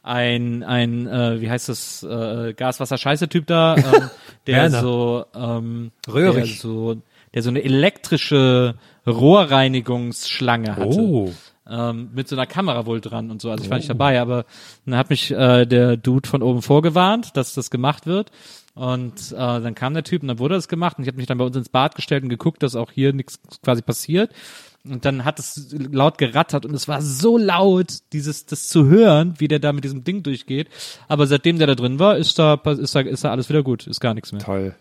ein 0.03 0.63
ein 0.63 1.07
äh, 1.07 1.41
wie 1.41 1.49
heißt 1.49 1.69
das 1.71 2.03
äh, 2.03 2.53
Gaswasser-Scheiße-Typ 2.53 3.47
da, 3.47 3.77
ähm, 3.77 4.11
der 4.47 4.71
so 4.71 5.25
ähm, 5.35 5.93
Röhrig. 6.07 6.61
der 6.61 6.61
so 6.61 6.97
der 7.33 7.43
so 7.43 7.49
eine 7.49 7.63
elektrische 7.65 8.75
Rohrreinigungsschlange 9.07 10.77
hatte. 10.77 11.01
Oh. 11.01 11.33
ähm, 11.69 12.11
mit 12.15 12.29
so 12.29 12.37
einer 12.37 12.47
Kamera 12.47 12.87
wohl 12.87 13.01
dran 13.01 13.31
und 13.31 13.41
so. 13.41 13.51
Also 13.51 13.65
ich 13.65 13.71
war 13.71 13.79
nicht 13.79 13.91
dabei, 13.91 14.21
aber 14.21 14.45
dann 14.87 14.97
hat 14.97 15.11
mich 15.11 15.31
äh, 15.31 15.67
der 15.67 15.97
Dude 15.97 16.29
von 16.29 16.43
oben 16.43 16.63
vorgewarnt, 16.63 17.37
dass 17.37 17.55
das 17.55 17.71
gemacht 17.71 18.07
wird. 18.07 18.31
Und 18.75 19.33
äh, 19.33 19.37
dann 19.37 19.75
kam 19.77 19.95
der 19.95 20.03
Typ 20.03 20.23
und 20.23 20.29
dann 20.29 20.41
wurde 20.41 20.57
das 20.57 20.67
gemacht 20.67 20.99
und 20.99 21.05
ich 21.05 21.09
habe 21.09 21.17
mich 21.17 21.27
dann 21.27 21.39
bei 21.39 21.45
uns 21.45 21.57
ins 21.57 21.69
Bad 21.69 21.95
gestellt 21.95 22.25
und 22.25 22.29
geguckt, 22.29 22.63
dass 22.63 22.75
auch 22.75 22.91
hier 22.91 23.13
nichts 23.13 23.39
quasi 23.63 23.83
passiert. 23.83 24.33
Und 24.87 25.05
dann 25.07 25.25
hat 25.25 25.39
es 25.39 25.75
laut 25.79 26.19
gerattert 26.19 26.67
und 26.67 26.75
es 26.75 26.89
war 26.89 27.01
so 27.01 27.39
laut, 27.39 28.01
dieses 28.13 28.45
das 28.45 28.69
zu 28.69 28.87
hören, 28.87 29.35
wie 29.39 29.49
der 29.49 29.59
da 29.59 29.73
mit 29.73 29.85
diesem 29.85 30.05
Ding 30.05 30.23
durchgeht. 30.23 30.69
Aber 31.09 31.27
seitdem 31.27 31.57
der 31.59 31.69
da 31.69 31.75
drin 31.75 31.99
war, 31.99 32.17
ist 32.19 32.39
da 32.39 32.55
ist 32.55 32.95
da 32.95 33.01
ist 33.01 33.25
da 33.25 33.31
alles 33.31 33.49
wieder 33.49 33.63
gut, 33.63 33.87
ist 33.87 34.01
gar 34.01 34.13
nichts 34.13 34.33
mehr. 34.33 34.43
Toll. 34.43 34.75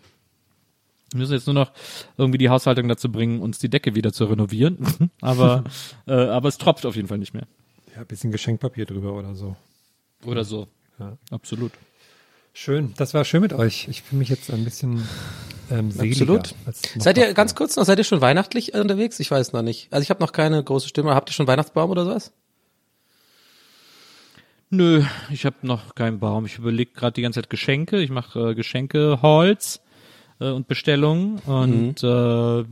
Wir 1.14 1.20
müssen 1.20 1.32
jetzt 1.32 1.46
nur 1.46 1.54
noch 1.54 1.70
irgendwie 2.16 2.38
die 2.38 2.48
Haushaltung 2.48 2.88
dazu 2.88 3.10
bringen, 3.10 3.40
uns 3.40 3.60
die 3.60 3.68
Decke 3.68 3.94
wieder 3.94 4.12
zu 4.12 4.24
renovieren. 4.24 4.78
aber 5.20 5.62
äh, 6.08 6.12
aber 6.12 6.48
es 6.48 6.58
tropft 6.58 6.84
auf 6.86 6.96
jeden 6.96 7.06
Fall 7.06 7.18
nicht 7.18 7.34
mehr. 7.34 7.46
Ja, 7.94 8.00
ein 8.00 8.06
bisschen 8.06 8.32
Geschenkpapier 8.32 8.84
drüber 8.84 9.12
oder 9.12 9.36
so. 9.36 9.54
Oder 10.24 10.44
so. 10.44 10.66
Ja. 10.98 11.16
Absolut. 11.30 11.70
Schön. 12.52 12.94
Das 12.96 13.14
war 13.14 13.24
schön 13.24 13.42
mit 13.42 13.52
euch. 13.52 13.86
Ich 13.88 14.02
fühle 14.02 14.18
mich 14.18 14.28
jetzt 14.28 14.50
ein 14.50 14.64
bisschen 14.64 15.06
ähm, 15.70 15.92
seliger. 15.92 16.34
Absolut. 16.34 16.54
Seid 16.98 17.16
ihr 17.16 17.32
ganz 17.32 17.54
kurz 17.54 17.76
noch, 17.76 17.84
seid 17.84 17.98
ihr 17.98 18.04
schon 18.04 18.20
weihnachtlich 18.20 18.74
unterwegs? 18.74 19.20
Ich 19.20 19.30
weiß 19.30 19.52
noch 19.52 19.62
nicht. 19.62 19.92
Also 19.92 20.02
ich 20.02 20.10
habe 20.10 20.20
noch 20.20 20.32
keine 20.32 20.62
große 20.64 20.88
Stimme. 20.88 21.14
Habt 21.14 21.30
ihr 21.30 21.32
schon 21.32 21.46
Weihnachtsbaum 21.46 21.90
oder 21.90 22.04
sowas? 22.04 22.32
Nö, 24.70 25.04
ich 25.30 25.46
habe 25.46 25.56
noch 25.62 25.94
keinen 25.94 26.18
Baum. 26.18 26.46
Ich 26.46 26.58
überlege 26.58 26.90
gerade 26.92 27.14
die 27.14 27.22
ganze 27.22 27.40
Zeit 27.40 27.50
Geschenke. 27.50 28.00
Ich 28.00 28.10
mache 28.10 28.50
äh, 28.50 28.54
Geschenke, 28.56 29.20
Halls 29.22 29.80
äh, 30.40 30.50
und 30.50 30.68
Bestellungen 30.68 31.38
und 31.46 32.02
äh, 32.02 32.64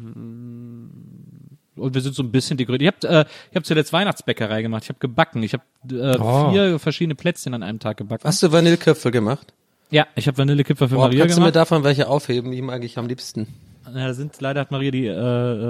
und 1.74 1.94
wir 1.94 2.00
sind 2.02 2.14
so 2.14 2.22
ein 2.22 2.30
bisschen 2.30 2.56
die 2.58 2.66
Größe. 2.66 2.82
Ich 2.82 2.86
habe 2.88 3.08
äh, 3.08 3.24
ich 3.50 3.56
hab 3.56 3.64
zuletzt 3.64 3.92
Weihnachtsbäckerei 3.92 4.62
gemacht. 4.62 4.82
Ich 4.84 4.88
habe 4.90 4.98
gebacken. 4.98 5.42
Ich 5.42 5.54
habe 5.54 5.62
äh, 5.90 6.16
Oh. 6.20 6.50
vier 6.50 6.78
verschiedene 6.78 7.14
Plätzchen 7.14 7.54
an 7.54 7.62
einem 7.62 7.78
Tag 7.78 7.96
gebacken. 7.96 8.24
Hast 8.24 8.42
du 8.42 8.52
Vanilleköpfe 8.52 9.10
gemacht? 9.10 9.52
Ja, 9.90 10.06
ich 10.14 10.26
habe 10.26 10.38
Vanillekipferl 10.38 10.88
für 10.88 10.94
Boah, 10.94 11.02
Maria 11.06 11.20
kannst 11.24 11.36
du 11.36 11.40
mir 11.40 11.46
gemacht. 11.46 11.56
davon 11.56 11.84
welche 11.84 12.08
aufheben? 12.08 12.50
Die 12.52 12.62
mag 12.62 12.82
ich 12.84 12.98
am 12.98 13.06
liebsten. 13.06 13.46
Ja, 13.86 14.06
da 14.06 14.14
sind 14.14 14.40
leider 14.40 14.60
hat 14.60 14.70
Maria 14.70 14.90
die 14.90 15.06
äh, 15.06 15.12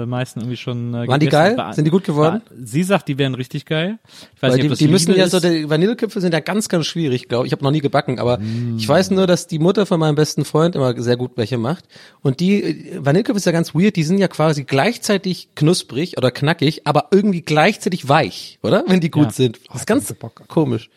äh, 0.03 0.05
meisten 0.05 0.39
irgendwie 0.41 0.57
schon 0.57 0.93
äh, 0.93 1.07
Waren 1.07 1.19
die 1.19 1.27
geil? 1.27 1.57
War- 1.57 1.73
Sind 1.73 1.85
die 1.85 1.91
gut 1.91 2.03
geworden? 2.03 2.41
War, 2.47 2.57
sie 2.63 2.83
sagt, 2.83 3.07
die 3.07 3.17
wären 3.17 3.33
richtig 3.35 3.65
geil. 3.65 3.97
Ich 4.35 4.41
weiß 4.41 4.51
Weil 4.51 4.51
nicht, 4.51 4.59
ob 4.59 4.61
die, 4.63 4.69
das 4.69 4.77
die 4.79 4.87
müssen 4.87 5.15
ja 5.15 5.27
so, 5.27 5.39
die 5.39 5.69
Vanilleköpfe 5.69 6.21
sind 6.21 6.31
ja 6.33 6.39
ganz, 6.39 6.69
ganz 6.69 6.85
schwierig, 6.85 7.27
glaube 7.27 7.45
ich. 7.45 7.49
Ich 7.49 7.53
habe 7.53 7.63
noch 7.63 7.71
nie 7.71 7.81
gebacken, 7.81 8.19
aber 8.19 8.37
Mm. 8.37 8.77
ich 8.77 8.87
weiß 8.87 9.11
nur, 9.11 9.25
dass 9.25 9.47
die 9.47 9.57
Mutter 9.59 9.85
von 9.85 9.99
meinem 9.99 10.15
besten 10.15 10.45
Freund 10.45 10.75
immer 10.75 10.99
sehr 11.01 11.17
gut 11.17 11.31
welche 11.35 11.57
macht. 11.57 11.85
Und 12.21 12.39
die 12.39 12.63
äh, 12.63 13.05
Vanilleköpfe 13.05 13.37
ist 13.37 13.45
ja 13.45 13.51
ganz 13.51 13.73
weird, 13.73 13.95
die 13.95 14.03
sind 14.03 14.19
ja 14.19 14.27
quasi 14.27 14.63
gleichzeitig 14.63 15.49
knusprig 15.55 16.17
oder 16.17 16.29
knackig, 16.31 16.85
aber 16.85 17.07
irgendwie 17.11 17.41
gleichzeitig 17.41 18.07
weich, 18.09 18.59
oder? 18.61 18.83
Wenn 18.87 18.99
die 18.99 19.09
gut 19.11 19.25
Ja. 19.25 19.31
sind. 19.31 19.59
Das 19.69 19.81
ist 19.81 19.87
ganz 19.87 20.13
Bock. 20.13 20.43
komisch. 20.47 20.89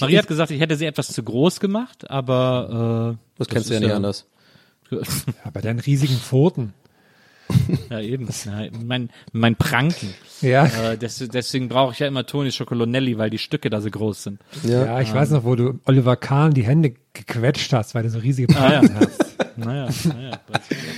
Maria 0.00 0.18
hat 0.20 0.28
gesagt, 0.28 0.50
ich 0.50 0.60
hätte 0.60 0.76
sie 0.76 0.86
etwas 0.86 1.08
zu 1.08 1.22
groß 1.22 1.60
gemacht, 1.60 2.10
aber 2.10 3.16
äh, 3.16 3.18
Das, 3.38 3.48
kennst 3.48 3.70
du 3.70 3.74
ja 3.74 3.80
nicht 3.80 3.92
anders. 3.92 4.26
Ja, 4.90 5.50
bei 5.52 5.60
deinen 5.60 5.78
riesigen 5.80 6.14
Pfoten. 6.16 6.72
ja, 7.90 8.00
eben. 8.00 8.26
Ja, 8.46 8.68
mein, 8.84 9.10
mein 9.32 9.54
Pranken. 9.56 10.14
Ja. 10.40 10.64
Äh, 10.92 10.96
des, 10.96 11.18
deswegen 11.18 11.68
brauche 11.68 11.92
ich 11.92 11.98
ja 11.98 12.06
immer 12.06 12.24
Toni 12.26 12.50
Schokolonelli, 12.52 13.18
weil 13.18 13.28
die 13.30 13.38
Stücke 13.38 13.68
da 13.70 13.80
so 13.82 13.90
groß 13.90 14.22
sind. 14.24 14.40
Ja, 14.62 15.00
ich 15.00 15.12
weiß 15.12 15.30
noch, 15.30 15.44
wo 15.44 15.54
du 15.54 15.78
Oliver 15.84 16.16
Kahn 16.16 16.54
die 16.54 16.64
Hände 16.64 16.94
gequetscht 17.12 17.72
hast, 17.72 17.94
weil 17.94 18.02
du 18.04 18.10
so 18.10 18.18
riesige 18.18 18.54
Ah, 18.58 18.72
ja. 18.72 18.94
Hast. 18.94 19.36
Naja, 19.56 19.88
naja. 20.04 20.40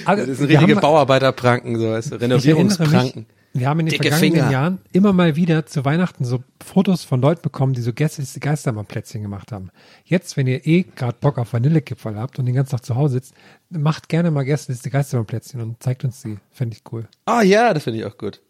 Also, 0.05 0.27
Das 0.27 0.39
sind 0.39 0.49
wir 0.49 0.59
richtige 0.59 0.77
haben- 0.77 0.81
Bauarbeiterpranken, 0.83 1.79
so 1.79 1.91
weißt 1.91 2.13
du, 2.13 2.17
Renovierungspranken. 2.21 3.27
Wir 3.59 3.69
haben 3.69 3.81
in 3.81 3.87
den 3.87 3.91
Dicke 3.91 4.09
vergangenen 4.09 4.35
Finger. 4.35 4.51
Jahren 4.51 4.79
immer 4.93 5.13
mal 5.13 5.37
wieder 5.37 5.67
zu 5.67 5.85
Weihnachten 5.85 6.25
so 6.25 6.43
Fotos 6.65 7.05
von 7.05 7.21
Leuten 7.21 7.43
bekommen, 7.43 7.73
die 7.73 7.81
so 7.81 7.93
Geistermann-Plätzchen 7.93 9.23
gemacht 9.23 9.53
haben. 9.53 9.71
Jetzt, 10.05 10.37
wenn 10.37 10.47
ihr 10.47 10.67
eh 10.67 10.83
gerade 10.83 11.17
Bock 11.21 11.39
auf 11.39 11.53
Vanillekipferl 11.53 12.17
habt 12.17 12.39
und 12.39 12.47
den 12.47 12.55
ganzen 12.55 12.73
Tag 12.73 12.85
zu 12.85 12.97
Hause 12.97 13.15
sitzt, 13.15 13.35
macht 13.71 14.09
gerne 14.09 14.31
mal 14.31 14.45
Gästeliste 14.45 14.91
Geistermann-Plätzchen 14.91 15.61
und 15.61 15.83
zeigt 15.83 16.05
uns 16.05 16.23
die. 16.23 16.39
Fände 16.53 16.77
ich 16.77 16.93
cool. 16.93 17.09
Ah 17.25 17.43
ja, 17.43 17.73
das 17.75 17.85
finde 17.85 18.01
ich 18.01 18.05
auch 18.05 18.17
gut. 18.17 18.41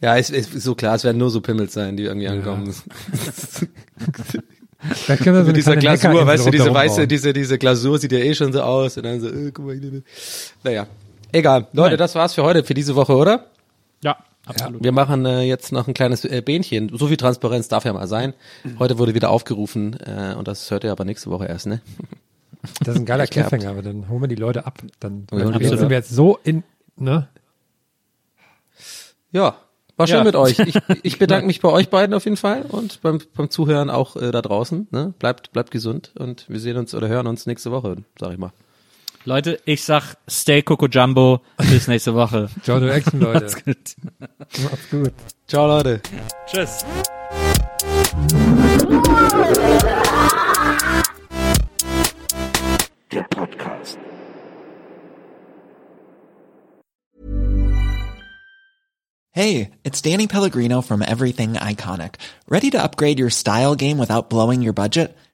Ja, 0.00 0.16
es 0.16 0.30
ist 0.30 0.60
so 0.60 0.74
klar, 0.74 0.96
es 0.96 1.04
werden 1.04 1.18
nur 1.18 1.30
so 1.30 1.40
Pimmels 1.40 1.72
sein, 1.74 1.96
die 1.96 2.04
irgendwie 2.04 2.26
ankommen. 2.26 2.74
Vielleicht 4.80 5.22
können 5.22 5.36
wir 5.36 5.44
so 5.44 5.52
Mit 5.52 5.54
eine 5.66 5.76
dieser 5.76 5.76
Glasur, 5.76 6.26
weißt 6.26 6.46
du, 6.46 6.50
diese 6.50 6.74
weiße, 6.74 7.06
diese, 7.06 7.32
diese 7.32 7.56
Glasur 7.56 7.98
sieht 8.00 8.10
ja 8.10 8.18
eh 8.18 8.34
schon 8.34 8.52
so 8.52 8.62
aus 8.62 8.96
und 8.96 9.04
dann 9.04 9.20
so, 9.20 9.28
äh, 9.28 9.52
guck 9.52 9.66
mal, 9.66 10.02
naja. 10.64 10.88
Egal. 11.30 11.68
Leute, 11.72 11.90
Nein. 11.90 11.98
das 11.98 12.14
war's 12.14 12.34
für 12.34 12.42
heute, 12.42 12.64
für 12.64 12.74
diese 12.74 12.94
Woche, 12.94 13.14
oder? 13.14 13.46
Ja, 14.02 14.16
absolut. 14.46 14.82
Wir 14.82 14.92
machen 14.92 15.24
äh, 15.26 15.42
jetzt 15.42 15.72
noch 15.72 15.88
ein 15.88 15.94
kleines 15.94 16.24
äh, 16.24 16.42
Bähnchen. 16.44 16.90
So 16.96 17.06
viel 17.08 17.16
Transparenz 17.16 17.68
darf 17.68 17.84
ja 17.84 17.92
mal 17.92 18.06
sein. 18.08 18.34
Heute 18.78 18.98
wurde 18.98 19.14
wieder 19.14 19.30
aufgerufen 19.30 19.98
äh, 20.00 20.34
und 20.36 20.48
das 20.48 20.70
hört 20.70 20.84
ihr 20.84 20.92
aber 20.92 21.04
nächste 21.04 21.30
Woche 21.30 21.46
erst, 21.46 21.66
ne? 21.66 21.80
Das 22.80 22.94
ist 22.94 23.00
ein 23.00 23.06
geiler. 23.06 23.26
Cliffhanger, 23.28 23.70
aber 23.70 23.82
dann 23.82 24.08
holen 24.08 24.20
wir 24.20 24.28
die 24.28 24.34
Leute 24.36 24.66
ab. 24.66 24.78
Dann 25.00 25.26
Ja, 25.32 25.46
sind 25.46 25.88
wir 25.90 25.96
jetzt 25.96 26.10
so 26.10 26.38
in, 26.44 26.62
ne? 26.96 27.28
Ja, 29.32 29.56
war 29.96 30.06
schön 30.06 30.18
Ja. 30.18 30.24
mit 30.24 30.36
euch. 30.36 30.58
Ich, 30.58 30.78
ich 31.02 31.18
bedanke 31.18 31.46
mich 31.46 31.60
bei 31.60 31.68
euch 31.68 31.88
beiden 31.88 32.14
auf 32.14 32.24
jeden 32.24 32.36
Fall 32.36 32.62
und 32.62 33.00
beim, 33.02 33.20
beim 33.34 33.50
Zuhören 33.50 33.90
auch 33.90 34.16
äh, 34.16 34.30
da 34.30 34.42
draußen. 34.42 34.88
Ne? 34.90 35.14
Bleibt, 35.18 35.52
bleibt 35.52 35.70
gesund 35.70 36.12
und 36.18 36.48
wir 36.48 36.60
sehen 36.60 36.76
uns 36.76 36.94
oder 36.94 37.08
hören 37.08 37.26
uns 37.26 37.46
nächste 37.46 37.70
Woche, 37.70 37.96
sag 38.18 38.32
ich 38.32 38.38
mal. 38.38 38.52
Leute, 39.24 39.60
ich 39.66 39.84
sag 39.84 40.16
Stay 40.28 40.62
Coco 40.62 40.88
Jumbo. 40.88 41.42
Bis 41.56 41.86
nächste 41.86 42.14
Woche. 42.14 42.48
Jono 42.64 42.88
Action, 42.88 43.20
Leute. 43.20 43.44
Macht's 43.44 43.64
gut. 43.64 43.96
Macht's 44.64 44.90
gut. 44.90 45.12
Ciao, 45.46 45.66
Leute. 45.68 46.00
Tschüss. 46.46 46.84
Der 53.12 53.22
Podcast. 53.30 53.98
Hey, 59.30 59.70
it's 59.84 60.02
Danny 60.02 60.26
Pellegrino 60.26 60.82
from 60.82 61.00
Everything 61.00 61.54
Iconic. 61.54 62.16
Ready 62.48 62.70
to 62.70 62.82
upgrade 62.82 63.20
your 63.20 63.30
style 63.30 63.76
game 63.76 63.98
without 63.98 64.28
blowing 64.28 64.62
your 64.62 64.74
budget? 64.74 65.16